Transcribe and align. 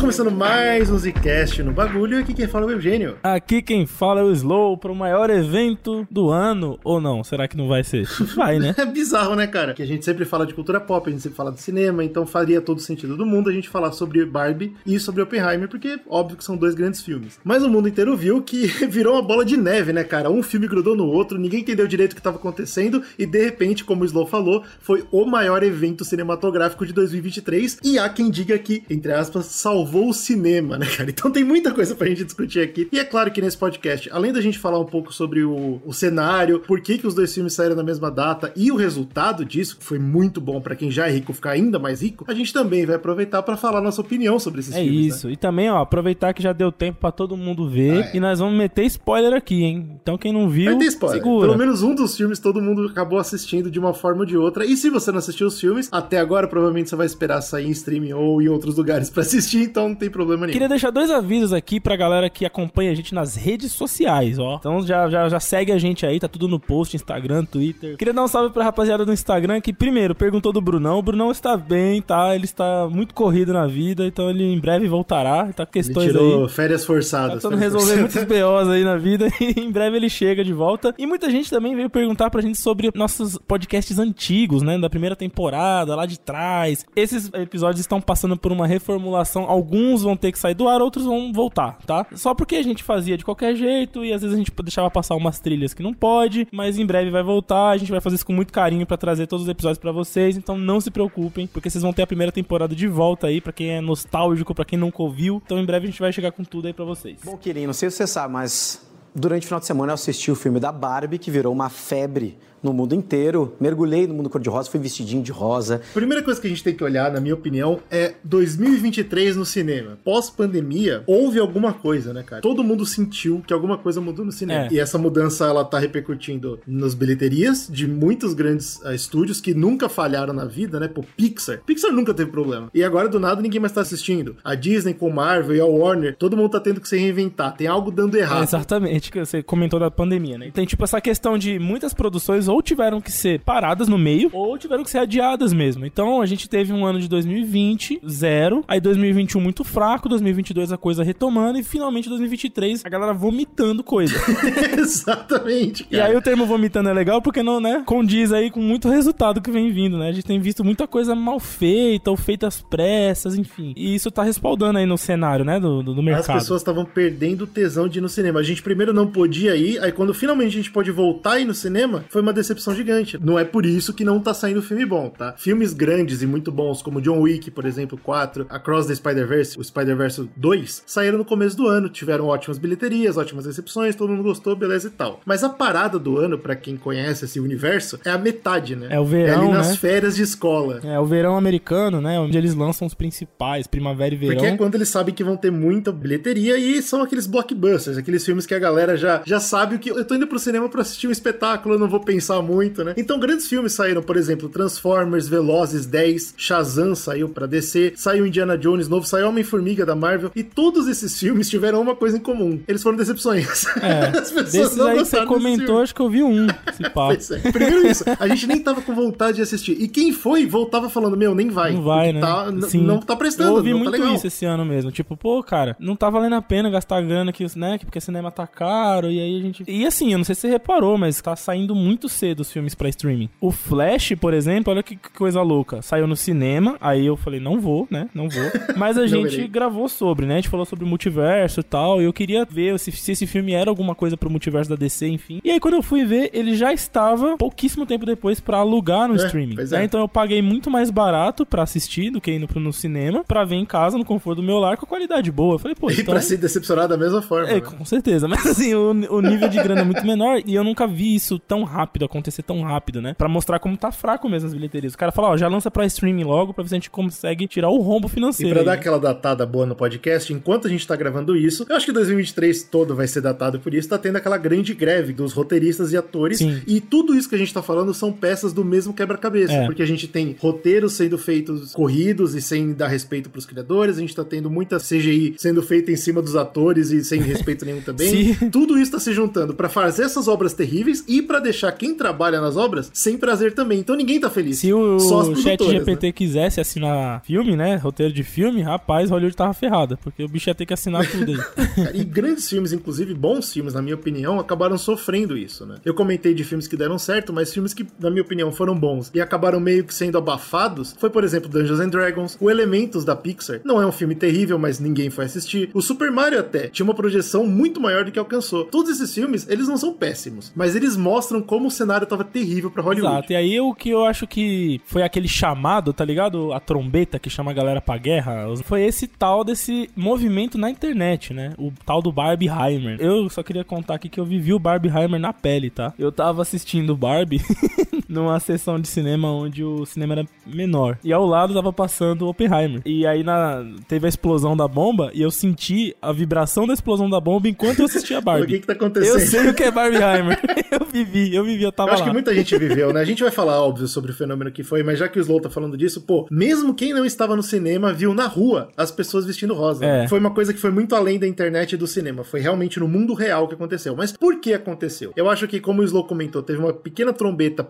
Estamos 0.00 0.16
começando 0.16 0.34
mais 0.34 0.88
um 0.88 0.96
Zcast 0.96 1.62
no 1.62 1.72
bagulho 1.72 2.18
e 2.18 2.22
aqui 2.22 2.32
quem 2.32 2.48
fala 2.48 2.64
é 2.64 2.68
o 2.68 2.70
Eugênio. 2.70 3.18
Aqui 3.22 3.60
quem 3.60 3.84
fala 3.84 4.20
é 4.20 4.24
o 4.24 4.32
Slow 4.32 4.78
para 4.78 4.90
o 4.90 4.94
maior 4.94 5.28
evento 5.28 6.08
do 6.10 6.30
ano, 6.30 6.80
ou 6.82 7.02
não? 7.02 7.22
Será 7.22 7.46
que 7.46 7.54
não 7.54 7.68
vai 7.68 7.84
ser? 7.84 8.08
Vai, 8.34 8.58
né? 8.58 8.74
É 8.78 8.86
bizarro, 8.86 9.34
né, 9.34 9.46
cara? 9.46 9.74
Que 9.74 9.82
a 9.82 9.86
gente 9.86 10.02
sempre 10.02 10.24
fala 10.24 10.46
de 10.46 10.54
cultura 10.54 10.80
pop, 10.80 11.06
a 11.06 11.12
gente 11.12 11.22
sempre 11.22 11.36
fala 11.36 11.52
de 11.52 11.60
cinema, 11.60 12.02
então 12.02 12.24
faria 12.24 12.62
todo 12.62 12.80
sentido 12.80 13.14
do 13.14 13.26
mundo 13.26 13.50
a 13.50 13.52
gente 13.52 13.68
falar 13.68 13.92
sobre 13.92 14.24
Barbie 14.24 14.74
e 14.86 14.98
sobre 14.98 15.20
Oppenheimer, 15.20 15.68
porque 15.68 16.00
óbvio 16.08 16.38
que 16.38 16.44
são 16.44 16.56
dois 16.56 16.74
grandes 16.74 17.02
filmes. 17.02 17.38
Mas 17.44 17.62
o 17.62 17.68
mundo 17.68 17.86
inteiro 17.86 18.16
viu 18.16 18.40
que 18.40 18.68
virou 18.88 19.16
uma 19.16 19.22
bola 19.22 19.44
de 19.44 19.58
neve, 19.58 19.92
né, 19.92 20.02
cara? 20.02 20.30
Um 20.30 20.42
filme 20.42 20.66
grudou 20.66 20.96
no 20.96 21.04
outro, 21.04 21.38
ninguém 21.38 21.60
entendeu 21.60 21.86
direito 21.86 22.12
o 22.12 22.14
que 22.14 22.20
estava 22.20 22.38
acontecendo 22.38 23.02
e 23.18 23.26
de 23.26 23.44
repente, 23.44 23.84
como 23.84 24.00
o 24.00 24.06
Slow 24.06 24.26
falou, 24.26 24.64
foi 24.80 25.04
o 25.12 25.26
maior 25.26 25.62
evento 25.62 26.06
cinematográfico 26.06 26.86
de 26.86 26.94
2023 26.94 27.80
e 27.84 27.98
há 27.98 28.08
quem 28.08 28.30
diga 28.30 28.58
que, 28.58 28.82
entre 28.88 29.12
aspas, 29.12 29.44
salvou 29.44 29.89
o 29.98 30.12
cinema, 30.12 30.78
né, 30.78 30.86
cara? 30.86 31.10
Então 31.10 31.30
tem 31.30 31.44
muita 31.44 31.72
coisa 31.72 31.94
pra 31.94 32.06
gente 32.06 32.24
discutir 32.24 32.60
aqui. 32.60 32.88
E 32.92 32.98
é 32.98 33.04
claro 33.04 33.30
que 33.30 33.40
nesse 33.40 33.56
podcast, 33.56 34.08
além 34.12 34.32
da 34.32 34.40
gente 34.40 34.58
falar 34.58 34.78
um 34.78 34.84
pouco 34.84 35.12
sobre 35.12 35.42
o, 35.42 35.80
o 35.84 35.92
cenário, 35.92 36.60
por 36.60 36.80
que, 36.80 36.98
que 36.98 37.06
os 37.06 37.14
dois 37.14 37.32
filmes 37.32 37.54
saíram 37.54 37.76
na 37.76 37.82
mesma 37.82 38.10
data 38.10 38.52
e 38.56 38.70
o 38.70 38.76
resultado 38.76 39.44
disso, 39.44 39.76
que 39.78 39.84
foi 39.84 39.98
muito 39.98 40.40
bom 40.40 40.60
para 40.60 40.76
quem 40.76 40.90
já 40.90 41.08
é 41.08 41.10
rico 41.10 41.32
ficar 41.32 41.50
ainda 41.50 41.78
mais 41.78 42.02
rico, 42.02 42.24
a 42.28 42.34
gente 42.34 42.52
também 42.52 42.86
vai 42.86 42.96
aproveitar 42.96 43.42
para 43.42 43.56
falar 43.56 43.80
nossa 43.80 44.00
opinião 44.00 44.38
sobre 44.38 44.60
esses 44.60 44.74
é 44.74 44.82
filmes. 44.82 44.96
É 44.96 45.08
isso. 45.08 45.26
Né? 45.26 45.32
E 45.32 45.36
também, 45.36 45.70
ó, 45.70 45.78
aproveitar 45.78 46.32
que 46.32 46.42
já 46.42 46.52
deu 46.52 46.70
tempo 46.70 47.00
para 47.00 47.12
todo 47.12 47.36
mundo 47.36 47.68
ver 47.68 48.04
ah, 48.04 48.10
é. 48.12 48.16
e 48.16 48.20
nós 48.20 48.38
vamos 48.38 48.56
meter 48.56 48.84
spoiler 48.84 49.32
aqui, 49.32 49.62
hein? 49.62 49.98
Então 50.02 50.16
quem 50.16 50.32
não 50.32 50.48
viu, 50.48 50.66
vai 50.66 50.78
ter 50.78 50.86
spoiler. 50.86 51.18
segura. 51.18 51.46
Pelo 51.46 51.58
menos 51.58 51.82
um 51.82 51.94
dos 51.94 52.16
filmes 52.16 52.38
todo 52.38 52.60
mundo 52.60 52.86
acabou 52.86 53.18
assistindo 53.18 53.70
de 53.70 53.78
uma 53.78 53.94
forma 53.94 54.20
ou 54.20 54.26
de 54.26 54.36
outra. 54.36 54.64
E 54.64 54.76
se 54.76 54.90
você 54.90 55.10
não 55.10 55.18
assistiu 55.18 55.46
os 55.46 55.58
filmes, 55.58 55.88
até 55.90 56.18
agora 56.18 56.46
provavelmente 56.46 56.90
você 56.90 56.96
vai 56.96 57.06
esperar 57.06 57.40
sair 57.40 57.66
em 57.66 57.70
streaming 57.70 58.12
ou 58.12 58.40
em 58.42 58.48
outros 58.48 58.76
lugares 58.76 59.10
para 59.10 59.22
assistir, 59.22 59.62
então 59.62 59.79
não 59.88 59.94
tem 59.94 60.10
problema 60.10 60.46
nenhum. 60.46 60.52
Queria 60.52 60.68
deixar 60.68 60.90
dois 60.90 61.10
avisos 61.10 61.52
aqui 61.52 61.80
pra 61.80 61.96
galera 61.96 62.28
que 62.28 62.44
acompanha 62.44 62.90
a 62.90 62.94
gente 62.94 63.14
nas 63.14 63.34
redes 63.34 63.72
sociais, 63.72 64.38
ó. 64.38 64.56
Então 64.58 64.82
já, 64.86 65.08
já, 65.08 65.28
já 65.28 65.40
segue 65.40 65.72
a 65.72 65.78
gente 65.78 66.06
aí, 66.06 66.18
tá 66.18 66.28
tudo 66.28 66.48
no 66.48 66.58
post, 66.58 66.96
Instagram, 66.96 67.44
Twitter. 67.44 67.96
Queria 67.96 68.14
dar 68.14 68.24
um 68.24 68.28
salve 68.28 68.52
pra 68.52 68.64
rapaziada 68.64 69.04
do 69.04 69.12
Instagram 69.12 69.60
que, 69.60 69.72
primeiro, 69.72 70.14
perguntou 70.14 70.52
do 70.52 70.60
Brunão. 70.60 70.98
O 70.98 71.02
Brunão 71.02 71.30
está 71.30 71.56
bem, 71.56 72.00
tá? 72.02 72.34
Ele 72.34 72.44
está 72.44 72.88
muito 72.88 73.14
corrido 73.14 73.52
na 73.52 73.66
vida, 73.66 74.06
então 74.06 74.28
ele 74.30 74.44
em 74.44 74.58
breve 74.58 74.88
voltará. 74.88 75.52
Tá 75.52 75.64
com 75.64 75.72
questões 75.72 76.08
ele 76.08 76.18
tirou 76.18 76.44
aí. 76.44 76.48
férias 76.50 76.84
forçadas. 76.84 77.42
Tá 77.42 77.48
tentando 77.48 77.60
resolver 77.60 77.96
muitos 77.96 78.24
BOs 78.24 78.68
aí 78.68 78.84
na 78.84 78.96
vida 78.96 79.28
e 79.40 79.60
em 79.60 79.70
breve 79.70 79.96
ele 79.96 80.08
chega 80.08 80.44
de 80.44 80.52
volta. 80.52 80.94
E 80.98 81.06
muita 81.06 81.30
gente 81.30 81.50
também 81.50 81.74
veio 81.74 81.90
perguntar 81.90 82.30
pra 82.30 82.40
gente 82.40 82.58
sobre 82.58 82.90
nossos 82.94 83.38
podcasts 83.38 83.98
antigos, 83.98 84.62
né? 84.62 84.78
Da 84.78 84.90
primeira 84.90 85.16
temporada, 85.16 85.94
lá 85.94 86.06
de 86.06 86.18
trás. 86.18 86.84
Esses 86.94 87.30
episódios 87.34 87.80
estão 87.80 88.00
passando 88.00 88.36
por 88.36 88.52
uma 88.52 88.66
reformulação. 88.66 89.44
Alguns 89.44 89.69
vão 90.02 90.16
ter 90.16 90.32
que 90.32 90.38
sair 90.38 90.54
do 90.54 90.68
ar, 90.68 90.80
outros 90.82 91.04
vão 91.04 91.32
voltar, 91.32 91.78
tá? 91.86 92.06
Só 92.14 92.34
porque 92.34 92.56
a 92.56 92.62
gente 92.62 92.82
fazia 92.82 93.16
de 93.16 93.24
qualquer 93.24 93.54
jeito 93.54 94.04
e 94.04 94.12
às 94.12 94.22
vezes 94.22 94.34
a 94.34 94.38
gente 94.38 94.52
deixava 94.62 94.90
passar 94.90 95.14
umas 95.14 95.38
trilhas 95.38 95.72
que 95.72 95.82
não 95.82 95.94
pode, 95.94 96.48
mas 96.52 96.78
em 96.78 96.86
breve 96.86 97.10
vai 97.10 97.22
voltar. 97.22 97.70
A 97.70 97.76
gente 97.76 97.90
vai 97.90 98.00
fazer 98.00 98.16
isso 98.16 98.26
com 98.26 98.32
muito 98.32 98.52
carinho 98.52 98.86
para 98.86 98.96
trazer 98.96 99.26
todos 99.26 99.44
os 99.44 99.48
episódios 99.48 99.78
para 99.78 99.92
vocês, 99.92 100.36
então 100.36 100.58
não 100.58 100.80
se 100.80 100.90
preocupem, 100.90 101.46
porque 101.46 101.70
vocês 101.70 101.82
vão 101.82 101.92
ter 101.92 102.02
a 102.02 102.06
primeira 102.06 102.32
temporada 102.32 102.74
de 102.74 102.86
volta 102.86 103.28
aí 103.28 103.40
para 103.40 103.52
quem 103.52 103.70
é 103.70 103.80
nostálgico, 103.80 104.54
para 104.54 104.64
quem 104.64 104.78
nunca 104.78 105.02
ouviu. 105.02 105.40
Então 105.44 105.58
em 105.58 105.64
breve 105.64 105.86
a 105.86 105.90
gente 105.90 106.00
vai 106.00 106.12
chegar 106.12 106.32
com 106.32 106.44
tudo 106.44 106.66
aí 106.66 106.72
para 106.72 106.84
vocês. 106.84 107.18
Bom, 107.24 107.36
Kirin, 107.36 107.66
não 107.66 107.72
sei 107.72 107.90
se 107.90 107.96
você 107.96 108.06
sabe, 108.06 108.32
mas 108.32 108.86
durante 109.14 109.44
o 109.44 109.46
final 109.46 109.60
de 109.60 109.66
semana 109.66 109.90
eu 109.90 109.94
assisti 109.94 110.30
o 110.30 110.36
filme 110.36 110.60
da 110.60 110.72
Barbie 110.72 111.18
que 111.18 111.30
virou 111.30 111.52
uma 111.52 111.68
febre 111.68 112.36
no 112.62 112.72
mundo 112.72 112.94
inteiro, 112.94 113.54
mergulhei 113.60 114.06
no 114.06 114.14
mundo 114.14 114.30
cor-de-rosa, 114.30 114.70
fui 114.70 114.80
vestidinho 114.80 115.22
de 115.22 115.32
rosa. 115.32 115.80
Primeira 115.92 116.22
coisa 116.22 116.40
que 116.40 116.46
a 116.46 116.50
gente 116.50 116.62
tem 116.62 116.74
que 116.74 116.84
olhar, 116.84 117.12
na 117.12 117.20
minha 117.20 117.34
opinião, 117.34 117.80
é 117.90 118.14
2023 118.24 119.36
no 119.36 119.44
cinema. 119.44 119.98
Pós-pandemia, 120.04 121.02
houve 121.06 121.38
alguma 121.38 121.72
coisa, 121.72 122.12
né, 122.12 122.22
cara? 122.22 122.42
Todo 122.42 122.62
mundo 122.62 122.84
sentiu 122.84 123.42
que 123.46 123.52
alguma 123.52 123.78
coisa 123.78 124.00
mudou 124.00 124.24
no 124.24 124.32
cinema. 124.32 124.66
É. 124.66 124.68
E 124.72 124.78
essa 124.78 124.98
mudança, 124.98 125.46
ela 125.46 125.64
tá 125.64 125.78
repercutindo 125.78 126.60
nas 126.66 126.94
bilheterias 126.94 127.68
de 127.70 127.86
muitos 127.86 128.34
grandes 128.34 128.76
uh, 128.82 128.92
estúdios 128.92 129.40
que 129.40 129.54
nunca 129.54 129.88
falharam 129.88 130.32
na 130.32 130.44
vida, 130.44 130.78
né? 130.78 130.88
Pô, 130.88 131.04
Pixar. 131.16 131.60
Pixar 131.64 131.92
nunca 131.92 132.12
teve 132.12 132.30
problema. 132.30 132.70
E 132.74 132.84
agora, 132.84 133.08
do 133.08 133.18
nada, 133.18 133.40
ninguém 133.40 133.60
mais 133.60 133.72
tá 133.72 133.80
assistindo. 133.80 134.36
A 134.44 134.54
Disney 134.54 134.94
com 134.94 135.10
Marvel 135.10 135.56
e 135.56 135.60
a 135.60 135.64
Warner, 135.64 136.16
todo 136.16 136.36
mundo 136.36 136.50
tá 136.50 136.60
tendo 136.60 136.80
que 136.80 136.88
se 136.88 136.96
reinventar. 136.96 137.56
Tem 137.56 137.66
algo 137.66 137.90
dando 137.90 138.16
errado. 138.16 138.40
É 138.40 138.44
exatamente, 138.44 139.10
que 139.10 139.18
você 139.18 139.42
comentou 139.42 139.80
da 139.80 139.90
pandemia, 139.90 140.38
né? 140.38 140.50
Tem, 140.52 140.66
tipo, 140.66 140.84
essa 140.84 141.00
questão 141.00 141.38
de 141.38 141.58
muitas 141.58 141.94
produções 141.94 142.48
ou 142.52 142.62
tiveram 142.62 143.00
que 143.00 143.12
ser 143.12 143.40
paradas 143.40 143.88
no 143.88 143.98
meio, 143.98 144.30
ou 144.32 144.58
tiveram 144.58 144.84
que 144.84 144.90
ser 144.90 144.98
adiadas 144.98 145.52
mesmo. 145.52 145.86
Então 145.86 146.20
a 146.20 146.26
gente 146.26 146.48
teve 146.48 146.72
um 146.72 146.84
ano 146.84 147.00
de 147.00 147.08
2020, 147.08 148.00
zero, 148.08 148.64
aí 148.66 148.80
2021 148.80 149.40
muito 149.40 149.64
fraco, 149.64 150.08
2022 150.08 150.72
a 150.72 150.76
coisa 150.76 151.02
retomando, 151.02 151.58
e 151.58 151.62
finalmente 151.62 152.08
2023 152.08 152.84
a 152.84 152.88
galera 152.88 153.12
vomitando 153.12 153.82
coisa. 153.82 154.14
Exatamente. 154.78 155.84
Cara. 155.84 155.96
E 155.96 156.00
aí 156.00 156.16
o 156.16 156.22
termo 156.22 156.46
vomitando 156.46 156.88
é 156.88 156.92
legal 156.92 157.22
porque 157.22 157.42
não, 157.42 157.60
né? 157.60 157.82
Condiz 157.86 158.32
aí 158.32 158.50
com 158.50 158.60
muito 158.60 158.88
resultado 158.88 159.40
que 159.40 159.50
vem 159.50 159.70
vindo, 159.70 159.98
né? 159.98 160.08
A 160.08 160.12
gente 160.12 160.26
tem 160.26 160.40
visto 160.40 160.64
muita 160.64 160.86
coisa 160.86 161.14
mal 161.14 161.38
feita 161.38 162.10
ou 162.10 162.16
feita 162.16 162.46
às 162.46 162.60
pressas, 162.60 163.36
enfim. 163.36 163.72
E 163.76 163.94
isso 163.94 164.10
tá 164.10 164.22
respaldando 164.22 164.78
aí 164.78 164.86
no 164.86 164.98
cenário, 164.98 165.44
né? 165.44 165.58
Do, 165.58 165.82
do, 165.82 165.94
do 165.94 166.02
mercado. 166.02 166.36
As 166.36 166.42
pessoas 166.42 166.60
estavam 166.60 166.84
perdendo 166.84 167.42
o 167.42 167.46
tesão 167.46 167.88
de 167.88 167.98
ir 167.98 168.02
no 168.02 168.08
cinema. 168.08 168.40
A 168.40 168.42
gente 168.42 168.62
primeiro 168.62 168.92
não 168.92 169.06
podia 169.06 169.56
ir, 169.56 169.78
aí 169.82 169.92
quando 169.92 170.14
finalmente 170.14 170.48
a 170.48 170.56
gente 170.56 170.70
pode 170.70 170.90
voltar 170.90 171.32
a 171.32 171.40
ir 171.40 171.44
no 171.44 171.54
cinema, 171.54 172.04
foi 172.08 172.22
uma 172.22 172.32
decepção 172.40 172.74
gigante. 172.74 173.18
Não 173.22 173.38
é 173.38 173.44
por 173.44 173.64
isso 173.64 173.92
que 173.92 174.04
não 174.04 174.20
tá 174.20 174.34
saindo 174.34 174.62
filme 174.62 174.84
bom, 174.84 175.08
tá? 175.08 175.34
Filmes 175.36 175.72
grandes 175.72 176.22
e 176.22 176.26
muito 176.26 176.50
bons, 176.50 176.82
como 176.82 177.00
John 177.00 177.20
Wick, 177.20 177.50
por 177.50 177.64
exemplo, 177.64 177.98
4, 178.02 178.46
Across 178.48 178.86
the 178.86 178.94
Spider-Verse, 178.94 179.58
o 179.58 179.64
Spider-Verse 179.64 180.28
2, 180.36 180.82
saíram 180.86 181.18
no 181.18 181.24
começo 181.24 181.56
do 181.56 181.66
ano, 181.66 181.88
tiveram 181.88 182.26
ótimas 182.26 182.58
bilheterias, 182.58 183.16
ótimas 183.16 183.46
recepções, 183.46 183.94
todo 183.94 184.10
mundo 184.10 184.22
gostou, 184.22 184.56
beleza 184.56 184.88
e 184.88 184.90
tal. 184.90 185.20
Mas 185.24 185.44
a 185.44 185.48
parada 185.48 185.98
do 185.98 186.18
ano, 186.18 186.38
para 186.38 186.56
quem 186.56 186.76
conhece 186.76 187.24
esse 187.24 187.38
universo, 187.38 187.98
é 188.04 188.10
a 188.10 188.18
metade, 188.18 188.76
né? 188.76 188.88
É 188.90 188.98
o 188.98 189.04
verão, 189.04 189.32
é 189.32 189.36
ali 189.36 189.52
nas 189.52 189.68
né? 189.68 189.76
férias 189.76 190.16
de 190.16 190.22
escola. 190.22 190.80
É 190.82 190.98
o 190.98 191.04
verão 191.04 191.36
americano, 191.36 192.00
né? 192.00 192.18
Onde 192.18 192.36
eles 192.36 192.54
lançam 192.54 192.86
os 192.86 192.94
principais, 192.94 193.66
primavera 193.66 194.14
e 194.14 194.18
verão. 194.18 194.34
Porque 194.34 194.48
é 194.48 194.56
quando 194.56 194.74
eles 194.74 194.88
sabem 194.88 195.14
que 195.14 195.22
vão 195.22 195.36
ter 195.36 195.50
muita 195.50 195.92
bilheteria 195.92 196.56
e 196.58 196.82
são 196.82 197.02
aqueles 197.02 197.26
blockbusters, 197.26 197.96
aqueles 197.96 198.24
filmes 198.24 198.46
que 198.46 198.54
a 198.54 198.58
galera 198.58 198.96
já, 198.96 199.22
já 199.24 199.40
sabe 199.40 199.76
o 199.76 199.78
que 199.78 199.90
eu 199.90 200.04
tô 200.04 200.14
indo 200.14 200.26
pro 200.26 200.38
cinema 200.38 200.68
para 200.68 200.82
assistir 200.82 201.08
um 201.08 201.10
espetáculo, 201.10 201.74
eu 201.74 201.78
não 201.78 201.88
vou 201.88 202.00
pensar 202.00 202.29
muito, 202.40 202.84
né? 202.84 202.94
Então 202.96 203.18
grandes 203.18 203.48
filmes 203.48 203.72
saíram, 203.72 204.02
por 204.02 204.16
exemplo, 204.16 204.48
Transformers, 204.48 205.28
Velozes 205.28 205.86
10, 205.86 206.34
Shazam 206.36 206.94
saiu 206.94 207.28
para 207.28 207.46
DC, 207.46 207.94
saiu 207.96 208.26
Indiana 208.26 208.56
Jones 208.56 208.88
novo, 208.88 209.06
saiu 209.06 209.28
Homem-Formiga 209.28 209.84
da 209.84 209.94
Marvel, 209.94 210.30
e 210.34 210.42
todos 210.42 210.86
esses 210.86 211.18
filmes 211.18 211.48
tiveram 211.48 211.80
uma 211.80 211.96
coisa 211.96 212.16
em 212.16 212.20
comum. 212.20 212.60
Eles 212.68 212.82
foram 212.82 212.96
decepções. 212.96 213.64
É, 213.82 214.06
As 214.18 214.30
pessoas 214.30 214.52
desses 214.52 214.76
não 214.76 214.86
aí 214.86 214.98
que 214.98 215.04
você 215.04 215.26
comentou, 215.26 215.80
acho 215.80 215.94
que 215.94 216.00
eu 216.00 216.08
vi 216.08 216.22
um. 216.22 216.46
é. 216.46 217.50
Primeiro 217.50 217.86
isso, 217.86 218.04
a 218.18 218.28
gente 218.28 218.46
nem 218.46 218.60
tava 218.60 218.82
com 218.82 218.94
vontade 218.94 219.36
de 219.36 219.42
assistir. 219.42 219.72
E 219.80 219.88
quem 219.88 220.12
foi, 220.12 220.46
voltava 220.46 220.88
falando, 220.88 221.16
meu, 221.16 221.34
nem 221.34 221.48
vai. 221.48 221.72
Não 221.72 221.82
vai, 221.82 222.12
né? 222.12 222.20
Tá, 222.20 222.50
não 222.50 223.00
tá 223.00 223.16
prestando, 223.16 223.50
Eu 223.50 223.56
ouvi 223.56 223.70
não 223.70 223.78
muito 223.78 223.92
tá 223.92 223.98
legal. 223.98 224.14
isso 224.14 224.26
esse 224.26 224.44
ano 224.44 224.64
mesmo. 224.64 224.90
Tipo, 224.90 225.16
pô, 225.16 225.42
cara, 225.42 225.76
não 225.78 225.96
tá 225.96 226.08
valendo 226.10 226.34
a 226.34 226.42
pena 226.42 226.70
gastar 226.70 227.00
grana 227.02 227.30
aqui, 227.30 227.46
né? 227.56 227.78
Porque 227.78 228.00
cinema 228.00 228.30
tá 228.30 228.46
caro, 228.46 229.10
e 229.10 229.20
aí 229.20 229.38
a 229.38 229.42
gente... 229.42 229.64
E 229.66 229.86
assim, 229.86 230.12
eu 230.12 230.18
não 230.18 230.24
sei 230.24 230.34
se 230.34 230.42
você 230.42 230.48
reparou, 230.48 230.98
mas 230.98 231.20
tá 231.20 231.34
saindo 231.36 231.74
muito 231.74 232.08
cedo 232.20 232.40
os 232.40 232.52
filmes 232.52 232.74
pra 232.74 232.88
streaming. 232.90 233.30
O 233.40 233.50
Flash, 233.50 234.12
por 234.20 234.34
exemplo, 234.34 234.72
olha 234.72 234.82
que 234.82 234.96
coisa 234.96 235.40
louca. 235.40 235.80
Saiu 235.80 236.06
no 236.06 236.16
cinema, 236.16 236.76
aí 236.80 237.06
eu 237.06 237.16
falei, 237.16 237.40
não 237.40 237.58
vou, 237.58 237.88
né? 237.90 238.08
Não 238.14 238.28
vou. 238.28 238.50
Mas 238.76 238.98
a 238.98 239.06
gente 239.06 239.48
gravou 239.48 239.88
sobre, 239.88 240.26
né? 240.26 240.34
A 240.34 240.36
gente 240.36 240.50
falou 240.50 240.66
sobre 240.66 240.84
o 240.84 240.88
multiverso 240.88 241.60
e 241.60 241.62
tal. 241.62 242.02
E 242.02 242.04
eu 242.04 242.12
queria 242.12 242.44
ver 242.44 242.78
se, 242.78 242.92
se, 242.92 243.12
esse 243.12 243.26
filme 243.26 243.52
era 243.52 243.70
alguma 243.70 243.94
coisa 243.94 244.16
pro 244.16 244.30
multiverso 244.30 244.68
da 244.68 244.76
DC, 244.76 245.08
enfim. 245.08 245.40
E 245.42 245.50
aí, 245.50 245.58
quando 245.58 245.74
eu 245.74 245.82
fui 245.82 246.04
ver, 246.04 246.30
ele 246.34 246.54
já 246.54 246.72
estava 246.72 247.36
pouquíssimo 247.38 247.86
tempo 247.86 248.04
depois 248.04 248.38
para 248.38 248.58
alugar 248.58 249.08
no 249.08 249.14
é, 249.14 249.24
streaming. 249.24 249.54
Né? 249.54 249.64
É. 249.72 249.84
Então 249.84 250.00
eu 250.00 250.08
paguei 250.08 250.42
muito 250.42 250.70
mais 250.70 250.90
barato 250.90 251.46
para 251.46 251.62
assistir 251.62 252.10
do 252.10 252.20
que 252.20 252.32
indo 252.32 252.46
pro, 252.46 252.60
no 252.60 252.72
cinema, 252.72 253.24
para 253.24 253.44
ver 253.44 253.56
em 253.56 253.64
casa, 253.64 253.96
no 253.96 254.04
conforto 254.04 254.36
do 254.36 254.42
meu 254.42 254.58
lar, 254.58 254.76
com 254.76 254.84
qualidade 254.84 255.32
boa. 255.32 255.54
Eu 255.54 255.58
falei, 255.58 255.74
pô, 255.74 255.90
e 255.90 255.94
então... 255.94 256.12
pra 256.12 256.20
se 256.20 256.36
decepcionar 256.36 256.86
da 256.86 256.98
mesma 256.98 257.22
forma. 257.22 257.48
É, 257.48 257.54
né? 257.54 257.60
com 257.60 257.84
certeza. 257.84 258.28
Mas 258.28 258.44
assim, 258.46 258.74
o, 258.74 258.90
o 258.90 259.20
nível 259.20 259.48
de 259.48 259.62
grana 259.62 259.80
é 259.80 259.84
muito 259.84 260.04
menor 260.04 260.42
e 260.44 260.54
eu 260.54 260.62
nunca 260.62 260.86
vi 260.86 261.14
isso 261.14 261.38
tão 261.38 261.64
rápido, 261.64 262.04
acontecer 262.10 262.42
tão 262.42 262.60
rápido, 262.62 263.00
né? 263.00 263.14
Pra 263.16 263.28
mostrar 263.28 263.58
como 263.58 263.76
tá 263.76 263.90
fraco 263.92 264.28
mesmo 264.28 264.48
as 264.48 264.54
bilheterias. 264.54 264.94
O 264.94 264.98
cara 264.98 265.12
fala, 265.12 265.30
ó, 265.30 265.36
já 265.36 265.48
lança 265.48 265.70
pra 265.70 265.86
streaming 265.86 266.24
logo 266.24 266.52
pra 266.52 266.62
ver 266.62 266.68
se 266.68 266.74
a 266.74 266.78
gente 266.78 266.90
consegue 266.90 267.46
tirar 267.46 267.70
o 267.70 267.78
rombo 267.78 268.08
financeiro. 268.08 268.50
E 268.50 268.52
pra 268.52 268.60
aí. 268.60 268.66
dar 268.66 268.72
aquela 268.74 268.98
datada 268.98 269.46
boa 269.46 269.64
no 269.64 269.74
podcast, 269.74 270.32
enquanto 270.32 270.66
a 270.66 270.70
gente 270.70 270.86
tá 270.86 270.96
gravando 270.96 271.36
isso, 271.36 271.64
eu 271.68 271.76
acho 271.76 271.86
que 271.86 271.92
2023 271.92 272.64
todo 272.64 272.94
vai 272.94 273.06
ser 273.06 273.20
datado 273.20 273.60
por 273.60 273.72
isso, 273.72 273.88
tá 273.88 273.98
tendo 273.98 274.16
aquela 274.16 274.36
grande 274.36 274.74
greve 274.74 275.12
dos 275.12 275.32
roteiristas 275.32 275.92
e 275.92 275.96
atores. 275.96 276.38
Sim. 276.38 276.60
E 276.66 276.80
tudo 276.80 277.14
isso 277.14 277.28
que 277.28 277.34
a 277.34 277.38
gente 277.38 277.54
tá 277.54 277.62
falando 277.62 277.94
são 277.94 278.12
peças 278.12 278.52
do 278.52 278.64
mesmo 278.64 278.92
quebra-cabeça. 278.92 279.52
É. 279.52 279.66
Porque 279.66 279.82
a 279.82 279.86
gente 279.86 280.08
tem 280.08 280.36
roteiros 280.38 280.94
sendo 280.94 281.16
feitos 281.16 281.72
corridos 281.72 282.34
e 282.34 282.42
sem 282.42 282.72
dar 282.72 282.88
respeito 282.88 283.30
pros 283.30 283.46
criadores, 283.46 283.96
a 283.96 284.00
gente 284.00 284.14
tá 284.14 284.24
tendo 284.24 284.50
muita 284.50 284.78
CGI 284.78 285.34
sendo 285.38 285.62
feita 285.62 285.92
em 285.92 285.96
cima 285.96 286.20
dos 286.20 286.36
atores 286.36 286.90
e 286.90 287.04
sem 287.04 287.20
respeito 287.20 287.64
nenhum 287.64 287.80
também. 287.80 288.10
Se, 288.34 288.50
tudo 288.50 288.78
isso 288.78 288.92
tá 288.92 288.98
se 288.98 289.12
juntando 289.12 289.54
pra 289.54 289.68
fazer 289.68 290.02
essas 290.02 290.28
obras 290.28 290.52
terríveis 290.52 291.04
e 291.06 291.22
pra 291.22 291.38
deixar 291.38 291.70
quem 291.72 291.89
trabalha 291.94 292.40
nas 292.40 292.56
obras 292.56 292.90
sem 292.92 293.16
prazer 293.16 293.54
também. 293.54 293.80
Então 293.80 293.96
ninguém 293.96 294.20
tá 294.20 294.30
feliz. 294.30 294.58
Se 294.58 294.72
o 294.72 294.96
as 294.96 295.40
chat 295.40 295.62
GPT 295.62 296.06
né? 296.06 296.12
quisesse 296.12 296.60
assinar 296.60 297.22
filme, 297.24 297.56
né? 297.56 297.76
Roteiro 297.76 298.12
de 298.12 298.22
filme, 298.22 298.62
rapaz, 298.62 299.10
Hollywood 299.10 299.36
tava 299.36 299.54
ferrada. 299.54 299.96
Porque 300.02 300.22
o 300.22 300.28
bicho 300.28 300.48
ia 300.48 300.54
ter 300.54 300.66
que 300.66 300.74
assinar 300.74 301.06
tudo 301.08 301.30
aí. 301.30 301.38
Cara, 301.74 301.96
E 302.00 302.04
grandes 302.04 302.48
filmes, 302.48 302.72
inclusive 302.72 303.14
bons 303.14 303.52
filmes, 303.52 303.74
na 303.74 303.82
minha 303.82 303.94
opinião, 303.94 304.38
acabaram 304.38 304.78
sofrendo 304.78 305.36
isso, 305.36 305.66
né? 305.66 305.76
Eu 305.84 305.94
comentei 305.94 306.34
de 306.34 306.44
filmes 306.44 306.66
que 306.66 306.76
deram 306.76 306.98
certo, 306.98 307.32
mas 307.32 307.52
filmes 307.52 307.74
que, 307.74 307.86
na 307.98 308.10
minha 308.10 308.22
opinião, 308.22 308.50
foram 308.52 308.78
bons 308.78 309.10
e 309.14 309.20
acabaram 309.20 309.60
meio 309.60 309.84
que 309.84 309.94
sendo 309.94 310.18
abafados, 310.18 310.94
foi, 310.98 311.10
por 311.10 311.24
exemplo, 311.24 311.48
Dungeons 311.48 311.80
and 311.80 311.88
Dragons, 311.88 312.36
o 312.40 312.50
Elementos 312.50 313.04
da 313.04 313.16
Pixar. 313.16 313.60
Não 313.64 313.80
é 313.80 313.86
um 313.86 313.92
filme 313.92 314.14
terrível, 314.14 314.58
mas 314.58 314.78
ninguém 314.78 315.10
foi 315.10 315.24
assistir. 315.24 315.70
O 315.74 315.82
Super 315.82 316.10
Mario 316.10 316.40
até 316.40 316.68
tinha 316.68 316.84
uma 316.84 316.94
projeção 316.94 317.46
muito 317.46 317.80
maior 317.80 318.04
do 318.04 318.12
que 318.12 318.18
alcançou. 318.18 318.64
Todos 318.64 318.90
esses 318.90 319.12
filmes, 319.14 319.46
eles 319.48 319.68
não 319.68 319.76
são 319.76 319.92
péssimos, 319.92 320.52
mas 320.54 320.74
eles 320.74 320.96
mostram 320.96 321.42
como 321.42 321.68
o 321.68 321.70
cenário 321.80 322.06
tava 322.06 322.24
terrível 322.24 322.70
pra 322.70 322.82
Hollywood. 322.82 323.14
Exato. 323.14 323.32
E 323.32 323.36
aí 323.36 323.60
o 323.60 323.74
que 323.74 323.90
eu 323.90 324.04
acho 324.04 324.26
que 324.26 324.80
foi 324.84 325.02
aquele 325.02 325.28
chamado, 325.28 325.92
tá 325.92 326.04
ligado? 326.04 326.52
A 326.52 326.60
trombeta 326.60 327.18
que 327.18 327.30
chama 327.30 327.50
a 327.50 327.54
galera 327.54 327.80
pra 327.80 327.96
guerra. 327.96 328.46
Foi 328.64 328.82
esse 328.82 329.06
tal 329.06 329.42
desse 329.44 329.88
movimento 329.96 330.58
na 330.58 330.70
internet, 330.70 331.32
né? 331.32 331.52
O 331.58 331.72
tal 331.84 332.02
do 332.02 332.12
Barbieheimer. 332.12 332.98
Eu 333.00 333.28
só 333.28 333.42
queria 333.42 333.64
contar 333.64 333.94
aqui 333.94 334.08
que 334.08 334.20
eu 334.20 334.24
vivi 334.24 334.52
o 334.52 334.58
Barbieheimer 334.58 335.20
na 335.20 335.32
pele, 335.32 335.70
tá? 335.70 335.92
Eu 335.98 336.12
tava 336.12 336.42
assistindo 336.42 336.96
Barbie 336.96 337.40
numa 338.10 338.38
sessão 338.40 338.78
de 338.80 338.88
cinema 338.88 339.30
onde 339.30 339.64
o 339.64 339.86
cinema 339.86 340.14
era 340.14 340.26
menor. 340.46 340.98
E 341.04 341.12
ao 341.12 341.24
lado 341.24 341.54
tava 341.54 341.72
passando 341.72 342.28
Oppenheimer. 342.28 342.82
E 342.84 343.06
aí 343.06 343.22
na... 343.22 343.64
teve 343.88 344.06
a 344.06 344.08
explosão 344.08 344.56
da 344.56 344.66
bomba 344.66 345.10
e 345.14 345.22
eu 345.22 345.30
senti 345.30 345.94
a 346.02 346.12
vibração 346.12 346.66
da 346.66 346.74
explosão 346.74 347.08
da 347.08 347.20
bomba 347.20 347.48
enquanto 347.48 347.78
eu 347.78 347.84
assistia 347.86 348.18
a 348.18 348.20
O 348.20 348.24
Barbie. 348.24 348.46
que 348.46 348.60
que 348.60 348.66
tá 348.66 348.72
acontecendo? 348.74 349.14
Eu 349.14 349.20
sei 349.20 349.48
o 349.48 349.54
que 349.54 349.62
é 349.62 349.70
Barbieheimer. 349.70 350.38
eu 350.70 350.84
vivi, 350.84 351.34
eu 351.34 351.44
vivi, 351.44 351.62
eu 351.62 351.72
tava 351.72 351.90
Eu 351.90 351.94
acho 351.94 352.02
lá. 352.02 352.08
que 352.08 352.12
muita 352.12 352.34
gente 352.34 352.56
viveu, 352.58 352.92
né? 352.92 353.00
A 353.00 353.04
gente 353.04 353.22
vai 353.22 353.32
falar, 353.32 353.60
óbvio, 353.62 353.86
sobre 353.88 354.10
o 354.10 354.14
fenômeno 354.14 354.50
que 354.50 354.62
foi, 354.62 354.82
mas 354.82 354.98
já 354.98 355.08
que 355.08 355.18
o 355.18 355.22
Slow 355.22 355.40
tá 355.40 355.48
falando 355.48 355.76
disso, 355.76 356.02
pô, 356.02 356.26
mesmo 356.30 356.74
quem 356.74 356.92
não 356.92 357.04
estava 357.04 357.34
no 357.36 357.42
cinema 357.42 357.92
viu 357.92 358.12
na 358.12 358.26
rua 358.26 358.68
as 358.76 358.90
pessoas 358.90 359.24
vestindo 359.24 359.54
rosa. 359.54 359.84
É. 359.84 360.08
Foi 360.08 360.18
uma 360.18 360.30
coisa 360.32 360.52
que 360.52 360.60
foi 360.60 360.70
muito 360.70 360.94
além 360.94 361.18
da 361.18 361.26
internet 361.26 361.72
e 361.72 361.76
do 361.76 361.86
cinema. 361.86 362.24
Foi 362.24 362.40
realmente 362.40 362.78
no 362.80 362.88
mundo 362.88 363.14
real 363.14 363.48
que 363.48 363.54
aconteceu. 363.54 363.94
Mas 363.96 364.12
por 364.12 364.40
que 364.40 364.52
aconteceu? 364.52 365.12
Eu 365.16 365.28
acho 365.30 365.46
que, 365.46 365.60
como 365.60 365.80
o 365.80 365.84
Slow 365.84 366.04
comentou, 366.06 366.42
teve 366.42 366.58
uma 366.58 366.72
pequena 366.72 367.12
trombeta 367.12 367.62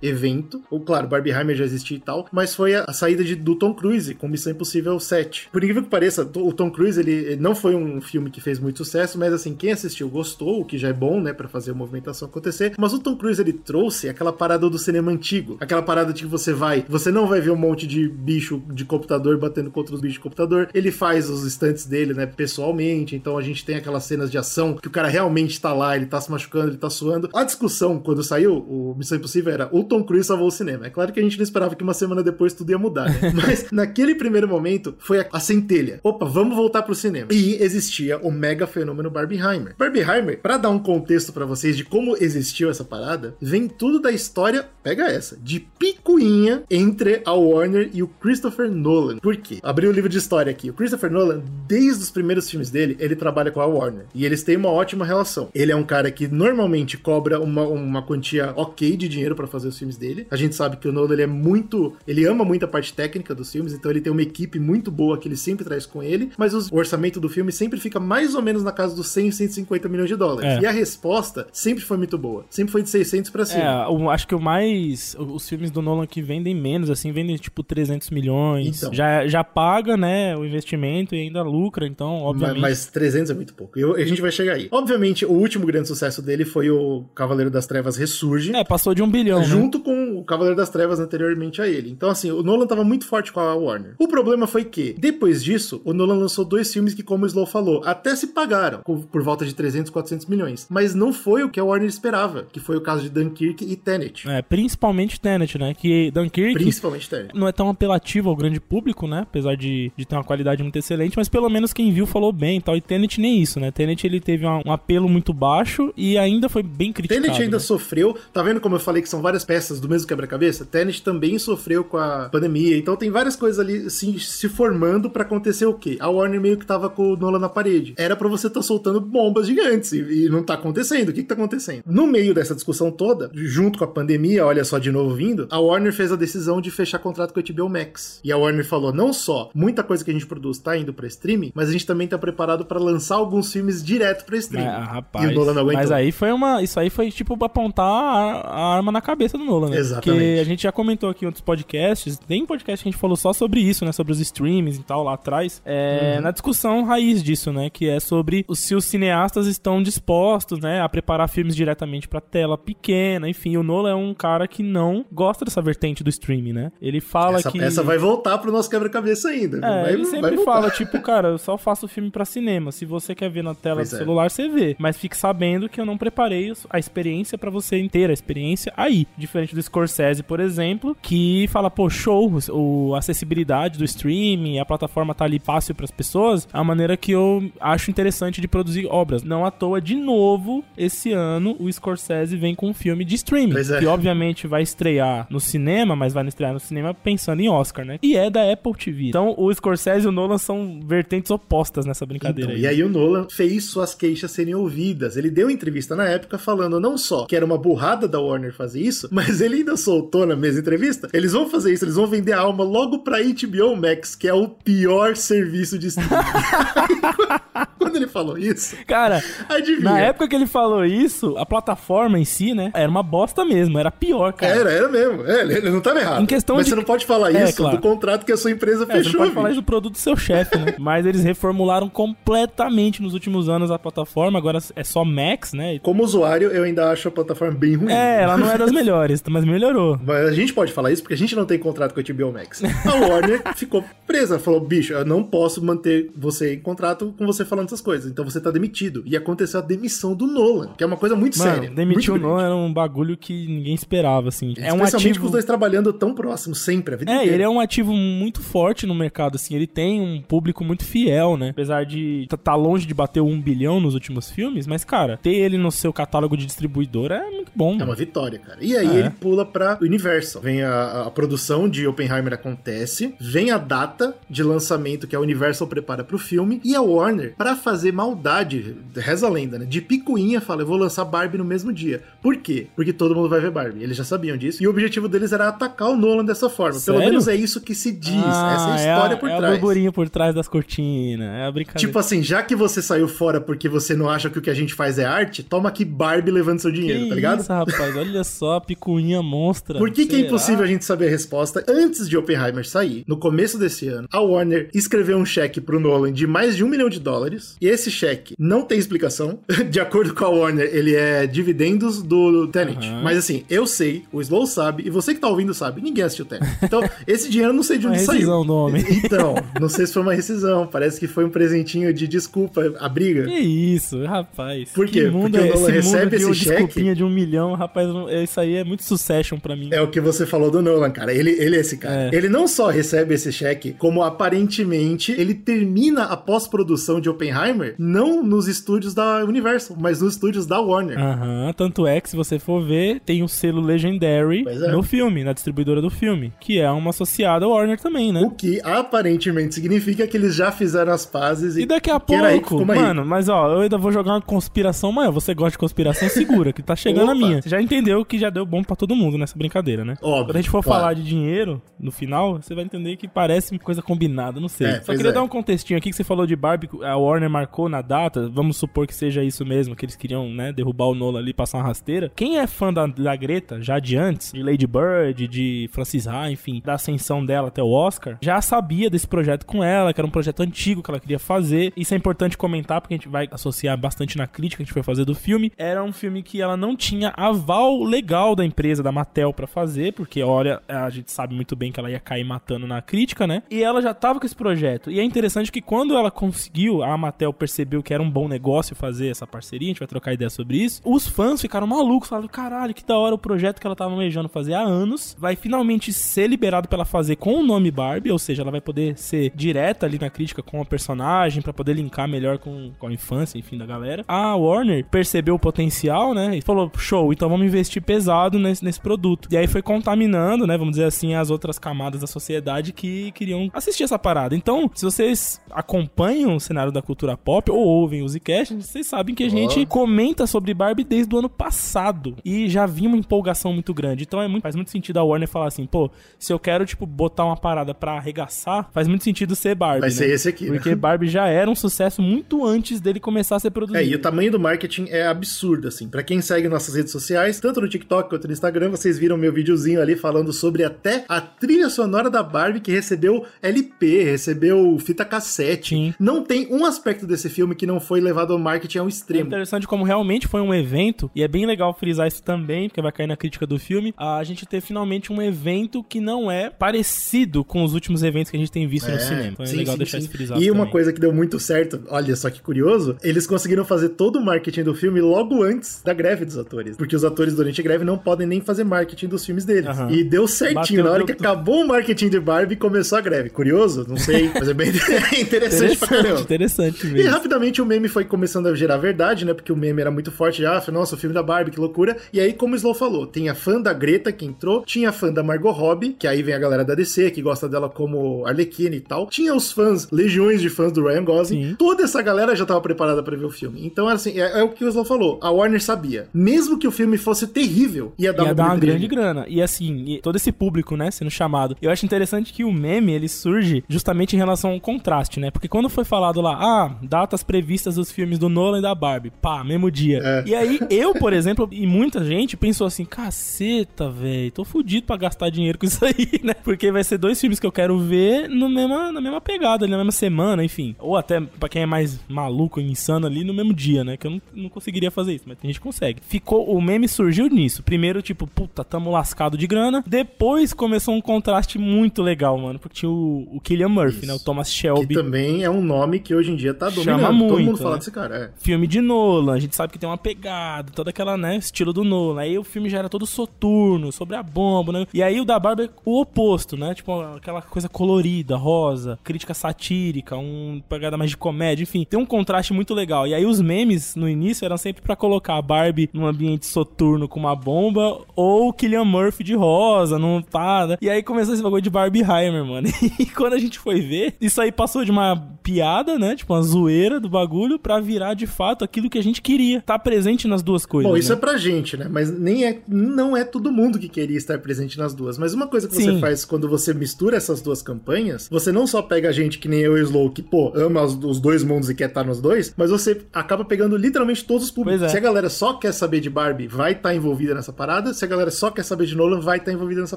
pré-evento. 0.00 0.62
Ou, 0.70 0.80
claro, 0.80 1.06
Barbieheimer 1.08 1.56
já 1.56 1.64
existia 1.64 1.96
e 1.96 2.00
tal, 2.00 2.26
mas 2.32 2.54
foi 2.54 2.74
a, 2.74 2.92
saída 2.92 3.22
de- 3.24 3.34
do 3.34 3.54
Tom 3.54 3.74
Cruise 3.74 4.14
com 4.14 4.28
Missão 4.28 4.52
Impossível 4.52 4.98
7. 4.98 5.48
Por 5.52 5.62
incrível 5.62 5.82
que 5.82 5.88
pareça, 5.88 6.22
o 6.36 6.52
Tom 6.52 6.70
Cruise, 6.70 6.98
ele, 6.98 7.36
não 7.36 7.54
foi 7.54 7.74
um 7.74 8.00
filme 8.00 8.30
que 8.30 8.40
fez 8.40 8.58
muito 8.58 8.78
sucesso, 8.78 9.18
mas 9.18 9.32
assim, 9.32 9.54
quem 9.54 9.72
assistiu 9.72 10.08
gostou, 10.08 10.60
o 10.60 10.64
que 10.64 10.78
já 10.78 10.88
é 10.88 10.92
bom, 10.92 11.20
né, 11.20 11.32
pra 11.32 11.48
fazer 11.48 11.70
a 11.72 11.74
movimentação 11.74 12.28
acontecer. 12.28 12.72
Mas 12.78 12.92
o 12.92 12.98
Tom 12.98 13.16
Cruise, 13.16 13.40
ele 13.40 13.52
trouxe 13.52 14.08
aquela 14.08 14.32
parada 14.32 14.68
do 14.68 14.78
cinema 14.78 15.10
antigo. 15.10 15.56
Aquela 15.60 15.82
parada 15.82 16.12
de 16.12 16.22
que 16.22 16.28
você 16.28 16.52
vai, 16.52 16.84
você 16.88 17.10
não 17.10 17.26
vai 17.26 17.40
ver 17.40 17.50
um 17.50 17.56
monte 17.56 17.86
de 17.86 18.08
bicho 18.08 18.62
de 18.72 18.84
computador 18.84 19.38
batendo 19.38 19.70
contra 19.70 19.94
os 19.94 20.00
bichos 20.00 20.14
de 20.14 20.20
computador. 20.20 20.68
Ele 20.74 20.90
faz 20.90 21.28
os 21.30 21.44
estantes 21.44 21.86
dele, 21.86 22.14
né, 22.14 22.26
pessoalmente. 22.26 23.14
Então 23.16 23.36
a 23.38 23.42
gente 23.42 23.64
tem 23.64 23.76
aquelas 23.76 24.04
cenas 24.04 24.30
de 24.30 24.38
ação 24.38 24.74
que 24.74 24.88
o 24.88 24.90
cara 24.90 25.08
realmente 25.08 25.60
tá 25.60 25.72
lá, 25.72 25.96
ele 25.96 26.06
tá 26.06 26.20
se 26.20 26.30
machucando, 26.30 26.68
ele 26.70 26.76
tá 26.76 26.90
suando. 26.90 27.28
A 27.34 27.44
discussão, 27.44 27.98
quando 27.98 28.22
saiu 28.22 28.56
o 28.56 28.94
Missão 28.96 29.18
Impossível, 29.18 29.52
era 29.52 29.68
o 29.80 29.84
Tom 29.84 30.02
Cruise 30.02 30.26
salvou 30.26 30.48
o 30.48 30.50
cinema. 30.50 30.86
É 30.86 30.90
claro 30.90 31.12
que 31.12 31.20
a 31.20 31.22
gente 31.22 31.36
não 31.36 31.44
esperava 31.44 31.74
que 31.74 31.82
uma 31.82 31.94
semana 31.94 32.22
depois 32.22 32.52
tudo 32.52 32.70
ia 32.70 32.78
mudar, 32.78 33.08
né? 33.08 33.32
Mas 33.34 33.70
naquele 33.70 34.14
primeiro 34.14 34.48
momento 34.48 34.94
foi 34.98 35.20
a, 35.20 35.28
a 35.32 35.40
centelha. 35.40 36.00
Opa, 36.02 36.26
vamos 36.26 36.56
voltar 36.56 36.82
pro 36.82 36.94
cinema. 36.94 37.28
E 37.32 37.62
existia 37.62 38.18
o 38.18 38.30
mega 38.30 38.66
fenômeno 38.66 39.10
Barbieheimer. 39.10 39.74
Barbieheimer, 39.78 40.40
pra 40.40 40.56
dar 40.56 40.70
um 40.70 40.78
contexto 40.78 41.32
pra 41.32 41.44
vocês 41.44 41.76
de 41.76 41.84
como 41.84 42.16
existiu 42.18 42.70
essa 42.70 42.84
parada, 42.84 43.34
vem 43.40 43.68
tudo 43.68 44.00
da 44.00 44.10
história, 44.10 44.68
pega 44.82 45.04
essa, 45.04 45.36
de 45.36 45.60
picuinha 45.60 46.62
entre 46.70 47.22
a 47.24 47.32
Warner 47.32 47.90
e 47.92 48.02
o 48.02 48.08
Christopher 48.08 48.70
Nolan. 48.70 49.18
Por 49.18 49.36
quê? 49.36 49.58
Abri 49.62 49.86
o 49.86 49.92
livro 49.92 50.08
de 50.08 50.18
história 50.18 50.50
aqui. 50.50 50.70
O 50.70 50.74
Christopher 50.74 51.10
Nolan, 51.10 51.42
desde 51.66 52.02
os 52.02 52.10
primeiros 52.10 52.48
filmes 52.50 52.70
dele, 52.70 52.96
ele 52.98 53.16
trabalha 53.16 53.50
com 53.50 53.60
a 53.60 53.66
Warner. 53.66 54.06
E 54.14 54.24
eles 54.24 54.42
têm 54.42 54.56
uma 54.56 54.70
ótima 54.70 55.04
relação. 55.04 55.48
Ele 55.54 55.72
é 55.72 55.76
um 55.76 55.84
cara 55.84 56.10
que 56.10 56.28
normalmente 56.28 56.96
cobra 56.96 57.40
uma, 57.40 57.62
uma 57.62 58.02
quantia 58.02 58.52
ok 58.56 58.96
de 58.96 59.08
dinheiro 59.08 59.34
pra 59.34 59.46
fazer 59.46 59.55
os 59.64 59.78
filmes 59.78 59.96
dele. 59.96 60.26
A 60.30 60.36
gente 60.36 60.54
sabe 60.54 60.76
que 60.76 60.88
o 60.88 60.92
Nolan 60.92 61.12
ele 61.14 61.22
é 61.22 61.26
muito. 61.26 61.94
Ele 62.06 62.24
ama 62.26 62.44
muito 62.44 62.64
a 62.64 62.68
parte 62.68 62.92
técnica 62.92 63.34
dos 63.34 63.50
filmes, 63.50 63.72
então 63.72 63.90
ele 63.90 64.00
tem 64.00 64.12
uma 64.12 64.22
equipe 64.22 64.58
muito 64.58 64.90
boa 64.90 65.18
que 65.18 65.28
ele 65.28 65.36
sempre 65.36 65.64
traz 65.64 65.86
com 65.86 66.02
ele. 66.02 66.30
Mas 66.36 66.54
os- 66.54 66.70
o 66.70 66.76
orçamento 66.76 67.20
do 67.20 67.28
filme 67.28 67.50
sempre 67.52 67.78
fica 67.80 67.98
mais 68.00 68.34
ou 68.34 68.42
menos 68.42 68.62
na 68.62 68.72
casa 68.72 68.94
dos 68.94 69.08
100, 69.08 69.30
150 69.30 69.88
milhões 69.88 70.08
de 70.08 70.16
dólares. 70.16 70.50
É. 70.58 70.60
E 70.60 70.66
a 70.66 70.70
resposta 70.70 71.46
sempre 71.52 71.84
foi 71.84 71.96
muito 71.96 72.16
boa. 72.18 72.44
Sempre 72.50 72.72
foi 72.72 72.82
de 72.82 72.90
600 72.90 73.30
pra 73.30 73.44
cima. 73.44 73.62
É, 73.62 74.10
acho 74.12 74.26
que 74.26 74.34
o 74.34 74.40
mais. 74.40 75.16
Os 75.18 75.48
filmes 75.48 75.70
do 75.70 75.80
Nolan 75.82 76.06
que 76.06 76.20
vendem 76.22 76.54
menos, 76.54 76.90
assim, 76.90 77.12
vendem 77.12 77.36
tipo 77.36 77.62
300 77.62 78.10
milhões. 78.10 78.78
Então. 78.78 78.92
Já, 78.92 79.26
já 79.26 79.42
paga, 79.44 79.96
né, 79.96 80.36
o 80.36 80.44
investimento 80.44 81.14
e 81.14 81.20
ainda 81.22 81.42
lucra, 81.42 81.86
então, 81.86 82.22
obviamente. 82.22 82.60
Mas 82.60 82.86
300 82.86 83.30
é 83.30 83.34
muito 83.34 83.54
pouco. 83.54 83.78
E 83.78 83.84
a 84.02 84.06
gente 84.06 84.20
vai 84.20 84.30
chegar 84.30 84.54
aí. 84.54 84.68
Obviamente, 84.70 85.24
o 85.24 85.30
último 85.32 85.66
grande 85.66 85.88
sucesso 85.88 86.20
dele 86.22 86.44
foi 86.44 86.70
o 86.70 87.04
Cavaleiro 87.14 87.50
das 87.50 87.66
Trevas 87.66 87.96
Ressurge. 87.96 88.54
É, 88.54 88.64
passou 88.64 88.94
de 88.94 89.02
um 89.02 89.10
bilhão? 89.10 89.42
Junto 89.46 89.80
com 89.80 90.18
o 90.18 90.24
Cavaleiro 90.24 90.56
das 90.56 90.70
Trevas 90.70 91.00
anteriormente 91.00 91.60
a 91.62 91.68
ele. 91.68 91.90
Então, 91.90 92.10
assim, 92.10 92.30
o 92.30 92.42
Nolan 92.42 92.66
tava 92.66 92.84
muito 92.84 93.06
forte 93.06 93.32
com 93.32 93.40
a 93.40 93.54
Warner. 93.54 93.94
O 93.98 94.08
problema 94.08 94.46
foi 94.46 94.64
que, 94.64 94.94
depois 94.98 95.42
disso, 95.42 95.80
o 95.84 95.92
Nolan 95.92 96.16
lançou 96.18 96.44
dois 96.44 96.72
filmes 96.72 96.94
que, 96.94 97.02
como 97.02 97.24
o 97.24 97.26
Slow 97.26 97.46
falou, 97.46 97.82
até 97.84 98.14
se 98.16 98.28
pagaram 98.28 98.80
por 98.80 99.22
volta 99.22 99.44
de 99.44 99.54
300, 99.54 99.90
400 99.90 100.26
milhões. 100.26 100.66
Mas 100.70 100.94
não 100.94 101.12
foi 101.12 101.42
o 101.44 101.48
que 101.50 101.60
a 101.60 101.64
Warner 101.64 101.88
esperava, 101.88 102.46
que 102.52 102.60
foi 102.60 102.76
o 102.76 102.80
caso 102.80 103.02
de 103.02 103.10
Dunkirk 103.10 103.64
e 103.64 103.76
Tenet. 103.76 104.28
É, 104.28 104.42
principalmente 104.42 105.20
Tenet, 105.20 105.58
né? 105.58 105.74
Que 105.74 106.10
Dunkirk 106.10 106.54
Principalmente 106.54 107.08
Tenet. 107.08 107.34
não 107.34 107.46
é 107.46 107.52
tão 107.52 107.68
apelativo 107.68 108.28
ao 108.30 108.36
grande 108.36 108.60
público, 108.60 109.06
né? 109.06 109.20
Apesar 109.22 109.56
de, 109.56 109.92
de 109.96 110.04
ter 110.04 110.14
uma 110.16 110.24
qualidade 110.24 110.62
muito 110.62 110.76
excelente, 110.78 111.16
mas 111.16 111.28
pelo 111.28 111.48
menos 111.48 111.72
quem 111.72 111.92
viu 111.92 112.06
falou 112.06 112.32
bem 112.32 112.58
e 112.58 112.60
tal. 112.60 112.76
E 112.76 112.80
Tenet 112.80 113.20
nem 113.20 113.40
isso, 113.40 113.60
né? 113.60 113.70
Tenet 113.70 114.04
ele 114.06 114.20
teve 114.20 114.44
uma- 114.44 114.62
um 114.66 114.72
apelo 114.72 115.08
muito 115.08 115.32
baixo 115.32 115.92
e 115.96 116.18
ainda 116.18 116.48
foi 116.48 116.62
bem 116.62 116.92
criticado. 116.92 117.22
Tenet 117.22 117.42
ainda 117.42 117.56
né? 117.56 117.62
sofreu, 117.62 118.16
tá 118.32 118.42
vendo 118.42 118.60
como 118.60 118.74
eu 118.76 118.80
falei 118.80 119.02
que 119.02 119.08
são 119.08 119.22
várias 119.22 119.35
peças 119.44 119.80
do 119.80 119.88
mesmo 119.88 120.08
quebra-cabeça? 120.08 120.64
Tenet 120.64 121.02
também 121.02 121.38
sofreu 121.38 121.84
com 121.84 121.96
a 121.96 122.28
pandemia, 122.30 122.76
então 122.76 122.96
tem 122.96 123.10
várias 123.10 123.36
coisas 123.36 123.58
ali 123.58 123.86
assim, 123.86 124.18
se 124.18 124.48
formando 124.48 125.10
pra 125.10 125.22
acontecer 125.22 125.66
o 125.66 125.74
quê? 125.74 125.96
A 126.00 126.08
Warner 126.08 126.40
meio 126.40 126.56
que 126.56 126.66
tava 126.66 126.88
com 126.88 127.12
o 127.12 127.16
Nolan 127.16 127.38
na 127.38 127.48
parede. 127.48 127.94
Era 127.96 128.16
pra 128.16 128.28
você 128.28 128.46
estar 128.46 128.62
soltando 128.62 129.00
bombas 129.00 129.46
gigantes 129.46 129.92
e, 129.92 130.26
e 130.26 130.28
não 130.28 130.42
tá 130.42 130.54
acontecendo. 130.54 131.08
O 131.08 131.12
que 131.12 131.22
que 131.22 131.28
tá 131.28 131.34
acontecendo? 131.34 131.82
No 131.86 132.06
meio 132.06 132.34
dessa 132.34 132.54
discussão 132.54 132.90
toda, 132.90 133.30
junto 133.34 133.78
com 133.78 133.84
a 133.84 133.88
pandemia, 133.88 134.44
olha 134.44 134.64
só 134.64 134.78
de 134.78 134.90
novo 134.90 135.14
vindo, 135.14 135.46
a 135.50 135.58
Warner 135.58 135.92
fez 135.92 136.12
a 136.12 136.16
decisão 136.16 136.60
de 136.60 136.70
fechar 136.70 136.98
contrato 136.98 137.32
com 137.32 137.40
a 137.40 137.42
HBO 137.42 137.68
Max. 137.68 138.20
E 138.22 138.32
a 138.32 138.36
Warner 138.36 138.64
falou, 138.64 138.92
não 138.92 139.12
só 139.12 139.50
muita 139.54 139.82
coisa 139.82 140.04
que 140.04 140.10
a 140.10 140.14
gente 140.14 140.26
produz 140.26 140.58
tá 140.58 140.76
indo 140.76 140.92
pra 140.92 141.06
streaming, 141.06 141.52
mas 141.54 141.68
a 141.68 141.72
gente 141.72 141.86
também 141.86 142.06
tá 142.06 142.18
preparado 142.18 142.64
pra 142.64 142.78
lançar 142.78 143.16
alguns 143.16 143.52
filmes 143.52 143.82
direto 143.82 144.24
pra 144.24 144.36
streaming. 144.36 144.68
Ah, 144.68 144.84
rapaz. 144.84 145.24
E 145.24 145.32
o 145.32 145.34
Nolan 145.34 145.54
não 145.54 145.62
aguentou. 145.62 145.82
Mas 145.82 145.90
aí 145.90 146.12
foi 146.12 146.32
uma. 146.32 146.62
Isso 146.62 146.78
aí 146.78 146.90
foi 146.90 147.10
tipo 147.10 147.36
apontar 147.44 147.86
a, 147.86 148.40
a 148.40 148.76
arma 148.76 148.92
na 148.92 149.00
cabeça 149.00 149.25
do 149.32 149.44
Nolan, 149.44 149.70
né? 149.70 149.76
Exatamente. 149.78 150.20
Porque 150.24 150.40
a 150.40 150.44
gente 150.44 150.62
já 150.62 150.72
comentou 150.72 151.08
aqui 151.10 151.24
em 151.24 151.26
outros 151.26 151.42
podcasts. 151.42 152.18
Tem 152.18 152.44
podcast 152.46 152.82
que 152.82 152.88
a 152.88 152.92
gente 152.92 153.00
falou 153.00 153.16
só 153.16 153.32
sobre 153.32 153.60
isso, 153.60 153.84
né? 153.84 153.92
Sobre 153.92 154.12
os 154.12 154.20
streams 154.20 154.78
e 154.78 154.82
tal 154.82 155.02
lá 155.02 155.14
atrás. 155.14 155.62
É, 155.64 156.14
Uhum. 156.16 156.22
Na 156.22 156.30
discussão 156.30 156.84
raiz 156.84 157.22
disso, 157.22 157.52
né? 157.52 157.70
Que 157.70 157.88
é 157.88 158.00
sobre 158.00 158.44
se 158.54 158.74
os 158.74 158.84
cineastas 158.84 159.46
estão 159.46 159.82
dispostos, 159.82 160.58
né? 160.60 160.80
A 160.80 160.88
preparar 160.88 161.28
filmes 161.28 161.54
diretamente 161.56 162.08
pra 162.08 162.20
tela 162.20 162.56
pequena. 162.56 163.28
Enfim, 163.28 163.56
o 163.56 163.62
Nolan 163.62 163.90
é 163.90 163.94
um 163.94 164.14
cara 164.14 164.46
que 164.46 164.62
não 164.62 165.04
gosta 165.12 165.44
dessa 165.44 165.60
vertente 165.62 166.02
do 166.04 166.10
streaming, 166.10 166.52
né? 166.52 166.72
Ele 166.80 167.00
fala 167.00 167.38
essa, 167.38 167.50
que. 167.50 167.60
essa 167.60 167.82
vai 167.82 167.98
voltar 167.98 168.38
pro 168.38 168.52
nosso 168.52 168.68
quebra-cabeça 168.70 169.28
ainda. 169.28 169.58
É, 169.58 169.82
vai, 169.82 169.92
ele 169.92 170.04
sempre 170.06 170.36
fala, 170.44 170.70
tipo, 170.70 171.00
cara, 171.00 171.28
eu 171.28 171.38
só 171.38 171.56
faço 171.56 171.88
filme 171.88 172.10
pra 172.10 172.24
cinema. 172.24 172.70
Se 172.72 172.84
você 172.84 173.14
quer 173.14 173.30
ver 173.30 173.42
na 173.42 173.54
tela 173.54 173.76
Pois 173.76 173.90
do 173.90 173.96
é. 173.96 173.98
celular, 173.98 174.30
você 174.30 174.48
vê. 174.48 174.76
Mas 174.78 174.96
fique 174.96 175.16
sabendo 175.16 175.68
que 175.68 175.80
eu 175.80 175.86
não 175.86 175.96
preparei 175.98 176.52
a 176.70 176.78
experiência 176.78 177.36
pra 177.38 177.50
você 177.50 177.78
inteira, 177.78 178.12
a 178.12 178.14
experiência 178.14 178.72
aí. 178.76 179.06
Diferente 179.16 179.54
do 179.54 179.62
Scorsese, 179.62 180.22
por 180.22 180.40
exemplo, 180.40 180.96
que 181.00 181.46
fala, 181.48 181.70
pô, 181.70 181.88
show, 181.88 182.32
o, 182.50 182.94
a 182.94 182.98
acessibilidade 182.98 183.78
do 183.78 183.84
streaming, 183.84 184.58
a 184.58 184.64
plataforma 184.64 185.14
tá 185.14 185.24
ali 185.24 185.38
fácil 185.38 185.74
pras 185.74 185.90
pessoas, 185.90 186.46
é 186.52 186.56
uma 186.58 186.64
maneira 186.64 186.96
que 186.96 187.12
eu 187.12 187.50
acho 187.60 187.90
interessante 187.90 188.40
de 188.40 188.48
produzir 188.48 188.86
obras. 188.86 189.22
Não 189.22 189.44
à 189.44 189.50
toa, 189.50 189.80
de 189.80 189.94
novo, 189.94 190.64
esse 190.76 191.12
ano, 191.12 191.56
o 191.58 191.70
Scorsese 191.72 192.36
vem 192.36 192.54
com 192.54 192.68
um 192.68 192.74
filme 192.74 193.04
de 193.04 193.14
streaming. 193.14 193.54
É. 193.56 193.78
Que 193.78 193.86
obviamente 193.86 194.46
vai 194.46 194.62
estrear 194.62 195.26
no 195.30 195.40
cinema, 195.40 195.96
mas 195.96 196.12
vai 196.12 196.26
estrear 196.26 196.52
no 196.52 196.60
cinema 196.60 196.92
pensando 196.92 197.40
em 197.40 197.48
Oscar, 197.48 197.84
né? 197.84 197.98
E 198.02 198.16
é 198.16 198.28
da 198.30 198.50
Apple 198.52 198.74
TV. 198.74 199.08
Então 199.08 199.34
o 199.36 199.52
Scorsese 199.52 200.06
e 200.06 200.08
o 200.08 200.12
Nolan 200.12 200.38
são 200.38 200.80
vertentes 200.84 201.30
opostas 201.30 201.86
nessa 201.86 202.04
brincadeira 202.04 202.52
Então, 202.52 202.56
aí. 202.56 202.62
e 202.62 202.66
aí 202.66 202.82
o 202.82 202.88
Nolan 202.88 203.26
fez 203.30 203.64
suas 203.64 203.94
queixas 203.94 204.30
serem 204.30 204.54
ouvidas. 204.54 205.16
Ele 205.16 205.30
deu 205.30 205.50
entrevista 205.50 205.94
na 205.96 206.04
época 206.04 206.38
falando 206.38 206.78
não 206.80 206.98
só 206.98 207.26
que 207.26 207.34
era 207.36 207.44
uma 207.44 207.58
burrada 207.58 208.06
da 208.06 208.20
Warner 208.20 208.52
fazer 208.54 208.80
isso, 208.80 209.05
mas 209.10 209.40
ele 209.40 209.56
ainda 209.56 209.76
soltou 209.76 210.26
na 210.26 210.36
mesma 210.36 210.60
entrevista. 210.60 211.08
Eles 211.12 211.32
vão 211.32 211.48
fazer 211.48 211.72
isso, 211.72 211.84
eles 211.84 211.96
vão 211.96 212.06
vender 212.06 212.32
a 212.32 212.40
alma 212.40 212.64
logo 212.64 213.00
pra 213.00 213.18
HBO 213.22 213.76
Max, 213.76 214.14
que 214.14 214.28
é 214.28 214.34
o 214.34 214.48
pior 214.48 215.16
serviço 215.16 215.78
de 215.78 215.88
streaming. 215.88 216.10
Quando 217.78 217.96
ele 217.96 218.06
falou 218.08 218.36
isso, 218.36 218.76
Cara, 218.86 219.22
adivinha? 219.48 219.90
na 219.90 220.00
época 220.00 220.28
que 220.28 220.34
ele 220.34 220.46
falou 220.46 220.84
isso, 220.84 221.36
a 221.38 221.46
plataforma 221.46 222.18
em 222.18 222.24
si, 222.24 222.52
né, 222.52 222.70
era 222.74 222.90
uma 222.90 223.02
bosta 223.02 223.44
mesmo, 223.44 223.78
era 223.78 223.90
pior, 223.90 224.32
cara. 224.32 224.52
Era, 224.54 224.70
era 224.72 224.88
mesmo. 224.88 225.24
É, 225.24 225.40
ele, 225.42 225.54
ele 225.54 225.70
não 225.70 225.80
tava 225.80 226.00
errado. 226.00 226.22
Em 226.22 226.26
questão 226.26 226.56
Mas 226.56 226.64
de- 226.66 226.70
você 226.70 226.76
não 226.76 226.82
pode 226.82 227.06
falar 227.06 227.34
É, 227.34 227.44
isso 227.44 227.56
claro. 227.56 227.76
do 227.76 227.82
contrato 227.82 228.24
que 228.26 228.32
a 228.32 228.36
sua 228.36 228.50
empresa 228.50 228.82
É, 228.84 228.86
você 228.86 228.92
fechou. 229.04 229.12
não 229.12 229.18
pode 229.20 229.34
falar 229.34 229.50
isso 229.50 229.60
do 229.60 229.64
produto 229.64 229.92
do 229.92 229.98
seu 229.98 230.16
chefe, 230.16 230.58
né? 230.58 230.74
Mas 230.80 231.06
eles 231.06 231.22
reformularam 231.22 231.88
completamente 231.88 233.00
nos 233.02 233.14
últimos 233.14 233.48
anos 233.48 233.70
a 233.70 233.78
plataforma, 233.78 234.38
agora 234.38 234.58
é 234.74 234.84
só 234.84 235.04
Max, 235.04 235.52
né? 235.52 235.78
Como 235.80 236.02
usuário, 236.02 236.50
eu 236.50 236.64
ainda 236.64 236.90
acho 236.90 237.08
a 237.08 237.10
plataforma 237.10 237.54
bem 237.56 237.76
ruim. 237.76 237.92
É, 237.92 238.22
ela 238.22 238.36
não 238.36 238.50
é 238.50 238.58
das 238.58 238.72
melhores, 238.72 238.86
mas 239.30 239.44
melhorou. 239.44 239.98
Mas 240.04 240.26
a 240.28 240.32
gente 240.32 240.52
pode 240.52 240.72
falar 240.72 240.92
isso 240.92 241.02
porque 241.02 241.14
a 241.14 241.18
gente 241.18 241.34
não 241.36 241.44
tem 241.44 241.58
contrato 241.58 241.92
com 241.94 242.00
a 242.00 242.02
HBO 242.02 242.32
Max. 242.32 242.62
A 242.64 242.94
Warner 243.06 243.42
ficou 243.56 243.84
presa, 244.06 244.38
falou: 244.38 244.60
bicho, 244.60 244.92
eu 244.92 245.04
não 245.04 245.22
posso 245.22 245.64
manter 245.64 246.10
você 246.16 246.54
em 246.54 246.60
contrato 246.60 247.14
com 247.18 247.26
você 247.26 247.44
falando 247.44 247.66
essas 247.66 247.80
coisas. 247.80 248.10
Então 248.10 248.24
você 248.24 248.40
tá 248.40 248.50
demitido. 248.50 249.02
E 249.06 249.16
aconteceu 249.16 249.60
a 249.60 249.62
demissão 249.62 250.14
do 250.14 250.26
Nolan, 250.26 250.70
que 250.76 250.84
é 250.84 250.86
uma 250.86 250.96
coisa 250.96 251.14
muito 251.16 251.38
Mano, 251.38 251.50
séria. 251.54 251.70
demitir 251.70 252.12
o 252.12 252.18
Nolan 252.18 252.44
era 252.44 252.54
um 252.56 252.72
bagulho 252.72 253.16
que 253.16 253.46
ninguém 253.46 253.74
esperava, 253.74 254.28
assim. 254.28 254.54
É 254.58 254.72
um 254.72 254.76
Especialmente 254.76 254.94
ativo... 255.10 255.20
com 255.20 255.26
os 255.26 255.32
dois 255.32 255.44
trabalhando 255.44 255.92
tão 255.92 256.14
próximos 256.14 256.58
sempre, 256.60 256.94
a 256.94 256.96
vida 256.96 257.10
É, 257.12 257.16
inteira. 257.16 257.34
ele 257.34 257.42
é 257.42 257.48
um 257.48 257.60
ativo 257.60 257.92
muito 257.92 258.40
forte 258.40 258.86
no 258.86 258.94
mercado, 258.94 259.36
assim. 259.36 259.54
Ele 259.54 259.66
tem 259.66 260.00
um 260.00 260.20
público 260.20 260.64
muito 260.64 260.84
fiel, 260.84 261.36
né? 261.36 261.50
Apesar 261.50 261.84
de 261.84 262.26
tá- 262.28 262.36
tá 262.36 262.54
longe 262.54 262.86
de 262.86 262.94
bater 262.94 263.20
um 263.20 263.40
bilhão 263.40 263.80
nos 263.80 263.94
últimos 263.94 264.30
filmes, 264.30 264.66
mas, 264.66 264.84
cara, 264.84 265.18
ter 265.22 265.34
ele 265.34 265.56
no 265.58 265.70
seu 265.70 265.92
catálogo 265.92 266.36
de 266.36 266.46
distribuidor 266.46 267.12
é 267.12 267.30
muito 267.30 267.52
bom. 267.54 267.76
É 267.80 267.84
uma 267.84 267.94
vitória, 267.94 268.38
cara. 268.38 268.58
E 268.62 268.76
aí 268.76 268.85
É. 268.88 268.98
ele 268.98 269.10
pula 269.10 269.44
pra 269.44 269.78
Universal. 269.80 270.42
Vem 270.42 270.62
a, 270.62 271.02
a 271.06 271.10
produção 271.10 271.68
de 271.68 271.86
Oppenheimer 271.86 272.32
acontece, 272.32 273.14
vem 273.20 273.50
a 273.50 273.58
data 273.58 274.14
de 274.28 274.42
lançamento 274.42 275.06
que 275.06 275.16
a 275.16 275.20
Universal 275.20 275.66
prepara 275.66 276.04
pro 276.04 276.18
filme, 276.18 276.60
e 276.64 276.74
a 276.74 276.80
Warner, 276.80 277.34
pra 277.36 277.56
fazer 277.56 277.92
maldade, 277.92 278.76
reza 278.94 279.26
a 279.26 279.30
lenda, 279.30 279.58
né? 279.58 279.64
De 279.64 279.80
picuinha, 279.80 280.40
fala, 280.40 280.62
eu 280.62 280.66
vou 280.66 280.76
lançar 280.76 281.04
Barbie 281.04 281.38
no 281.38 281.44
mesmo 281.44 281.72
dia. 281.72 282.02
Por 282.22 282.36
quê? 282.36 282.66
Porque 282.74 282.92
todo 282.92 283.14
mundo 283.14 283.28
vai 283.28 283.40
ver 283.40 283.50
Barbie. 283.50 283.82
Eles 283.82 283.96
já 283.96 284.04
sabiam 284.04 284.36
disso. 284.36 284.62
E 284.62 284.66
o 284.66 284.70
objetivo 284.70 285.08
deles 285.08 285.32
era 285.32 285.48
atacar 285.48 285.88
o 285.88 285.96
Nolan 285.96 286.24
dessa 286.24 286.48
forma. 286.48 286.78
Pelo 286.80 286.98
Sério? 286.98 287.00
menos 287.00 287.28
é 287.28 287.34
isso 287.34 287.60
que 287.60 287.74
se 287.74 287.92
diz. 287.92 288.12
Essa 288.14 288.68
é 288.68 288.72
a 288.72 288.76
história 288.76 289.16
a, 289.16 289.18
por 289.18 289.30
é 289.30 289.36
trás. 289.36 289.54
o 289.54 289.58
burburinho 289.58 289.92
por 289.92 290.08
trás 290.08 290.34
das 290.34 290.48
cortinas. 290.48 291.28
É 291.28 291.44
a 291.44 291.52
brincadeira. 291.52 291.86
Tipo 291.86 291.98
assim, 291.98 292.22
já 292.22 292.42
que 292.42 292.54
você 292.54 292.82
saiu 292.82 293.08
fora 293.08 293.40
porque 293.40 293.68
você 293.68 293.94
não 293.94 294.08
acha 294.08 294.28
que 294.30 294.38
o 294.38 294.42
que 294.42 294.50
a 294.50 294.54
gente 294.54 294.74
faz 294.74 294.98
é 294.98 295.04
arte, 295.04 295.42
toma 295.42 295.68
aqui 295.68 295.84
Barbie 295.84 296.30
levando 296.30 296.60
seu 296.60 296.70
dinheiro, 296.70 297.04
que 297.04 297.08
tá 297.08 297.14
ligado? 297.14 297.40
Isso, 297.40 297.52
rapaz, 297.52 297.96
olha 297.96 298.24
só 298.24 298.56
a 298.56 298.60
picuinha 298.76 299.22
monstra. 299.22 299.78
Por 299.78 299.90
que, 299.90 300.06
que 300.06 300.16
é 300.16 300.20
impossível 300.20 300.64
a 300.64 300.66
gente 300.66 300.84
saber 300.84 301.06
a 301.06 301.10
resposta? 301.10 301.64
Antes 301.68 302.08
de 302.08 302.16
Oppenheimer 302.16 302.66
sair, 302.66 303.02
no 303.06 303.16
começo 303.16 303.58
desse 303.58 303.88
ano, 303.88 304.06
a 304.12 304.20
Warner 304.20 304.68
escreveu 304.74 305.16
um 305.18 305.24
cheque 305.24 305.60
pro 305.60 305.80
Nolan 305.80 306.12
de 306.12 306.26
mais 306.26 306.56
de 306.56 306.62
um 306.64 306.68
milhão 306.68 306.88
de 306.88 307.00
dólares. 307.00 307.56
E 307.60 307.66
esse 307.66 307.90
cheque 307.90 308.34
não 308.38 308.62
tem 308.62 308.78
explicação. 308.78 309.38
De 309.70 309.80
acordo 309.80 310.14
com 310.14 310.24
a 310.24 310.28
Warner, 310.28 310.68
ele 310.72 310.94
é 310.94 311.26
dividendos 311.26 312.02
do 312.02 312.46
Tenet. 312.48 312.86
Aham. 312.86 313.02
Mas 313.02 313.18
assim, 313.18 313.44
eu 313.50 313.66
sei, 313.66 314.04
o 314.12 314.20
Slow 314.20 314.46
sabe, 314.46 314.84
e 314.86 314.90
você 314.90 315.12
que 315.14 315.20
tá 315.20 315.28
ouvindo 315.28 315.52
sabe, 315.54 315.80
ninguém 315.80 316.04
assistiu 316.04 316.24
Tenet. 316.24 316.46
Então, 316.62 316.80
esse 317.06 317.28
dinheiro 317.28 317.52
eu 317.52 317.56
não 317.56 317.62
sei 317.62 317.78
de 317.78 317.86
Uma 317.86 317.94
onde 317.94 318.02
saiu. 318.04 318.12
rescisão 318.18 318.46
do 318.46 318.54
homem. 318.54 318.84
Então, 319.06 319.34
não 319.60 319.68
sei 319.68 319.86
se 319.86 319.92
foi 319.92 320.02
uma 320.02 320.14
rescisão. 320.14 320.66
Parece 320.66 320.98
que 321.00 321.06
foi 321.06 321.24
um 321.24 321.30
presentinho 321.30 321.92
de 321.92 322.06
desculpa, 322.08 322.74
a 322.78 322.88
briga. 322.88 323.24
Que 323.24 323.34
isso, 323.38 324.02
rapaz. 324.04 324.68
Por 324.70 324.86
Que 324.86 324.92
quê? 325.04 325.10
Porque 325.10 325.36
o 325.38 325.40
é 325.40 325.48
Nolan 325.48 325.54
esse 325.54 325.70
recebe 325.70 326.16
esse 326.16 326.24
uma 326.24 326.34
cheque? 326.34 326.50
desculpinha 326.50 326.94
de 326.94 327.04
um 327.04 327.10
milhão, 327.10 327.54
rapaz. 327.54 327.88
é, 328.08 328.24
Isso 328.24 328.40
aí 328.40 328.55
é 328.56 328.64
muito 328.64 328.82
succession 328.82 329.38
pra 329.38 329.54
mim. 329.56 329.68
É 329.72 329.80
o 329.80 329.88
que 329.88 330.00
você 330.00 330.26
falou 330.26 330.50
do 330.50 330.60
Nolan, 330.62 330.90
cara. 330.90 331.12
Ele, 331.12 331.30
ele 331.30 331.56
é 331.56 331.60
esse 331.60 331.76
cara. 331.76 332.10
É. 332.12 332.14
Ele 332.16 332.28
não 332.28 332.46
só 332.46 332.68
recebe 332.68 333.14
esse 333.14 333.32
cheque, 333.32 333.72
como 333.72 334.02
aparentemente 334.02 335.12
ele 335.12 335.34
termina 335.34 336.04
a 336.04 336.16
pós-produção 336.16 337.00
de 337.00 337.08
Oppenheimer 337.08 337.74
não 337.78 338.22
nos 338.22 338.48
estúdios 338.48 338.94
da 338.94 339.24
Universal, 339.24 339.76
mas 339.80 340.00
nos 340.00 340.14
estúdios 340.14 340.46
da 340.46 340.60
Warner. 340.60 340.98
Aham, 340.98 341.52
tanto 341.56 341.86
é 341.86 342.00
que 342.00 342.10
se 342.10 342.16
você 342.16 342.38
for 342.38 342.64
ver, 342.64 343.00
tem 343.00 343.22
o 343.22 343.28
selo 343.28 343.60
Legendary 343.60 344.44
é. 344.46 344.72
no 344.72 344.82
filme, 344.82 345.24
na 345.24 345.32
distribuidora 345.32 345.80
do 345.80 345.90
filme, 345.90 346.32
que 346.40 346.58
é 346.58 346.70
uma 346.70 346.90
associada 346.90 347.44
ao 347.44 347.52
Warner 347.52 347.78
também, 347.80 348.12
né? 348.12 348.22
O 348.22 348.30
que 348.30 348.60
aparentemente 348.62 349.54
significa 349.54 350.06
que 350.06 350.16
eles 350.16 350.34
já 350.34 350.50
fizeram 350.52 350.92
as 350.92 351.04
pazes 351.04 351.56
e, 351.56 351.62
E 351.62 351.66
daqui 351.66 351.90
a 351.90 351.98
pouco, 352.00 352.24
rico. 352.26 352.64
mano, 352.64 353.04
mas 353.04 353.28
ó, 353.28 353.50
eu 353.52 353.60
ainda 353.60 353.76
vou 353.78 353.92
jogar 353.92 354.12
uma 354.12 354.22
conspiração 354.22 354.92
maior. 354.92 355.10
Você 355.12 355.34
gosta 355.34 355.52
de 355.52 355.58
conspiração? 355.58 356.08
Segura, 356.08 356.52
que 356.52 356.62
tá 356.62 356.74
chegando 356.76 357.10
a 357.10 357.14
Opa. 357.14 357.26
minha. 357.26 357.42
Você 357.42 357.48
já 357.48 357.60
entendeu 357.60 358.04
que 358.04 358.18
já 358.18 358.30
deu 358.30 358.45
bom 358.46 358.62
pra 358.62 358.76
todo 358.76 358.94
mundo 358.94 359.18
nessa 359.18 359.36
brincadeira, 359.36 359.84
né? 359.84 359.94
Óbvio, 360.02 360.26
Quando 360.26 360.36
a 360.36 360.40
gente 360.40 360.50
for 360.50 360.62
claro. 360.62 360.80
falar 360.80 360.94
de 360.94 361.02
dinheiro, 361.02 361.60
no 361.78 361.90
final, 361.90 362.40
você 362.40 362.54
vai 362.54 362.64
entender 362.64 362.96
que 362.96 363.08
parece 363.08 363.58
coisa 363.58 363.82
combinada, 363.82 364.40
não 364.40 364.48
sei. 364.48 364.68
É, 364.68 364.80
Só 364.80 364.94
queria 364.94 365.10
é. 365.10 365.12
dar 365.12 365.22
um 365.22 365.28
contextinho 365.28 365.78
aqui 365.78 365.90
que 365.90 365.96
você 365.96 366.04
falou 366.04 366.26
de 366.26 366.36
Barbie, 366.36 366.68
a 366.82 366.96
Warner 366.96 367.28
marcou 367.28 367.68
na 367.68 367.82
data, 367.82 368.28
vamos 368.28 368.56
supor 368.56 368.86
que 368.86 368.94
seja 368.94 369.22
isso 369.22 369.44
mesmo, 369.44 369.74
que 369.74 369.84
eles 369.84 369.96
queriam, 369.96 370.28
né, 370.28 370.52
derrubar 370.52 370.86
o 370.86 370.94
Nolan 370.94 371.18
ali, 371.18 371.32
passar 371.32 371.58
uma 371.58 371.64
rasteira. 371.64 372.10
Quem 372.14 372.38
é 372.38 372.46
fã 372.46 372.72
da, 372.72 372.86
da 372.86 373.16
Greta, 373.16 373.60
já 373.60 373.78
de 373.78 373.96
antes, 373.96 374.32
de 374.32 374.42
Lady 374.42 374.66
Bird, 374.66 375.26
de 375.26 375.68
Francis 375.72 376.06
Ha, 376.06 376.30
enfim, 376.30 376.62
da 376.64 376.74
ascensão 376.74 377.24
dela 377.24 377.48
até 377.48 377.62
o 377.62 377.70
Oscar, 377.70 378.18
já 378.20 378.40
sabia 378.40 378.88
desse 378.88 379.06
projeto 379.06 379.44
com 379.44 379.62
ela, 379.62 379.92
que 379.92 380.00
era 380.00 380.06
um 380.06 380.10
projeto 380.10 380.40
antigo 380.40 380.82
que 380.82 380.90
ela 380.90 381.00
queria 381.00 381.18
fazer. 381.18 381.72
Isso 381.76 381.94
é 381.94 381.96
importante 381.96 382.36
comentar, 382.36 382.80
porque 382.80 382.94
a 382.94 382.96
gente 382.96 383.08
vai 383.08 383.28
associar 383.30 383.76
bastante 383.76 384.16
na 384.16 384.26
crítica 384.26 384.58
que 384.58 384.62
a 384.62 384.64
gente 384.66 384.72
foi 384.72 384.82
fazer 384.82 385.04
do 385.04 385.14
filme. 385.14 385.52
Era 385.56 385.82
um 385.82 385.92
filme 385.92 386.22
que 386.22 386.40
ela 386.40 386.56
não 386.56 386.76
tinha 386.76 387.12
aval 387.16 387.82
legal 387.82 388.35
da 388.36 388.44
empresa, 388.44 388.82
da 388.82 388.92
Mattel, 388.92 389.32
pra 389.32 389.46
fazer, 389.46 389.92
porque, 389.92 390.22
olha, 390.22 390.60
a 390.68 390.88
gente 390.90 391.10
sabe 391.10 391.34
muito 391.34 391.56
bem 391.56 391.72
que 391.72 391.80
ela 391.80 391.90
ia 391.90 392.00
cair 392.00 392.24
matando 392.24 392.66
na 392.66 392.80
crítica, 392.80 393.26
né? 393.26 393.42
E 393.50 393.62
ela 393.62 393.80
já 393.82 393.92
tava 393.94 394.20
com 394.20 394.26
esse 394.26 394.36
projeto. 394.36 394.90
E 394.90 395.00
é 395.00 395.02
interessante 395.02 395.50
que 395.50 395.60
quando 395.60 395.96
ela 395.96 396.10
conseguiu, 396.10 396.82
a 396.82 396.96
Mattel 396.96 397.32
percebeu 397.32 397.82
que 397.82 397.92
era 397.92 398.02
um 398.02 398.10
bom 398.10 398.28
negócio 398.28 398.76
fazer 398.76 399.08
essa 399.08 399.26
parceria, 399.26 399.68
a 399.68 399.70
gente 399.70 399.78
vai 399.78 399.88
trocar 399.88 400.12
ideia 400.12 400.30
sobre 400.30 400.58
isso. 400.58 400.80
Os 400.84 401.06
fãs 401.06 401.40
ficaram 401.40 401.66
malucos, 401.66 402.08
falaram: 402.08 402.28
caralho, 402.28 402.74
que 402.74 402.84
da 402.84 402.96
hora 402.96 403.14
o 403.14 403.18
projeto 403.18 403.60
que 403.60 403.66
ela 403.66 403.76
tava 403.76 403.92
almejando 403.92 404.28
fazer 404.28 404.54
há 404.54 404.62
anos. 404.62 405.16
Vai 405.18 405.36
finalmente 405.36 405.92
ser 405.92 406.26
liberado 406.26 406.68
pra 406.68 406.76
ela 406.76 406.84
fazer 406.84 407.16
com 407.16 407.34
o 407.34 407.42
nome 407.42 407.70
Barbie, 407.70 408.10
ou 408.10 408.18
seja, 408.18 408.42
ela 408.42 408.50
vai 408.50 408.60
poder 408.60 408.96
ser 408.98 409.32
direta 409.34 409.86
ali 409.86 409.98
na 409.98 410.10
crítica 410.10 410.42
com 410.42 410.60
a 410.60 410.64
personagem, 410.64 411.42
pra 411.42 411.52
poder 411.52 411.74
linkar 411.74 412.08
melhor 412.08 412.38
com, 412.38 412.72
com 412.78 412.86
a 412.86 412.92
infância, 412.92 413.38
enfim, 413.38 413.56
da 413.58 413.66
galera. 413.66 414.04
A 414.08 414.34
Warner 414.36 414.84
percebeu 414.86 415.34
o 415.34 415.38
potencial, 415.38 416.14
né? 416.14 416.36
E 416.36 416.40
falou: 416.40 416.70
show, 416.76 417.12
então 417.12 417.28
vamos 417.28 417.46
investir 417.46 417.82
pesado 417.82 418.25
nesse, 418.32 418.64
nesse 418.64 418.80
produto. 418.80 419.28
E 419.30 419.36
aí 419.36 419.46
foi 419.46 419.62
contaminando, 419.62 420.46
né? 420.46 420.56
Vamos 420.56 420.72
dizer 420.72 420.84
assim, 420.84 421.14
as 421.14 421.30
outras 421.30 421.58
camadas 421.58 422.00
da 422.00 422.06
sociedade 422.06 422.72
que 422.72 423.12
queriam 423.12 423.50
assistir 423.52 423.84
essa 423.84 423.98
parada. 423.98 424.34
Então, 424.34 424.70
se 424.74 424.84
vocês 424.84 425.40
acompanham 425.50 426.36
o 426.36 426.40
cenário 426.40 426.72
da 426.72 426.82
cultura 426.82 427.16
pop 427.16 427.50
ou 427.50 427.58
ouvem 427.58 428.02
o 428.02 428.08
Zcast, 428.08 428.54
vocês 428.54 428.86
sabem 428.86 429.14
que 429.14 429.24
a 429.24 429.28
gente 429.28 429.64
comenta 429.66 430.26
sobre 430.26 430.52
Barbie 430.54 430.84
desde 430.84 431.14
o 431.14 431.18
ano 431.18 431.28
passado. 431.28 432.16
E 432.24 432.48
já 432.48 432.66
vi 432.66 432.86
uma 432.86 432.96
empolgação 432.96 433.52
muito 433.52 433.72
grande. 433.72 434.04
Então 434.04 434.20
é 434.20 434.28
muito, 434.28 434.42
faz 434.42 434.56
muito 434.56 434.70
sentido 434.70 434.98
a 434.98 435.04
Warner 435.04 435.28
falar 435.28 435.48
assim, 435.48 435.66
pô, 435.66 435.90
se 436.18 436.32
eu 436.32 436.38
quero, 436.38 436.64
tipo, 436.64 436.86
botar 436.86 437.24
uma 437.24 437.36
parada 437.36 437.74
pra 437.74 437.92
arregaçar, 437.92 438.68
faz 438.72 438.88
muito 438.88 439.04
sentido 439.04 439.34
ser 439.36 439.54
Barbie. 439.54 439.80
Vai 439.80 439.90
né? 439.90 439.94
ser 439.94 440.10
esse 440.10 440.28
aqui, 440.28 440.46
né? 440.46 440.52
Porque 440.52 440.74
Barbie 440.74 441.08
já 441.08 441.26
era 441.26 441.50
um 441.50 441.54
sucesso 441.54 442.02
muito 442.02 442.44
antes 442.44 442.80
dele 442.80 443.00
começar 443.00 443.36
a 443.36 443.40
ser 443.40 443.50
produzido. 443.50 443.78
É, 443.78 443.86
e 443.86 443.94
o 443.94 443.98
tamanho 443.98 444.30
do 444.30 444.40
marketing 444.40 444.86
é 444.88 445.06
absurdo, 445.06 445.68
assim. 445.68 445.88
Pra 445.88 446.02
quem 446.02 446.20
segue 446.20 446.48
nossas 446.48 446.74
redes 446.74 446.92
sociais, 446.92 447.40
tanto 447.40 447.60
no 447.60 447.68
TikTok 447.68 448.08
quanto 448.16 448.26
no 448.26 448.32
Instagram, 448.32 448.70
vocês 448.70 448.98
viram 448.98 449.16
meu 449.18 449.32
videozinho 449.32 449.80
ali 449.80 449.94
falando 449.94 450.32
sobre 450.32 450.64
até 450.64 451.04
a 451.08 451.20
trilha 451.20 451.68
sonora 451.68 452.08
da 452.10 452.22
Barbie 452.22 452.60
que 452.60 452.72
recebeu 452.72 453.24
LP, 453.42 454.02
recebeu 454.04 454.78
fita 454.78 455.04
cassete. 455.04 455.74
Sim. 455.74 455.94
Não 456.00 456.22
tem 456.22 456.48
um 456.50 456.64
aspecto 456.64 457.06
desse 457.06 457.28
filme 457.28 457.54
que 457.54 457.66
não 457.66 457.78
foi 457.78 458.00
levado 458.00 458.32
ao 458.32 458.38
marketing 458.38 458.78
ao 458.78 458.86
É 458.86 458.88
extremo. 458.88 459.26
interessante 459.26 459.66
como 459.66 459.84
realmente 459.84 460.26
foi 460.26 460.40
um 460.40 460.54
evento, 460.54 461.10
e 461.14 461.22
é 461.22 461.28
bem 461.28 461.44
legal 461.46 461.74
frisar 461.78 462.08
isso 462.08 462.22
também, 462.22 462.68
porque 462.68 462.80
vai 462.80 462.90
cair 462.92 463.06
na 463.06 463.16
crítica 463.16 463.46
do 463.46 463.58
filme, 463.58 463.92
a 463.96 464.22
gente 464.24 464.46
ter 464.46 464.60
finalmente 464.62 465.12
um 465.12 465.20
evento 465.20 465.82
que 465.84 466.00
não 466.00 466.30
é 466.30 466.48
parecido 466.48 467.44
com 467.44 467.62
os 467.62 467.74
últimos 467.74 468.02
eventos 468.02 468.30
que 468.30 468.36
a 468.36 468.40
gente 468.40 468.50
tem 468.52 468.66
visto 468.66 468.90
no 468.90 468.98
cinema. 468.98 469.26
Então 469.28 469.44
é 469.44 469.46
sim, 469.46 469.56
legal 469.56 469.72
sim, 469.74 469.78
deixar 469.78 469.98
sim. 469.98 470.04
isso 470.04 470.12
frisado 470.12 470.42
E 470.42 470.50
uma 470.50 470.60
também. 470.60 470.72
coisa 470.72 470.92
que 470.92 471.00
deu 471.00 471.12
muito 471.12 471.38
certo, 471.38 471.82
olha 471.88 472.16
só 472.16 472.30
que 472.30 472.40
curioso, 472.40 472.96
eles 473.02 473.26
conseguiram 473.26 473.64
fazer 473.64 473.90
todo 473.90 474.18
o 474.18 474.24
marketing 474.24 474.62
do 474.62 474.74
filme 474.74 475.00
logo 475.00 475.42
antes 475.42 475.82
da 475.84 475.92
greve 475.92 476.24
dos 476.24 476.38
atores. 476.38 476.76
Porque 476.76 476.96
os 476.96 477.04
atores 477.04 477.34
durante 477.34 477.60
a 477.60 477.64
greve 477.64 477.84
não 477.84 477.98
podem 478.06 478.24
nem 478.24 478.40
fazer 478.40 478.62
marketing 478.62 479.08
dos 479.08 479.26
filmes 479.26 479.44
deles. 479.44 479.66
Aham. 479.68 479.90
E 479.90 480.04
deu 480.04 480.28
certinho. 480.28 480.60
Bateu, 480.60 480.84
Na 480.84 480.90
hora 480.92 480.98
deu 481.04 481.06
que 481.06 481.12
acabou 481.24 481.64
o 481.64 481.66
marketing 481.66 482.08
de 482.08 482.20
Barbie, 482.20 482.54
começou 482.54 482.96
a 482.98 483.00
greve. 483.00 483.30
Curioso? 483.30 483.84
Não 483.88 483.96
sei, 483.96 484.30
mas 484.38 484.48
é 484.48 484.54
bem 484.54 484.68
interessante 485.20 485.76
pra 485.76 485.88
caramba. 485.88 486.20
interessante 486.20 486.86
E 486.86 486.90
mesmo. 486.90 487.10
rapidamente 487.10 487.60
o 487.60 487.66
meme 487.66 487.88
foi 487.88 488.04
começando 488.04 488.46
a 488.46 488.54
gerar 488.54 488.76
verdade, 488.76 489.24
né? 489.24 489.34
Porque 489.34 489.52
o 489.52 489.56
meme 489.56 489.80
era 489.80 489.90
muito 489.90 490.12
forte 490.12 490.40
já. 490.42 490.60
Falei, 490.60 490.78
Nossa, 490.78 490.94
o 490.94 490.98
filme 490.98 491.12
da 491.12 491.22
Barbie, 491.22 491.50
que 491.50 491.58
loucura. 491.58 491.96
E 492.12 492.20
aí, 492.20 492.32
como 492.32 492.52
o 492.54 492.56
Slow 492.56 492.74
falou, 492.74 493.06
tem 493.08 493.28
a 493.28 493.34
fã 493.34 493.60
da 493.60 493.72
Greta 493.72 494.12
que 494.12 494.24
entrou, 494.24 494.62
tinha 494.64 494.90
a 494.90 494.92
fã 494.92 495.12
da 495.12 495.24
Margot 495.24 495.50
Robbie, 495.50 495.96
que 495.98 496.06
aí 496.06 496.22
vem 496.22 496.34
a 496.34 496.38
galera 496.38 496.64
da 496.64 496.74
DC, 496.76 497.10
que 497.10 497.20
gosta 497.20 497.48
dela 497.48 497.68
como 497.68 498.24
Arlequina 498.24 498.76
e 498.76 498.80
tal. 498.80 499.08
Tinha 499.08 499.34
os 499.34 499.50
fãs, 499.50 499.88
legiões 499.90 500.40
de 500.40 500.48
fãs 500.48 500.70
do 500.70 500.84
Ryan 500.86 501.02
Gosling. 501.04 501.48
Sim. 501.50 501.56
Toda 501.58 501.82
essa 501.82 502.00
galera 502.02 502.36
já 502.36 502.46
tava 502.46 502.60
preparada 502.60 503.02
pra 503.02 503.16
ver 503.16 503.24
o 503.24 503.30
filme. 503.30 503.66
Então, 503.66 503.88
assim, 503.88 504.20
é, 504.20 504.40
é 504.40 504.42
o 504.44 504.50
que 504.50 504.64
o 504.64 504.68
Slow 504.68 504.84
falou. 504.84 505.18
A 505.22 505.30
Warner 505.30 505.60
sabia. 505.62 506.08
Mesmo 506.14 506.58
que 506.58 506.68
o 506.68 506.70
filme 506.70 506.96
fosse 506.98 507.26
terrível, 507.26 507.92
ia 507.98 508.12
dar 508.12 508.24
Ia 508.24 508.28
uma, 508.28 508.34
dar 508.34 508.44
uma 508.46 508.56
grande 508.56 508.86
grana. 508.86 509.24
E 509.28 509.42
assim, 509.42 509.84
e 509.86 510.00
todo 510.00 510.16
esse 510.16 510.32
público, 510.32 510.76
né, 510.76 510.90
sendo 510.90 511.10
chamado. 511.10 511.56
Eu 511.60 511.70
acho 511.70 511.84
interessante 511.84 512.32
que 512.32 512.44
o 512.44 512.52
meme, 512.52 512.92
ele 512.92 513.08
surge 513.08 513.64
justamente 513.68 514.14
em 514.14 514.18
relação 514.18 514.52
ao 514.52 514.60
contraste, 514.60 515.20
né? 515.20 515.30
Porque 515.30 515.48
quando 515.48 515.68
foi 515.68 515.84
falado 515.84 516.20
lá, 516.20 516.36
ah, 516.40 516.76
datas 516.82 517.22
previstas 517.22 517.76
dos 517.76 517.90
filmes 517.90 518.18
do 518.18 518.28
Nolan 518.28 518.58
e 518.58 518.62
da 518.62 518.74
Barbie. 518.74 519.12
Pá, 519.20 519.42
mesmo 519.44 519.70
dia. 519.70 520.00
É. 520.02 520.24
E 520.26 520.34
aí, 520.34 520.60
eu, 520.70 520.94
por 520.94 521.12
exemplo, 521.12 521.48
e 521.50 521.66
muita 521.66 522.04
gente 522.04 522.36
pensou 522.36 522.66
assim: 522.66 522.84
caceta, 522.84 523.88
velho, 523.90 524.30
tô 524.32 524.44
fudido 524.44 524.86
pra 524.86 524.96
gastar 524.96 525.30
dinheiro 525.30 525.58
com 525.58 525.66
isso 525.66 525.84
aí, 525.84 526.20
né? 526.22 526.34
Porque 526.34 526.70
vai 526.70 526.84
ser 526.84 526.98
dois 526.98 527.20
filmes 527.20 527.40
que 527.40 527.46
eu 527.46 527.52
quero 527.52 527.78
ver 527.78 528.28
no 528.28 528.48
mesma, 528.48 528.92
na 528.92 529.00
mesma 529.00 529.20
pegada, 529.20 529.64
ali, 529.64 529.70
na 529.70 529.78
mesma 529.78 529.92
semana, 529.92 530.44
enfim. 530.44 530.74
Ou 530.78 530.96
até, 530.96 531.20
pra 531.20 531.48
quem 531.48 531.62
é 531.62 531.66
mais 531.66 532.00
maluco 532.08 532.60
e 532.60 532.70
insano 532.70 533.06
ali, 533.06 533.24
no 533.24 533.34
mesmo 533.34 533.54
dia, 533.54 533.84
né? 533.84 533.96
Que 533.96 534.06
eu 534.06 534.10
não, 534.12 534.22
não 534.34 534.48
conseguiria 534.48 534.90
fazer 534.90 535.14
isso, 535.14 535.24
mas 535.26 535.38
tem 535.38 535.50
gente 535.50 535.60
consegue. 535.60 536.00
Ficou, 536.06 536.50
o 536.50 536.60
meme 536.60 536.88
surgiu 536.88 537.28
nisso. 537.28 537.62
Primeiro, 537.62 537.85
tipo, 538.02 538.26
puta, 538.26 538.64
tamo 538.64 538.90
lascado 538.90 539.36
de 539.36 539.46
grana. 539.46 539.82
Depois 539.86 540.52
começou 540.52 540.94
um 540.94 541.00
contraste 541.00 541.58
muito 541.58 542.02
legal, 542.02 542.36
mano, 542.38 542.58
porque 542.58 542.76
tinha 542.80 542.90
o, 542.90 543.28
o 543.32 543.40
Killian 543.40 543.68
Murphy, 543.68 543.98
Isso. 543.98 544.06
né? 544.06 544.14
O 544.14 544.18
Thomas 544.18 544.50
Que 544.50 544.58
Shelby. 544.58 544.94
também 544.94 545.42
é 545.44 545.50
um 545.50 545.62
nome 545.62 545.98
que 546.00 546.14
hoje 546.14 546.30
em 546.32 546.36
dia 546.36 546.54
tá 546.54 546.68
dominando. 546.68 547.00
Chama 547.00 547.06
Todo 547.08 547.14
muito, 547.32 547.46
mundo 547.46 547.58
fala 547.58 547.70
né? 547.72 547.78
desse 547.78 547.90
cara. 547.90 548.16
É. 548.16 548.30
filme 548.42 548.66
de 548.66 548.80
Nolan, 548.80 549.34
a 549.34 549.38
gente 549.38 549.54
sabe 549.54 549.72
que 549.72 549.78
tem 549.78 549.88
uma 549.88 549.98
pegada, 549.98 550.70
toda 550.72 550.90
aquela, 550.90 551.16
né, 551.16 551.36
estilo 551.36 551.72
do 551.72 551.84
Nolan. 551.84 552.20
Aí 552.20 552.38
o 552.38 552.44
filme 552.44 552.68
já 552.68 552.78
era 552.78 552.88
todo 552.88 553.06
soturno, 553.06 553.92
sobre 553.92 554.16
a 554.16 554.22
bomba, 554.22 554.72
né? 554.72 554.86
E 554.92 555.02
aí 555.02 555.20
o 555.20 555.24
da 555.24 555.38
Barbie 555.38 555.64
é 555.64 555.70
o 555.84 556.00
oposto, 556.00 556.56
né? 556.56 556.74
Tipo, 556.74 557.00
aquela 557.00 557.42
coisa 557.42 557.68
colorida, 557.68 558.36
rosa, 558.36 558.98
crítica 559.04 559.34
satírica, 559.34 560.16
um 560.16 560.62
pegada 560.68 560.96
mais 560.96 561.10
de 561.10 561.16
comédia, 561.16 561.62
enfim. 561.62 561.84
Tem 561.88 561.98
um 561.98 562.06
contraste 562.06 562.52
muito 562.52 562.74
legal. 562.74 563.06
E 563.06 563.14
aí 563.14 563.24
os 563.24 563.40
memes 563.40 563.94
no 563.96 564.08
início 564.08 564.44
eram 564.44 564.56
sempre 564.56 564.82
pra 564.82 564.96
colocar 564.96 565.36
a 565.36 565.42
Barbie 565.42 565.90
num 565.92 566.06
ambiente 566.06 566.46
soturno 566.46 567.08
com 567.08 567.18
uma 567.20 567.34
bomba 567.34 567.65
ou 568.14 568.48
o 568.48 568.52
Killian 568.52 568.84
Murphy 568.84 569.24
de 569.24 569.34
rosa, 569.34 569.98
num 569.98 570.22
pada. 570.22 570.78
E 570.80 570.88
aí 570.88 571.02
começou 571.02 571.34
esse 571.34 571.42
bagulho 571.42 571.62
de 571.62 571.70
Barbie 571.70 572.00
Heimer, 572.02 572.44
mano. 572.44 572.68
E 572.98 573.06
quando 573.06 573.34
a 573.34 573.38
gente 573.38 573.58
foi 573.58 573.80
ver, 573.80 574.14
isso 574.20 574.40
aí 574.40 574.50
passou 574.50 574.84
de 574.84 574.90
uma 574.90 575.16
piada, 575.42 575.98
né? 575.98 576.16
Tipo, 576.16 576.34
uma 576.34 576.42
zoeira 576.42 576.98
do 576.98 577.08
bagulho 577.08 577.58
pra 577.58 577.78
virar 577.78 578.14
de 578.14 578.26
fato 578.26 578.64
aquilo 578.64 578.88
que 578.88 578.98
a 578.98 579.02
gente 579.02 579.20
queria. 579.20 579.60
Tá 579.60 579.78
presente 579.78 580.26
nas 580.26 580.42
duas 580.42 580.64
coisas. 580.64 580.90
Bom, 580.90 580.96
isso 580.96 581.10
né? 581.10 581.16
é 581.16 581.20
pra 581.20 581.36
gente, 581.36 581.76
né? 581.76 581.88
Mas 581.90 582.10
nem 582.10 582.44
é, 582.44 582.60
não 582.66 583.16
é 583.16 583.22
todo 583.22 583.52
mundo 583.52 583.78
que 583.78 583.88
queria 583.88 584.16
estar 584.16 584.38
presente 584.38 584.78
nas 584.78 584.94
duas. 584.94 585.18
Mas 585.18 585.34
uma 585.34 585.46
coisa 585.46 585.68
que 585.68 585.74
você 585.74 585.92
Sim. 585.92 586.00
faz 586.00 586.24
quando 586.24 586.48
você 586.48 586.72
mistura 586.74 587.16
essas 587.16 587.40
duas 587.40 587.62
campanhas, 587.62 588.28
você 588.30 588.50
não 588.50 588.66
só 588.66 588.82
pega 588.82 589.08
a 589.08 589.12
gente 589.12 589.38
que 589.38 589.48
nem 589.48 589.60
eu 589.60 589.76
e 589.76 589.80
o 589.80 589.84
Slow, 589.84 590.10
que, 590.10 590.22
pô, 590.22 590.52
ama 590.54 590.82
os, 590.82 590.94
os 591.04 591.20
dois 591.20 591.44
mundos 591.44 591.70
e 591.70 591.74
quer 591.74 591.88
estar 591.88 592.04
nos 592.04 592.20
dois, 592.20 592.52
mas 592.56 592.70
você 592.70 593.02
acaba 593.12 593.44
pegando 593.44 593.76
literalmente 593.76 594.24
todos 594.24 594.44
os 594.44 594.50
públicos. 594.50 594.82
É. 594.82 594.88
Se 594.88 594.96
a 594.96 595.00
galera 595.00 595.28
só 595.28 595.54
quer 595.54 595.72
saber 595.72 596.00
de 596.00 596.10
Barbie, 596.10 596.48
vai 596.48 596.72
estar 596.72 596.94
envolvida 596.94 597.34
nessa 597.34 597.52
parada. 597.56 597.92
Se 597.92 598.04
a 598.04 598.08
galera 598.08 598.30
só 598.30 598.50
quer 598.50 598.62
saber 598.62 598.86
de 598.86 598.94
Nolan, 598.94 599.20
vai 599.20 599.38
estar 599.38 599.52
envolvida 599.52 599.80
nessa 599.80 599.96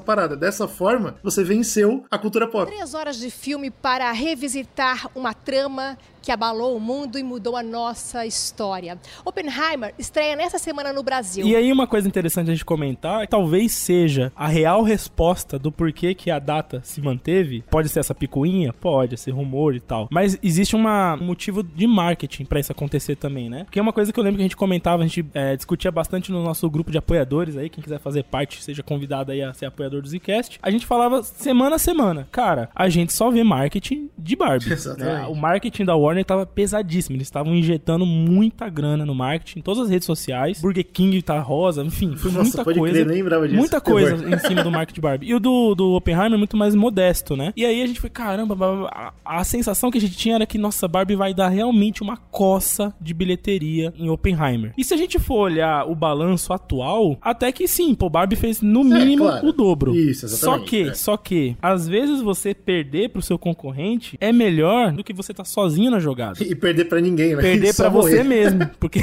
parada. 0.00 0.36
Dessa 0.36 0.66
forma, 0.66 1.16
você 1.22 1.44
venceu 1.44 2.04
a 2.10 2.18
cultura 2.18 2.48
pop. 2.48 2.70
Três 2.70 2.94
horas 2.94 3.18
de 3.18 3.30
filme 3.30 3.70
para 3.70 4.10
revisitar 4.10 5.08
uma 5.14 5.34
trama 5.34 5.96
que 6.22 6.32
abalou 6.32 6.76
o 6.76 6.80
mundo 6.80 7.18
e 7.18 7.22
mudou 7.22 7.56
a 7.56 7.62
nossa 7.62 8.26
história. 8.26 8.98
Oppenheimer 9.24 9.94
estreia 9.98 10.36
nessa 10.36 10.58
semana 10.58 10.92
no 10.92 11.02
Brasil. 11.02 11.46
E 11.46 11.56
aí 11.56 11.72
uma 11.72 11.86
coisa 11.86 12.06
interessante 12.06 12.50
a 12.50 12.54
gente 12.54 12.64
comentar, 12.64 13.26
talvez 13.26 13.72
seja 13.72 14.32
a 14.36 14.46
real 14.46 14.82
resposta 14.82 15.58
do 15.58 15.70
porquê 15.72 16.14
que 16.14 16.30
a 16.30 16.38
data 16.38 16.80
se 16.84 17.00
manteve. 17.00 17.62
Pode 17.70 17.88
ser 17.88 18.00
essa 18.00 18.14
picuinha? 18.14 18.72
Pode, 18.72 19.14
esse 19.14 19.30
rumor 19.30 19.74
e 19.74 19.80
tal. 19.80 20.08
Mas 20.10 20.38
existe 20.42 20.76
uma, 20.76 21.14
um 21.14 21.24
motivo 21.24 21.62
de 21.62 21.86
marketing 21.86 22.44
pra 22.44 22.60
isso 22.60 22.72
acontecer 22.72 23.16
também, 23.16 23.48
né? 23.48 23.64
Porque 23.64 23.78
é 23.78 23.82
uma 23.82 23.92
coisa 23.92 24.12
que 24.12 24.18
eu 24.18 24.24
lembro 24.24 24.38
que 24.38 24.42
a 24.42 24.46
gente 24.46 24.56
comentava, 24.56 25.02
a 25.02 25.06
gente 25.06 25.24
é, 25.34 25.56
discutia 25.56 25.90
bastante 25.90 26.30
no 26.30 26.42
nosso 26.42 26.68
grupo 26.70 26.90
de 26.90 26.98
apoiadores 26.98 27.56
aí, 27.56 27.68
quem 27.68 27.82
quiser 27.82 27.98
fazer 27.98 28.24
parte, 28.24 28.62
seja 28.62 28.82
convidado 28.82 29.32
aí 29.32 29.42
a 29.42 29.52
ser 29.52 29.66
apoiador 29.66 30.02
do 30.02 30.08
Zcast. 30.08 30.58
A 30.62 30.70
gente 30.70 30.86
falava 30.86 31.22
semana 31.22 31.76
a 31.76 31.78
semana, 31.78 32.28
cara, 32.30 32.68
a 32.74 32.88
gente 32.88 33.12
só 33.12 33.30
vê 33.30 33.42
marketing 33.42 34.10
de 34.18 34.36
Barbie. 34.36 34.72
Exatamente. 34.72 35.20
né? 35.20 35.26
O 35.26 35.34
marketing 35.34 35.84
da 35.84 35.96
Warner 35.96 36.09
tava 36.24 36.46
pesadíssimo. 36.46 37.16
Eles 37.16 37.26
estavam 37.26 37.54
injetando 37.54 38.04
muita 38.04 38.68
grana 38.68 39.04
no 39.04 39.14
marketing, 39.14 39.60
em 39.60 39.62
todas 39.62 39.84
as 39.84 39.90
redes 39.90 40.06
sociais. 40.06 40.60
Burger 40.60 40.84
King 40.84 41.20
tá 41.22 41.38
rosa, 41.40 41.82
enfim, 41.82 42.16
foi 42.16 42.30
Nossa, 42.30 42.42
muita 42.42 42.64
pode 42.64 42.78
coisa. 42.78 43.04
crer, 43.04 43.06
lembrava 43.06 43.46
disso. 43.46 43.58
Muita 43.58 43.80
Terror. 43.80 44.00
coisa 44.00 44.34
em 44.34 44.38
cima 44.38 44.62
do 44.62 44.70
marketing 44.70 45.00
Barbie. 45.00 45.26
E 45.28 45.34
o 45.34 45.40
do, 45.40 45.74
do 45.74 45.92
Oppenheimer 45.92 46.34
é 46.34 46.36
muito 46.36 46.56
mais 46.56 46.74
modesto, 46.74 47.36
né? 47.36 47.52
E 47.56 47.64
aí 47.64 47.82
a 47.82 47.86
gente 47.86 48.00
foi, 48.00 48.10
caramba, 48.10 48.56
a, 48.90 49.12
a 49.24 49.44
sensação 49.44 49.90
que 49.90 49.98
a 49.98 50.00
gente 50.00 50.16
tinha 50.16 50.34
era 50.34 50.46
que, 50.46 50.58
nossa, 50.58 50.88
Barbie 50.88 51.16
vai 51.16 51.32
dar 51.32 51.48
realmente 51.48 52.02
uma 52.02 52.16
coça 52.16 52.92
de 53.00 53.14
bilheteria 53.14 53.92
em 53.96 54.08
Oppenheimer. 54.10 54.72
E 54.76 54.84
se 54.84 54.94
a 54.94 54.96
gente 54.96 55.18
for 55.18 55.40
olhar 55.40 55.88
o 55.88 55.94
balanço 55.94 56.52
atual, 56.52 57.16
até 57.20 57.52
que 57.52 57.66
sim, 57.68 57.94
pô, 57.94 58.08
Barbie 58.08 58.36
fez 58.36 58.60
no 58.60 58.82
mínimo 58.82 59.24
claro. 59.24 59.48
o 59.48 59.52
dobro. 59.52 59.94
Isso, 59.94 60.28
Só 60.28 60.56
exatamente, 60.56 60.70
que, 60.70 60.82
é. 60.88 60.94
só 60.94 61.16
que, 61.16 61.56
às 61.60 61.86
vezes 61.86 62.20
você 62.20 62.54
perder 62.54 63.10
pro 63.10 63.22
seu 63.22 63.38
concorrente 63.38 64.16
é 64.20 64.32
melhor 64.32 64.92
do 64.92 65.04
que 65.04 65.12
você 65.12 65.32
tá 65.32 65.44
sozinho 65.44 65.90
na 65.90 65.99
jogada 66.00 66.42
E 66.42 66.54
perder 66.54 66.86
pra 66.86 67.00
ninguém, 67.00 67.34
né? 67.36 67.42
perder 67.42 67.74
pra 67.76 67.88
você 67.88 68.22
mesmo, 68.22 68.66
porque 68.80 69.00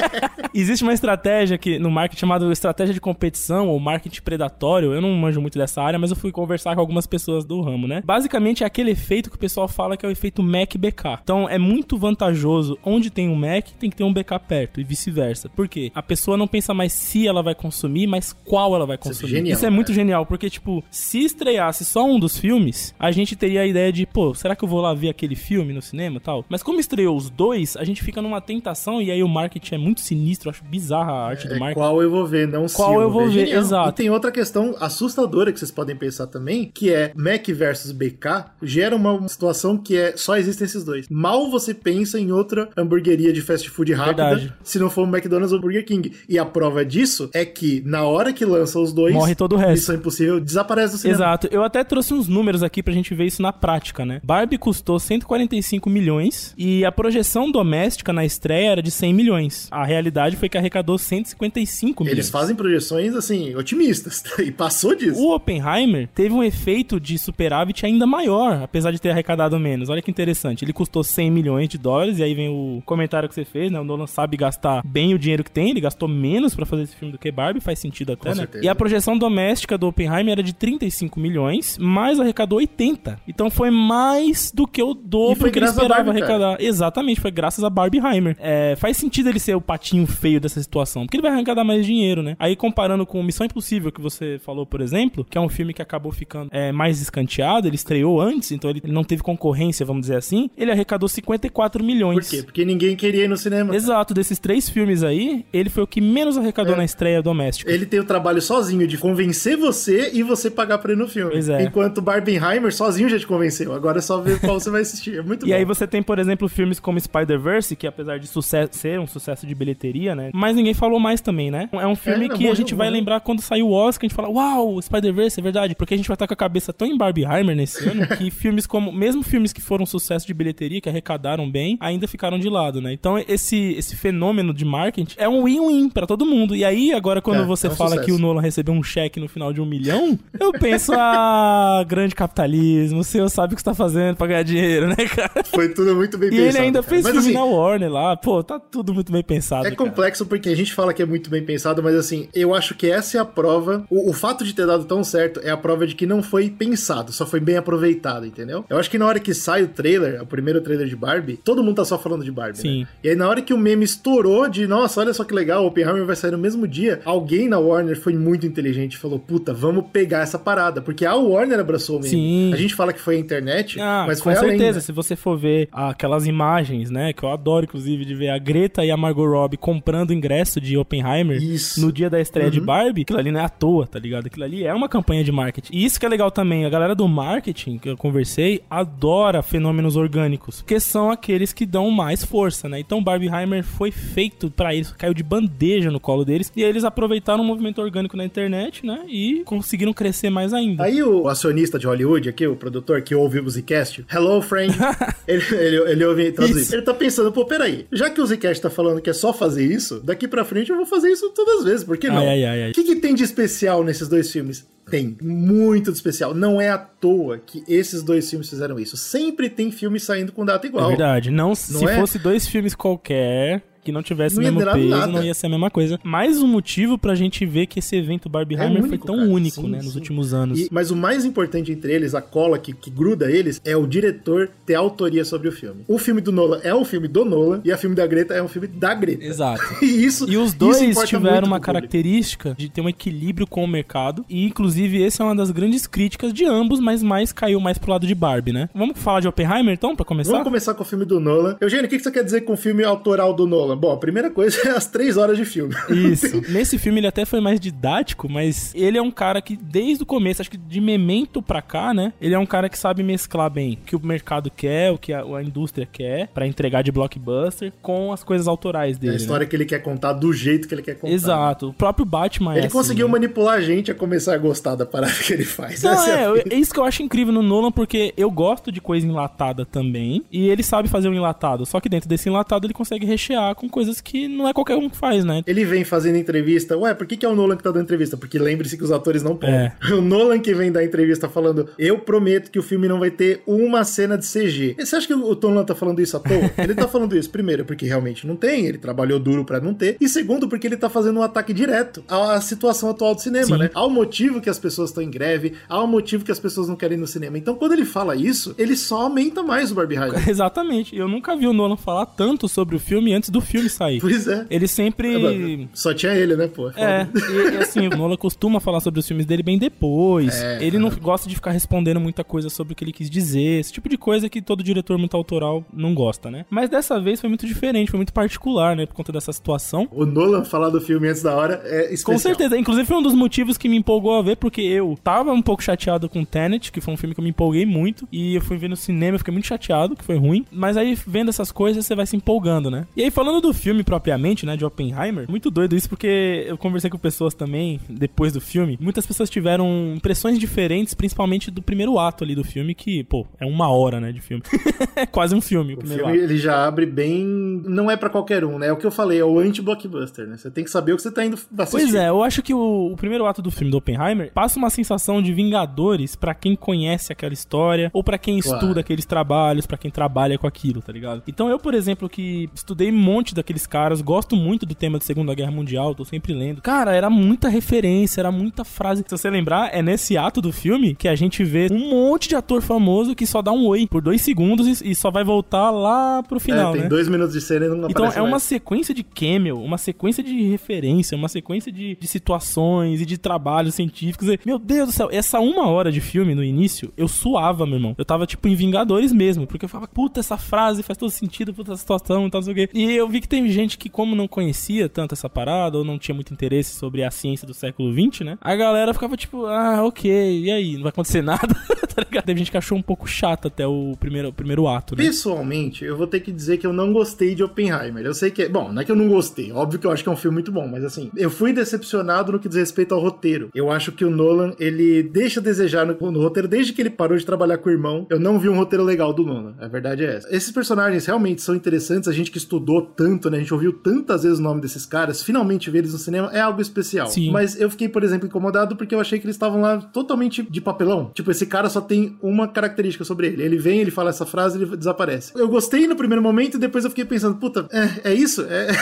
existe 0.54 0.82
uma 0.82 0.92
estratégia 0.92 1.58
que 1.58 1.78
no 1.78 1.90
marketing 1.90 2.20
chamada 2.20 2.50
estratégia 2.52 2.94
de 2.94 3.00
competição 3.00 3.68
ou 3.68 3.78
marketing 3.80 4.22
predatório. 4.22 4.92
Eu 4.92 5.00
não 5.00 5.10
manjo 5.12 5.40
muito 5.40 5.58
dessa 5.58 5.82
área, 5.82 5.98
mas 5.98 6.10
eu 6.10 6.16
fui 6.16 6.30
conversar 6.32 6.74
com 6.74 6.80
algumas 6.80 7.06
pessoas 7.06 7.44
do 7.44 7.60
ramo, 7.60 7.86
né? 7.86 8.02
Basicamente 8.04 8.62
é 8.62 8.66
aquele 8.66 8.90
efeito 8.90 9.30
que 9.30 9.36
o 9.36 9.38
pessoal 9.38 9.68
fala 9.68 9.96
que 9.96 10.04
é 10.04 10.08
o 10.08 10.12
efeito 10.12 10.42
Mac 10.42 10.74
BK. 10.76 11.18
Então 11.22 11.48
é 11.48 11.58
muito 11.58 11.96
vantajoso 11.98 12.78
onde 12.84 13.10
tem 13.10 13.28
um 13.28 13.34
Mac, 13.34 13.68
tem 13.78 13.90
que 13.90 13.96
ter 13.96 14.04
um 14.04 14.12
BK 14.12 14.38
perto 14.46 14.80
e 14.80 14.84
vice-versa. 14.84 15.48
Por 15.48 15.68
quê? 15.68 15.90
A 15.94 16.02
pessoa 16.02 16.36
não 16.36 16.46
pensa 16.46 16.72
mais 16.72 16.92
se 16.92 17.26
ela 17.26 17.42
vai 17.42 17.54
consumir, 17.54 18.06
mas 18.06 18.32
qual 18.44 18.74
ela 18.74 18.86
vai 18.86 18.96
Isso 18.96 19.08
é 19.08 19.12
consumir. 19.12 19.30
genial, 19.30 19.56
Isso 19.56 19.66
é 19.66 19.70
muito 19.70 19.86
cara. 19.88 19.94
genial, 19.96 20.26
porque 20.26 20.48
tipo, 20.50 20.82
se 20.90 21.24
estreasse 21.24 21.84
só 21.84 22.04
um 22.04 22.18
dos 22.18 22.38
filmes, 22.38 22.94
a 22.98 23.10
gente 23.10 23.36
teria 23.36 23.62
a 23.62 23.66
ideia 23.66 23.92
de, 23.92 24.06
pô, 24.06 24.34
será 24.34 24.54
que 24.56 24.64
eu 24.64 24.68
vou 24.68 24.80
lá 24.80 24.94
ver 24.94 25.08
aquele 25.08 25.34
filme 25.34 25.72
no 25.72 25.82
cinema 25.82 26.20
tal? 26.42 26.44
Mas 26.48 26.62
como 26.62 26.80
estreou 26.80 27.16
os 27.16 27.30
dois, 27.30 27.76
a 27.76 27.84
gente 27.84 28.02
fica 28.02 28.20
numa 28.20 28.40
tentação 28.40 29.00
e 29.00 29.10
aí 29.10 29.22
o 29.22 29.28
marketing 29.28 29.74
é 29.74 29.78
muito 29.78 30.00
sinistro, 30.00 30.48
eu 30.48 30.50
acho 30.50 30.64
bizarra 30.64 31.12
a 31.12 31.26
arte 31.28 31.46
do 31.48 31.54
É, 31.54 31.58
marketing. 31.58 31.80
qual 31.80 32.02
eu 32.02 32.10
vou 32.10 32.26
ver, 32.26 32.48
não 32.48 32.66
se 32.68 32.74
Qual 32.76 33.00
eu 33.00 33.10
vou 33.10 33.26
ver, 33.26 33.46
Genial. 33.46 33.60
exato. 33.60 33.88
E 33.90 33.92
tem 33.92 34.10
outra 34.10 34.30
questão 34.32 34.74
assustadora 34.80 35.52
que 35.52 35.58
vocês 35.58 35.70
podem 35.70 35.96
pensar 35.96 36.26
também, 36.26 36.70
que 36.72 36.92
é 36.92 37.12
Mac 37.14 37.46
versus 37.48 37.92
BK 37.92 38.46
gera 38.62 38.96
uma 38.96 39.26
situação 39.28 39.76
que 39.76 39.96
é 39.96 40.16
só 40.16 40.36
existem 40.36 40.64
esses 40.64 40.84
dois. 40.84 41.06
Mal 41.08 41.50
você 41.50 41.72
pensa 41.74 42.18
em 42.18 42.32
outra 42.32 42.68
hamburgueria 42.76 43.32
de 43.32 43.40
fast 43.40 43.68
food 43.70 43.92
rápida, 43.92 44.24
Verdade. 44.30 44.54
se 44.62 44.78
não 44.78 44.90
for 44.90 45.02
o 45.06 45.08
McDonald's 45.08 45.52
ou 45.52 45.58
o 45.58 45.62
Burger 45.62 45.84
King. 45.84 46.12
E 46.28 46.38
a 46.38 46.44
prova 46.44 46.84
disso 46.84 47.28
é 47.32 47.44
que 47.44 47.82
na 47.86 48.04
hora 48.04 48.32
que 48.32 48.44
lança 48.44 48.78
os 48.78 48.92
dois, 48.92 49.14
Morre 49.14 49.34
todo 49.34 49.54
o 49.54 49.56
resto. 49.58 49.72
Missão 49.72 49.94
Impossível 49.94 50.40
desaparece 50.40 50.94
do 50.94 50.98
cinema. 50.98 51.16
Exato. 51.16 51.48
Eu 51.50 51.62
até 51.62 51.84
trouxe 51.84 52.14
uns 52.14 52.28
números 52.28 52.62
aqui 52.62 52.82
pra 52.82 52.92
gente 52.92 53.14
ver 53.14 53.26
isso 53.26 53.42
na 53.42 53.52
prática, 53.52 54.04
né? 54.04 54.20
Barbie 54.24 54.58
custou 54.58 54.98
145 54.98 55.88
milhões 55.90 56.23
e 56.56 56.84
a 56.84 56.92
projeção 56.92 57.50
doméstica 57.50 58.12
na 58.12 58.24
estreia 58.24 58.72
era 58.72 58.82
de 58.82 58.90
100 58.90 59.14
milhões. 59.14 59.68
A 59.70 59.84
realidade 59.84 60.36
foi 60.36 60.48
que 60.48 60.58
arrecadou 60.58 60.98
155 60.98 62.04
milhões. 62.04 62.18
Eles 62.18 62.30
fazem 62.30 62.54
projeções 62.54 63.14
assim 63.14 63.54
otimistas 63.54 64.22
e 64.38 64.50
passou 64.50 64.94
disso. 64.94 65.20
O 65.20 65.34
Oppenheimer 65.34 66.08
teve 66.14 66.34
um 66.34 66.42
efeito 66.42 67.00
de 67.00 67.18
superávit 67.18 67.84
ainda 67.84 68.06
maior, 68.06 68.62
apesar 68.62 68.90
de 68.90 69.00
ter 69.00 69.10
arrecadado 69.10 69.58
menos. 69.58 69.88
Olha 69.88 70.02
que 70.02 70.10
interessante. 70.10 70.64
Ele 70.64 70.72
custou 70.72 71.02
100 71.02 71.30
milhões 71.30 71.68
de 71.68 71.78
dólares, 71.78 72.18
e 72.18 72.22
aí 72.22 72.34
vem 72.34 72.48
o 72.48 72.82
comentário 72.84 73.28
que 73.28 73.34
você 73.34 73.44
fez, 73.44 73.70
né? 73.70 73.80
O 73.80 73.84
Nolan 73.84 74.06
sabe 74.06 74.36
gastar 74.36 74.82
bem 74.84 75.14
o 75.14 75.18
dinheiro 75.18 75.44
que 75.44 75.50
tem, 75.50 75.70
ele 75.70 75.80
gastou 75.80 76.08
menos 76.08 76.54
pra 76.54 76.66
fazer 76.66 76.84
esse 76.84 76.96
filme 76.96 77.12
do 77.12 77.18
que 77.18 77.30
Barbie, 77.30 77.60
faz 77.60 77.78
sentido 77.78 78.12
até, 78.12 78.22
Com 78.22 78.28
né? 78.30 78.34
certeza. 78.36 78.64
E 78.64 78.68
a 78.68 78.74
projeção 78.74 79.16
doméstica 79.18 79.76
do 79.76 79.86
Oppenheimer 79.86 80.32
era 80.32 80.42
de 80.42 80.52
35 80.52 81.18
milhões, 81.18 81.78
mas 81.78 82.20
arrecadou 82.20 82.58
80. 82.58 83.20
Então 83.26 83.50
foi 83.50 83.70
mais 83.70 84.52
do 84.52 84.66
que 84.66 84.82
o 84.82 84.94
dobro 84.94 85.50
que 85.50 85.58
ele 85.58 85.66
esperava. 85.66 86.13
Arrecadar. 86.16 86.56
Exatamente, 86.60 87.20
foi 87.20 87.30
graças 87.30 87.62
a 87.64 87.70
Barbieheimer. 87.70 88.36
É, 88.40 88.74
faz 88.76 88.96
sentido 88.96 89.28
ele 89.28 89.38
ser 89.38 89.54
o 89.54 89.60
patinho 89.60 90.06
feio 90.06 90.40
dessa 90.40 90.62
situação, 90.62 91.02
porque 91.04 91.16
ele 91.16 91.22
vai 91.22 91.32
arrecadar 91.32 91.64
mais 91.64 91.84
dinheiro, 91.84 92.22
né? 92.22 92.36
Aí 92.38 92.56
comparando 92.56 93.04
com 93.06 93.22
Missão 93.22 93.44
Impossível, 93.46 93.90
que 93.92 94.00
você 94.00 94.38
falou, 94.44 94.64
por 94.66 94.80
exemplo, 94.80 95.24
que 95.28 95.36
é 95.38 95.40
um 95.40 95.48
filme 95.48 95.72
que 95.74 95.82
acabou 95.82 96.12
ficando 96.12 96.48
é, 96.52 96.72
mais 96.72 97.00
escanteado, 97.00 97.66
ele 97.68 97.76
estreou 97.76 98.20
antes, 98.20 98.52
então 98.52 98.70
ele 98.70 98.82
não 98.86 99.04
teve 99.04 99.22
concorrência, 99.22 99.84
vamos 99.86 100.02
dizer 100.02 100.16
assim, 100.16 100.50
ele 100.56 100.70
arrecadou 100.70 101.08
54 101.08 101.78
Por 101.80 101.86
milhões. 101.86 102.28
quê? 102.30 102.42
Porque 102.42 102.64
ninguém 102.64 102.96
queria 102.96 103.24
ir 103.24 103.28
no 103.28 103.36
cinema. 103.36 103.74
Exato, 103.74 104.12
desses 104.14 104.38
três 104.38 104.68
filmes 104.68 105.02
aí, 105.02 105.44
ele 105.52 105.68
foi 105.70 105.82
o 105.82 105.86
que 105.86 106.00
menos 106.00 106.36
arrecadou 106.38 106.74
É. 106.74 106.76
na 106.76 106.84
estreia 106.84 107.22
doméstica. 107.22 107.70
Ele 107.70 107.86
tem 107.86 108.00
o 108.00 108.04
trabalho 108.04 108.40
sozinho 108.40 108.86
de 108.86 108.98
convencer 108.98 109.56
você 109.56 110.10
e 110.12 110.22
você 110.22 110.50
pagar 110.50 110.78
pra 110.78 110.92
ir 110.92 110.96
no 110.96 111.08
filme. 111.08 111.30
Pois 111.32 111.48
é. 111.48 111.62
Enquanto 111.62 112.00
Barbenheimer 112.00 112.72
sozinho 112.72 113.08
já 113.08 113.18
te 113.18 113.26
convenceu. 113.26 113.72
Agora 113.72 113.98
é 113.98 114.00
só 114.00 114.20
ver 114.20 114.40
qual 114.40 114.58
você 114.60 114.70
vai 114.70 114.82
assistir. 114.82 115.18
É 115.18 115.22
muito 115.22 115.46
E 115.46 115.50
bom. 115.50 115.54
aí 115.54 115.64
você 115.64 115.86
tem, 115.86 116.02
por 116.04 116.18
exemplo, 116.18 116.48
filmes 116.48 116.78
como 116.78 117.00
Spider-Verse, 117.00 117.74
que 117.76 117.86
apesar 117.86 118.18
de 118.18 118.28
ser 118.72 119.00
um 119.00 119.06
sucesso 119.06 119.46
de 119.46 119.54
bilheteria, 119.54 120.14
né? 120.14 120.30
Mas 120.34 120.54
ninguém 120.56 120.74
falou 120.74 121.00
mais 121.00 121.20
também, 121.20 121.50
né? 121.50 121.68
É 121.72 121.86
um 121.86 121.96
filme 121.96 122.26
É, 122.26 122.28
que 122.28 122.48
a 122.48 122.54
gente 122.54 122.74
vai 122.74 122.90
lembrar 122.90 123.20
quando 123.20 123.40
sair 123.40 123.62
o 123.62 123.70
Oscar, 123.70 124.04
a 124.04 124.08
gente 124.08 124.14
fala, 124.16 124.28
uau, 124.28 124.80
Spider-Verse, 124.80 125.40
é 125.40 125.42
verdade. 125.42 125.74
Porque 125.74 125.94
a 125.94 125.96
gente 125.96 126.06
vai 126.08 126.14
estar 126.14 126.26
com 126.26 126.34
a 126.34 126.36
cabeça 126.36 126.72
tão 126.72 126.86
em 126.86 126.96
Barbieheimer 126.96 127.56
nesse 127.56 127.88
ano, 127.88 128.06
que 128.16 128.30
filmes 128.30 128.66
como, 128.66 128.92
mesmo 128.92 129.22
filmes 129.22 129.52
que 129.52 129.60
foram 129.60 129.86
sucesso 129.86 130.26
de 130.26 130.34
bilheteria, 130.34 130.80
que 130.80 130.88
arrecadaram 130.88 131.50
bem, 131.50 131.76
ainda 131.80 132.06
ficaram 132.06 132.38
de 132.38 132.48
lado, 132.48 132.80
né? 132.80 132.92
Então 132.92 133.18
esse, 133.18 133.56
esse 133.78 133.96
fenômeno 133.96 134.52
de 134.52 134.64
marketing 134.64 135.14
é 135.16 135.28
um 135.28 135.44
win-win 135.44 135.88
pra 135.88 136.06
todo 136.06 136.26
mundo. 136.26 136.54
E 136.54 136.64
aí, 136.64 136.92
agora 136.92 137.20
quando 137.22 137.42
É, 137.42 137.46
você 137.46 137.66
é 137.66 137.70
um 137.70 137.74
fala 137.74 137.90
sucesso. 137.90 138.06
que 138.06 138.12
o 138.12 138.18
Nolan 138.18 138.40
recebeu 138.42 138.74
um 138.74 138.82
cheque 138.82 139.18
no 139.18 139.28
final 139.28 139.52
de 139.52 139.60
um 139.60 139.66
milhão, 139.66 140.18
eu 140.38 140.52
penso, 140.52 140.92
ah, 140.94 141.84
grande 141.86 142.14
capitalismo, 142.14 143.00
o 143.00 143.04
senhor 143.04 143.28
sabe 143.28 143.54
o 143.54 143.56
que 143.56 143.60
está 143.60 143.74
fazendo 143.74 144.16
pra 144.16 144.26
ganhar 144.26 144.42
dinheiro, 144.42 144.88
né, 144.88 144.96
cara? 145.14 145.42
Foi 145.44 145.68
tudo 145.68 145.93
muito 145.94 146.18
bem 146.18 146.28
E 146.28 146.32
pensado. 146.32 146.48
ele 146.48 146.58
ainda 146.58 146.78
cara. 146.82 146.90
fez 146.90 147.02
Mas, 147.02 147.12
filme 147.12 147.28
assim, 147.28 147.36
na 147.38 147.44
Warner 147.44 147.90
lá. 147.92 148.16
Pô, 148.16 148.42
tá 148.42 148.58
tudo 148.58 148.92
muito 148.94 149.12
bem 149.12 149.22
pensado. 149.22 149.66
É 149.66 149.70
cara. 149.70 149.76
complexo 149.76 150.26
porque 150.26 150.48
a 150.48 150.56
gente 150.56 150.72
fala 150.74 150.92
que 150.92 151.02
é 151.02 151.06
muito 151.06 151.30
bem 151.30 151.42
pensado, 151.42 151.82
mas 151.82 151.94
assim, 151.94 152.28
eu 152.34 152.54
acho 152.54 152.74
que 152.74 152.90
essa 152.90 153.16
é 153.18 153.20
a 153.20 153.24
prova. 153.24 153.84
O, 153.90 154.10
o 154.10 154.12
fato 154.12 154.44
de 154.44 154.54
ter 154.54 154.66
dado 154.66 154.84
tão 154.84 155.02
certo 155.04 155.40
é 155.42 155.50
a 155.50 155.56
prova 155.56 155.86
de 155.86 155.94
que 155.94 156.06
não 156.06 156.22
foi 156.22 156.50
pensado, 156.50 157.12
só 157.12 157.26
foi 157.26 157.40
bem 157.40 157.56
aproveitado, 157.56 158.26
entendeu? 158.26 158.64
Eu 158.68 158.78
acho 158.78 158.90
que 158.90 158.98
na 158.98 159.06
hora 159.06 159.20
que 159.20 159.32
sai 159.34 159.62
o 159.62 159.68
trailer, 159.68 160.22
o 160.22 160.26
primeiro 160.26 160.60
trailer 160.60 160.86
de 160.86 160.96
Barbie, 160.96 161.36
todo 161.36 161.62
mundo 161.62 161.76
tá 161.76 161.84
só 161.84 161.98
falando 161.98 162.24
de 162.24 162.30
Barbie. 162.32 162.58
Sim. 162.58 162.80
Né? 162.82 162.88
E 163.02 163.08
aí 163.10 163.16
na 163.16 163.28
hora 163.28 163.40
que 163.42 163.52
o 163.54 163.58
meme 163.58 163.84
estourou 163.84 164.48
de, 164.48 164.66
nossa, 164.66 165.00
olha 165.00 165.12
só 165.14 165.24
que 165.24 165.34
legal, 165.34 165.64
o 165.64 165.66
Oppenheimer 165.68 166.04
vai 166.04 166.16
sair 166.16 166.30
no 166.30 166.38
mesmo 166.38 166.66
dia, 166.66 167.00
alguém 167.04 167.48
na 167.48 167.58
Warner 167.58 167.98
foi 168.00 168.14
muito 168.14 168.46
inteligente 168.46 168.94
e 168.94 168.98
falou, 168.98 169.18
puta, 169.18 169.52
vamos 169.52 169.84
pegar 169.92 170.20
essa 170.20 170.38
parada, 170.38 170.80
porque 170.80 171.04
a 171.04 171.14
Warner 171.14 171.60
abraçou 171.60 171.96
o 171.96 171.98
meme. 172.00 172.10
Sim. 172.10 172.50
A 172.52 172.56
gente 172.56 172.74
fala 172.74 172.92
que 172.92 173.00
foi 173.00 173.16
a 173.16 173.18
internet, 173.18 173.80
Ah, 173.80 174.04
mas 174.06 174.18
com 174.18 174.24
foi 174.24 174.34
além, 174.34 174.50
certeza. 174.58 174.78
né? 174.78 174.80
Se 174.80 174.92
você 174.92 175.16
for 175.16 175.36
ver 175.38 175.68
aquelas 175.74 176.26
imagens, 176.26 176.90
né? 176.90 177.12
Que 177.12 177.24
eu 177.24 177.30
adoro, 177.30 177.64
inclusive, 177.64 178.04
de 178.04 178.14
ver 178.14 178.30
a 178.30 178.38
Greta 178.38 178.84
e 178.84 178.90
a 178.90 178.96
Margot 178.96 179.26
Robbie 179.26 179.56
comprando 179.56 180.12
ingresso 180.12 180.60
de 180.60 180.76
Oppenheimer 180.78 181.42
Isso. 181.42 181.80
no 181.80 181.92
dia 181.92 182.08
da 182.08 182.20
estreia 182.20 182.50
de 182.50 182.60
Uhum. 182.60 182.66
Barbie, 182.66 183.02
aquilo 183.02 183.18
ali 183.18 183.30
não 183.32 183.40
é 183.40 183.44
à 183.44 183.48
toa, 183.48 183.86
tá 183.86 183.98
ligado? 183.98 184.26
Aquilo 184.26 184.44
ali 184.44 184.64
é 184.64 184.72
uma 184.72 184.88
campanha 184.88 185.24
de 185.24 185.32
marketing. 185.32 185.74
E 185.76 185.84
isso 185.84 185.98
que 185.98 186.06
é 186.06 186.08
legal 186.08 186.30
também, 186.30 186.64
a 186.64 186.68
galera 186.70 186.94
do 186.94 187.08
marketing 187.08 187.78
que 187.78 187.88
eu 187.88 187.96
conversei 187.96 188.62
adora 188.70 189.42
fenômenos 189.42 189.96
orgânicos, 189.96 190.60
porque 190.62 190.78
são 190.78 191.10
aqueles 191.10 191.52
que 191.52 191.66
dão 191.66 191.90
mais 191.90 192.24
força, 192.24 192.68
né? 192.68 192.78
Então 192.78 193.02
Barbieheimer 193.02 193.64
foi 193.64 193.90
feito 193.90 194.50
pra 194.50 194.74
isso, 194.74 194.94
caiu 194.96 195.12
de 195.14 195.22
bandeja 195.22 195.90
no 195.90 195.98
colo 195.98 196.24
deles, 196.24 196.52
e 196.54 196.62
eles 196.62 196.84
aproveitaram 196.84 197.42
o 197.42 197.46
movimento 197.46 197.80
orgânico 197.80 198.16
na 198.16 198.24
internet, 198.24 198.86
né? 198.86 199.00
E 199.08 199.42
conseguiram 199.44 199.92
crescer 199.92 200.30
mais 200.30 200.52
ainda. 200.52 200.84
Aí 200.84 201.02
o 201.02 201.28
acionista 201.28 201.78
de 201.78 201.86
Hollywood 201.86 202.28
aqui, 202.28 202.46
o 202.46 202.54
produtor 202.56 203.02
que 203.02 203.14
ouve 203.14 203.40
o 203.40 203.50
Zcast, 203.50 204.04
hello 204.12 204.40
friend, 204.40 204.74
ele, 205.26 205.42
ele, 205.64 205.90
ele 205.90 206.04
ouve 206.04 206.32
traduzir. 206.32 206.62
Isso. 206.62 206.74
Ele 206.74 206.82
tá 206.82 206.94
pensando, 206.94 207.32
pô, 207.32 207.44
peraí, 207.44 207.86
já 207.92 208.10
que 208.10 208.20
o 208.20 208.26
Zcast 208.26 208.62
tá 208.62 208.70
falando 208.70 209.00
que 209.00 209.10
é 209.10 209.12
só 209.12 209.32
fazer 209.32 209.64
isso, 209.64 210.00
daqui 210.00 210.28
pra 210.28 210.44
frente 210.44 210.70
eu 210.70 210.76
vou 210.76 210.86
fazer 210.86 211.10
isso 211.10 211.30
todas 211.30 211.60
as 211.60 211.64
vezes, 211.64 211.84
por 211.84 211.96
que 211.96 212.08
não? 212.08 212.18
Ai, 212.18 212.28
ai, 212.28 212.44
ai, 212.44 212.62
ai. 212.64 212.70
O 212.70 212.74
que, 212.74 212.84
que 212.84 212.96
tem 212.96 213.14
de 213.14 213.24
especial 213.24 213.82
nesses 213.82 214.08
dois 214.08 214.30
filmes? 214.30 214.66
Tem 214.90 215.16
muito 215.22 215.90
de 215.90 215.96
especial. 215.96 216.34
Não 216.34 216.60
é 216.60 216.68
à 216.68 216.78
toa 216.78 217.38
que 217.38 217.64
esses 217.66 218.02
dois 218.02 218.28
filmes 218.28 218.50
fizeram 218.50 218.78
isso. 218.78 218.96
Sempre 218.96 219.48
tem 219.48 219.72
filme 219.72 219.98
saindo 219.98 220.30
com 220.30 220.44
data 220.44 220.66
igual. 220.66 220.86
É 220.86 220.88
verdade. 220.88 221.30
Não, 221.30 221.54
se 221.54 221.84
é? 221.86 221.98
fosse 221.98 222.18
dois 222.18 222.46
filmes 222.46 222.74
qualquer 222.74 223.62
que 223.84 223.92
não 223.92 224.02
tivesse 224.02 224.36
o 224.38 224.40
mesmo 224.42 224.58
peso, 224.60 224.88
nada. 224.88 225.06
não 225.06 225.22
ia 225.22 225.34
ser 225.34 225.46
a 225.46 225.50
mesma 225.50 225.70
coisa. 225.70 226.00
Mais 226.02 226.42
um 226.42 226.46
motivo 226.48 226.96
pra 226.98 227.14
gente 227.14 227.44
ver 227.46 227.66
que 227.66 227.78
esse 227.78 227.94
evento 227.96 228.28
Barbieheimer 228.28 228.84
É 228.84 228.88
foi 228.88 228.98
tão 228.98 229.16
cara. 229.16 229.28
único, 229.28 229.60
Sim, 229.62 229.68
né, 229.68 229.78
nos 229.78 229.92
sim. 229.92 229.98
últimos 229.98 230.32
anos. 230.34 230.58
E- 230.60 230.68
mas 230.72 230.90
o 230.90 230.96
mais 230.96 231.24
importante 231.24 231.70
entre 231.70 231.92
eles, 231.92 232.14
a 232.14 232.22
cola 232.22 232.58
que, 232.58 232.72
que 232.72 232.90
gruda 232.90 233.30
eles, 233.30 233.60
é 233.64 233.76
o 233.76 233.86
diretor 233.86 234.48
ter 234.66 234.74
autoria 234.74 235.24
sobre 235.24 235.48
o 235.48 235.52
filme. 235.52 235.82
O 235.86 235.98
filme 235.98 236.20
do 236.20 236.32
Nolan 236.32 236.60
é 236.64 236.74
um 236.74 236.84
filme 236.84 237.06
do 237.08 237.24
Nolan 237.24 237.60
e 237.64 237.70
a 237.70 237.76
filme 237.76 237.94
da 237.94 238.06
Greta 238.06 238.34
é 238.34 238.42
um 238.42 238.48
filme 238.48 238.66
da 238.68 238.94
Greta. 238.94 239.24
Exato. 239.24 239.62
E 239.84 240.04
isso 240.04 240.28
E 240.30 240.36
os 240.36 240.54
dois 240.54 240.78
tiveram 241.04 241.46
uma 241.46 241.60
pro 241.60 241.72
público. 241.72 241.94
característica 241.98 242.54
de 242.56 242.68
ter 242.68 242.80
um 242.80 242.88
equilíbrio 242.88 243.46
com 243.46 243.62
o 243.64 243.68
mercado. 243.68 244.24
E, 244.28 244.44
inclusive, 244.46 245.02
essa 245.04 245.22
é 245.22 245.26
uma 245.26 245.34
das 245.36 245.50
grandes 245.50 245.86
críticas 245.86 246.32
de 246.32 246.44
ambos, 246.44 246.80
mas 246.80 247.02
mais 247.02 247.32
caiu 247.32 247.60
mais 247.60 247.76
pro 247.78 247.90
lado 247.90 248.06
de 248.06 248.14
Barbie, 248.14 248.52
né? 248.52 248.68
Vamos 248.74 248.98
falar 248.98 249.20
de 249.20 249.28
Oppenheimer, 249.28 249.72
então, 249.74 249.94
pra 249.94 250.04
começar? 250.04 250.30
Vamos 250.32 250.44
começar 250.46 250.74
com 250.74 250.82
o 250.82 250.86
filme 250.86 251.04
do 251.04 251.20
Nolan. 251.20 251.56
Eugênio, 251.60 251.86
o 251.86 251.88
que 251.88 251.98
você 251.98 252.10
quer 252.10 252.24
dizer 252.24 252.42
com 252.42 252.54
o 252.54 252.56
filme 252.56 252.82
autoral 252.84 253.34
do 253.34 253.46
Nolan? 253.46 253.73
Bom, 253.76 253.92
a 253.92 253.96
primeira 253.96 254.30
coisa 254.30 254.58
é 254.68 254.70
as 254.70 254.86
três 254.86 255.16
horas 255.16 255.36
de 255.36 255.44
filme. 255.44 255.74
Isso. 255.90 256.40
Nesse 256.50 256.78
filme 256.78 257.00
ele 257.00 257.06
até 257.06 257.24
foi 257.24 257.40
mais 257.40 257.58
didático, 257.60 258.28
mas 258.30 258.72
ele 258.74 258.98
é 258.98 259.02
um 259.02 259.10
cara 259.10 259.40
que 259.42 259.56
desde 259.56 260.02
o 260.02 260.06
começo, 260.06 260.40
acho 260.42 260.50
que 260.50 260.56
de 260.56 260.80
Memento 260.80 261.42
pra 261.42 261.60
cá, 261.62 261.92
né? 261.94 262.12
Ele 262.20 262.34
é 262.34 262.38
um 262.38 262.46
cara 262.46 262.68
que 262.68 262.78
sabe 262.78 263.02
mesclar 263.02 263.50
bem 263.50 263.74
o 263.82 263.86
que 263.86 263.96
o 263.96 264.00
mercado 264.04 264.50
quer, 264.50 264.90
o 264.92 264.98
que 264.98 265.12
a, 265.12 265.22
a 265.22 265.42
indústria 265.42 265.88
quer, 265.90 266.28
pra 266.28 266.46
entregar 266.46 266.82
de 266.82 266.92
blockbuster, 266.92 267.72
com 267.82 268.12
as 268.12 268.22
coisas 268.22 268.46
autorais 268.46 268.96
É 268.96 269.00
dele. 269.00 269.12
a 269.14 269.16
história 269.16 269.46
que 269.46 269.56
ele 269.56 269.64
quer 269.64 269.80
contar 269.80 270.12
do 270.12 270.32
jeito 270.32 270.68
que 270.68 270.74
ele 270.74 270.82
quer 270.82 270.92
né? 270.92 270.98
contar. 271.00 271.14
Exato. 271.14 271.68
O 271.68 271.72
próprio 271.72 272.04
Batman 272.04 272.54
é 272.54 272.58
Ele 272.58 272.66
assim, 272.66 272.76
conseguiu 272.76 273.06
né? 273.06 273.12
manipular 273.12 273.54
a 273.56 273.60
gente 273.60 273.90
a 273.90 273.94
começar 273.94 274.34
a 274.34 274.38
gostar 274.38 274.74
da 274.74 274.84
parada 274.86 275.12
que 275.14 275.32
ele 275.32 275.44
faz. 275.44 275.82
Não, 275.82 275.92
Essa 275.92 276.10
é, 276.10 276.34
fita. 276.42 276.54
é 276.54 276.58
isso 276.58 276.72
que 276.72 276.80
eu 276.80 276.84
acho 276.84 277.02
incrível 277.02 277.32
no 277.32 277.42
Nolan, 277.42 277.72
porque 277.72 278.12
eu 278.16 278.30
gosto 278.30 278.70
de 278.70 278.80
coisa 278.80 279.06
enlatada 279.06 279.64
também, 279.64 280.22
e 280.30 280.48
ele 280.48 280.62
sabe 280.62 280.88
fazer 280.88 281.08
um 281.08 281.14
enlatado, 281.14 281.64
só 281.66 281.80
que 281.80 281.88
dentro 281.88 282.08
desse 282.08 282.28
enlatado 282.28 282.66
ele 282.66 282.74
consegue 282.74 283.06
rechear 283.06 283.54
com 283.54 283.63
coisas 283.68 284.00
que 284.00 284.28
não 284.28 284.48
é 284.48 284.52
qualquer 284.52 284.76
um 284.76 284.88
que 284.88 284.96
faz, 284.96 285.24
né? 285.24 285.42
Ele 285.46 285.64
vem 285.64 285.84
fazendo 285.84 286.16
entrevista. 286.16 286.76
Ué, 286.76 286.94
por 286.94 287.06
que, 287.06 287.16
que 287.16 287.26
é 287.26 287.28
o 287.28 287.34
Nolan 287.34 287.56
que 287.56 287.62
tá 287.62 287.70
dando 287.70 287.84
entrevista? 287.84 288.16
Porque 288.16 288.38
lembre-se 288.38 288.76
que 288.76 288.84
os 288.84 288.92
atores 288.92 289.22
não 289.22 289.36
podem. 289.36 289.54
É. 289.54 289.72
O 289.94 290.00
Nolan 290.00 290.40
que 290.40 290.52
vem 290.52 290.72
dar 290.72 290.84
entrevista 290.84 291.28
falando: 291.28 291.68
Eu 291.78 291.98
prometo 291.98 292.50
que 292.50 292.58
o 292.58 292.62
filme 292.62 292.88
não 292.88 292.98
vai 292.98 293.10
ter 293.10 293.42
uma 293.46 293.84
cena 293.84 294.18
de 294.18 294.26
CG. 294.26 294.76
E 294.78 294.84
Você 294.84 294.96
acha 294.96 295.06
que 295.06 295.14
o 295.14 295.36
Tom 295.36 295.50
Nolan 295.50 295.64
tá 295.64 295.74
falando 295.74 296.00
isso 296.00 296.16
à 296.16 296.20
toa? 296.20 296.50
ele 296.58 296.74
tá 296.74 296.88
falando 296.88 297.16
isso, 297.16 297.30
primeiro, 297.30 297.64
porque 297.64 297.86
realmente 297.86 298.26
não 298.26 298.36
tem, 298.36 298.66
ele 298.66 298.78
trabalhou 298.78 299.18
duro 299.18 299.44
pra 299.44 299.60
não 299.60 299.72
ter. 299.72 299.96
E 300.00 300.08
segundo, 300.08 300.48
porque 300.48 300.66
ele 300.66 300.76
tá 300.76 300.88
fazendo 300.88 301.20
um 301.20 301.22
ataque 301.22 301.52
direto 301.52 302.04
à 302.08 302.40
situação 302.40 302.90
atual 302.90 303.14
do 303.14 303.20
cinema, 303.20 303.46
Sim. 303.46 303.58
né? 303.58 303.70
Há 303.72 303.86
um 303.86 303.90
motivo 303.90 304.40
que 304.40 304.50
as 304.50 304.58
pessoas 304.58 304.90
estão 304.90 305.02
em 305.02 305.10
greve, 305.10 305.54
há 305.68 305.82
um 305.82 305.86
motivo 305.86 306.24
que 306.24 306.32
as 306.32 306.40
pessoas 306.40 306.68
não 306.68 306.76
querem 306.76 306.98
ir 306.98 307.00
no 307.00 307.06
cinema. 307.06 307.38
Então, 307.38 307.54
quando 307.54 307.72
ele 307.72 307.84
fala 307.84 308.16
isso, 308.16 308.54
ele 308.58 308.76
só 308.76 309.02
aumenta 309.02 309.42
mais 309.42 309.70
o 309.70 309.74
Barbie 309.74 309.96
Heimer. 309.96 310.28
Exatamente. 310.28 310.96
Eu 310.96 311.08
nunca 311.08 311.36
vi 311.36 311.46
o 311.46 311.52
Nolan 311.52 311.76
falar 311.76 312.06
tanto 312.06 312.48
sobre 312.48 312.74
o 312.76 312.78
filme 312.78 313.12
antes 313.12 313.30
do 313.30 313.40
filme 313.40 313.53
sair. 313.68 314.00
Pois 314.00 314.26
é. 314.26 314.46
Ele 314.50 314.68
sempre. 314.68 315.68
Só 315.72 315.94
tinha 315.94 316.12
ele, 316.12 316.36
né, 316.36 316.46
pô? 316.48 316.70
É, 316.70 317.06
e, 317.14 317.54
e 317.54 317.56
assim, 317.58 317.86
o 317.86 317.90
Nolan 317.96 318.16
costuma 318.16 318.60
falar 318.60 318.80
sobre 318.80 319.00
os 319.00 319.06
filmes 319.06 319.26
dele 319.26 319.42
bem 319.42 319.58
depois. 319.58 320.34
É, 320.34 320.64
ele 320.64 320.78
não 320.78 320.90
gosta 320.90 321.28
de 321.28 321.34
ficar 321.34 321.50
respondendo 321.50 322.00
muita 322.00 322.24
coisa 322.24 322.48
sobre 322.48 322.72
o 322.72 322.76
que 322.76 322.84
ele 322.84 322.92
quis 322.92 323.10
dizer, 323.10 323.60
esse 323.60 323.72
tipo 323.72 323.88
de 323.88 323.96
coisa 323.96 324.28
que 324.28 324.40
todo 324.42 324.62
diretor 324.62 324.98
muito 324.98 325.16
autoral 325.16 325.64
não 325.72 325.94
gosta, 325.94 326.30
né? 326.30 326.44
Mas 326.50 326.68
dessa 326.68 327.00
vez 327.00 327.20
foi 327.20 327.28
muito 327.28 327.46
diferente, 327.46 327.90
foi 327.90 327.98
muito 327.98 328.12
particular, 328.12 328.76
né, 328.76 328.86
por 328.86 328.94
conta 328.94 329.12
dessa 329.12 329.32
situação. 329.32 329.88
O 329.90 330.04
Nolan 330.04 330.44
falar 330.44 330.70
do 330.70 330.80
filme 330.80 331.08
antes 331.08 331.22
da 331.22 331.34
hora 331.34 331.60
é 331.64 331.92
especial. 331.92 332.14
Com 332.14 332.18
certeza, 332.18 332.56
inclusive 332.56 332.86
foi 332.86 332.96
um 332.96 333.02
dos 333.02 333.14
motivos 333.14 333.56
que 333.56 333.68
me 333.68 333.76
empolgou 333.76 334.14
a 334.14 334.22
ver, 334.22 334.36
porque 334.36 334.60
eu 334.60 334.98
tava 335.02 335.32
um 335.32 335.42
pouco 335.42 335.62
chateado 335.62 336.08
com 336.08 336.24
Tenet, 336.24 336.72
que 336.72 336.80
foi 336.80 336.94
um 336.94 336.96
filme 336.96 337.14
que 337.14 337.20
eu 337.20 337.24
me 337.24 337.30
empolguei 337.30 337.66
muito, 337.66 338.08
e 338.10 338.34
eu 338.34 338.40
fui 338.40 338.56
ver 338.56 338.68
no 338.68 338.76
cinema, 338.76 339.14
eu 339.14 339.18
fiquei 339.18 339.32
muito 339.32 339.46
chateado, 339.46 339.96
que 339.96 340.04
foi 340.04 340.16
ruim, 340.16 340.44
mas 340.50 340.76
aí 340.76 340.96
vendo 341.06 341.28
essas 341.28 341.52
coisas 341.52 341.84
você 341.84 341.94
vai 341.94 342.06
se 342.06 342.16
empolgando, 342.16 342.70
né? 342.70 342.86
E 342.96 343.02
aí 343.02 343.10
falando 343.10 343.40
do 343.48 343.54
filme 343.54 343.82
propriamente, 343.82 344.44
né, 344.46 344.56
de 344.56 344.64
Oppenheimer, 344.64 345.26
muito 345.28 345.50
doido 345.50 345.76
isso, 345.76 345.88
porque 345.88 346.44
eu 346.46 346.56
conversei 346.58 346.90
com 346.90 346.98
pessoas 346.98 347.34
também, 347.34 347.80
depois 347.88 348.32
do 348.32 348.40
filme, 348.40 348.78
muitas 348.80 349.06
pessoas 349.06 349.28
tiveram 349.30 349.94
impressões 349.96 350.38
diferentes, 350.38 350.94
principalmente 350.94 351.50
do 351.50 351.62
primeiro 351.62 351.98
ato 351.98 352.24
ali 352.24 352.34
do 352.34 352.44
filme, 352.44 352.74
que, 352.74 353.04
pô, 353.04 353.26
é 353.40 353.46
uma 353.46 353.68
hora, 353.68 354.00
né, 354.00 354.12
de 354.12 354.20
filme. 354.20 354.42
é 354.96 355.06
quase 355.06 355.34
um 355.34 355.40
filme, 355.40 355.74
o 355.74 355.78
O 355.78 355.86
filme 355.86 356.02
ato. 356.02 356.10
ele 356.14 356.36
já 356.36 356.66
abre 356.66 356.86
bem. 356.86 357.24
Não 357.66 357.90
é 357.90 357.96
pra 357.96 358.10
qualquer 358.10 358.44
um, 358.44 358.58
né? 358.58 358.68
É 358.68 358.72
o 358.72 358.76
que 358.76 358.86
eu 358.86 358.90
falei, 358.90 359.18
é 359.20 359.24
o 359.24 359.38
anti-blockbuster, 359.38 360.26
né? 360.26 360.36
Você 360.36 360.50
tem 360.50 360.64
que 360.64 360.70
saber 360.70 360.92
o 360.92 360.96
que 360.96 361.02
você 361.02 361.10
tá 361.10 361.24
indo 361.24 361.34
assistir. 361.58 361.70
Pois 361.70 361.94
é, 361.94 362.08
eu 362.08 362.22
acho 362.22 362.42
que 362.42 362.52
o, 362.52 362.90
o 362.92 362.96
primeiro 362.96 363.26
ato 363.26 363.40
do 363.40 363.50
filme 363.50 363.70
do 363.70 363.78
Oppenheimer 363.78 364.30
passa 364.32 364.58
uma 364.58 364.70
sensação 364.70 365.22
de 365.22 365.32
Vingadores 365.32 366.16
pra 366.16 366.34
quem 366.34 366.54
conhece 366.56 367.12
aquela 367.12 367.32
história 367.32 367.90
ou 367.92 368.02
pra 368.02 368.18
quem 368.18 368.40
Claro. 368.40 368.58
estuda 368.58 368.80
aqueles 368.80 369.04
trabalhos, 369.06 369.66
pra 369.66 369.78
quem 369.78 369.90
trabalha 369.90 370.36
com 370.38 370.46
aquilo, 370.46 370.82
tá 370.82 370.92
ligado? 370.92 371.22
Então 371.26 371.48
eu, 371.48 371.58
por 371.58 371.72
exemplo, 371.74 372.08
que 372.08 372.50
estudei 372.54 372.90
um 372.90 372.96
monte 372.96 373.23
daqueles 373.32 373.64
caras, 373.64 374.02
gosto 374.02 374.34
muito 374.34 374.66
do 374.66 374.74
tema 374.74 374.98
da 374.98 375.04
Segunda 375.04 375.32
Guerra 375.34 375.52
Mundial, 375.52 375.94
tô 375.94 376.04
sempre 376.04 376.32
lendo. 376.34 376.60
Cara, 376.60 376.92
era 376.92 377.08
muita 377.08 377.48
referência, 377.48 378.20
era 378.20 378.32
muita 378.32 378.64
frase. 378.64 379.04
Se 379.06 379.16
você 379.16 379.30
lembrar, 379.30 379.72
é 379.72 379.80
nesse 379.80 380.18
ato 380.18 380.40
do 380.42 380.52
filme 380.52 380.96
que 380.96 381.06
a 381.06 381.14
gente 381.14 381.44
vê 381.44 381.68
um 381.70 381.90
monte 381.90 382.28
de 382.28 382.34
ator 382.34 382.60
famoso 382.60 383.14
que 383.14 383.24
só 383.26 383.40
dá 383.40 383.52
um 383.52 383.66
oi 383.66 383.86
por 383.86 384.02
dois 384.02 384.20
segundos 384.20 384.80
e, 384.82 384.90
e 384.90 384.94
só 384.96 385.10
vai 385.12 385.22
voltar 385.22 385.70
lá 385.70 386.22
pro 386.24 386.38
É, 386.38 386.40
final, 386.40 386.72
tem 386.72 386.82
né? 386.82 386.88
dois 386.88 387.08
minutos 387.08 387.32
de 387.32 387.40
cena 387.40 387.66
e 387.66 387.68
não 387.68 387.88
Então 387.88 388.06
é 388.06 388.20
uma 388.20 388.32
mais. 388.32 388.42
sequência 388.42 388.92
de 388.92 389.04
cameo, 389.04 389.60
uma 389.60 389.78
sequência 389.78 390.22
de 390.24 390.42
referência, 390.48 391.16
uma 391.16 391.28
sequência 391.28 391.70
de, 391.70 391.96
de 392.00 392.06
situações 392.08 393.00
e 393.00 393.06
de 393.06 393.16
trabalhos 393.18 393.74
científicos. 393.74 394.28
E, 394.28 394.38
meu 394.44 394.58
Deus 394.58 394.88
do 394.88 394.92
céu, 394.92 395.08
essa 395.12 395.38
uma 395.38 395.68
hora 395.68 395.92
de 395.92 396.00
filme 396.00 396.34
no 396.34 396.42
início, 396.42 396.92
eu 396.96 397.06
suava, 397.06 397.64
meu 397.66 397.76
irmão. 397.76 397.94
Eu 397.96 398.04
tava 398.04 398.26
tipo 398.26 398.48
em 398.48 398.54
Vingadores 398.54 399.12
mesmo, 399.12 399.46
porque 399.46 399.64
eu 399.64 399.68
falava, 399.68 399.88
puta, 399.88 400.20
essa 400.20 400.36
frase 400.36 400.82
faz 400.82 400.96
todo 400.96 401.10
sentido, 401.10 401.52
puta, 401.54 401.72
essa 401.72 401.80
situação 401.80 402.26
e 402.26 402.30
tal, 402.30 402.40
não 402.40 402.44
sei 402.44 402.52
o 402.52 402.56
quê. 402.56 402.68
E 402.74 402.92
eu 402.92 403.08
vi 403.14 403.20
que 403.20 403.28
tem 403.28 403.48
gente 403.48 403.78
que, 403.78 403.88
como 403.88 404.16
não 404.16 404.26
conhecia 404.26 404.88
tanto 404.88 405.14
essa 405.14 405.28
parada, 405.28 405.78
ou 405.78 405.84
não 405.84 405.98
tinha 405.98 406.14
muito 406.14 406.32
interesse 406.32 406.74
sobre 406.74 407.04
a 407.04 407.10
ciência 407.10 407.46
do 407.46 407.54
século 407.54 407.92
XX, 407.92 408.20
né? 408.20 408.38
A 408.40 408.56
galera 408.56 408.92
ficava 408.92 409.16
tipo, 409.16 409.46
ah, 409.46 409.84
ok, 409.84 410.10
e 410.40 410.50
aí? 410.50 410.74
Não 410.74 410.82
vai 410.82 410.90
acontecer 410.90 411.22
nada, 411.24 411.54
tá 411.94 412.02
ligado? 412.02 412.24
Teve 412.24 412.38
gente 412.38 412.50
que 412.50 412.56
achou 412.56 412.76
um 412.76 412.82
pouco 412.82 413.06
chato 413.06 413.48
até 413.48 413.66
o 413.66 413.92
primeiro, 413.98 414.28
o 414.28 414.32
primeiro 414.32 414.66
ato, 414.68 414.96
né? 414.96 415.04
Pessoalmente, 415.04 415.84
eu 415.84 415.96
vou 415.96 416.06
ter 416.06 416.20
que 416.20 416.32
dizer 416.32 416.58
que 416.58 416.66
eu 416.66 416.72
não 416.72 416.92
gostei 416.92 417.34
de 417.34 417.42
Oppenheimer. 417.42 418.04
Eu 418.04 418.14
sei 418.14 418.30
que. 418.30 418.42
é- 418.42 418.48
Bom, 418.48 418.72
não 418.72 418.82
é 418.82 418.84
que 418.84 418.92
eu 418.92 418.96
não 418.96 419.08
gostei. 419.08 419.52
Óbvio 419.52 419.78
que 419.78 419.86
eu 419.86 419.90
acho 419.90 420.02
que 420.02 420.08
é 420.08 420.12
um 420.12 420.16
filme 420.16 420.34
muito 420.34 420.52
bom, 420.52 420.66
mas 420.66 420.84
assim, 420.84 421.10
eu 421.16 421.30
fui 421.30 421.52
decepcionado 421.52 422.32
no 422.32 422.38
que 422.38 422.48
diz 422.48 422.56
respeito 422.58 422.94
ao 422.94 423.00
roteiro. 423.00 423.48
Eu 423.54 423.70
acho 423.70 423.92
que 423.92 424.04
o 424.04 424.10
Nolan, 424.10 424.52
ele 424.58 425.02
deixa 425.02 425.40
a 425.40 425.42
desejar 425.42 425.86
no, 425.86 425.94
no 426.10 426.20
roteiro 426.20 426.48
desde 426.48 426.72
que 426.72 426.82
ele 426.82 426.90
parou 426.90 427.16
de 427.16 427.24
trabalhar 427.24 427.58
com 427.58 427.68
o 427.68 427.72
irmão. 427.72 428.06
Eu 428.10 428.20
não 428.20 428.38
vi 428.38 428.48
um 428.48 428.56
roteiro 428.56 428.84
legal 428.84 429.12
do 429.12 429.24
Nolan. 429.24 429.54
A 429.58 429.68
verdade 429.68 430.04
é 430.04 430.16
essa. 430.16 430.34
Esses 430.34 430.50
personagens 430.52 431.06
realmente 431.06 431.42
são 431.42 431.54
interessantes. 431.54 432.08
A 432.08 432.12
gente 432.12 432.30
que 432.30 432.38
estudou 432.38 432.82
tanto, 432.82 433.30
né? 433.30 433.38
A 433.38 433.40
gente 433.40 433.52
ouviu 433.54 433.72
tantas 433.72 434.22
vezes 434.22 434.38
o 434.38 434.42
nome 434.42 434.60
desses 434.60 434.86
caras. 434.86 435.22
Finalmente 435.22 435.70
ver 435.70 435.78
eles 435.78 435.92
no 435.92 435.98
cinema 435.98 436.30
é 436.32 436.40
algo 436.40 436.60
especial. 436.60 437.06
Sim. 437.06 437.30
Mas 437.30 437.60
eu 437.60 437.70
fiquei, 437.70 437.88
por 437.88 438.02
exemplo, 438.02 438.26
incomodado 438.26 438.76
porque 438.76 438.94
eu 438.94 439.00
achei 439.00 439.18
que 439.18 439.26
eles 439.26 439.36
estavam 439.36 439.60
lá 439.60 439.78
totalmente 439.78 440.42
de 440.42 440.60
papelão. 440.60 441.10
Tipo, 441.14 441.30
esse 441.30 441.46
cara 441.46 441.68
só 441.68 441.80
tem 441.84 442.16
uma 442.22 442.48
característica 442.48 443.04
sobre 443.04 443.28
ele. 443.28 443.42
Ele 443.42 443.58
vem, 443.58 443.80
ele 443.80 443.90
fala 443.90 444.10
essa 444.10 444.26
frase, 444.26 444.58
ele 444.58 444.76
desaparece. 444.76 445.32
Eu 445.36 445.48
gostei 445.48 445.86
no 445.86 445.96
primeiro 445.96 446.22
momento 446.22 446.56
e 446.56 446.60
depois 446.60 446.84
eu 446.84 446.90
fiquei 446.90 447.04
pensando, 447.04 447.36
puta, 447.36 447.68
é, 447.70 448.10
é 448.10 448.14
isso? 448.14 448.44
É... 448.54 448.72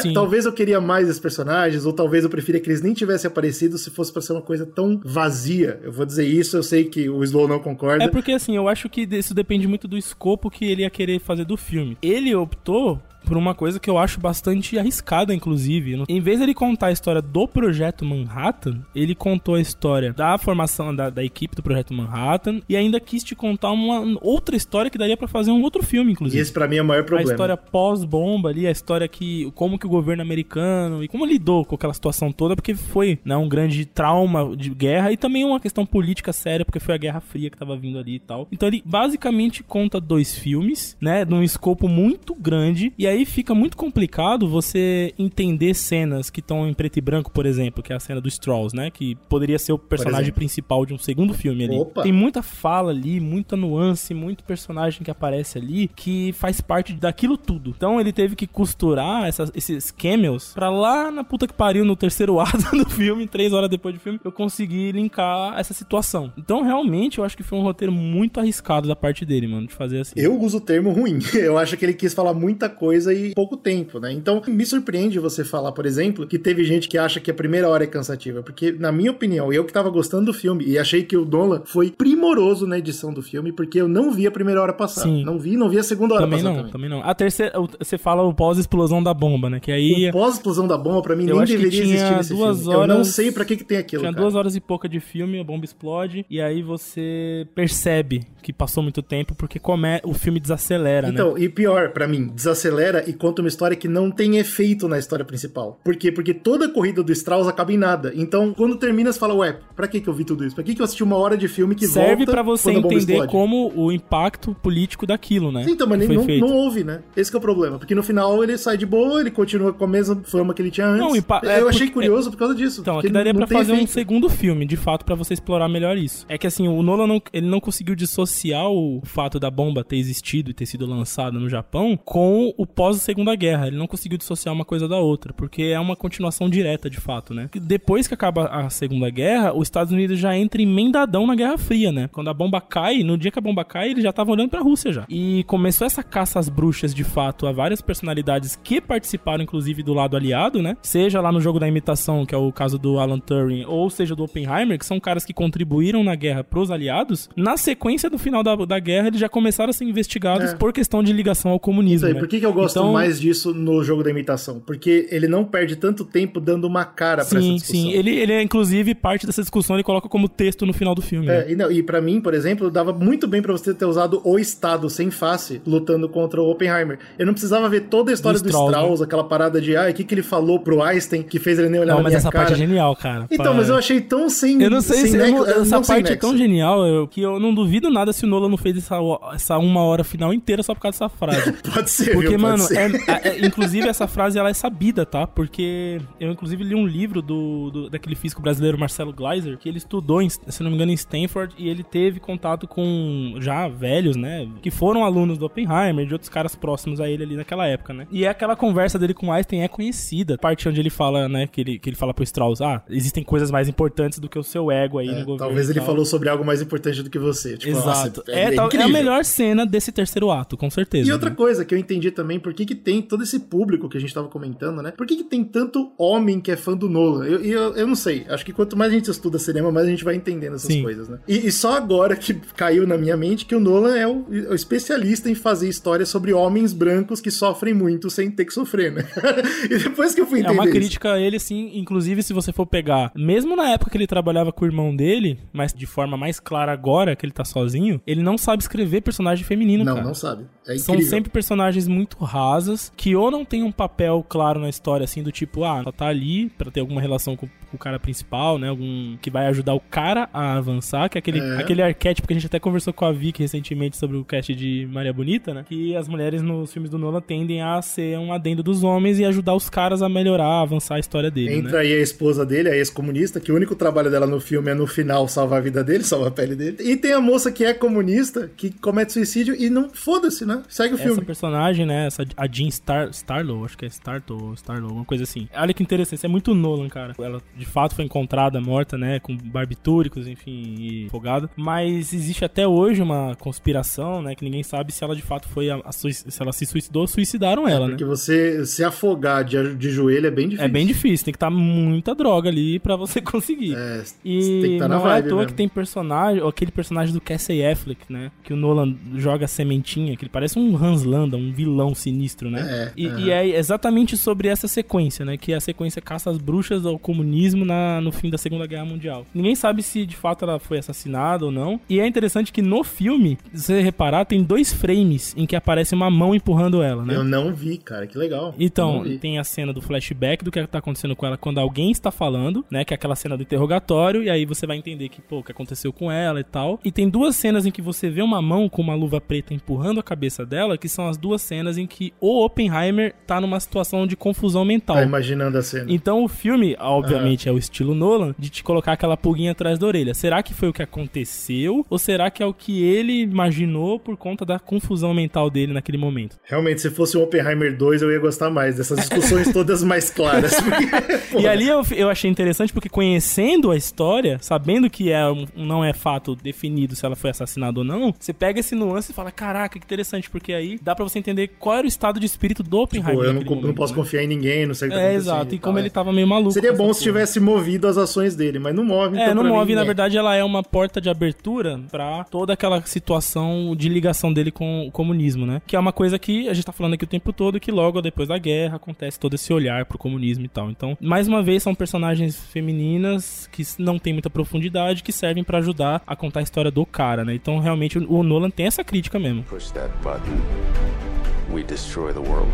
Sim. 0.00 0.12
Talvez 0.12 0.44
eu 0.44 0.52
queria 0.52 0.80
mais 0.80 1.08
esses 1.08 1.20
personagens, 1.20 1.84
ou 1.84 1.92
talvez 1.92 2.24
eu 2.24 2.30
preferia 2.30 2.60
que 2.60 2.68
eles 2.68 2.80
nem 2.80 2.94
tivessem 2.94 3.28
aparecido 3.28 3.76
se 3.78 3.90
fosse 3.90 4.12
pra 4.12 4.22
ser 4.22 4.32
uma 4.32 4.42
coisa 4.42 4.64
tão 4.64 5.00
vazia. 5.04 5.80
Eu 5.82 5.92
vou 5.92 6.06
dizer 6.06 6.24
isso, 6.24 6.56
eu 6.56 6.62
sei 6.62 6.84
que 6.84 7.08
o 7.08 7.22
Slow 7.24 7.48
não 7.48 7.58
concorda. 7.58 8.04
É 8.04 8.08
porque 8.08 8.32
assim, 8.32 8.56
eu 8.56 8.68
acho 8.68 8.88
que 8.88 9.02
isso 9.02 9.34
depende 9.34 9.66
muito 9.66 9.88
do 9.88 9.96
escopo 9.96 10.50
que 10.50 10.64
ele 10.64 10.82
ia 10.82 10.90
querer 10.90 11.20
fazer 11.20 11.44
do 11.44 11.56
filme. 11.56 11.96
Ele 12.00 12.34
optou 12.34 13.00
por 13.26 13.36
uma 13.36 13.54
coisa 13.54 13.78
que 13.78 13.90
eu 13.90 13.98
acho 13.98 14.20
bastante 14.20 14.78
arriscada, 14.78 15.34
inclusive. 15.34 16.02
Em 16.08 16.20
vez 16.20 16.38
de 16.38 16.44
ele 16.44 16.54
contar 16.54 16.86
a 16.86 16.92
história 16.92 17.20
do 17.20 17.46
Projeto 17.46 18.04
Manhattan, 18.04 18.80
ele 18.94 19.14
contou 19.14 19.56
a 19.56 19.60
história 19.60 20.12
da 20.12 20.38
formação 20.38 20.94
da, 20.94 21.10
da 21.10 21.22
equipe 21.24 21.54
do 21.56 21.62
Projeto 21.62 21.92
Manhattan 21.92 22.60
e 22.68 22.76
ainda 22.76 22.98
quis 23.00 23.22
te 23.22 23.34
contar 23.34 23.72
uma 23.72 24.16
outra 24.22 24.56
história 24.56 24.90
que 24.90 24.96
daria 24.96 25.16
pra 25.16 25.28
fazer 25.28 25.50
um 25.50 25.60
outro 25.62 25.82
filme, 25.82 26.10
E 26.10 26.12
inclusive. 26.12 26.40
esse 26.40 26.52
pra 26.52 26.66
mim 26.68 26.76
é 26.76 26.82
o 26.82 26.84
maior 26.84 27.02
A 27.02 27.04
problema. 27.04 27.30
história 27.32 27.56
pós-bomba 27.56 28.48
ali, 28.48 28.66
a 28.66 28.70
história 28.70 29.06
que. 29.08 29.50
como 29.54 29.78
que 29.78 29.86
o 29.86 29.88
governo 29.90 30.22
americano 30.22 31.02
e 31.02 31.08
como 31.08 31.24
lidou 31.26 31.64
com 31.64 31.74
aquela 31.74 31.92
situação 31.94 32.30
toda, 32.32 32.54
porque 32.54 32.74
foi 32.74 33.18
né, 33.24 33.36
um 33.36 33.48
grande 33.48 33.84
trauma 33.84 34.56
de 34.56 34.70
guerra 34.70 35.12
e 35.12 35.16
também 35.16 35.44
uma 35.44 35.58
questão 35.60 35.84
política 35.84 36.32
séria, 36.32 36.64
porque 36.64 36.80
foi 36.80 36.94
a 36.94 36.98
Guerra 36.98 37.20
Fria 37.20 37.50
que 37.50 37.56
tava 37.58 37.76
vindo 37.76 37.98
ali 37.98 38.14
e 38.16 38.18
tal. 38.20 38.46
Então 38.52 38.68
ele 38.68 38.82
basicamente 38.84 39.62
conta 39.62 40.00
dois 40.00 40.34
filmes, 40.38 40.96
né? 41.00 41.24
Num 41.24 41.42
escopo 41.42 41.88
muito 41.88 42.34
grande. 42.34 42.92
E 42.98 43.06
aí 43.06 43.15
fica 43.24 43.54
muito 43.54 43.76
complicado 43.76 44.48
você 44.48 45.14
entender 45.18 45.74
cenas 45.74 46.28
que 46.30 46.40
estão 46.40 46.68
em 46.68 46.74
preto 46.74 46.96
e 46.98 47.00
branco, 47.00 47.30
por 47.30 47.46
exemplo, 47.46 47.82
que 47.82 47.92
é 47.92 47.96
a 47.96 48.00
cena 48.00 48.20
do 48.20 48.28
Strauss, 48.28 48.72
né? 48.72 48.90
Que 48.90 49.14
poderia 49.28 49.58
ser 49.58 49.72
o 49.72 49.78
personagem 49.78 50.32
principal 50.32 50.84
de 50.84 50.92
um 50.94 50.98
segundo 50.98 51.32
filme 51.34 51.64
ali. 51.64 51.76
Opa. 51.78 52.02
Tem 52.02 52.12
muita 52.12 52.42
fala 52.42 52.90
ali, 52.90 53.20
muita 53.20 53.56
nuance, 53.56 54.12
muito 54.14 54.44
personagem 54.44 55.02
que 55.02 55.10
aparece 55.10 55.58
ali 55.58 55.88
que 55.94 56.32
faz 56.32 56.60
parte 56.60 56.92
daquilo 56.92 57.36
tudo. 57.36 57.70
Então 57.76 58.00
ele 58.00 58.12
teve 58.12 58.34
que 58.36 58.46
costurar 58.46 59.26
essas- 59.26 59.50
esses 59.54 59.90
cameos 59.90 60.52
pra 60.54 60.70
lá 60.70 61.10
na 61.10 61.24
puta 61.24 61.46
que 61.46 61.54
pariu 61.54 61.84
no 61.84 61.96
terceiro 61.96 62.38
ato 62.40 62.76
do 62.76 62.88
filme, 62.90 63.26
três 63.26 63.52
horas 63.52 63.70
depois 63.70 63.94
do 63.94 64.00
filme, 64.00 64.18
eu 64.24 64.32
consegui 64.32 64.92
linkar 64.92 65.58
essa 65.58 65.72
situação. 65.74 66.32
Então 66.36 66.62
realmente 66.62 67.18
eu 67.18 67.24
acho 67.24 67.36
que 67.36 67.42
foi 67.42 67.58
um 67.58 67.62
roteiro 67.62 67.92
muito 67.92 68.40
arriscado 68.40 68.88
da 68.88 68.96
parte 68.96 69.24
dele, 69.24 69.46
mano, 69.46 69.66
de 69.66 69.74
fazer 69.74 70.00
assim. 70.00 70.12
Eu 70.16 70.38
uso 70.40 70.58
o 70.58 70.60
termo 70.60 70.90
ruim. 70.90 71.18
Eu 71.36 71.58
acho 71.58 71.76
que 71.76 71.84
ele 71.84 71.94
quis 71.94 72.12
falar 72.12 72.34
muita 72.34 72.68
coisa 72.68 73.05
e 73.12 73.34
pouco 73.34 73.56
tempo, 73.56 73.98
né? 73.98 74.12
Então, 74.12 74.42
me 74.46 74.64
surpreende 74.66 75.18
você 75.18 75.44
falar, 75.44 75.72
por 75.72 75.86
exemplo, 75.86 76.26
que 76.26 76.38
teve 76.38 76.64
gente 76.64 76.88
que 76.88 76.98
acha 76.98 77.20
que 77.20 77.30
a 77.30 77.34
primeira 77.34 77.68
hora 77.68 77.84
é 77.84 77.86
cansativa, 77.86 78.42
porque, 78.42 78.72
na 78.72 78.90
minha 78.92 79.10
opinião, 79.10 79.52
eu 79.52 79.64
que 79.64 79.72
tava 79.72 79.90
gostando 79.90 80.26
do 80.26 80.34
filme 80.34 80.64
e 80.66 80.78
achei 80.78 81.02
que 81.02 81.16
o 81.16 81.24
Nolan 81.24 81.62
foi 81.64 81.90
primoroso 81.90 82.66
na 82.66 82.78
edição 82.78 83.12
do 83.12 83.22
filme, 83.22 83.52
porque 83.52 83.80
eu 83.80 83.88
não 83.88 84.12
vi 84.12 84.26
a 84.26 84.30
primeira 84.30 84.60
hora 84.62 84.72
passar. 84.72 85.02
Sim. 85.02 85.24
Não 85.24 85.38
vi, 85.38 85.56
não 85.56 85.68
vi 85.68 85.78
a 85.78 85.82
segunda 85.82 86.14
hora 86.14 86.24
Também 86.24 86.38
passar 86.38 86.48
não, 86.50 86.56
também. 86.56 86.72
também 86.72 86.90
não. 86.90 87.02
A 87.02 87.14
terceira, 87.14 87.52
você 87.78 87.98
fala 87.98 88.22
o 88.22 88.34
pós-explosão 88.34 89.02
da 89.02 89.12
bomba, 89.14 89.48
né? 89.50 89.60
Que 89.60 89.72
aí 89.72 90.08
O 90.08 90.12
pós-explosão 90.12 90.66
da 90.66 90.76
bomba, 90.78 91.02
pra 91.02 91.16
mim, 91.16 91.26
Eu 91.28 91.36
nem 91.36 91.44
deveria 91.46 91.82
existir 91.82 92.16
nesse 92.16 92.34
duas 92.34 92.58
filme. 92.60 92.74
Eu 92.74 92.86
não 92.86 92.94
horas- 92.96 93.08
sei 93.08 93.30
pra 93.32 93.44
que 93.44 93.56
que 93.56 93.64
tem 93.64 93.78
aquilo, 93.78 94.02
Tinha 94.02 94.12
cara. 94.12 94.22
duas 94.22 94.34
horas 94.34 94.56
e 94.56 94.60
pouca 94.60 94.88
de 94.88 95.00
filme, 95.00 95.38
a 95.40 95.44
bomba 95.44 95.64
explode, 95.64 96.24
e 96.30 96.40
aí 96.40 96.62
você 96.62 97.46
percebe 97.54 98.22
que 98.42 98.52
passou 98.52 98.82
muito 98.82 99.02
tempo, 99.02 99.34
porque 99.34 99.58
come... 99.58 100.00
o 100.04 100.14
filme 100.14 100.38
desacelera, 100.38 101.08
né? 101.08 101.12
Então, 101.14 101.36
e 101.36 101.48
pior, 101.48 101.90
pra 101.90 102.06
mim, 102.06 102.28
desacelera 102.28 102.95
e 103.06 103.12
conta 103.12 103.42
uma 103.42 103.48
história 103.48 103.76
que 103.76 103.88
não 103.88 104.10
tem 104.10 104.38
efeito 104.38 104.88
na 104.88 104.98
história 104.98 105.24
principal. 105.24 105.80
Por 105.84 105.96
quê? 105.96 106.10
Porque 106.12 106.32
toda 106.34 106.66
a 106.66 106.68
corrida 106.68 107.02
do 107.02 107.12
Strauss 107.12 107.46
acaba 107.48 107.72
em 107.72 107.76
nada. 107.76 108.12
Então, 108.14 108.52
quando 108.54 108.76
termina, 108.76 109.12
você 109.12 109.18
fala, 109.18 109.34
ué, 109.34 109.58
pra 109.74 109.86
que 109.88 110.00
que 110.00 110.08
eu 110.08 110.14
vi 110.14 110.24
tudo 110.24 110.44
isso? 110.44 110.54
Pra 110.54 110.64
que 110.64 110.74
que 110.74 110.80
eu 110.80 110.84
assisti 110.84 111.02
uma 111.02 111.16
hora 111.16 111.36
de 111.36 111.48
filme 111.48 111.74
que 111.74 111.86
Serve 111.86 112.16
volta 112.24 112.32
pra 112.32 112.42
você 112.42 112.70
entender 112.72 113.26
como 113.26 113.72
o 113.74 113.90
impacto 113.92 114.54
político 114.62 115.06
daquilo, 115.06 115.50
né? 115.52 115.64
Então, 115.68 115.86
mas 115.86 116.08
não, 116.08 116.24
feito. 116.24 116.46
não 116.46 116.54
houve, 116.54 116.84
né? 116.84 117.02
Esse 117.16 117.30
que 117.30 117.36
é 117.36 117.38
o 117.38 117.42
problema. 117.42 117.78
Porque 117.78 117.94
no 117.94 118.02
final 118.02 118.42
ele 118.42 118.56
sai 118.58 118.76
de 118.76 118.86
boa, 118.86 119.20
ele 119.20 119.30
continua 119.30 119.72
com 119.72 119.84
a 119.84 119.88
mesma 119.88 120.16
fama 120.24 120.52
que 120.54 120.62
ele 120.62 120.70
tinha 120.70 120.86
antes. 120.86 121.00
Não, 121.00 121.16
impa- 121.16 121.40
é 121.44 121.60
eu 121.60 121.68
achei 121.68 121.86
porque- 121.86 121.92
curioso 121.94 122.30
por 122.30 122.36
causa 122.38 122.54
disso. 122.54 122.80
Então, 122.80 122.98
aqui 122.98 123.08
daria 123.08 123.34
pra 123.34 123.46
fazer 123.46 123.72
um 123.72 123.76
efeito. 123.76 123.92
segundo 123.92 124.28
filme, 124.28 124.64
de 124.66 124.76
fato, 124.76 125.04
pra 125.04 125.14
você 125.14 125.34
explorar 125.34 125.68
melhor 125.68 125.96
isso. 125.96 126.24
É 126.28 126.36
que 126.38 126.46
assim, 126.46 126.66
o 126.68 126.82
Nolan 126.82 127.06
não, 127.06 127.22
ele 127.32 127.46
não 127.46 127.60
conseguiu 127.60 127.94
dissociar 127.94 128.68
o 128.70 129.00
fato 129.04 129.38
da 129.40 129.50
bomba 129.50 129.84
ter 129.84 129.96
existido 129.96 130.50
e 130.50 130.54
ter 130.54 130.66
sido 130.66 130.86
lançada 130.86 131.38
no 131.38 131.48
Japão 131.48 131.98
com 132.04 132.52
o 132.56 132.66
pós-segunda 132.86 133.34
guerra. 133.34 133.66
Ele 133.66 133.76
não 133.76 133.86
conseguiu 133.86 134.16
dissociar 134.18 134.54
uma 134.54 134.64
coisa 134.64 134.86
da 134.88 134.96
outra, 134.98 135.32
porque 135.32 135.62
é 135.64 135.80
uma 135.80 135.96
continuação 135.96 136.48
direta, 136.48 136.88
de 136.88 136.98
fato, 137.00 137.34
né? 137.34 137.48
Depois 137.60 138.06
que 138.06 138.14
acaba 138.14 138.46
a 138.46 138.70
Segunda 138.70 139.10
Guerra, 139.10 139.52
os 139.52 139.66
Estados 139.66 139.92
Unidos 139.92 140.18
já 140.18 140.36
entra 140.36 140.62
emendadão 140.62 141.26
na 141.26 141.34
Guerra 141.34 141.58
Fria, 141.58 141.90
né? 141.90 142.08
Quando 142.12 142.28
a 142.30 142.34
bomba 142.34 142.60
cai, 142.60 143.02
no 143.02 143.18
dia 143.18 143.30
que 143.30 143.38
a 143.38 143.42
bomba 143.42 143.64
cai, 143.64 143.90
ele 143.90 144.00
já 144.00 144.12
tava 144.12 144.30
olhando 144.30 144.50
pra 144.50 144.60
Rússia 144.60 144.92
já. 144.92 145.04
E 145.08 145.42
começou 145.44 145.86
essa 145.86 146.02
caça 146.02 146.38
às 146.38 146.48
bruxas, 146.48 146.94
de 146.94 147.02
fato, 147.04 147.46
a 147.46 147.52
várias 147.52 147.80
personalidades 147.80 148.56
que 148.62 148.80
participaram, 148.80 149.42
inclusive, 149.42 149.82
do 149.82 149.92
lado 149.92 150.16
aliado, 150.16 150.62
né? 150.62 150.76
Seja 150.82 151.20
lá 151.20 151.32
no 151.32 151.40
jogo 151.40 151.58
da 151.58 151.66
imitação, 151.66 152.24
que 152.24 152.34
é 152.34 152.38
o 152.38 152.52
caso 152.52 152.78
do 152.78 152.98
Alan 152.98 153.18
Turing, 153.18 153.64
ou 153.66 153.90
seja 153.90 154.14
do 154.14 154.24
Oppenheimer, 154.24 154.78
que 154.78 154.86
são 154.86 155.00
caras 155.00 155.24
que 155.24 155.32
contribuíram 155.32 156.04
na 156.04 156.14
guerra 156.14 156.44
pros 156.44 156.70
aliados. 156.70 157.28
Na 157.36 157.56
sequência 157.56 158.08
do 158.08 158.18
final 158.18 158.42
da, 158.42 158.54
da 158.54 158.78
guerra, 158.78 159.08
eles 159.08 159.20
já 159.20 159.28
começaram 159.28 159.70
a 159.70 159.72
ser 159.72 159.84
investigados 159.84 160.52
É. 160.52 160.56
por 160.56 160.72
questão 160.72 161.02
de 161.02 161.12
ligação 161.12 161.50
ao 161.50 161.58
comunismo. 161.60 162.06
Então, 162.06 162.10
e 162.10 162.14
né? 162.14 162.20
por 162.20 162.28
que, 162.28 162.38
que 162.40 162.46
eu 162.46 162.52
gosto 162.52 162.75
Então, 162.80 162.92
mais 162.92 163.20
disso 163.20 163.52
no 163.54 163.82
jogo 163.82 164.02
da 164.02 164.10
imitação? 164.10 164.60
Porque 164.60 165.06
ele 165.10 165.26
não 165.28 165.44
perde 165.44 165.76
tanto 165.76 166.04
tempo 166.04 166.40
dando 166.40 166.64
uma 166.66 166.84
cara 166.84 167.24
pra 167.24 167.38
essa 167.38 167.40
Sim, 167.40 167.54
discussão. 167.56 167.80
sim. 167.82 167.92
Ele, 167.92 168.10
ele 168.16 168.32
é, 168.32 168.42
inclusive, 168.42 168.94
parte 168.94 169.26
dessa 169.26 169.40
discussão, 169.42 169.76
ele 169.76 169.82
coloca 169.82 170.08
como 170.08 170.28
texto 170.28 170.64
no 170.66 170.72
final 170.72 170.94
do 170.94 171.02
filme. 171.02 171.26
né? 171.26 171.40
É, 171.46 171.52
e, 171.52 171.56
não, 171.56 171.70
e 171.70 171.82
pra 171.82 172.00
mim, 172.00 172.20
por 172.20 172.34
exemplo, 172.34 172.70
dava 172.70 172.92
muito 172.92 173.26
bem 173.26 173.40
pra 173.42 173.52
você 173.52 173.72
ter 173.74 173.84
usado 173.84 174.20
o 174.24 174.38
Estado 174.38 174.88
sem 174.90 175.10
face 175.10 175.60
lutando 175.66 176.08
contra 176.08 176.40
o 176.40 176.50
Oppenheimer. 176.50 176.98
Eu 177.18 177.26
não 177.26 177.32
precisava 177.32 177.68
ver 177.68 177.82
toda 177.82 178.10
a 178.10 178.14
história 178.14 178.38
Do 178.38 178.42
do 178.44 178.48
Strauss, 178.48 178.70
Strauss, 178.72 179.02
aquela 179.02 179.24
parada 179.24 179.60
de, 179.60 179.76
ah, 179.76 179.88
o 179.90 179.94
que, 179.94 180.04
que 180.04 180.14
ele 180.14 180.22
falou 180.22 180.60
pro 180.60 180.82
Einstein 180.82 181.22
que 181.22 181.38
fez 181.38 181.58
ele 181.58 181.68
nem 181.68 181.80
olhar 181.80 181.94
Não, 181.94 182.02
mas 182.02 182.14
essa 182.14 182.30
cara. 182.30 182.46
parte 182.46 182.54
é 182.62 182.66
genial, 182.66 182.94
cara. 182.96 183.26
Então, 183.30 183.54
mas 183.54 183.68
eu 183.68 183.76
achei 183.76 184.00
tão 184.00 184.28
sem. 184.28 184.62
Eu 184.62 184.70
não 184.70 184.80
sei 184.80 185.06
se. 185.06 185.16
eu 185.16 185.22
nexo- 185.22 185.34
não- 185.36 185.46
essa 185.62 185.76
não 185.76 185.82
parte 185.82 186.12
é 186.12 186.16
tão 186.16 186.36
genial 186.36 186.86
eu- 186.86 187.06
que 187.08 187.20
eu 187.20 187.38
não 187.40 187.54
duvido 187.54 187.90
nada 187.90 188.12
se 188.12 188.24
o 188.24 188.28
Nolan 188.28 188.48
não 188.48 188.56
fez 188.56 188.76
essa, 188.76 188.96
essa 189.34 189.58
uma 189.58 189.82
hora 189.82 190.04
final 190.04 190.32
inteira 190.32 190.62
só 190.62 190.74
por 190.74 190.80
causa 190.80 190.98
dessa 190.98 191.08
frase. 191.08 191.52
Pode 191.74 191.90
ser, 191.90 192.12
Porque, 192.12 192.28
viu? 192.30 192.38
Pode 192.40 192.55
mano, 192.56 192.96
é- 193.08 193.28
é- 193.28 193.46
inclusive 193.46 193.88
essa 193.88 194.06
frase 194.06 194.38
ela 194.38 194.48
é 194.50 194.54
sabida, 194.54 195.04
tá? 195.06 195.26
Porque 195.26 196.00
eu, 196.20 196.30
inclusive, 196.30 196.62
li 196.64 196.74
um 196.74 196.86
livro 196.86 197.20
do, 197.22 197.70
do- 197.70 197.90
daquele 197.90 198.14
físico 198.14 198.40
brasileiro 198.42 198.78
Marcelo 198.78 199.12
Gleiser, 199.12 199.56
que 199.58 199.68
ele 199.68 199.78
estudou, 199.78 200.20
em, 200.22 200.28
se 200.28 200.62
não 200.62 200.70
me 200.70 200.76
engano, 200.76 200.90
em 200.92 200.94
Stanford, 200.94 201.54
e 201.58 201.68
ele 201.68 201.82
teve 201.82 202.20
contato 202.20 202.66
com 202.66 203.34
já 203.40 203.68
velhos, 203.68 204.16
né? 204.16 204.48
Que 204.62 204.70
foram 204.70 205.04
alunos 205.04 205.38
do 205.38 205.46
Oppenheimer 205.46 206.06
de 206.06 206.12
outros 206.12 206.28
caras 206.28 206.54
próximos 206.54 207.00
a 207.00 207.08
ele 207.08 207.22
ali 207.22 207.36
naquela 207.36 207.66
época, 207.66 207.92
né? 207.92 208.06
E 208.10 208.26
aquela 208.26 208.56
conversa 208.56 208.98
dele 208.98 209.14
com 209.14 209.32
Einstein 209.32 209.62
é 209.62 209.68
conhecida. 209.68 210.34
A 210.34 210.38
parte 210.38 210.68
onde 210.68 210.80
ele 210.80 210.90
fala, 210.90 211.28
né? 211.28 211.46
Que 211.46 211.60
ele, 211.60 211.78
que 211.78 211.88
ele 211.88 211.96
fala 211.96 212.12
pro 212.14 212.24
Strauss: 212.24 212.60
ah, 212.60 212.82
existem 212.88 213.22
coisas 213.24 213.50
mais 213.50 213.68
importantes 213.68 214.18
do 214.18 214.28
que 214.28 214.38
o 214.38 214.42
seu 214.42 214.70
ego 214.70 214.98
aí 214.98 215.08
É, 215.08 215.12
no 215.12 215.18
governo. 215.24 215.38
talvez 215.38 215.70
ele 215.70 215.80
falou 215.80 216.04
sobre 216.04 216.28
algo 216.28 216.44
mais 216.44 216.60
importante 216.62 217.02
do 217.02 217.10
que 217.10 217.18
você. 217.18 217.56
Tipo, 217.56 217.72
Exato. 217.76 217.86
nossa, 217.86 218.22
é, 218.28 218.50
tal- 218.52 218.68
é 218.72 218.82
a 218.82 218.88
melhor 218.88 219.24
cena 219.24 219.64
desse 219.66 219.90
terceiro 219.92 220.30
ato, 220.30 220.56
com 220.56 220.70
certeza. 220.70 221.08
E 221.08 221.12
outra 221.12 221.30
né? 221.30 221.36
coisa 221.36 221.64
que 221.64 221.74
eu 221.74 221.78
entendi 221.78 222.10
também, 222.10 222.38
por 222.46 222.54
que, 222.54 222.64
que 222.64 222.76
tem 222.76 223.02
todo 223.02 223.24
esse 223.24 223.40
público 223.40 223.88
que 223.88 223.96
a 223.98 224.00
gente 224.00 224.14
tava 224.14 224.28
comentando, 224.28 224.80
né? 224.80 224.92
Por 224.92 225.04
que, 225.04 225.16
que 225.16 225.24
tem 225.24 225.42
tanto 225.42 225.90
homem 225.98 226.40
que 226.40 226.52
é 226.52 226.56
fã 226.56 226.76
do 226.76 226.88
Nolan? 226.88 227.26
Eu, 227.26 227.40
eu, 227.40 227.74
eu 227.74 227.86
não 227.88 227.96
sei. 227.96 228.24
Acho 228.28 228.44
que 228.44 228.52
quanto 228.52 228.76
mais 228.76 228.92
a 228.92 228.94
gente 228.94 229.10
estuda 229.10 229.36
cinema, 229.36 229.72
mais 229.72 229.88
a 229.88 229.90
gente 229.90 230.04
vai 230.04 230.14
entendendo 230.14 230.54
essas 230.54 230.72
Sim. 230.72 230.84
coisas, 230.84 231.08
né? 231.08 231.18
E, 231.26 231.48
e 231.48 231.50
só 231.50 231.72
agora 231.76 232.14
que 232.14 232.34
caiu 232.56 232.86
na 232.86 232.96
minha 232.96 233.16
mente 233.16 233.44
que 233.46 233.56
o 233.56 233.58
Nolan 233.58 233.96
é 233.96 234.06
o, 234.06 234.24
o 234.28 234.54
especialista 234.54 235.28
em 235.28 235.34
fazer 235.34 235.68
histórias 235.68 236.08
sobre 236.08 236.32
homens 236.32 236.72
brancos 236.72 237.20
que 237.20 237.32
sofrem 237.32 237.74
muito 237.74 238.08
sem 238.08 238.30
ter 238.30 238.44
que 238.44 238.54
sofrer, 238.54 238.92
né? 238.92 239.04
e 239.68 239.76
depois 239.78 240.14
que 240.14 240.20
eu 240.20 240.26
fui 240.26 240.38
É 240.38 240.42
entender 240.42 240.54
uma 240.56 240.64
isso- 240.66 240.72
crítica 240.74 241.14
a 241.14 241.18
ele, 241.20 241.40
sim. 241.40 241.72
Inclusive, 241.74 242.22
se 242.22 242.32
você 242.32 242.52
for 242.52 242.64
pegar, 242.66 243.10
mesmo 243.16 243.56
na 243.56 243.70
época 243.70 243.90
que 243.90 243.96
ele 243.96 244.06
trabalhava 244.06 244.52
com 244.52 244.64
o 244.64 244.68
irmão 244.68 244.94
dele, 244.94 245.40
mas 245.52 245.74
de 245.74 245.84
forma 245.86 246.16
mais 246.16 246.38
clara 246.38 246.70
agora, 246.72 247.16
que 247.16 247.26
ele 247.26 247.32
tá 247.32 247.44
sozinho, 247.44 248.00
ele 248.06 248.22
não 248.22 248.38
sabe 248.38 248.62
escrever 248.62 249.00
personagem 249.00 249.44
feminino, 249.44 249.84
Não, 249.84 249.94
cara. 249.94 250.06
não 250.06 250.14
sabe. 250.14 250.46
É 250.68 250.76
São 250.78 251.00
sempre 251.00 251.30
personagens 251.30 251.88
muito 251.88 252.16
rasas, 252.36 252.92
que 252.96 253.14
ou 253.16 253.30
não 253.30 253.44
tem 253.44 253.62
um 253.62 253.72
papel 253.72 254.24
claro 254.28 254.60
na 254.60 254.68
história, 254.68 255.04
assim, 255.04 255.22
do 255.22 255.32
tipo, 255.32 255.64
ah, 255.64 255.82
só 255.84 255.92
tá 255.92 256.06
ali 256.08 256.48
pra 256.50 256.70
ter 256.70 256.80
alguma 256.80 257.00
relação 257.00 257.34
com, 257.36 257.46
com 257.46 257.76
o 257.76 257.78
cara 257.78 257.98
principal, 257.98 258.58
né? 258.58 258.68
Algum 258.68 259.16
que 259.20 259.30
vai 259.30 259.46
ajudar 259.46 259.74
o 259.74 259.80
cara 259.80 260.28
a 260.32 260.56
avançar, 260.56 261.08
que 261.08 261.16
é 261.16 261.20
aquele, 261.20 261.40
É. 261.40 261.56
aquele 261.58 261.82
arquétipo 261.82 262.26
que 262.28 262.34
a 262.34 262.36
gente 262.36 262.46
até 262.46 262.58
conversou 262.58 262.92
com 262.92 263.04
a 263.04 263.12
Vicky 263.12 263.42
recentemente 263.42 263.96
sobre 263.96 264.16
o 264.16 264.24
cast 264.24 264.54
de 264.54 264.88
Maria 264.92 265.12
Bonita, 265.12 265.52
né? 265.54 265.64
Que 265.68 265.96
as 265.96 266.06
mulheres 266.08 266.42
nos 266.42 266.72
filmes 266.72 266.90
do 266.90 266.98
Nolan 266.98 267.20
tendem 267.20 267.62
a 267.62 267.80
ser 267.82 268.18
um 268.18 268.32
adendo 268.32 268.62
dos 268.62 268.82
homens 268.84 269.18
e 269.18 269.24
ajudar 269.24 269.54
os 269.54 269.68
caras 269.70 270.02
a 270.02 270.08
melhorar, 270.08 270.46
a 270.46 270.60
avançar 270.62 270.96
a 270.96 270.98
história 271.00 271.30
dele, 271.30 271.50
né? 271.50 271.56
Entra 271.56 271.80
aí 271.80 271.92
a 271.92 272.00
esposa 272.00 272.44
dele, 272.44 272.68
a 272.68 272.76
ex-comunista, 272.76 273.40
que 273.40 273.50
o 273.50 273.54
único 273.56 273.74
trabalho 273.74 274.10
dela 274.10 274.26
no 274.26 274.40
filme 274.40 274.70
é 274.70 274.74
no 274.74 274.86
final 274.86 275.26
salvar 275.28 275.58
a 275.58 275.62
vida 275.62 275.82
dele, 275.82 276.04
salvar 276.04 276.28
a 276.28 276.32
pele 276.32 276.54
dele. 276.54 276.76
E 276.80 276.96
tem 276.96 277.12
a 277.12 277.20
moça 277.20 277.50
que 277.50 277.64
é 277.64 277.72
comunista, 277.74 278.50
que 278.56 278.70
comete 278.70 279.12
suicídio 279.12 279.54
e 279.58 279.70
não 279.70 279.88
foda-se, 279.90 280.44
né? 280.44 280.62
Segue 280.68 280.94
o 280.94 280.96
Essa 280.96 281.04
filme. 281.04 281.22
personagem, 281.24 281.86
né? 281.86 282.06
Essa, 282.06 282.25
a 282.36 282.46
Jean 282.46 282.70
Star, 282.70 283.08
Starlow, 283.10 283.64
acho 283.64 283.76
que 283.76 283.84
é 283.84 283.88
Starlow, 283.88 284.54
Starlow, 284.54 284.88
alguma 284.88 285.04
coisa 285.04 285.24
assim. 285.24 285.48
Olha 285.54 285.74
que 285.74 285.82
interessante, 285.82 286.16
isso 286.16 286.26
é 286.26 286.28
muito 286.28 286.54
Nolan, 286.54 286.88
cara. 286.88 287.14
Ela 287.18 287.40
de 287.56 287.66
fato 287.66 287.94
foi 287.94 288.04
encontrada 288.04 288.60
morta, 288.60 288.96
né, 288.96 289.20
com 289.20 289.36
barbitúricos, 289.36 290.26
enfim, 290.26 290.74
e 290.78 291.06
afogada. 291.06 291.50
Mas 291.56 292.12
existe 292.12 292.44
até 292.44 292.66
hoje 292.66 293.02
uma 293.02 293.34
conspiração, 293.36 294.22
né, 294.22 294.34
que 294.34 294.44
ninguém 294.44 294.62
sabe 294.62 294.92
se 294.92 295.02
ela 295.04 295.14
de 295.14 295.22
fato 295.22 295.48
foi 295.48 295.70
a, 295.70 295.80
a 295.84 295.92
se 295.92 296.24
ela 296.40 296.52
se 296.52 296.66
suicidou 296.66 297.02
ou 297.02 297.08
suicidaram 297.08 297.68
ela, 297.68 297.84
é, 297.84 297.88
né? 297.88 297.90
Porque 297.90 298.04
você 298.04 298.64
se 298.64 298.82
afogar 298.84 299.44
de, 299.44 299.74
de 299.74 299.90
joelho 299.90 300.26
é 300.26 300.30
bem 300.30 300.48
difícil. 300.48 300.64
É 300.64 300.68
bem 300.68 300.86
difícil, 300.86 301.24
tem 301.24 301.32
que 301.32 301.36
estar 301.36 301.50
tá 301.50 301.56
muita 301.56 302.14
droga 302.14 302.48
ali 302.48 302.78
para 302.78 302.96
você 302.96 303.20
conseguir. 303.22 303.74
É, 303.74 304.02
e 304.24 304.40
tem 304.40 304.60
que 304.60 304.66
estar 304.74 304.88
tá 304.88 304.94
não 304.94 305.08
é 305.08 305.18
à 305.18 305.22
toa 305.22 305.38
mesmo. 305.38 305.46
que 305.46 305.54
tem 305.54 305.68
personagem, 305.68 306.46
aquele 306.46 306.70
personagem 306.70 307.12
do 307.12 307.20
Cassie 307.20 307.64
Affleck, 307.64 308.00
né, 308.10 308.30
que 308.42 308.52
o 308.52 308.56
Nolan 308.56 308.94
joga 309.14 309.46
sementinha, 309.46 310.16
que 310.16 310.24
ele 310.24 310.30
parece 310.30 310.58
um 310.58 310.76
Hans 310.76 311.04
Landa, 311.04 311.36
um 311.36 311.52
vilão 311.52 311.94
sinistro, 311.94 312.15
né? 312.50 312.60
É, 312.68 312.92
e, 312.96 313.06
e 313.06 313.30
é 313.30 313.46
exatamente 313.58 314.16
sobre 314.16 314.48
essa 314.48 314.68
sequência, 314.68 315.24
né, 315.24 315.36
que 315.36 315.52
é 315.52 315.56
a 315.56 315.60
sequência 315.60 316.00
caça 316.02 316.30
às 316.30 316.38
bruxas 316.38 316.84
ao 316.86 316.98
comunismo 316.98 317.64
na, 317.64 318.00
no 318.00 318.12
fim 318.12 318.30
da 318.30 318.38
Segunda 318.38 318.66
Guerra 318.66 318.84
Mundial. 318.84 319.26
Ninguém 319.34 319.54
sabe 319.54 319.82
se 319.82 320.06
de 320.06 320.16
fato 320.16 320.44
ela 320.44 320.58
foi 320.58 320.78
assassinada 320.78 321.44
ou 321.44 321.50
não. 321.50 321.80
E 321.88 322.00
é 322.00 322.06
interessante 322.06 322.52
que 322.52 322.62
no 322.62 322.84
filme, 322.84 323.38
se 323.52 323.66
você 323.66 323.80
reparar, 323.80 324.24
tem 324.24 324.42
dois 324.42 324.72
frames 324.72 325.34
em 325.36 325.46
que 325.46 325.56
aparece 325.56 325.94
uma 325.94 326.10
mão 326.10 326.34
empurrando 326.34 326.82
ela, 326.82 327.04
né? 327.04 327.14
Eu 327.14 327.24
não 327.24 327.54
vi, 327.54 327.78
cara, 327.78 328.06
que 328.06 328.16
legal. 328.16 328.54
Então, 328.58 329.04
tem 329.20 329.38
a 329.38 329.44
cena 329.44 329.72
do 329.72 329.82
flashback 329.82 330.44
do 330.44 330.50
que 330.50 330.66
tá 330.66 330.78
acontecendo 330.78 331.16
com 331.16 331.26
ela 331.26 331.36
quando 331.36 331.58
alguém 331.58 331.90
está 331.90 332.10
falando, 332.10 332.64
né? 332.70 332.84
Que 332.84 332.94
é 332.94 332.96
aquela 332.96 333.16
cena 333.16 333.36
do 333.36 333.42
interrogatório, 333.42 334.22
e 334.22 334.30
aí 334.30 334.44
você 334.44 334.66
vai 334.66 334.76
entender 334.76 335.08
que, 335.08 335.20
pô, 335.20 335.38
o 335.38 335.42
que 335.42 335.52
aconteceu 335.52 335.92
com 335.92 336.10
ela 336.10 336.40
e 336.40 336.44
tal. 336.44 336.80
E 336.84 336.92
tem 336.92 337.08
duas 337.08 337.36
cenas 337.36 337.66
em 337.66 337.70
que 337.70 337.82
você 337.82 338.08
vê 338.08 338.22
uma 338.22 338.40
mão 338.40 338.68
com 338.68 338.82
uma 338.82 338.94
luva 338.94 339.20
preta 339.20 339.54
empurrando 339.54 340.00
a 340.00 340.02
cabeça 340.02 340.44
dela, 340.44 340.78
que 340.78 340.88
são 340.88 341.08
as 341.08 341.16
duas 341.16 341.42
cenas 341.42 341.78
em 341.78 341.86
que 341.86 342.05
o 342.20 342.44
Oppenheimer 342.44 343.14
tá 343.26 343.40
numa 343.40 343.60
situação 343.60 344.06
de 344.06 344.16
confusão 344.16 344.64
mental. 344.64 344.96
Tá 344.96 345.02
imaginando 345.02 345.58
a 345.58 345.62
cena. 345.62 345.86
Então 345.88 346.24
o 346.24 346.28
filme, 346.28 346.76
obviamente, 346.78 347.48
é 347.48 347.52
o 347.52 347.58
estilo 347.58 347.94
Nolan, 347.94 348.34
de 348.38 348.48
te 348.48 348.62
colocar 348.62 348.92
aquela 348.92 349.16
pulguinha 349.16 349.52
atrás 349.52 349.78
da 349.78 349.86
orelha. 349.86 350.14
Será 350.14 350.42
que 350.42 350.54
foi 350.54 350.68
o 350.68 350.72
que 350.72 350.82
aconteceu? 350.82 351.84
Ou 351.88 351.98
será 351.98 352.30
que 352.30 352.42
é 352.42 352.46
o 352.46 352.54
que 352.54 352.82
ele 352.82 353.22
imaginou 353.22 353.98
por 353.98 354.16
conta 354.16 354.44
da 354.44 354.58
confusão 354.58 355.12
mental 355.14 355.50
dele 355.50 355.72
naquele 355.72 355.98
momento? 355.98 356.36
Realmente, 356.44 356.80
se 356.80 356.90
fosse 356.90 357.16
o 357.16 357.22
Oppenheimer 357.22 357.76
2, 357.76 358.02
eu 358.02 358.12
ia 358.12 358.18
gostar 358.18 358.50
mais 358.50 358.76
dessas 358.76 358.98
discussões 358.98 359.52
todas 359.52 359.82
mais 359.82 360.10
claras. 360.10 360.54
Porque, 361.30 361.44
e 361.44 361.48
ali 361.48 361.68
eu, 361.68 361.82
eu 361.94 362.08
achei 362.08 362.30
interessante 362.30 362.72
porque 362.72 362.88
conhecendo 362.88 363.70
a 363.70 363.76
história, 363.76 364.38
sabendo 364.40 364.88
que 364.88 365.10
é, 365.10 365.20
não 365.54 365.84
é 365.84 365.92
fato 365.92 366.34
definido 366.34 366.94
se 366.94 367.04
ela 367.04 367.16
foi 367.16 367.30
assassinada 367.30 367.80
ou 367.80 367.84
não, 367.84 368.14
você 368.18 368.32
pega 368.32 368.60
esse 368.60 368.74
nuance 368.74 369.12
e 369.12 369.14
fala: 369.14 369.30
caraca, 369.30 369.78
que 369.78 369.84
interessante, 369.84 370.30
porque 370.30 370.52
aí 370.52 370.78
dá 370.80 370.94
pra 370.94 371.04
você 371.04 371.18
entender 371.18 371.48
qual 371.58 371.76
era 371.76 371.86
o 371.86 371.88
estado 371.96 372.20
de 372.20 372.26
espírito 372.26 372.62
do 372.62 372.78
Oppenheimer. 372.78 373.16
Tipo, 373.16 373.24
eu 373.24 373.32
não, 373.32 373.42
momento, 373.42 373.66
não 373.66 373.74
posso 373.74 373.92
né? 373.92 373.98
confiar 373.98 374.22
em 374.22 374.26
ninguém, 374.26 374.66
não 374.66 374.74
sei 374.74 374.88
o 374.88 374.90
que 374.90 374.96
tá 374.96 375.02
É, 375.02 375.14
exato. 375.14 375.54
E 375.54 375.58
como 375.58 375.78
é. 375.78 375.80
ele 375.80 375.90
tava 375.90 376.12
meio 376.12 376.26
maluco. 376.26 376.52
Seria 376.52 376.72
bom 376.72 376.92
se 376.92 377.02
tivesse 377.02 377.40
movido 377.40 377.88
as 377.88 377.96
ações 377.96 378.36
dele, 378.36 378.58
mas 378.58 378.74
não 378.74 378.84
move. 378.84 379.18
É, 379.18 379.24
então, 379.24 379.42
não 379.42 379.44
move. 379.44 379.66
Mim, 379.66 379.74
na 379.74 379.82
é. 379.82 379.84
verdade, 379.84 380.16
ela 380.16 380.34
é 380.34 380.44
uma 380.44 380.62
porta 380.62 381.00
de 381.00 381.08
abertura 381.08 381.80
para 381.90 382.24
toda 382.24 382.52
aquela 382.52 382.80
situação 382.82 383.74
de 383.76 383.88
ligação 383.88 384.32
dele 384.32 384.50
com 384.50 384.86
o 384.86 384.90
comunismo, 384.90 385.46
né? 385.46 385.60
Que 385.66 385.74
é 385.74 385.78
uma 385.78 385.92
coisa 385.92 386.18
que 386.18 386.48
a 386.48 386.54
gente 386.54 386.64
tá 386.64 386.72
falando 386.72 386.94
aqui 386.94 387.04
o 387.04 387.08
tempo 387.08 387.32
todo, 387.32 387.58
que 387.58 387.72
logo 387.72 388.00
depois 388.00 388.28
da 388.28 388.38
guerra 388.38 388.76
acontece 388.76 389.18
todo 389.18 389.34
esse 389.34 389.52
olhar 389.52 389.84
pro 389.86 389.98
comunismo 389.98 390.44
e 390.44 390.48
tal. 390.48 390.70
Então, 390.70 390.96
mais 391.00 391.26
uma 391.26 391.42
vez, 391.42 391.62
são 391.62 391.74
personagens 391.74 392.36
femininas 392.36 393.48
que 393.50 393.62
não 393.78 393.98
tem 393.98 394.12
muita 394.12 394.30
profundidade, 394.30 395.02
que 395.02 395.12
servem 395.12 395.42
para 395.42 395.58
ajudar 395.58 396.02
a 396.06 396.14
contar 396.14 396.40
a 396.40 396.42
história 396.42 396.70
do 396.70 396.84
cara, 396.84 397.24
né? 397.24 397.34
Então, 397.34 397.58
realmente, 397.58 397.98
o 397.98 398.22
Nolan 398.22 398.50
tem 398.50 398.66
essa 398.66 398.84
crítica 398.84 399.18
mesmo. 399.18 399.42
Push 399.44 399.70
that 399.70 399.90
button. 400.02 401.15
We 401.56 401.62
destroy 401.62 402.12
the 402.12 402.20
world. 402.20 402.52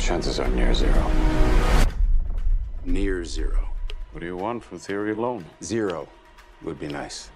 Chances 0.00 0.40
are 0.40 0.48
near 0.48 0.74
zero. 0.74 1.00
Near 2.84 3.24
zero. 3.24 3.68
What 4.10 4.18
do 4.18 4.26
you 4.26 4.36
want 4.36 4.64
from 4.64 4.80
theory 4.80 5.12
alone? 5.12 5.44
Zero 5.62 6.08
would 6.64 6.80
be 6.80 6.88
nice. 6.88 7.30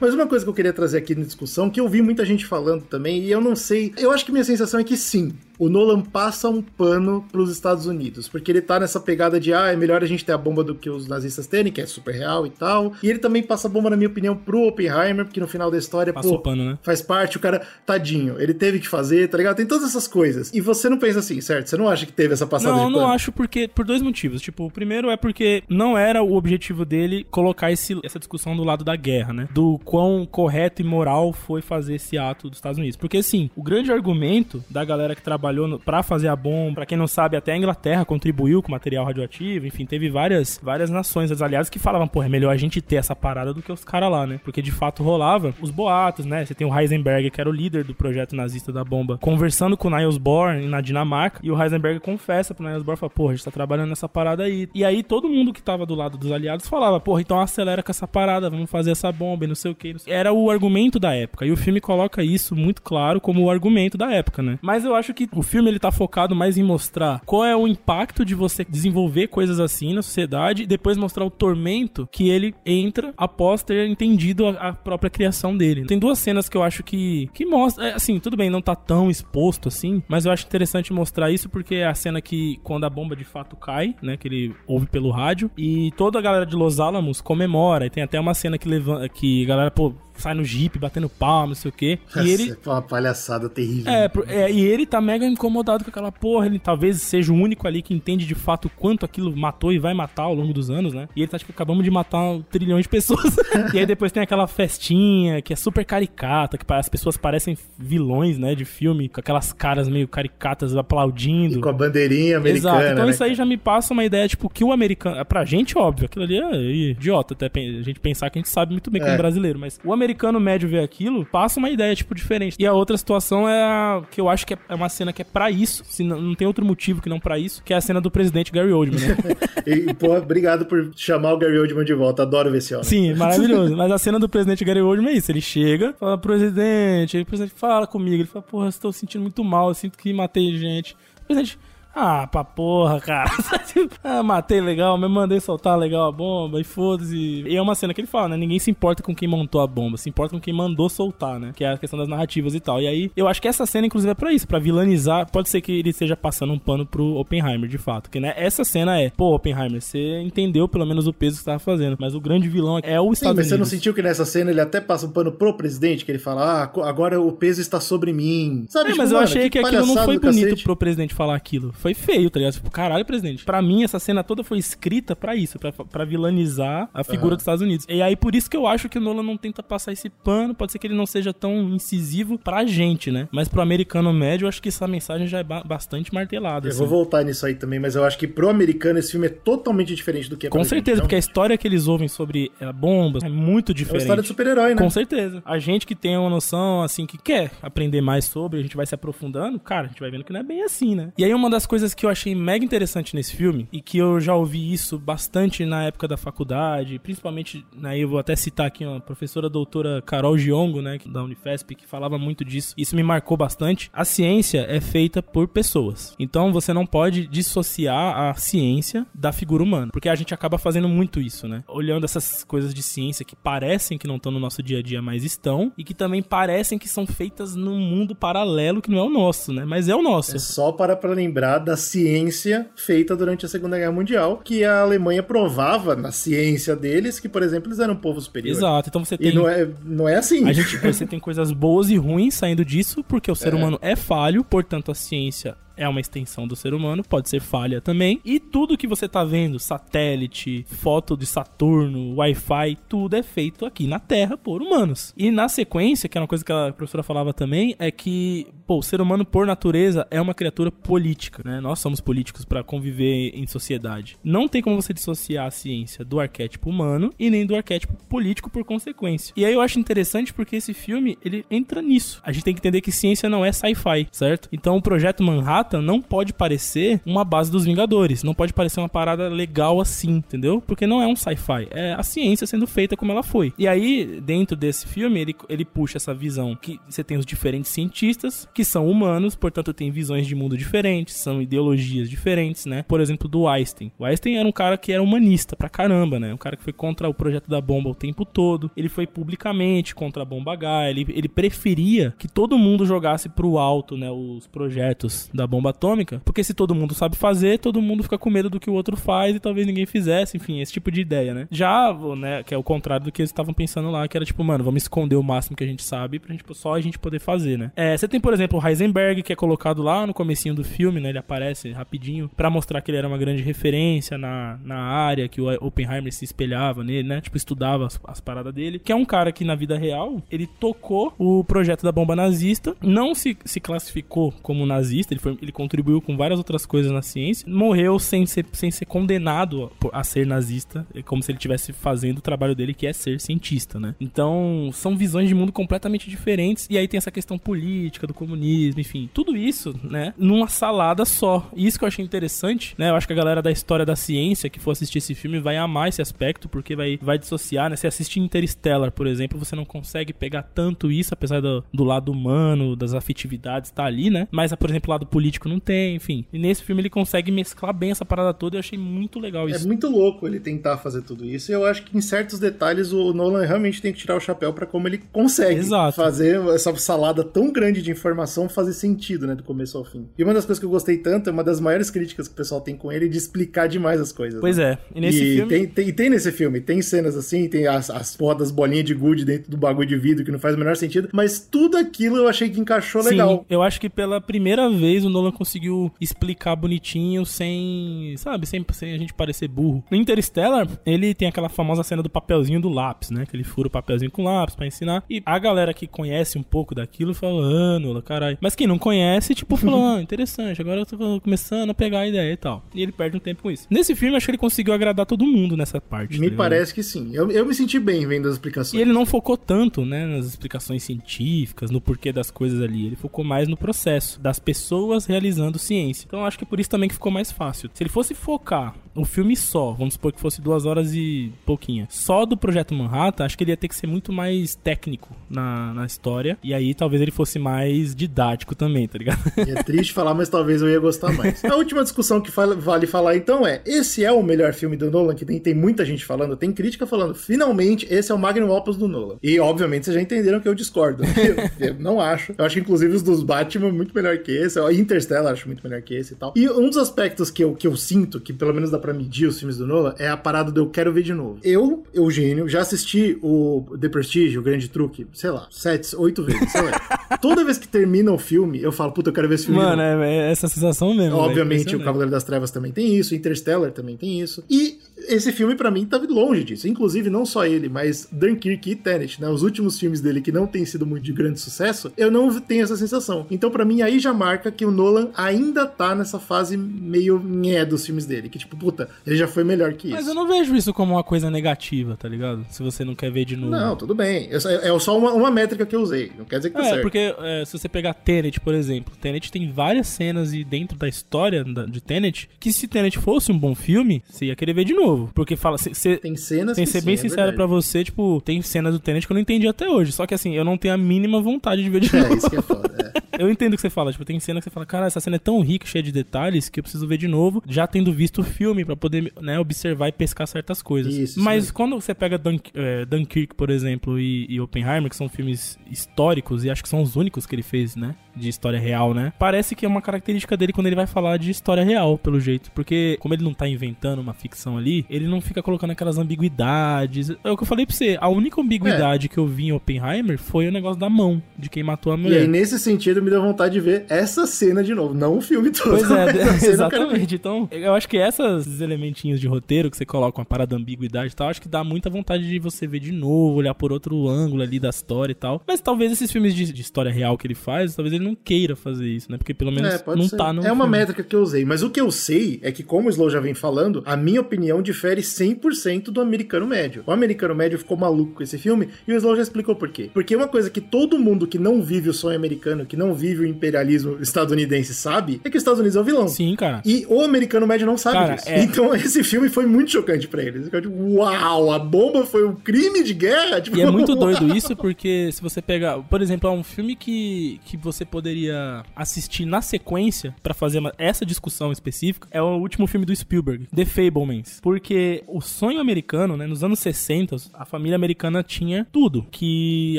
Mas 0.00 0.14
uma 0.14 0.26
coisa 0.26 0.42
que 0.42 0.48
eu 0.48 0.54
queria 0.54 0.72
trazer 0.72 0.96
aqui 0.96 1.14
na 1.14 1.26
discussão, 1.26 1.68
que 1.68 1.78
eu 1.78 1.86
vi 1.90 2.00
muita 2.00 2.24
gente 2.24 2.46
falando 2.46 2.84
também, 2.84 3.20
e 3.22 3.30
eu 3.30 3.38
não 3.38 3.54
sei, 3.54 3.92
eu 3.98 4.10
acho 4.10 4.24
que 4.24 4.32
minha 4.32 4.44
sensação 4.44 4.80
é 4.80 4.84
que 4.84 4.96
sim, 4.96 5.34
o 5.58 5.68
Nolan 5.68 6.00
passa 6.02 6.48
um 6.48 6.62
pano 6.62 7.24
para 7.30 7.40
os 7.40 7.50
Estados 7.50 7.86
Unidos, 7.86 8.28
porque 8.28 8.50
ele 8.50 8.60
tá 8.60 8.78
nessa 8.80 9.00
pegada 9.00 9.38
de 9.38 9.52
ah, 9.52 9.72
é 9.72 9.76
melhor 9.76 10.02
a 10.02 10.06
gente 10.06 10.24
ter 10.24 10.32
a 10.32 10.38
bomba 10.38 10.64
do 10.64 10.74
que 10.74 10.90
os 10.90 11.06
nazistas 11.06 11.46
terem, 11.46 11.72
que 11.72 11.80
é 11.80 11.86
super 11.86 12.14
real 12.14 12.46
e 12.46 12.50
tal. 12.50 12.92
E 13.02 13.08
ele 13.08 13.18
também 13.18 13.42
passa 13.42 13.68
a 13.68 13.70
bomba, 13.70 13.90
na 13.90 13.96
minha 13.96 14.08
opinião, 14.08 14.36
pro 14.36 14.66
Oppenheimer, 14.66 15.24
porque 15.24 15.40
no 15.40 15.46
final 15.46 15.70
da 15.70 15.78
história, 15.78 16.12
passa 16.12 16.28
pô, 16.28 16.34
o 16.36 16.38
pano, 16.40 16.64
né? 16.64 16.78
faz 16.82 17.00
parte, 17.02 17.36
o 17.36 17.40
cara, 17.40 17.62
tadinho, 17.86 18.40
ele 18.40 18.54
teve 18.54 18.78
que 18.80 18.88
fazer, 18.88 19.28
tá 19.28 19.38
ligado? 19.38 19.56
Tem 19.56 19.66
todas 19.66 19.88
essas 19.88 20.06
coisas. 20.06 20.52
E 20.52 20.60
você 20.60 20.88
não 20.88 20.98
pensa 20.98 21.18
assim, 21.18 21.40
certo? 21.40 21.68
Você 21.68 21.76
não 21.76 21.88
acha 21.88 22.06
que 22.06 22.12
teve 22.12 22.34
essa 22.34 22.46
passada 22.46 22.72
não, 22.72 22.78
de 22.78 22.84
pano? 22.86 22.96
Não, 22.96 23.06
não 23.06 23.12
acho 23.12 23.32
porque 23.32 23.68
por 23.68 23.84
dois 23.84 24.02
motivos. 24.02 24.40
Tipo, 24.40 24.66
o 24.66 24.70
primeiro 24.70 25.10
é 25.10 25.16
porque 25.16 25.62
não 25.68 25.96
era 25.96 26.22
o 26.22 26.34
objetivo 26.34 26.84
dele 26.84 27.26
colocar 27.30 27.70
esse, 27.70 27.98
essa 28.04 28.18
discussão 28.18 28.56
do 28.56 28.64
lado 28.64 28.84
da 28.84 28.96
guerra, 28.96 29.32
né? 29.32 29.48
Do 29.52 29.78
quão 29.84 30.26
correto 30.26 30.82
e 30.82 30.84
moral 30.84 31.32
foi 31.32 31.62
fazer 31.62 31.96
esse 31.96 32.18
ato 32.18 32.48
dos 32.48 32.58
Estados 32.58 32.78
Unidos. 32.78 32.96
Porque 32.96 33.18
assim, 33.18 33.50
o 33.56 33.62
grande 33.62 33.92
argumento 33.92 34.62
da 34.68 34.84
galera 34.84 35.14
que 35.14 35.22
trabalhou 35.44 35.78
para 35.78 36.02
fazer 36.02 36.28
a 36.28 36.36
bomba. 36.36 36.76
Pra 36.76 36.86
quem 36.86 36.96
não 36.96 37.06
sabe, 37.06 37.36
até 37.36 37.52
a 37.52 37.56
Inglaterra 37.56 38.04
contribuiu 38.04 38.62
com 38.62 38.72
material 38.72 39.04
radioativo. 39.04 39.66
Enfim, 39.66 39.84
teve 39.84 40.08
várias, 40.08 40.58
várias 40.62 40.88
nações, 40.88 41.30
as 41.30 41.42
aliadas, 41.42 41.68
que 41.68 41.78
falavam, 41.78 42.08
pô, 42.08 42.22
é 42.22 42.28
melhor 42.28 42.50
a 42.50 42.56
gente 42.56 42.80
ter 42.80 42.96
essa 42.96 43.14
parada 43.14 43.52
do 43.52 43.62
que 43.62 43.70
os 43.70 43.84
caras 43.84 44.10
lá, 44.10 44.26
né? 44.26 44.40
Porque 44.42 44.62
de 44.62 44.72
fato 44.72 45.02
rolava 45.02 45.54
os 45.60 45.70
boatos, 45.70 46.24
né? 46.24 46.44
Você 46.44 46.54
tem 46.54 46.66
o 46.66 46.78
Heisenberg, 46.78 47.30
que 47.30 47.40
era 47.40 47.50
o 47.50 47.52
líder 47.52 47.84
do 47.84 47.94
projeto 47.94 48.34
nazista 48.34 48.72
da 48.72 48.82
bomba, 48.82 49.18
conversando 49.18 49.76
com 49.76 49.88
o 49.88 49.96
Niels 49.96 50.16
Bohr 50.16 50.54
na 50.62 50.80
Dinamarca. 50.80 51.40
E 51.42 51.50
o 51.50 51.60
Heisenberg 51.60 52.00
confessa 52.00 52.54
pro 52.54 52.66
Niels 52.66 52.82
Bohr, 52.82 52.96
fala, 52.96 53.10
porra, 53.10 53.32
a 53.32 53.36
gente 53.36 53.44
tá 53.44 53.50
trabalhando 53.50 53.90
nessa 53.90 54.08
parada 54.08 54.44
aí. 54.44 54.68
E 54.74 54.84
aí 54.84 55.02
todo 55.02 55.28
mundo 55.28 55.52
que 55.52 55.62
tava 55.62 55.84
do 55.84 55.94
lado 55.94 56.16
dos 56.16 56.32
aliados 56.32 56.66
falava, 56.66 56.98
porra, 56.98 57.20
então 57.20 57.40
acelera 57.40 57.82
com 57.82 57.90
essa 57.90 58.08
parada, 58.08 58.48
vamos 58.48 58.70
fazer 58.70 58.92
essa 58.92 59.12
bomba 59.12 59.44
e 59.44 59.48
não 59.48 59.54
sei 59.54 59.70
o 59.70 59.74
que. 59.74 59.94
Era 60.06 60.32
o 60.32 60.50
argumento 60.50 60.98
da 60.98 61.14
época. 61.14 61.44
E 61.44 61.52
o 61.52 61.56
filme 61.56 61.80
coloca 61.80 62.22
isso 62.22 62.56
muito 62.56 62.80
claro 62.80 63.20
como 63.20 63.42
o 63.42 63.50
argumento 63.50 63.98
da 63.98 64.10
época, 64.12 64.42
né? 64.42 64.58
Mas 64.62 64.84
eu 64.84 64.94
acho 64.94 65.12
que 65.12 65.28
o 65.34 65.42
filme 65.42 65.68
ele 65.68 65.78
tá 65.78 65.90
focado 65.90 66.34
mais 66.34 66.56
em 66.56 66.62
mostrar 66.62 67.20
qual 67.24 67.44
é 67.44 67.56
o 67.56 67.66
impacto 67.66 68.24
de 68.24 68.34
você 68.34 68.64
desenvolver 68.64 69.28
coisas 69.28 69.60
assim 69.60 69.94
na 69.94 70.02
sociedade 70.02 70.62
e 70.62 70.66
depois 70.66 70.96
mostrar 70.96 71.24
o 71.24 71.30
tormento 71.30 72.08
que 72.10 72.28
ele 72.28 72.54
entra 72.64 73.12
após 73.16 73.62
ter 73.62 73.88
entendido 73.88 74.46
a, 74.46 74.50
a 74.68 74.72
própria 74.72 75.10
criação 75.10 75.56
dele. 75.56 75.86
Tem 75.86 75.98
duas 75.98 76.18
cenas 76.18 76.48
que 76.48 76.56
eu 76.56 76.62
acho 76.62 76.82
que 76.82 77.28
que 77.32 77.44
mostra, 77.44 77.88
é, 77.88 77.94
assim, 77.94 78.18
tudo 78.18 78.36
bem, 78.36 78.50
não 78.50 78.62
tá 78.62 78.74
tão 78.74 79.10
exposto 79.10 79.68
assim, 79.68 80.02
mas 80.08 80.24
eu 80.24 80.32
acho 80.32 80.46
interessante 80.46 80.92
mostrar 80.92 81.30
isso 81.30 81.48
porque 81.48 81.76
é 81.76 81.86
a 81.86 81.94
cena 81.94 82.20
que 82.20 82.58
quando 82.62 82.84
a 82.84 82.90
bomba 82.90 83.16
de 83.16 83.24
fato 83.24 83.56
cai, 83.56 83.94
né, 84.02 84.16
que 84.16 84.28
ele 84.28 84.54
ouve 84.66 84.86
pelo 84.86 85.10
rádio 85.10 85.50
e 85.56 85.92
toda 85.96 86.18
a 86.18 86.22
galera 86.22 86.46
de 86.46 86.56
Los 86.56 86.80
Alamos 86.80 87.20
comemora 87.20 87.86
e 87.86 87.90
tem 87.90 88.02
até 88.02 88.18
uma 88.18 88.34
cena 88.34 88.58
que 88.58 88.68
levanta 88.68 89.08
que 89.08 89.44
a 89.44 89.48
galera, 89.48 89.70
pô, 89.70 89.94
sai 90.16 90.34
no 90.34 90.44
jeep 90.44 90.78
batendo 90.78 91.08
palma, 91.08 91.48
não 91.48 91.54
sei 91.54 91.68
o 91.68 91.72
quê. 91.72 91.98
E 92.16 92.30
ele. 92.30 92.50
É 92.64 92.68
uma 92.68 92.82
palhaçada 92.82 93.48
terrível. 93.48 93.92
É, 93.92 94.10
é, 94.28 94.50
e 94.50 94.64
ele 94.64 94.86
tá 94.86 95.00
mega 95.00 95.26
incomodado 95.26 95.84
com 95.84 95.90
aquela 95.90 96.12
porra. 96.12 96.46
Ele 96.46 96.58
talvez 96.58 97.00
seja 97.02 97.32
o 97.32 97.36
único 97.36 97.66
ali 97.66 97.82
que 97.82 97.94
entende 97.94 98.26
de 98.26 98.34
fato 98.34 98.70
quanto 98.70 99.04
aquilo 99.04 99.34
matou 99.36 99.72
e 99.72 99.78
vai 99.78 99.94
matar 99.94 100.24
ao 100.24 100.34
longo 100.34 100.52
dos 100.52 100.70
anos, 100.70 100.94
né? 100.94 101.08
E 101.14 101.20
ele 101.20 101.28
tá 101.28 101.38
tipo, 101.38 101.52
acabamos 101.52 101.84
de 101.84 101.90
matar 101.90 102.20
um 102.20 102.42
trilhão 102.42 102.80
de 102.80 102.88
pessoas. 102.88 103.36
e 103.72 103.78
aí 103.78 103.86
depois 103.86 104.12
tem 104.12 104.22
aquela 104.22 104.46
festinha 104.46 105.40
que 105.42 105.52
é 105.52 105.56
super 105.56 105.84
caricata, 105.84 106.56
que 106.56 106.64
as 106.72 106.88
pessoas 106.88 107.16
parecem 107.16 107.56
vilões, 107.78 108.38
né, 108.38 108.54
de 108.54 108.64
filme, 108.64 109.08
com 109.08 109.20
aquelas 109.20 109.52
caras 109.52 109.88
meio 109.88 110.08
caricatas 110.08 110.76
aplaudindo. 110.76 111.58
E 111.58 111.60
com 111.60 111.68
a 111.68 111.72
bandeirinha 111.72 112.38
americana. 112.38 112.76
Exato. 112.76 112.92
Então 112.92 113.04
né? 113.06 113.10
isso 113.10 113.24
aí 113.24 113.34
já 113.34 113.44
me 113.44 113.56
passa 113.56 113.92
uma 113.92 114.04
ideia, 114.04 114.26
tipo, 114.28 114.48
que 114.48 114.64
o 114.64 114.72
americano. 114.72 115.24
Pra 115.24 115.44
gente, 115.44 115.76
óbvio, 115.76 116.06
aquilo 116.06 116.24
ali 116.24 116.38
é 116.38 116.90
idiota 116.90 117.34
até 117.34 117.46
a 117.46 117.82
gente 117.82 118.00
pensar 118.00 118.30
que 118.30 118.38
a 118.38 118.40
gente 118.40 118.48
sabe 118.48 118.72
muito 118.72 118.90
bem 118.90 119.00
como 119.00 119.14
é. 119.14 119.16
brasileiro, 119.16 119.58
mas 119.58 119.78
o 119.84 119.92
americano 119.92 120.03
americano 120.04 120.38
médio 120.38 120.68
vê 120.68 120.80
aquilo, 120.80 121.24
passa 121.26 121.58
uma 121.58 121.70
ideia, 121.70 121.94
tipo, 121.94 122.14
diferente. 122.14 122.56
E 122.58 122.66
a 122.66 122.72
outra 122.72 122.96
situação 122.96 123.48
é 123.48 123.62
a 123.62 124.02
que 124.10 124.20
eu 124.20 124.28
acho 124.28 124.46
que 124.46 124.54
é 124.54 124.74
uma 124.74 124.88
cena 124.88 125.12
que 125.12 125.22
é 125.22 125.24
para 125.24 125.50
isso, 125.50 125.82
se 125.86 126.04
não, 126.04 126.20
não, 126.20 126.34
tem 126.34 126.46
outro 126.46 126.64
motivo 126.64 127.00
que 127.02 127.08
não 127.08 127.18
para 127.18 127.38
isso, 127.38 127.62
que 127.62 127.72
é 127.72 127.76
a 127.76 127.80
cena 127.80 128.00
do 128.00 128.10
presidente 128.10 128.52
Gary 128.52 128.72
Oldman, 128.72 129.00
né? 129.00 129.16
e, 129.66 129.94
pô, 129.94 130.16
obrigado 130.16 130.66
por 130.66 130.90
chamar 130.94 131.32
o 131.32 131.38
Gary 131.38 131.58
Oldman 131.58 131.84
de 131.84 131.94
volta, 131.94 132.22
adoro 132.22 132.50
ver 132.50 132.58
esse 132.58 132.74
homem. 132.74 132.84
Sim, 132.84 133.14
maravilhoso. 133.18 133.76
Mas 133.76 133.90
a 133.90 133.98
cena 133.98 134.18
do 134.18 134.28
presidente 134.28 134.64
Gary 134.64 134.80
Oldman 134.80 135.12
é 135.12 135.16
isso, 135.16 135.30
ele 135.30 135.40
chega, 135.40 135.94
fala, 135.98 136.18
presidente, 136.18 137.16
aí 137.16 137.22
o 137.22 137.26
presidente 137.26 137.54
fala 137.56 137.86
comigo, 137.86 138.16
ele 138.16 138.26
fala, 138.26 138.42
porra, 138.42 138.68
estou 138.68 138.92
sentindo 138.92 139.22
muito 139.22 139.42
mal, 139.42 139.68
eu 139.68 139.74
sinto 139.74 139.98
que 139.98 140.12
matei 140.12 140.56
gente. 140.56 140.96
O 141.22 141.26
presidente, 141.26 141.58
ah, 141.94 142.26
pra 142.26 142.42
porra, 142.42 143.00
cara. 143.00 143.30
ah, 144.02 144.22
matei 144.22 144.60
legal, 144.60 144.98
me 144.98 145.06
mandei 145.06 145.38
soltar 145.38 145.78
legal 145.78 146.08
a 146.08 146.12
bomba 146.12 146.60
e 146.60 146.64
foda-se. 146.64 147.44
E 147.46 147.56
é 147.56 147.62
uma 147.62 147.74
cena 147.76 147.94
que 147.94 148.00
ele 148.00 148.08
fala, 148.08 148.30
né? 148.30 148.36
Ninguém 148.36 148.58
se 148.58 148.70
importa 148.70 149.02
com 149.02 149.14
quem 149.14 149.28
montou 149.28 149.60
a 149.60 149.66
bomba, 149.66 149.96
se 149.96 150.08
importa 150.08 150.34
com 150.34 150.40
quem 150.40 150.52
mandou 150.52 150.88
soltar, 150.88 151.38
né? 151.38 151.52
Que 151.54 151.62
é 151.62 151.72
a 151.72 151.78
questão 151.78 151.96
das 151.96 152.08
narrativas 152.08 152.54
e 152.54 152.60
tal. 152.60 152.80
E 152.80 152.88
aí, 152.88 153.12
eu 153.16 153.28
acho 153.28 153.40
que 153.40 153.46
essa 153.46 153.64
cena, 153.64 153.86
inclusive, 153.86 154.10
é 154.10 154.14
pra 154.14 154.32
isso, 154.32 154.46
pra 154.46 154.58
vilanizar. 154.58 155.30
Pode 155.30 155.48
ser 155.48 155.60
que 155.60 155.70
ele 155.70 155.90
esteja 155.90 156.16
passando 156.16 156.52
um 156.52 156.58
pano 156.58 156.84
pro 156.84 157.14
Oppenheimer, 157.14 157.68
de 157.68 157.78
fato. 157.78 158.10
Que, 158.10 158.18
né? 158.18 158.34
Essa 158.36 158.64
cena 158.64 159.00
é, 159.00 159.10
pô, 159.10 159.32
Oppenheimer, 159.34 159.80
você 159.80 160.20
entendeu 160.20 160.66
pelo 160.66 160.84
menos 160.84 161.06
o 161.06 161.12
peso 161.12 161.36
que 161.36 161.42
você 161.42 161.46
tava 161.46 161.60
fazendo. 161.60 161.96
Mas 162.00 162.14
o 162.14 162.20
grande 162.20 162.48
vilão 162.48 162.80
é 162.82 163.00
o 163.00 163.12
Estados 163.12 163.18
Sim, 163.18 163.26
mas 163.26 163.28
Unidos. 163.28 163.48
você 163.48 163.56
não 163.56 163.64
sentiu 163.64 163.94
que 163.94 164.02
nessa 164.02 164.24
cena 164.24 164.50
ele 164.50 164.60
até 164.60 164.80
passa 164.80 165.06
um 165.06 165.10
pano 165.10 165.30
pro 165.30 165.56
presidente, 165.56 166.04
que 166.04 166.10
ele 166.10 166.18
fala, 166.18 166.64
ah, 166.64 166.88
agora 166.88 167.20
o 167.20 167.30
peso 167.30 167.60
está 167.60 167.78
sobre 167.78 168.12
mim. 168.12 168.66
Sabe? 168.68 168.86
É, 168.86 168.92
tipo, 168.92 168.98
mas 168.98 169.12
eu 169.12 169.18
achei 169.18 169.44
que, 169.44 169.50
que 169.50 169.58
aquilo 169.58 169.86
não 169.86 170.04
foi 170.04 170.18
bonito 170.18 170.44
cacete. 170.44 170.64
pro 170.64 170.76
presidente 170.76 171.14
falar 171.14 171.36
aquilo 171.36 171.72
foi 171.84 171.92
feio, 171.92 172.30
tá 172.30 172.38
ligado? 172.38 172.54
Tipo, 172.54 172.70
caralho, 172.70 173.04
presidente. 173.04 173.44
Pra 173.44 173.60
mim, 173.60 173.84
essa 173.84 173.98
cena 173.98 174.24
toda 174.24 174.42
foi 174.42 174.56
escrita 174.56 175.14
pra 175.14 175.36
isso, 175.36 175.58
pra, 175.58 175.70
pra 175.70 176.02
vilanizar 176.06 176.88
a 176.94 177.04
figura 177.04 177.26
Aham. 177.26 177.34
dos 177.36 177.42
Estados 177.42 177.60
Unidos. 177.60 177.84
E 177.90 178.00
aí, 178.00 178.16
por 178.16 178.34
isso 178.34 178.48
que 178.50 178.56
eu 178.56 178.66
acho 178.66 178.88
que 178.88 178.96
o 178.96 179.00
Nolan 179.02 179.22
não 179.22 179.36
tenta 179.36 179.62
passar 179.62 179.92
esse 179.92 180.08
pano, 180.08 180.54
pode 180.54 180.72
ser 180.72 180.78
que 180.78 180.86
ele 180.86 180.94
não 180.94 181.04
seja 181.04 181.30
tão 181.34 181.68
incisivo 181.74 182.38
pra 182.38 182.64
gente, 182.64 183.10
né? 183.10 183.28
Mas 183.30 183.48
pro 183.48 183.60
americano 183.60 184.14
médio, 184.14 184.46
eu 184.46 184.48
acho 184.48 184.62
que 184.62 184.70
essa 184.70 184.88
mensagem 184.88 185.26
já 185.26 185.40
é 185.40 185.44
ba- 185.44 185.62
bastante 185.62 186.12
martelada. 186.14 186.66
Eu 186.66 186.70
assim. 186.70 186.78
vou 186.78 186.88
voltar 186.88 187.22
nisso 187.22 187.44
aí 187.44 187.54
também, 187.54 187.78
mas 187.78 187.94
eu 187.96 188.02
acho 188.04 188.16
que 188.18 188.26
pro 188.26 188.48
americano 188.48 188.98
esse 188.98 189.10
filme 189.12 189.26
é 189.26 189.30
totalmente 189.30 189.94
diferente 189.94 190.30
do 190.30 190.38
que 190.38 190.46
é 190.46 190.50
Com 190.50 190.60
gente, 190.60 190.68
certeza, 190.70 190.94
então, 190.96 191.04
porque 191.04 191.16
a 191.16 191.18
história 191.18 191.58
que 191.58 191.68
eles 191.68 191.86
ouvem 191.86 192.08
sobre 192.08 192.50
é, 192.58 192.72
bombas 192.72 193.22
é 193.22 193.28
muito 193.28 193.72
É 193.72 193.72
uma 193.72 193.76
diferente. 193.76 194.00
história 194.02 194.22
de 194.22 194.28
super-herói, 194.28 194.70
né? 194.74 194.80
Com 194.80 194.88
certeza. 194.88 195.42
A 195.44 195.58
gente 195.58 195.86
que 195.86 195.94
tem 195.94 196.16
uma 196.16 196.30
noção, 196.30 196.82
assim, 196.82 197.04
que 197.04 197.18
quer 197.18 197.50
aprender 197.62 198.00
mais 198.00 198.24
sobre, 198.24 198.58
a 198.60 198.62
gente 198.62 198.74
vai 198.76 198.86
se 198.86 198.94
aprofundando, 198.94 199.60
cara, 199.60 199.84
a 199.84 199.88
gente 199.88 200.00
vai 200.00 200.10
vendo 200.10 200.24
que 200.24 200.32
não 200.32 200.40
é 200.40 200.42
bem 200.42 200.62
assim, 200.62 200.94
né? 200.94 201.12
E 201.18 201.24
aí 201.24 201.34
uma 201.34 201.50
das 201.50 201.66
coisas 201.66 201.73
que 201.94 202.06
eu 202.06 202.10
achei 202.10 202.34
mega 202.34 202.64
interessante 202.64 203.14
nesse 203.14 203.34
filme, 203.34 203.68
e 203.72 203.80
que 203.80 203.98
eu 203.98 204.20
já 204.20 204.34
ouvi 204.34 204.72
isso 204.72 204.98
bastante 204.98 205.64
na 205.64 205.84
época 205.84 206.06
da 206.06 206.16
faculdade, 206.16 206.98
principalmente, 206.98 207.64
né, 207.74 207.98
eu 207.98 208.08
vou 208.08 208.18
até 208.18 208.36
citar 208.36 208.66
aqui 208.66 208.84
uma 208.84 209.00
professora 209.00 209.48
doutora 209.48 210.02
Carol 210.02 210.36
Giongo, 210.38 210.80
né, 210.80 210.98
da 211.06 211.22
Unifesp, 211.22 211.74
que 211.74 211.86
falava 211.86 212.18
muito 212.18 212.44
disso. 212.44 212.74
Isso 212.76 212.94
me 212.94 213.02
marcou 213.02 213.36
bastante. 213.36 213.90
A 213.92 214.04
ciência 214.04 214.66
é 214.68 214.80
feita 214.80 215.22
por 215.22 215.48
pessoas. 215.48 216.14
Então 216.18 216.52
você 216.52 216.72
não 216.72 216.86
pode 216.86 217.26
dissociar 217.26 218.16
a 218.16 218.34
ciência 218.34 219.06
da 219.14 219.32
figura 219.32 219.62
humana, 219.62 219.90
porque 219.92 220.08
a 220.08 220.14
gente 220.14 220.34
acaba 220.34 220.58
fazendo 220.58 220.88
muito 220.88 221.20
isso, 221.20 221.48
né? 221.48 221.64
Olhando 221.68 222.04
essas 222.04 222.44
coisas 222.44 222.72
de 222.74 222.82
ciência 222.82 223.24
que 223.24 223.36
parecem 223.36 223.98
que 223.98 224.06
não 224.06 224.16
estão 224.16 224.32
no 224.32 224.40
nosso 224.40 224.62
dia 224.62 224.78
a 224.78 224.82
dia, 224.82 225.02
mas 225.02 225.24
estão, 225.24 225.72
e 225.76 225.84
que 225.84 225.94
também 225.94 226.22
parecem 226.22 226.78
que 226.78 226.88
são 226.88 227.06
feitas 227.06 227.54
num 227.54 227.78
mundo 227.78 228.14
paralelo 228.14 228.82
que 228.82 228.90
não 228.90 228.98
é 228.98 229.02
o 229.02 229.10
nosso, 229.10 229.52
né? 229.52 229.64
Mas 229.64 229.88
é 229.88 229.94
o 229.94 230.02
nosso. 230.02 230.36
É 230.36 230.38
só 230.38 230.72
para 230.72 230.96
pra 230.96 231.10
lembrar 231.10 231.58
da 231.64 231.76
ciência 231.76 232.66
feita 232.76 233.16
durante 233.16 233.46
a 233.46 233.48
Segunda 233.48 233.78
Guerra 233.78 233.92
Mundial, 233.92 234.40
que 234.44 234.64
a 234.64 234.80
Alemanha 234.80 235.22
provava 235.22 235.96
na 235.96 236.12
ciência 236.12 236.76
deles 236.76 237.18
que, 237.18 237.28
por 237.28 237.42
exemplo, 237.42 237.68
eles 237.68 237.80
eram 237.80 237.94
um 237.94 237.98
povo 237.98 238.20
superior. 238.20 238.56
Exato. 238.56 238.88
Então 238.88 239.04
você 239.04 239.14
E 239.14 239.18
tem 239.18 239.34
não 239.34 239.48
é, 239.48 239.68
não 239.84 240.08
é 240.08 240.16
assim. 240.16 240.48
A 240.48 240.52
gente, 240.52 240.76
você 240.76 241.06
tem 241.06 241.18
coisas 241.18 241.50
boas 241.52 241.90
e 241.90 241.96
ruins 241.96 242.34
saindo 242.34 242.64
disso, 242.64 243.02
porque 243.02 243.30
o 243.30 243.34
ser 243.34 243.54
humano 243.54 243.78
é 243.80 243.96
falho, 243.96 244.44
portanto 244.44 244.90
a 244.90 244.94
ciência 244.94 245.56
é 245.76 245.88
uma 245.88 246.00
extensão 246.00 246.46
do 246.46 246.56
ser 246.56 246.74
humano, 246.74 247.02
pode 247.02 247.28
ser 247.28 247.40
falha 247.40 247.80
também. 247.80 248.20
E 248.24 248.38
tudo 248.38 248.76
que 248.76 248.86
você 248.86 249.08
tá 249.08 249.24
vendo, 249.24 249.58
satélite, 249.58 250.64
foto 250.68 251.16
de 251.16 251.26
Saturno, 251.26 252.14
Wi-Fi, 252.16 252.76
tudo 252.88 253.16
é 253.16 253.22
feito 253.22 253.66
aqui 253.66 253.86
na 253.86 253.98
Terra 253.98 254.36
por 254.36 254.62
humanos. 254.62 255.12
E 255.16 255.30
na 255.30 255.48
sequência, 255.48 256.08
que 256.08 256.18
é 256.18 256.20
uma 256.20 256.26
coisa 256.26 256.44
que 256.44 256.52
a 256.52 256.72
professora 256.72 257.02
falava 257.02 257.32
também, 257.32 257.74
é 257.78 257.90
que, 257.90 258.46
pô, 258.66 258.78
o 258.78 258.82
ser 258.82 259.00
humano 259.00 259.24
por 259.24 259.46
natureza 259.46 260.06
é 260.10 260.20
uma 260.20 260.34
criatura 260.34 260.70
política, 260.70 261.42
né? 261.44 261.60
Nós 261.60 261.78
somos 261.78 262.00
políticos 262.00 262.44
para 262.44 262.62
conviver 262.62 263.32
em 263.34 263.46
sociedade. 263.46 264.16
Não 264.22 264.48
tem 264.48 264.62
como 264.62 264.80
você 264.80 264.92
dissociar 264.92 265.46
a 265.46 265.50
ciência 265.50 266.04
do 266.04 266.20
arquétipo 266.20 266.70
humano 266.70 267.12
e 267.18 267.30
nem 267.30 267.46
do 267.46 267.56
arquétipo 267.56 267.94
político 268.08 268.50
por 268.50 268.64
consequência. 268.64 269.32
E 269.36 269.44
aí 269.44 269.52
eu 269.52 269.60
acho 269.60 269.78
interessante 269.78 270.32
porque 270.32 270.56
esse 270.56 270.74
filme, 270.74 271.18
ele 271.24 271.44
entra 271.50 271.82
nisso. 271.82 272.20
A 272.24 272.32
gente 272.32 272.44
tem 272.44 272.54
que 272.54 272.60
entender 272.60 272.80
que 272.80 272.92
ciência 272.92 273.28
não 273.28 273.44
é 273.44 273.52
sci-fi, 273.52 274.06
certo? 274.12 274.48
Então 274.52 274.76
o 274.76 274.82
projeto 274.82 275.22
Manhattan 275.22 275.63
não 275.80 276.00
pode 276.00 276.32
parecer 276.32 277.00
uma 277.04 277.24
base 277.24 277.50
dos 277.50 277.64
Vingadores, 277.64 278.22
não 278.22 278.34
pode 278.34 278.52
parecer 278.52 278.80
uma 278.80 278.88
parada 278.88 279.28
legal 279.28 279.80
assim, 279.80 280.16
entendeu? 280.16 280.60
Porque 280.60 280.86
não 280.86 281.02
é 281.02 281.06
um 281.06 281.16
sci-fi, 281.16 281.68
é 281.70 281.94
a 281.94 282.02
ciência 282.02 282.46
sendo 282.46 282.66
feita 282.66 282.96
como 282.96 283.12
ela 283.12 283.22
foi. 283.22 283.52
E 283.58 283.66
aí, 283.66 284.20
dentro 284.20 284.56
desse 284.56 284.86
filme, 284.86 285.20
ele, 285.20 285.36
ele 285.48 285.64
puxa 285.64 285.96
essa 285.96 286.14
visão 286.14 286.54
que 286.54 286.78
você 286.88 287.02
tem 287.02 287.16
os 287.16 287.26
diferentes 287.26 287.70
cientistas, 287.70 288.48
que 288.54 288.64
são 288.64 288.88
humanos, 288.88 289.34
portanto 289.34 289.72
tem 289.72 289.90
visões 289.90 290.26
de 290.26 290.34
mundo 290.34 290.56
diferentes, 290.56 291.16
são 291.16 291.40
ideologias 291.40 292.08
diferentes, 292.10 292.66
né? 292.66 292.84
Por 292.86 293.00
exemplo, 293.00 293.28
do 293.28 293.48
Einstein. 293.48 293.90
O 293.98 294.04
Einstein 294.04 294.36
era 294.36 294.48
um 294.48 294.52
cara 294.52 294.76
que 294.76 294.92
era 294.92 295.02
humanista 295.02 295.56
pra 295.56 295.68
caramba, 295.68 296.18
né? 296.20 296.32
Um 296.32 296.38
cara 296.38 296.56
que 296.56 296.62
foi 296.62 296.72
contra 296.72 297.08
o 297.08 297.14
projeto 297.14 297.48
da 297.48 297.60
bomba 297.60 297.90
o 297.90 297.94
tempo 297.94 298.24
todo. 298.24 298.70
Ele 298.76 298.88
foi 298.88 299.06
publicamente 299.06 299.94
contra 299.94 300.22
a 300.22 300.26
bomba 300.26 300.52
H. 300.52 300.90
Ele, 300.90 301.06
ele 301.10 301.28
preferia 301.28 302.14
que 302.18 302.28
todo 302.28 302.58
mundo 302.58 302.84
jogasse 302.84 303.28
pro 303.28 303.58
alto, 303.58 303.96
né? 303.96 304.10
Os 304.10 304.46
projetos 304.46 305.30
da 305.32 305.46
bomba 305.46 305.53
atômica. 305.68 306.20
Porque 306.24 306.44
se 306.44 306.54
todo 306.54 306.74
mundo 306.74 306.94
sabe 306.94 307.16
fazer, 307.16 307.58
todo 307.58 307.80
mundo 307.80 308.02
fica 308.02 308.18
com 308.18 308.30
medo 308.30 308.50
do 308.50 308.60
que 308.60 308.70
o 308.70 308.74
outro 308.74 308.96
faz 308.96 309.36
e 309.36 309.40
talvez 309.40 309.66
ninguém 309.66 309.86
fizesse. 309.86 310.36
Enfim, 310.36 310.60
esse 310.60 310.72
tipo 310.72 310.90
de 310.90 311.00
ideia, 311.00 311.34
né? 311.34 311.48
Já, 311.50 311.94
né? 312.16 312.42
Que 312.42 312.54
é 312.54 312.58
o 312.58 312.62
contrário 312.62 313.06
do 313.06 313.12
que 313.12 313.22
eles 313.22 313.30
estavam 313.30 313.54
pensando 313.54 313.90
lá, 313.90 314.06
que 314.08 314.16
era 314.16 314.24
tipo, 314.24 314.42
mano, 314.42 314.64
vamos 314.64 314.82
esconder 314.82 315.16
o 315.16 315.22
máximo 315.22 315.56
que 315.56 315.64
a 315.64 315.66
gente 315.66 315.82
sabe 315.82 316.18
pra 316.18 316.32
gente, 316.32 316.44
só 316.52 316.74
a 316.74 316.80
gente 316.80 316.98
poder 316.98 317.20
fazer, 317.20 317.58
né? 317.58 317.72
É, 317.76 317.96
você 317.96 318.08
tem, 318.08 318.20
por 318.20 318.32
exemplo, 318.32 318.58
o 318.58 318.66
Heisenberg, 318.66 319.22
que 319.22 319.32
é 319.32 319.36
colocado 319.36 319.82
lá 319.82 320.06
no 320.06 320.14
comecinho 320.14 320.54
do 320.54 320.64
filme, 320.64 321.00
né? 321.00 321.10
Ele 321.10 321.18
aparece 321.18 321.70
rapidinho 321.72 322.30
pra 322.36 322.50
mostrar 322.50 322.80
que 322.80 322.90
ele 322.90 322.98
era 322.98 323.08
uma 323.08 323.18
grande 323.18 323.42
referência 323.42 324.18
na, 324.18 324.58
na 324.64 324.76
área, 324.76 325.28
que 325.28 325.40
o 325.40 325.48
Oppenheimer 325.64 326.12
se 326.12 326.24
espelhava 326.24 326.82
nele, 326.84 327.08
né? 327.08 327.20
Tipo, 327.20 327.36
estudava 327.36 327.86
as, 327.86 328.00
as 328.04 328.20
paradas 328.20 328.52
dele. 328.54 328.78
Que 328.78 328.92
é 328.92 328.94
um 328.94 329.04
cara 329.04 329.32
que 329.32 329.44
na 329.44 329.54
vida 329.54 329.76
real, 329.76 330.22
ele 330.30 330.46
tocou 330.46 331.12
o 331.18 331.44
projeto 331.44 331.82
da 331.82 331.92
bomba 331.92 332.16
nazista, 332.16 332.76
não 332.82 333.14
se, 333.14 333.36
se 333.44 333.60
classificou 333.60 334.32
como 334.42 334.66
nazista, 334.66 335.14
ele, 335.14 335.20
foi, 335.20 335.36
ele 335.44 335.52
contribuiu 335.52 336.00
com 336.00 336.16
várias 336.16 336.38
outras 336.38 336.66
coisas 336.66 336.90
na 336.90 337.02
ciência, 337.02 337.48
morreu 337.48 337.98
sem 337.98 338.26
ser, 338.26 338.46
sem 338.52 338.70
ser 338.70 338.86
condenado 338.86 339.70
a, 339.92 340.02
ser 340.04 340.26
nazista, 340.26 340.86
é 340.94 341.02
como 341.02 341.22
se 341.22 341.30
ele 341.30 341.38
estivesse 341.38 341.72
fazendo 341.72 342.18
o 342.18 342.22
trabalho 342.22 342.54
dele, 342.54 342.74
que 342.74 342.86
é 342.86 342.92
ser 342.92 343.20
cientista, 343.20 343.78
né? 343.78 343.94
Então, 344.00 344.70
são 344.72 344.96
visões 344.96 345.28
de 345.28 345.34
mundo 345.34 345.52
completamente 345.52 346.08
diferentes, 346.08 346.66
e 346.70 346.78
aí 346.78 346.88
tem 346.88 346.98
essa 346.98 347.10
questão 347.10 347.38
política, 347.38 348.06
do 348.06 348.14
comunismo, 348.14 348.80
enfim, 348.80 349.08
tudo 349.12 349.36
isso, 349.36 349.74
né, 349.82 350.14
numa 350.18 350.48
salada 350.48 351.04
só. 351.04 351.50
E 351.54 351.66
isso 351.66 351.78
que 351.78 351.84
eu 351.84 351.88
achei 351.88 352.04
interessante, 352.04 352.74
né? 352.78 352.90
Eu 352.90 352.96
acho 352.96 353.06
que 353.06 353.12
a 353.12 353.16
galera 353.16 353.42
da 353.42 353.50
história 353.50 353.84
da 353.84 353.96
ciência 353.96 354.50
que 354.50 354.60
for 354.60 354.72
assistir 354.72 354.98
esse 354.98 355.14
filme 355.14 355.40
vai 355.40 355.56
amar 355.56 355.88
esse 355.88 356.02
aspecto, 356.02 356.48
porque 356.48 356.76
vai, 356.76 356.98
vai 357.00 357.18
dissociar, 357.18 357.70
né? 357.70 357.76
Se 357.76 357.86
assistir 357.86 358.20
Interstellar, 358.20 358.90
por 358.92 359.06
exemplo, 359.06 359.38
você 359.38 359.56
não 359.56 359.64
consegue 359.64 360.12
pegar 360.12 360.42
tanto 360.42 360.90
isso, 360.90 361.12
apesar 361.12 361.40
do, 361.40 361.64
do 361.72 361.84
lado 361.84 362.10
humano, 362.10 362.76
das 362.76 362.94
afetividades, 362.94 363.70
tá 363.70 363.84
ali, 363.84 364.10
né? 364.10 364.28
Mas, 364.30 364.54
por 364.54 364.70
exemplo, 364.70 364.90
o 364.90 364.92
lado 364.92 365.06
político 365.06 365.33
não 365.48 365.58
tem, 365.60 365.96
enfim. 365.96 366.24
E 366.32 366.38
nesse 366.38 366.62
filme 366.62 366.82
ele 366.82 366.90
consegue 366.90 367.30
mesclar 367.30 367.72
bem 367.74 367.90
essa 367.90 368.04
parada 368.04 368.32
toda 368.32 368.56
e 368.56 368.58
eu 368.58 368.60
achei 368.60 368.78
muito 368.78 369.18
legal 369.18 369.48
É 369.48 369.52
isso. 369.52 369.66
muito 369.66 369.88
louco 369.88 370.26
ele 370.26 370.40
tentar 370.40 370.76
fazer 370.78 371.02
tudo 371.02 371.24
isso. 371.24 371.50
E 371.50 371.54
eu 371.54 371.64
acho 371.64 371.82
que 371.82 371.96
em 371.96 372.00
certos 372.00 372.38
detalhes 372.38 372.92
o 372.92 373.12
Nolan 373.12 373.44
realmente 373.44 373.80
tem 373.80 373.92
que 373.92 373.98
tirar 373.98 374.16
o 374.16 374.20
chapéu 374.20 374.52
pra 374.52 374.66
como 374.66 374.88
ele 374.88 375.00
consegue 375.12 375.60
Exato. 375.60 375.96
fazer 375.96 376.40
essa 376.50 376.74
salada 376.76 377.22
tão 377.24 377.52
grande 377.52 377.82
de 377.82 377.90
informação 377.90 378.48
fazer 378.48 378.72
sentido, 378.72 379.26
né, 379.26 379.34
do 379.34 379.42
começo 379.42 379.76
ao 379.78 379.84
fim. 379.84 380.06
E 380.16 380.24
uma 380.24 380.34
das 380.34 380.44
coisas 380.44 380.58
que 380.58 380.66
eu 380.66 380.70
gostei 380.70 380.98
tanto, 380.98 381.28
é 381.28 381.32
uma 381.32 381.44
das 381.44 381.60
maiores 381.60 381.90
críticas 381.90 382.28
que 382.28 382.34
o 382.34 382.36
pessoal 382.36 382.60
tem 382.60 382.76
com 382.76 382.90
ele, 382.92 383.08
de 383.08 383.18
explicar 383.18 383.66
demais 383.68 384.00
as 384.00 384.12
coisas. 384.12 384.40
Pois 384.40 384.56
né? 384.58 384.72
é. 384.72 384.78
E 384.94 385.00
nesse 385.00 385.22
e 385.22 385.36
filme. 385.36 385.48
tem, 385.48 385.66
tem, 385.66 385.92
tem 385.92 386.10
nesse 386.10 386.30
filme, 386.32 386.60
tem 386.60 386.82
cenas 386.82 387.16
assim, 387.16 387.48
tem 387.48 387.66
as, 387.66 387.90
as 387.90 388.16
porra 388.16 388.36
das 388.36 388.50
bolinhas 388.50 388.84
de 388.84 388.94
gude 388.94 389.24
dentro 389.24 389.50
do 389.50 389.56
bagulho 389.56 389.88
de 389.88 389.96
vidro 389.96 390.24
que 390.24 390.30
não 390.30 390.38
faz 390.38 390.54
o 390.54 390.58
menor 390.58 390.76
sentido, 390.76 391.08
mas 391.12 391.38
tudo 391.40 391.76
aquilo 391.76 392.16
eu 392.16 392.28
achei 392.28 392.48
que 392.48 392.60
encaixou 392.60 393.02
Sim, 393.02 393.10
legal. 393.10 393.44
eu 393.48 393.62
acho 393.62 393.80
que 393.80 393.88
pela 393.88 394.20
primeira 394.20 394.68
vez 394.70 395.04
o 395.04 395.08
Nolan 395.10 395.23
conseguiu 395.32 395.92
explicar 396.00 396.56
bonitinho 396.56 397.24
sem, 397.24 398.14
sabe, 398.16 398.46
sem, 398.46 398.64
sem 398.72 398.94
a 398.94 398.98
gente 398.98 399.14
parecer 399.14 399.48
burro. 399.48 399.84
No 399.90 399.96
Interstellar, 399.96 400.68
ele 400.84 401.14
tem 401.14 401.28
aquela 401.28 401.48
famosa 401.48 401.82
cena 401.82 402.02
do 402.02 402.10
papelzinho 402.10 402.60
do 402.60 402.68
lápis, 402.68 403.10
né? 403.10 403.26
Que 403.26 403.36
ele 403.36 403.44
fura 403.44 403.68
o 403.68 403.70
papelzinho 403.70 404.10
com 404.10 404.24
lápis 404.24 404.54
pra 404.54 404.66
ensinar. 404.66 405.04
E 405.08 405.22
a 405.24 405.38
galera 405.38 405.74
que 405.74 405.86
conhece 405.86 406.38
um 406.38 406.42
pouco 406.42 406.74
daquilo 406.74 407.14
fala, 407.14 407.46
ah, 407.46 407.78
Nolan, 407.78 408.00
caralho. 408.00 408.38
Mas 408.40 408.54
quem 408.54 408.66
não 408.66 408.78
conhece, 408.78 409.34
tipo, 409.34 409.56
falou, 409.56 409.84
ah, 409.84 410.02
interessante, 410.02 410.60
agora 410.60 410.80
eu 410.80 410.86
tô 410.86 411.20
começando 411.20 411.70
a 411.70 411.74
pegar 411.74 412.00
a 412.00 412.08
ideia 412.08 412.32
e 412.32 412.36
tal. 412.36 412.64
E 412.74 412.82
ele 412.82 412.92
perde 412.92 413.16
um 413.16 413.20
tempo 413.20 413.42
com 413.42 413.50
isso. 413.50 413.66
Nesse 413.70 413.94
filme, 413.94 414.16
acho 414.16 414.26
que 414.26 414.30
ele 414.30 414.38
conseguiu 414.38 414.74
agradar 414.74 415.06
todo 415.06 415.26
mundo 415.26 415.56
nessa 415.56 415.80
parte. 415.80 416.18
Me 416.18 416.30
tá 416.30 416.36
parece 416.36 416.74
que 416.74 416.82
sim. 416.82 417.10
Eu, 417.14 417.30
eu 417.30 417.46
me 417.46 417.54
senti 417.54 417.78
bem 417.78 418.06
vendo 418.06 418.28
as 418.28 418.34
explicações. 418.34 418.74
E 418.74 418.80
ele 418.80 418.92
não 418.92 419.06
focou 419.06 419.36
tanto, 419.36 419.84
né, 419.84 420.06
nas 420.06 420.26
explicações 420.26 420.82
científicas, 420.82 421.70
no 421.70 421.80
porquê 421.80 422.12
das 422.12 422.30
coisas 422.30 422.60
ali. 422.60 422.86
Ele 422.86 422.96
focou 422.96 423.24
mais 423.24 423.48
no 423.48 423.56
processo 423.56 424.20
das 424.20 424.38
pessoas 424.38 425.06
realizando 425.14 425.58
ciência. 425.58 426.04
Então 426.06 426.24
acho 426.26 426.38
que 426.38 426.44
por 426.44 426.60
isso 426.60 426.70
também 426.70 426.88
que 426.88 426.94
ficou 426.94 427.12
mais 427.12 427.30
fácil. 427.30 427.70
Se 427.72 427.82
ele 427.82 427.90
fosse 427.90 428.14
focar 428.14 428.74
o 428.94 429.04
filme 429.04 429.36
só, 429.36 429.72
vamos 429.72 429.94
supor 429.94 430.12
que 430.12 430.20
fosse 430.20 430.40
duas 430.40 430.64
horas 430.64 430.94
e 430.94 431.32
pouquinha, 431.44 431.86
só 431.90 432.24
do 432.24 432.36
Projeto 432.36 432.74
Manhattan, 432.74 433.24
acho 433.24 433.36
que 433.36 433.44
ele 433.44 433.50
ia 433.50 433.56
ter 433.56 433.68
que 433.68 433.74
ser 433.74 433.86
muito 433.86 434.12
mais 434.12 434.54
técnico 434.54 435.14
na, 435.28 435.74
na 435.74 435.86
história. 435.86 436.38
E 436.42 436.54
aí 436.54 436.74
talvez 436.74 437.02
ele 437.02 437.10
fosse 437.10 437.38
mais 437.38 437.94
didático 437.94 438.54
também, 438.54 438.86
tá 438.86 438.98
ligado? 438.98 439.20
É 439.36 439.62
triste 439.62 439.92
falar, 439.92 440.14
mas 440.14 440.28
talvez 440.28 440.62
eu 440.62 440.68
ia 440.68 440.78
gostar 440.78 441.12
mais. 441.12 441.44
A 441.44 441.56
última 441.56 441.82
discussão 441.82 442.20
que 442.20 442.30
vale 442.30 442.86
falar 442.86 443.16
então 443.16 443.46
é: 443.46 443.60
esse 443.66 444.04
é 444.04 444.12
o 444.12 444.22
melhor 444.22 444.52
filme 444.52 444.76
do 444.76 444.90
Nolan? 444.90 445.14
Que 445.14 445.24
tem, 445.24 445.38
tem 445.38 445.54
muita 445.54 445.84
gente 445.84 446.04
falando, 446.04 446.36
tem 446.36 446.52
crítica 446.52 446.86
falando, 446.86 447.14
finalmente 447.14 447.86
esse 447.90 448.12
é 448.12 448.14
o 448.14 448.18
Magnum 448.18 448.50
Opus 448.50 448.76
do 448.76 448.88
Nolan. 448.88 449.16
E 449.22 449.38
obviamente 449.40 449.84
vocês 449.84 449.94
já 449.94 450.00
entenderam 450.00 450.40
que 450.40 450.48
eu 450.48 450.54
discordo. 450.54 451.02
Eu, 451.04 451.68
eu 451.68 451.74
não 451.74 452.00
acho. 452.00 452.34
Eu 452.36 452.44
acho 452.44 452.54
que 452.56 452.60
inclusive 452.60 452.94
os 452.94 453.02
dos 453.02 453.22
Batman 453.22 453.72
muito 453.72 453.94
melhor 453.94 454.18
que 454.18 454.32
esse. 454.32 454.58
O 454.58 454.70
Interstellar 454.70 455.32
acho 455.32 455.46
muito 455.46 455.62
melhor 455.62 455.82
que 455.82 455.94
esse 455.94 456.14
e 456.14 456.16
tal. 456.16 456.32
E 456.36 456.48
um 456.48 456.68
dos 456.68 456.78
aspectos 456.78 457.30
que 457.30 457.42
eu, 457.42 457.54
que 457.54 457.66
eu 457.66 457.76
sinto, 457.76 458.20
que 458.20 458.32
pelo 458.32 458.52
menos 458.52 458.70
dá 458.70 458.78
pra 458.84 458.92
pra 458.92 458.92
medir 458.92 459.26
os 459.26 459.38
filmes 459.38 459.56
do 459.56 459.66
Nolan 459.66 459.94
é 459.98 460.08
a 460.10 460.16
parada 460.16 460.52
do 460.52 460.60
eu 460.60 460.68
quero 460.68 460.92
ver 460.92 461.02
de 461.02 461.14
novo. 461.14 461.38
Eu, 461.42 461.84
Eugênio, 461.94 462.46
já 462.46 462.60
assisti 462.60 463.18
o 463.22 463.64
The 463.80 463.88
Prestige, 463.88 464.38
o 464.38 464.42
Grande 464.42 464.68
Truque, 464.68 465.06
sei 465.14 465.30
lá, 465.30 465.46
sete, 465.50 465.96
oito 465.96 466.22
vezes, 466.22 466.52
sei 466.52 466.60
lá. 466.60 466.78
Toda 467.22 467.42
vez 467.42 467.56
que 467.56 467.66
termina 467.66 468.12
o 468.12 468.18
filme, 468.18 468.60
eu 468.60 468.70
falo, 468.70 468.92
puta, 468.92 469.08
eu 469.08 469.14
quero 469.14 469.26
ver 469.26 469.36
esse 469.36 469.46
filme 469.46 469.58
Mano, 469.58 469.80
é, 469.80 470.28
é 470.28 470.30
essa 470.30 470.48
sensação 470.48 470.94
mesmo. 470.94 471.16
Obviamente, 471.16 471.70
velho. 471.70 471.80
o 471.80 471.84
Cavaleiro 471.84 472.10
das 472.10 472.24
Trevas 472.24 472.50
também 472.50 472.72
tem 472.72 472.94
isso, 472.94 473.14
Interstellar 473.14 473.72
também 473.72 473.96
tem 473.96 474.20
isso. 474.20 474.44
E 474.50 474.73
esse 475.08 475.32
filme, 475.32 475.54
pra 475.54 475.70
mim, 475.70 475.84
tava 475.86 476.06
longe 476.06 476.44
disso. 476.44 476.68
Inclusive, 476.68 477.10
não 477.10 477.24
só 477.26 477.46
ele, 477.46 477.68
mas 477.68 478.08
Dunkirk 478.10 478.70
e 478.70 478.76
Tenet, 478.76 479.20
né? 479.20 479.28
Os 479.28 479.42
últimos 479.42 479.78
filmes 479.78 480.00
dele 480.00 480.20
que 480.20 480.32
não 480.32 480.46
têm 480.46 480.64
sido 480.64 480.86
muito 480.86 481.02
de 481.04 481.12
grande 481.12 481.40
sucesso, 481.40 481.92
eu 481.96 482.10
não 482.10 482.40
tenho 482.40 482.62
essa 482.64 482.76
sensação. 482.76 483.26
Então, 483.30 483.50
pra 483.50 483.64
mim, 483.64 483.82
aí 483.82 483.98
já 483.98 484.12
marca 484.12 484.50
que 484.50 484.64
o 484.64 484.70
Nolan 484.70 485.10
ainda 485.16 485.66
tá 485.66 485.94
nessa 485.94 486.18
fase 486.18 486.56
meio 486.56 487.18
nhé 487.18 487.64
dos 487.64 487.84
filmes 487.86 488.06
dele. 488.06 488.28
Que, 488.28 488.38
tipo, 488.38 488.56
puta, 488.56 488.88
ele 489.06 489.16
já 489.16 489.26
foi 489.28 489.44
melhor 489.44 489.72
que 489.74 489.88
isso. 489.88 489.96
Mas 489.96 490.06
eu 490.08 490.14
não 490.14 490.26
vejo 490.28 490.54
isso 490.54 490.72
como 490.72 490.94
uma 490.94 491.04
coisa 491.04 491.30
negativa, 491.30 491.96
tá 491.96 492.08
ligado? 492.08 492.44
Se 492.50 492.62
você 492.62 492.84
não 492.84 492.94
quer 492.94 493.10
ver 493.10 493.24
de 493.24 493.36
novo. 493.36 493.50
Não, 493.50 493.76
tudo 493.76 493.94
bem. 493.94 494.28
É 494.30 494.78
só 494.78 494.98
uma, 494.98 495.12
uma 495.12 495.30
métrica 495.30 495.64
que 495.66 495.74
eu 495.76 495.80
usei. 495.80 496.12
Não 496.18 496.24
quer 496.24 496.36
dizer 496.38 496.50
que 496.50 496.56
tá 496.56 496.62
É, 496.64 496.68
certo. 496.70 496.82
porque 496.82 497.14
é, 497.18 497.44
se 497.44 497.58
você 497.58 497.68
pegar 497.68 497.94
Tenet, 497.94 498.40
por 498.40 498.54
exemplo, 498.54 498.94
Tenet 499.00 499.30
tem 499.30 499.50
várias 499.50 499.86
cenas 499.88 500.32
e 500.32 500.44
dentro 500.44 500.76
da 500.78 500.88
história 500.88 501.44
de 501.44 501.80
Tenet, 501.80 502.28
que 502.38 502.52
se 502.52 502.66
Tenet 502.68 502.98
fosse 502.98 503.30
um 503.32 503.38
bom 503.38 503.54
filme, 503.54 504.02
você 504.08 504.26
ia 504.26 504.36
querer 504.36 504.52
ver 504.52 504.64
de 504.64 504.74
novo. 504.74 504.93
Porque 505.14 505.36
fala, 505.36 505.58
cê- 505.58 505.96
Tem 505.98 506.16
cenas 506.16 506.56
tem 506.56 506.64
que 506.64 506.70
ser 506.70 506.80
sim, 506.80 506.86
bem 506.86 506.94
é 506.94 506.98
sincero 506.98 507.32
pra 507.34 507.46
você, 507.46 507.84
tipo, 507.84 508.20
tem 508.24 508.40
cenas 508.42 508.72
do 508.74 508.80
Tenet 508.80 509.06
que 509.06 509.12
eu 509.12 509.14
não 509.14 509.20
entendi 509.22 509.46
até 509.48 509.68
hoje. 509.68 509.92
Só 509.92 510.06
que 510.06 510.14
assim, 510.14 510.34
eu 510.34 510.44
não 510.44 510.56
tenho 510.56 510.74
a 510.74 510.78
mínima 510.78 511.20
vontade 511.20 511.62
de 511.62 511.70
ver 511.70 511.80
de 511.80 511.92
novo. 511.94 512.14
É, 512.14 512.16
isso 512.16 512.30
que 512.30 512.36
é 512.36 512.42
foda. 512.42 512.92
é. 512.92 513.04
Eu 513.16 513.30
entendo 513.30 513.52
o 513.52 513.56
que 513.56 513.60
você 513.62 513.70
fala, 513.70 513.92
tipo, 513.92 514.04
tem 514.04 514.18
cena 514.18 514.40
que 514.40 514.44
você 514.44 514.50
fala, 514.50 514.66
cara, 514.66 514.86
essa 514.86 514.98
cena 514.98 515.14
é 515.14 515.18
tão 515.20 515.40
rica, 515.40 515.64
cheia 515.64 515.80
de 515.84 515.92
detalhes, 515.92 516.48
que 516.48 516.58
eu 516.58 516.64
preciso 516.64 516.84
ver 516.84 516.96
de 516.98 517.06
novo, 517.06 517.40
já 517.48 517.64
tendo 517.64 517.92
visto 517.92 518.22
o 518.22 518.24
filme, 518.24 518.64
pra 518.64 518.74
poder, 518.74 519.12
né, 519.20 519.38
observar 519.38 519.86
e 519.86 519.92
pescar 519.92 520.26
certas 520.26 520.60
coisas. 520.60 520.92
Isso, 520.92 521.20
Mas 521.20 521.44
mesmo. 521.44 521.54
quando 521.54 521.80
você 521.80 521.94
pega 521.94 522.18
Dunk, 522.18 522.50
é, 522.52 522.84
Dunkirk, 522.84 523.36
por 523.36 523.50
exemplo, 523.50 524.00
e, 524.00 524.26
e 524.28 524.40
Oppenheimer, 524.40 524.90
que 524.90 524.96
são 524.96 525.08
filmes 525.08 525.56
históricos, 525.70 526.44
e 526.44 526.50
acho 526.50 526.60
que 526.60 526.68
são 526.68 526.82
os 526.82 526.96
únicos 526.96 527.24
que 527.24 527.36
ele 527.36 527.44
fez, 527.44 527.76
né, 527.76 527.94
de 528.16 528.28
história 528.28 528.58
real, 528.58 528.94
né, 528.94 529.12
parece 529.18 529.54
que 529.54 529.64
é 529.64 529.68
uma 529.68 529.82
característica 529.82 530.36
dele 530.36 530.52
quando 530.52 530.66
ele 530.66 530.76
vai 530.76 530.86
falar 530.86 531.16
de 531.16 531.30
história 531.30 531.64
real, 531.64 531.98
pelo 531.98 532.20
jeito. 532.20 532.50
Porque, 532.52 532.96
como 533.00 533.14
ele 533.14 533.24
não 533.24 533.34
tá 533.34 533.48
inventando 533.48 533.98
uma 534.00 534.14
ficção 534.14 534.56
ali, 534.56 534.84
ele 534.88 535.06
não 535.06 535.20
fica 535.20 535.42
colocando 535.42 535.70
aquelas 535.70 535.98
ambiguidades. 535.98 537.10
É 537.22 537.30
o 537.30 537.36
que 537.36 537.42
eu 537.42 537.46
falei 537.46 537.66
pra 537.66 537.74
você, 537.74 537.96
a 538.00 538.08
única 538.08 538.40
ambiguidade 538.40 539.08
que 539.08 539.18
eu 539.18 539.26
vi 539.26 539.46
em 539.46 539.52
Oppenheimer 539.52 540.18
foi 540.18 540.48
o 540.48 540.52
negócio 540.52 540.78
da 540.78 540.88
mão, 540.88 541.22
de 541.38 541.48
quem 541.48 541.62
matou 541.62 541.92
a 541.92 541.96
E 541.96 541.98
mulher. 541.98 542.20
aí, 542.22 542.28
nesse 542.28 542.58
sentido, 542.58 543.02
me 543.02 543.10
deu 543.10 543.22
vontade 543.22 543.54
de 543.54 543.60
ver 543.60 543.84
essa 543.88 544.26
cena 544.26 544.62
de 544.62 544.74
novo, 544.74 544.94
não 544.94 545.18
o 545.18 545.20
filme 545.20 545.50
todo. 545.50 545.70
Pois 545.70 545.90
é, 545.90 546.04
eu 546.46 546.50
exatamente. 546.52 547.14
Então, 547.14 547.48
eu 547.50 547.74
acho 547.74 547.88
que 547.88 547.96
esses 547.96 548.60
elementinhos 548.60 549.20
de 549.20 549.26
roteiro 549.26 549.70
que 549.70 549.76
você 549.76 549.84
coloca 549.86 550.18
uma 550.18 550.24
parada 550.24 550.54
de 550.56 550.62
ambiguidade 550.62 551.12
e 551.12 551.16
tal, 551.16 551.28
acho 551.28 551.40
que 551.40 551.48
dá 551.48 551.62
muita 551.64 551.88
vontade 551.90 552.28
de 552.28 552.38
você 552.38 552.66
ver 552.66 552.80
de 552.80 552.92
novo, 552.92 553.36
olhar 553.36 553.54
por 553.54 553.72
outro 553.72 554.08
ângulo 554.08 554.42
ali 554.42 554.58
da 554.58 554.70
história 554.70 555.12
e 555.12 555.14
tal. 555.14 555.42
Mas 555.46 555.60
talvez 555.60 555.92
esses 555.92 556.10
filmes 556.10 556.34
de, 556.34 556.52
de 556.52 556.60
história 556.60 556.90
real 556.92 557.16
que 557.16 557.26
ele 557.26 557.34
faz, 557.34 557.74
talvez 557.74 557.92
ele 557.94 558.03
não 558.04 558.14
queira 558.14 558.54
fazer 558.54 558.86
isso, 558.86 559.10
né? 559.10 559.18
Porque 559.18 559.34
pelo 559.34 559.50
menos 559.50 559.72
É, 559.74 559.82
não 559.96 560.08
ser. 560.08 560.16
tá 560.16 560.32
no. 560.32 560.44
É 560.44 560.52
uma 560.52 560.64
filme. 560.64 560.78
métrica 560.78 561.02
que 561.02 561.16
eu 561.16 561.20
usei, 561.20 561.44
mas 561.44 561.62
o 561.62 561.70
que 561.70 561.80
eu 561.80 561.90
sei 561.90 562.38
é 562.42 562.52
que, 562.52 562.62
como 562.62 562.86
o 562.88 562.90
Slow 562.90 563.10
já 563.10 563.20
vem 563.20 563.34
falando, 563.34 563.82
a 563.86 563.96
minha 563.96 564.20
opinião 564.20 564.62
difere 564.62 565.02
100% 565.02 565.84
do 565.90 566.00
americano 566.00 566.46
médio. 566.46 566.82
O 566.86 566.92
americano 566.92 567.34
médio 567.34 567.58
ficou 567.58 567.76
maluco 567.76 568.14
com 568.14 568.22
esse 568.22 568.38
filme 568.38 568.68
e 568.86 568.92
o 568.92 568.96
Slow 568.96 569.16
já 569.16 569.22
explicou 569.22 569.54
por 569.56 569.68
quê. 569.70 569.90
Porque 569.92 570.14
uma 570.14 570.28
coisa 570.28 570.50
que 570.50 570.60
todo 570.60 570.98
mundo 570.98 571.26
que 571.26 571.38
não 571.38 571.62
vive 571.62 571.88
o 571.88 571.94
sonho 571.94 572.16
americano, 572.16 572.66
que 572.66 572.76
não 572.76 572.94
vive 572.94 573.24
o 573.24 573.26
imperialismo 573.26 573.98
estadunidense 574.00 574.74
sabe, 574.74 575.20
é 575.24 575.30
que 575.30 575.36
os 575.36 575.40
Estados 575.40 575.60
Unidos 575.60 575.76
é 575.76 575.80
o 575.80 575.84
vilão. 575.84 576.08
Sim, 576.08 576.34
cara. 576.36 576.62
E 576.64 576.86
o 576.88 577.00
americano 577.02 577.46
médio 577.46 577.66
não 577.66 577.76
sabe 577.78 577.96
Cara, 577.98 578.14
disso. 578.16 578.28
é- 578.28 578.42
Então 578.42 578.74
esse 578.74 579.02
filme 579.02 579.28
foi 579.28 579.46
muito 579.46 579.70
chocante 579.70 580.06
pra 580.08 580.22
eles. 580.22 580.44
Ficou 580.44 580.60
tipo, 580.60 580.74
uau, 580.94 581.50
a 581.52 581.58
bomba 581.58 582.04
foi 582.04 582.26
um 582.26 582.34
crime 582.34 582.82
de 582.82 582.92
guerra? 582.94 583.40
Tipo, 583.40 583.56
E 583.56 583.62
é 583.62 583.70
muito 583.70 583.90
uau. 583.92 583.98
doido 584.04 584.36
isso, 584.36 584.54
porque 584.56 585.10
se 585.12 585.22
você 585.22 585.40
pegar, 585.40 585.78
por 585.78 586.02
exemplo, 586.02 586.28
é 586.28 586.32
um 586.32 586.42
filme 586.44 586.74
que, 586.76 587.40
que 587.44 587.56
você 587.56 587.84
poderia 587.98 588.64
assistir 588.74 589.24
na 589.24 589.40
sequência 589.40 590.12
pra 590.20 590.34
fazer 590.34 590.58
uma- 590.58 590.72
essa 590.76 591.06
discussão 591.06 591.52
específica, 591.52 592.08
é 592.10 592.20
o 592.20 592.38
último 592.38 592.66
filme 592.66 592.84
do 592.84 592.94
Spielberg, 592.94 593.46
The 593.54 593.64
Fablemans. 593.64 594.40
Porque 594.42 595.04
o 595.06 595.20
sonho 595.20 595.60
americano, 595.60 596.16
né, 596.16 596.26
nos 596.26 596.42
anos 596.42 596.58
60, 596.58 597.14
a 597.32 597.44
família 597.44 597.76
americana 597.76 598.20
tinha 598.24 598.66
tudo 598.72 599.06
que 599.12 599.78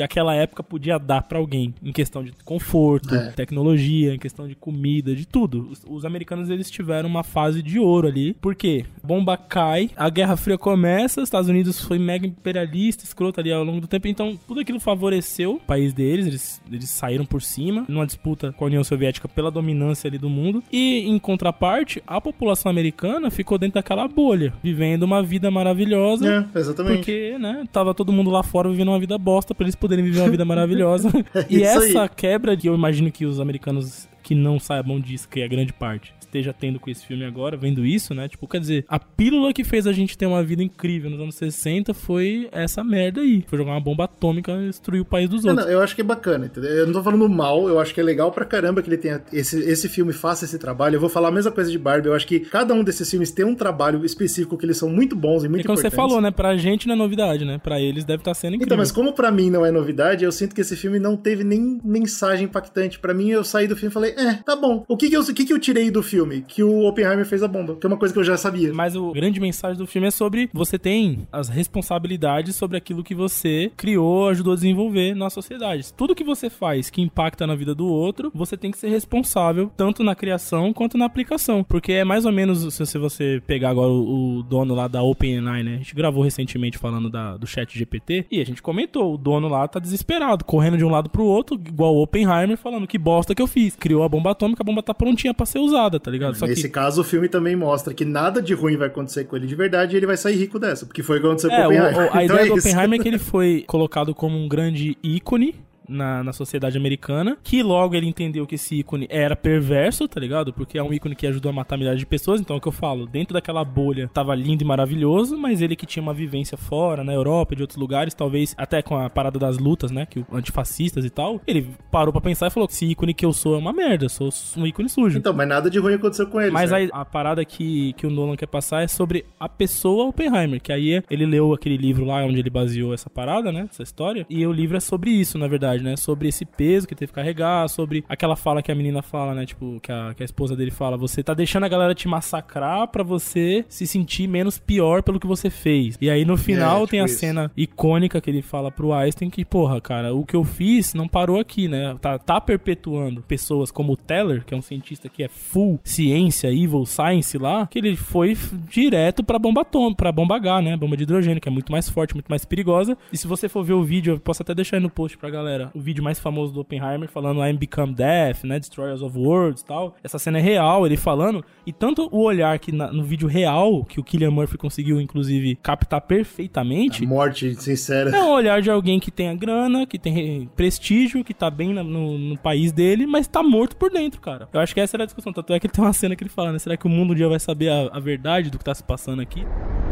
aquela 0.00 0.34
época 0.34 0.62
podia 0.62 0.98
dar 0.98 1.20
pra 1.22 1.38
alguém, 1.38 1.74
em 1.82 1.92
questão 1.92 2.24
de 2.24 2.32
conforto, 2.42 3.14
É. 3.14 3.32
tecnologia, 3.32 4.14
em 4.14 4.18
questão 4.18 4.48
de 4.48 4.54
comida, 4.54 5.14
de 5.14 5.26
tudo. 5.26 5.68
Os, 5.70 5.84
os 5.86 6.04
americanos 6.06 6.48
eles 6.48 6.70
tiveram 6.70 7.08
uma 7.10 7.22
fase 7.22 7.62
de 7.62 7.78
ouro 7.78 8.08
ali, 8.08 8.32
porque 8.40 8.86
bomba 9.06 9.36
cai, 9.36 9.90
a 9.96 10.10
Guerra 10.10 10.36
Fria 10.36 10.58
começa, 10.58 11.20
os 11.20 11.28
Estados 11.28 11.48
Unidos 11.48 11.80
foi 11.80 11.98
mega 11.98 12.26
imperialista, 12.26 13.04
escroto 13.04 13.38
ali 13.38 13.52
ao 13.52 13.62
longo 13.62 13.80
do 13.80 13.86
tempo, 13.86 14.08
então 14.08 14.38
tudo 14.46 14.60
aquilo 14.60 14.80
favoreceu 14.80 15.54
o 15.54 15.60
país 15.60 15.92
deles, 15.92 16.26
eles, 16.26 16.62
eles 16.70 16.90
saíram 16.90 17.24
por 17.24 17.40
cima 17.40 17.84
numa 17.88 18.04
disputa 18.04 18.52
com 18.52 18.64
a 18.64 18.66
União 18.66 18.82
Soviética 18.82 19.28
pela 19.28 19.50
dominância 19.50 20.08
ali 20.08 20.18
do 20.18 20.28
mundo, 20.28 20.62
e 20.72 21.08
em 21.08 21.18
contraparte, 21.18 22.02
a 22.06 22.20
população 22.20 22.68
americana 22.68 23.30
ficou 23.30 23.56
dentro 23.58 23.74
daquela 23.74 24.08
bolha, 24.08 24.52
vivendo 24.62 25.04
uma 25.04 25.22
vida 25.22 25.50
maravilhosa. 25.50 26.48
É, 26.54 26.58
exatamente. 26.58 26.96
Porque, 26.96 27.36
né, 27.38 27.64
tava 27.72 27.94
todo 27.94 28.12
mundo 28.12 28.30
lá 28.30 28.42
fora 28.42 28.68
vivendo 28.68 28.88
uma 28.88 28.98
vida 28.98 29.16
bosta 29.16 29.54
pra 29.54 29.64
eles 29.64 29.76
poderem 29.76 30.04
viver 30.04 30.20
uma 30.20 30.30
vida 30.30 30.44
maravilhosa. 30.44 31.10
e 31.48 31.62
isso 31.62 31.78
aí. 31.78 31.90
essa 31.90 32.08
quebra 32.08 32.56
que 32.56 32.68
eu 32.68 32.74
imagino 32.74 33.12
que 33.12 33.24
os 33.24 33.38
americanos 33.38 34.08
que 34.26 34.34
não 34.34 34.58
saibam 34.58 34.98
disso, 34.98 35.28
que 35.28 35.40
é 35.40 35.44
a 35.44 35.48
grande 35.48 35.72
parte, 35.72 36.12
esteja 36.26 36.52
tendo 36.52 36.78
com 36.78 36.90
esse 36.90 37.04
filme 37.06 37.24
agora, 37.24 37.56
vendo 37.56 37.84
isso, 37.84 38.14
né? 38.14 38.28
Tipo, 38.28 38.46
quer 38.46 38.60
dizer, 38.60 38.84
a 38.88 38.98
pílula 38.98 39.52
que 39.52 39.64
fez 39.64 39.86
a 39.86 39.92
gente 39.92 40.16
ter 40.16 40.26
uma 40.26 40.42
vida 40.42 40.62
incrível 40.62 41.10
nos 41.10 41.20
anos 41.20 41.34
60 41.36 41.94
foi 41.94 42.48
essa 42.52 42.82
merda 42.84 43.20
aí. 43.20 43.44
Foi 43.46 43.58
jogar 43.58 43.72
uma 43.72 43.80
bomba 43.80 44.04
atômica 44.04 44.52
e 44.52 44.66
destruir 44.68 45.00
o 45.00 45.04
país 45.04 45.28
dos 45.28 45.44
É, 45.44 45.50
outros. 45.50 45.66
não, 45.66 45.72
eu 45.72 45.80
acho 45.82 45.94
que 45.94 46.00
é 46.00 46.04
bacana, 46.04 46.46
entendeu? 46.46 46.70
Eu 46.70 46.86
não 46.86 46.92
tô 46.92 47.02
falando 47.02 47.28
mal, 47.28 47.68
eu 47.68 47.78
acho 47.80 47.94
que 47.94 48.00
é 48.00 48.04
legal 48.04 48.30
pra 48.32 48.44
caramba 48.44 48.82
que 48.82 48.88
ele 48.88 48.96
tenha 48.98 49.22
esse, 49.32 49.58
esse 49.60 49.88
filme 49.88 50.12
faça 50.12 50.44
esse 50.44 50.58
trabalho. 50.58 50.96
Eu 50.96 51.00
vou 51.00 51.08
falar 51.08 51.28
a 51.28 51.32
mesma 51.32 51.50
coisa 51.50 51.70
de 51.70 51.78
Barbie, 51.78 52.08
eu 52.08 52.14
acho 52.14 52.26
que 52.26 52.40
cada 52.40 52.74
um 52.74 52.82
desses 52.84 53.08
filmes 53.10 53.30
tem 53.30 53.44
um 53.44 53.54
trabalho 53.54 54.04
específico 54.04 54.56
que 54.58 54.66
eles 54.66 54.76
são 54.76 54.88
muito 54.90 55.14
bons 55.16 55.44
e 55.44 55.48
muito 55.48 55.62
E 55.62 55.64
como 55.66 55.76
você 55.76 55.86
importantes. 55.86 55.96
falou, 56.10 56.20
né? 56.20 56.30
Pra 56.30 56.56
gente 56.56 56.86
não 56.86 56.94
é 56.94 56.98
novidade, 56.98 57.44
né? 57.44 57.58
Pra 57.58 57.80
eles 57.80 58.04
deve 58.04 58.20
estar 58.20 58.34
sendo 58.34 58.54
incrível. 58.54 58.66
Então, 58.66 58.78
mas 58.78 58.90
como 58.92 59.12
pra 59.12 59.30
mim 59.30 59.50
não 59.50 59.64
é 59.64 59.70
novidade, 59.70 60.24
eu 60.24 60.32
sinto 60.32 60.54
que 60.54 60.60
esse 60.60 60.76
filme 60.76 60.98
não 60.98 61.16
teve 61.16 61.44
nem 61.44 61.78
mensagem 61.84 62.44
impactante. 62.46 62.98
Pra 62.98 63.14
mim, 63.14 63.30
eu 63.30 63.44
saí 63.44 63.66
do 63.66 63.76
filme 63.76 63.90
e 63.90 63.94
falei, 63.94 64.10
é, 64.16 64.34
tá 64.44 64.56
bom. 64.56 64.84
O 64.88 64.96
que 64.96 65.08
que 65.08 65.16
eu, 65.16 65.20
o 65.22 65.34
que 65.34 65.44
que 65.44 65.52
eu 65.52 65.58
tirei 65.58 65.90
do 65.90 66.02
filme? 66.02 66.15
Que 66.46 66.62
o 66.62 66.86
Oppenheimer 66.86 67.26
fez 67.26 67.42
a 67.42 67.48
bomba, 67.48 67.76
que 67.76 67.86
é 67.86 67.88
uma 67.88 67.96
coisa 67.96 68.12
que 68.12 68.20
eu 68.20 68.24
já 68.24 68.36
sabia. 68.36 68.72
Mas 68.72 68.96
o 68.96 69.12
grande 69.12 69.40
mensagem 69.40 69.76
do 69.76 69.86
filme 69.86 70.08
é 70.08 70.10
sobre 70.10 70.48
você 70.52 70.78
tem 70.78 71.26
as 71.32 71.48
responsabilidades 71.48 72.56
sobre 72.56 72.76
aquilo 72.76 73.02
que 73.02 73.14
você 73.14 73.70
criou, 73.76 74.28
ajudou 74.28 74.52
a 74.52 74.56
desenvolver 74.56 75.14
na 75.14 75.30
sociedade. 75.30 75.92
Tudo 75.92 76.14
que 76.14 76.24
você 76.24 76.48
faz 76.48 76.90
que 76.90 77.02
impacta 77.02 77.46
na 77.46 77.54
vida 77.54 77.74
do 77.74 77.86
outro, 77.86 78.30
você 78.34 78.56
tem 78.56 78.70
que 78.70 78.78
ser 78.78 78.88
responsável 78.88 79.70
tanto 79.76 80.02
na 80.02 80.14
criação 80.14 80.72
quanto 80.72 80.96
na 80.98 81.04
aplicação. 81.04 81.64
Porque 81.64 81.92
é 81.92 82.04
mais 82.04 82.24
ou 82.24 82.32
menos, 82.32 82.74
se 82.74 82.98
você 82.98 83.42
pegar 83.46 83.70
agora 83.70 83.90
o, 83.90 84.42
dono 84.42 84.74
lá 84.74 84.88
da 84.88 85.02
OpenAI, 85.02 85.62
né? 85.62 85.74
A 85.74 85.78
gente 85.78 85.94
gravou 85.94 86.22
recentemente 86.22 86.78
falando 86.78 87.10
da, 87.10 87.36
do 87.36 87.46
chat 87.46 87.76
GPT 87.76 88.26
e 88.30 88.40
a 88.40 88.44
gente 88.44 88.62
comentou, 88.62 89.14
o 89.14 89.18
dono 89.18 89.48
lá 89.48 89.66
tá 89.66 89.78
desesperado, 89.78 90.44
correndo 90.44 90.76
de 90.76 90.84
um 90.84 90.90
lado 90.90 91.10
pro 91.10 91.24
outro, 91.24 91.60
igual 91.66 91.94
o 91.94 92.02
Oppenheimer, 92.02 92.56
falando 92.56 92.86
que 92.86 92.98
bosta 92.98 93.34
que 93.34 93.42
eu 93.42 93.46
fiz. 93.46 93.76
Criou 93.76 94.02
a 94.02 94.08
bomba 94.08 94.30
atômica, 94.30 94.62
a 94.62 94.64
bomba 94.64 94.82
tá 94.82 94.94
prontinha 94.94 95.34
pra 95.34 95.46
ser 95.46 95.58
usada, 95.58 95.98
tá 96.06 96.10
ligado? 96.12 96.36
Só 96.36 96.46
Nesse 96.46 96.62
que 96.62 96.68
caso, 96.68 97.00
o 97.00 97.04
filme 97.04 97.28
também 97.28 97.56
mostra 97.56 97.92
que 97.92 98.04
nada 98.04 98.40
de 98.40 98.54
ruim 98.54 98.76
vai 98.76 98.86
acontecer 98.86 99.24
com 99.24 99.34
ele 99.36 99.44
de 99.48 99.56
verdade 99.56 99.94
e 99.94 99.98
ele 99.98 100.06
vai 100.06 100.16
sair 100.16 100.36
rico 100.36 100.56
dessa, 100.56 100.86
porque 100.86 101.02
foi 101.02 101.18
o 101.18 101.20
que 101.20 101.26
aconteceu 101.26 101.50
com 101.50 101.56
o 101.56 101.58
É, 101.58 101.64
o- 101.64 101.66
Oppenheimer. 101.66 101.96
o- 101.96 102.00
a 102.00 102.06
Então 102.24 102.36
ideia 102.36 102.46
é 102.46 102.46
do. 102.46 102.54
Oppenheimer 102.60 103.00
é 103.00 103.02
que 103.02 103.08
ele 103.08 103.18
foi 103.18 103.64
colocado 103.66 104.14
como 104.14 104.38
um 104.38 104.46
grande 104.48 104.96
ícone 105.02 105.56
na, 105.88 106.22
na 106.22 106.32
sociedade 106.32 106.76
americana, 106.76 107.36
que 107.42 107.62
logo 107.62 107.94
ele 107.94 108.06
entendeu 108.06 108.46
que 108.46 108.54
esse 108.54 108.76
ícone 108.76 109.06
era 109.10 109.36
perverso, 109.36 110.08
tá 110.08 110.20
ligado? 110.20 110.52
Porque 110.52 110.78
é 110.78 110.82
um 110.82 110.92
ícone 110.92 111.14
que 111.14 111.26
ajudou 111.26 111.50
a 111.50 111.52
matar 111.52 111.76
milhares 111.76 112.00
de 112.00 112.06
pessoas, 112.06 112.40
então 112.40 112.56
é 112.56 112.58
o 112.58 112.60
que 112.60 112.68
eu 112.68 112.72
falo, 112.72 113.06
dentro 113.06 113.34
daquela 113.34 113.64
bolha 113.64 114.08
tava 114.12 114.34
lindo 114.34 114.62
e 114.62 114.66
maravilhoso, 114.66 115.36
mas 115.36 115.60
ele 115.62 115.76
que 115.76 115.86
tinha 115.86 116.02
uma 116.02 116.14
vivência 116.14 116.56
fora, 116.56 117.04
na 117.04 117.12
Europa 117.12 117.54
e 117.54 117.56
de 117.56 117.62
outros 117.62 117.78
lugares, 117.78 118.14
talvez 118.14 118.54
até 118.56 118.82
com 118.82 118.96
a 118.96 119.08
parada 119.08 119.38
das 119.38 119.58
lutas, 119.58 119.90
né, 119.90 120.06
que 120.06 120.24
antifascistas 120.32 121.04
e 121.04 121.10
tal, 121.10 121.40
ele 121.46 121.70
parou 121.90 122.12
pra 122.12 122.20
pensar 122.20 122.46
e 122.46 122.50
falou 122.50 122.66
que 122.66 122.74
esse 122.74 122.86
ícone 122.86 123.14
que 123.14 123.24
eu 123.24 123.32
sou 123.32 123.54
é 123.54 123.58
uma 123.58 123.72
merda, 123.72 124.08
sou 124.08 124.30
um 124.56 124.66
ícone 124.66 124.88
sujo. 124.88 125.18
Então, 125.18 125.32
mas 125.32 125.48
nada 125.48 125.70
de 125.70 125.78
ruim 125.78 125.94
aconteceu 125.94 126.26
com 126.26 126.40
ele. 126.40 126.50
Mas 126.50 126.70
certo? 126.70 126.82
aí, 126.82 127.00
a 127.00 127.04
parada 127.04 127.44
que, 127.44 127.92
que 127.94 128.06
o 128.06 128.10
Nolan 128.10 128.36
quer 128.36 128.46
passar 128.46 128.82
é 128.82 128.88
sobre 128.88 129.24
a 129.38 129.48
pessoa 129.48 130.06
Oppenheimer, 130.06 130.60
que 130.60 130.72
aí 130.72 131.02
ele 131.10 131.26
leu 131.26 131.52
aquele 131.52 131.76
livro 131.76 132.04
lá 132.04 132.24
onde 132.24 132.38
ele 132.38 132.50
baseou 132.50 132.94
essa 132.94 133.10
parada, 133.10 133.52
né? 133.52 133.68
Essa 133.70 133.82
história. 133.82 134.26
E 134.28 134.46
o 134.46 134.52
livro 134.52 134.76
é 134.76 134.80
sobre 134.80 135.10
isso, 135.10 135.38
na 135.38 135.46
verdade. 135.46 135.75
Verdade, 135.76 135.84
né? 135.84 135.96
Sobre 135.96 136.28
esse 136.28 136.44
peso 136.44 136.86
que 136.86 136.94
teve 136.94 137.10
que 137.10 137.14
carregar, 137.14 137.68
sobre 137.68 138.04
aquela 138.08 138.36
fala 138.36 138.62
que 138.62 138.72
a 138.72 138.74
menina 138.74 139.02
fala, 139.02 139.34
né? 139.34 139.46
Tipo, 139.46 139.78
que 139.80 139.92
a, 139.92 140.14
que 140.14 140.22
a 140.22 140.24
esposa 140.24 140.56
dele 140.56 140.70
fala, 140.70 140.96
você 140.96 141.22
tá 141.22 141.34
deixando 141.34 141.64
a 141.64 141.68
galera 141.68 141.94
te 141.94 142.08
massacrar 142.08 142.88
para 142.88 143.02
você 143.02 143.64
se 143.68 143.86
sentir 143.86 144.26
menos 144.26 144.58
pior 144.58 145.02
pelo 145.02 145.20
que 145.20 145.26
você 145.26 145.50
fez. 145.50 145.96
E 146.00 146.10
aí 146.10 146.24
no 146.24 146.36
final 146.36 146.78
é, 146.78 146.80
tipo 146.80 146.90
tem 146.90 147.00
a 147.00 147.04
isso. 147.04 147.18
cena 147.18 147.50
icônica 147.56 148.20
que 148.20 148.30
ele 148.30 148.42
fala 148.42 148.70
pro 148.70 148.92
Einstein 148.92 149.30
que, 149.30 149.44
porra, 149.44 149.80
cara, 149.80 150.14
o 150.14 150.24
que 150.24 150.34
eu 150.34 150.44
fiz 150.44 150.94
não 150.94 151.08
parou 151.08 151.38
aqui, 151.38 151.68
né? 151.68 151.96
Tá, 152.00 152.18
tá 152.18 152.40
perpetuando 152.40 153.22
pessoas 153.22 153.70
como 153.70 153.92
o 153.92 153.96
Teller, 153.96 154.44
que 154.44 154.54
é 154.54 154.56
um 154.56 154.62
cientista 154.62 155.08
que 155.08 155.22
é 155.22 155.28
full 155.28 155.78
ciência, 155.84 156.48
evil 156.48 156.86
science 156.86 157.36
lá, 157.38 157.66
que 157.66 157.78
ele 157.78 157.96
foi 157.96 158.36
direto 158.68 159.22
pra 159.22 159.38
bomba 159.38 159.62
atômica, 159.62 159.96
pra 159.96 160.12
bomba 160.12 160.36
H, 160.36 160.62
né? 160.62 160.76
Bomba 160.76 160.96
de 160.96 161.02
hidrogênio, 161.02 161.40
que 161.40 161.48
é 161.48 161.52
muito 161.52 161.72
mais 161.72 161.88
forte, 161.88 162.14
muito 162.14 162.28
mais 162.28 162.44
perigosa. 162.44 162.96
E 163.12 163.16
se 163.16 163.26
você 163.26 163.48
for 163.48 163.64
ver 163.64 163.74
o 163.74 163.82
vídeo, 163.82 164.14
eu 164.14 164.20
posso 164.20 164.42
até 164.42 164.54
deixar 164.54 164.76
aí 164.76 164.82
no 164.82 164.90
post 164.90 165.16
pra 165.18 165.30
galera, 165.30 165.65
o 165.74 165.80
vídeo 165.80 166.02
mais 166.02 166.18
famoso 166.18 166.52
do 166.52 166.60
Oppenheimer 166.60 167.08
falando 167.08 167.44
I'm 167.44 167.56
Become 167.56 167.94
Death, 167.94 168.44
né? 168.44 168.58
Destroyers 168.58 169.02
of 169.02 169.16
Worlds 169.18 169.62
e 169.62 169.64
tal. 169.64 169.96
Essa 170.02 170.18
cena 170.18 170.38
é 170.38 170.42
real, 170.42 170.86
ele 170.86 170.96
falando. 170.96 171.44
E 171.66 171.72
tanto 171.72 172.08
o 172.12 172.22
olhar 172.22 172.58
que 172.58 172.72
na, 172.72 172.92
no 172.92 173.02
vídeo 173.02 173.28
real, 173.28 173.84
que 173.84 174.00
o 174.00 174.04
Killian 174.04 174.30
Murphy 174.30 174.56
conseguiu, 174.56 175.00
inclusive, 175.00 175.56
captar 175.56 176.00
perfeitamente. 176.00 177.04
A 177.04 177.08
morte 177.08 177.54
sincera. 177.56 178.10
É 178.16 178.22
um 178.22 178.30
olhar 178.30 178.60
de 178.62 178.70
alguém 178.70 179.00
que 179.00 179.10
tem 179.10 179.28
a 179.28 179.34
grana, 179.34 179.86
que 179.86 179.98
tem 179.98 180.48
prestígio, 180.54 181.24
que 181.24 181.34
tá 181.34 181.50
bem 181.50 181.72
no, 181.72 182.18
no 182.18 182.38
país 182.38 182.72
dele, 182.72 183.06
mas 183.06 183.26
tá 183.26 183.42
morto 183.42 183.76
por 183.76 183.90
dentro, 183.90 184.20
cara. 184.20 184.48
Eu 184.52 184.60
acho 184.60 184.74
que 184.74 184.80
essa 184.80 184.96
era 184.96 185.04
a 185.04 185.06
discussão. 185.06 185.32
Tanto 185.32 185.52
é 185.52 185.60
que 185.60 185.68
tem 185.68 185.84
uma 185.84 185.92
cena 185.92 186.14
que 186.14 186.22
ele 186.22 186.30
fala, 186.30 186.52
né? 186.52 186.58
Será 186.58 186.76
que 186.76 186.86
o 186.86 186.90
mundo 186.90 187.12
um 187.12 187.14
dia 187.14 187.28
vai 187.28 187.38
saber 187.38 187.68
a, 187.68 187.90
a 187.92 188.00
verdade 188.00 188.50
do 188.50 188.58
que 188.58 188.64
tá 188.64 188.74
se 188.74 188.82
passando 188.82 189.20
aqui? 189.22 189.44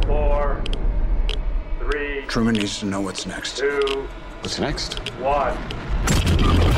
Four, 0.07 0.61
three, 1.79 2.23
Truman 2.29 2.53
needs 2.53 2.79
to 2.81 2.87
know 2.87 3.03
what's 3.03 3.27
next. 3.27 3.61
Two, 3.61 4.05
what's 4.45 4.59
next? 4.59 4.99
One. 5.21 6.74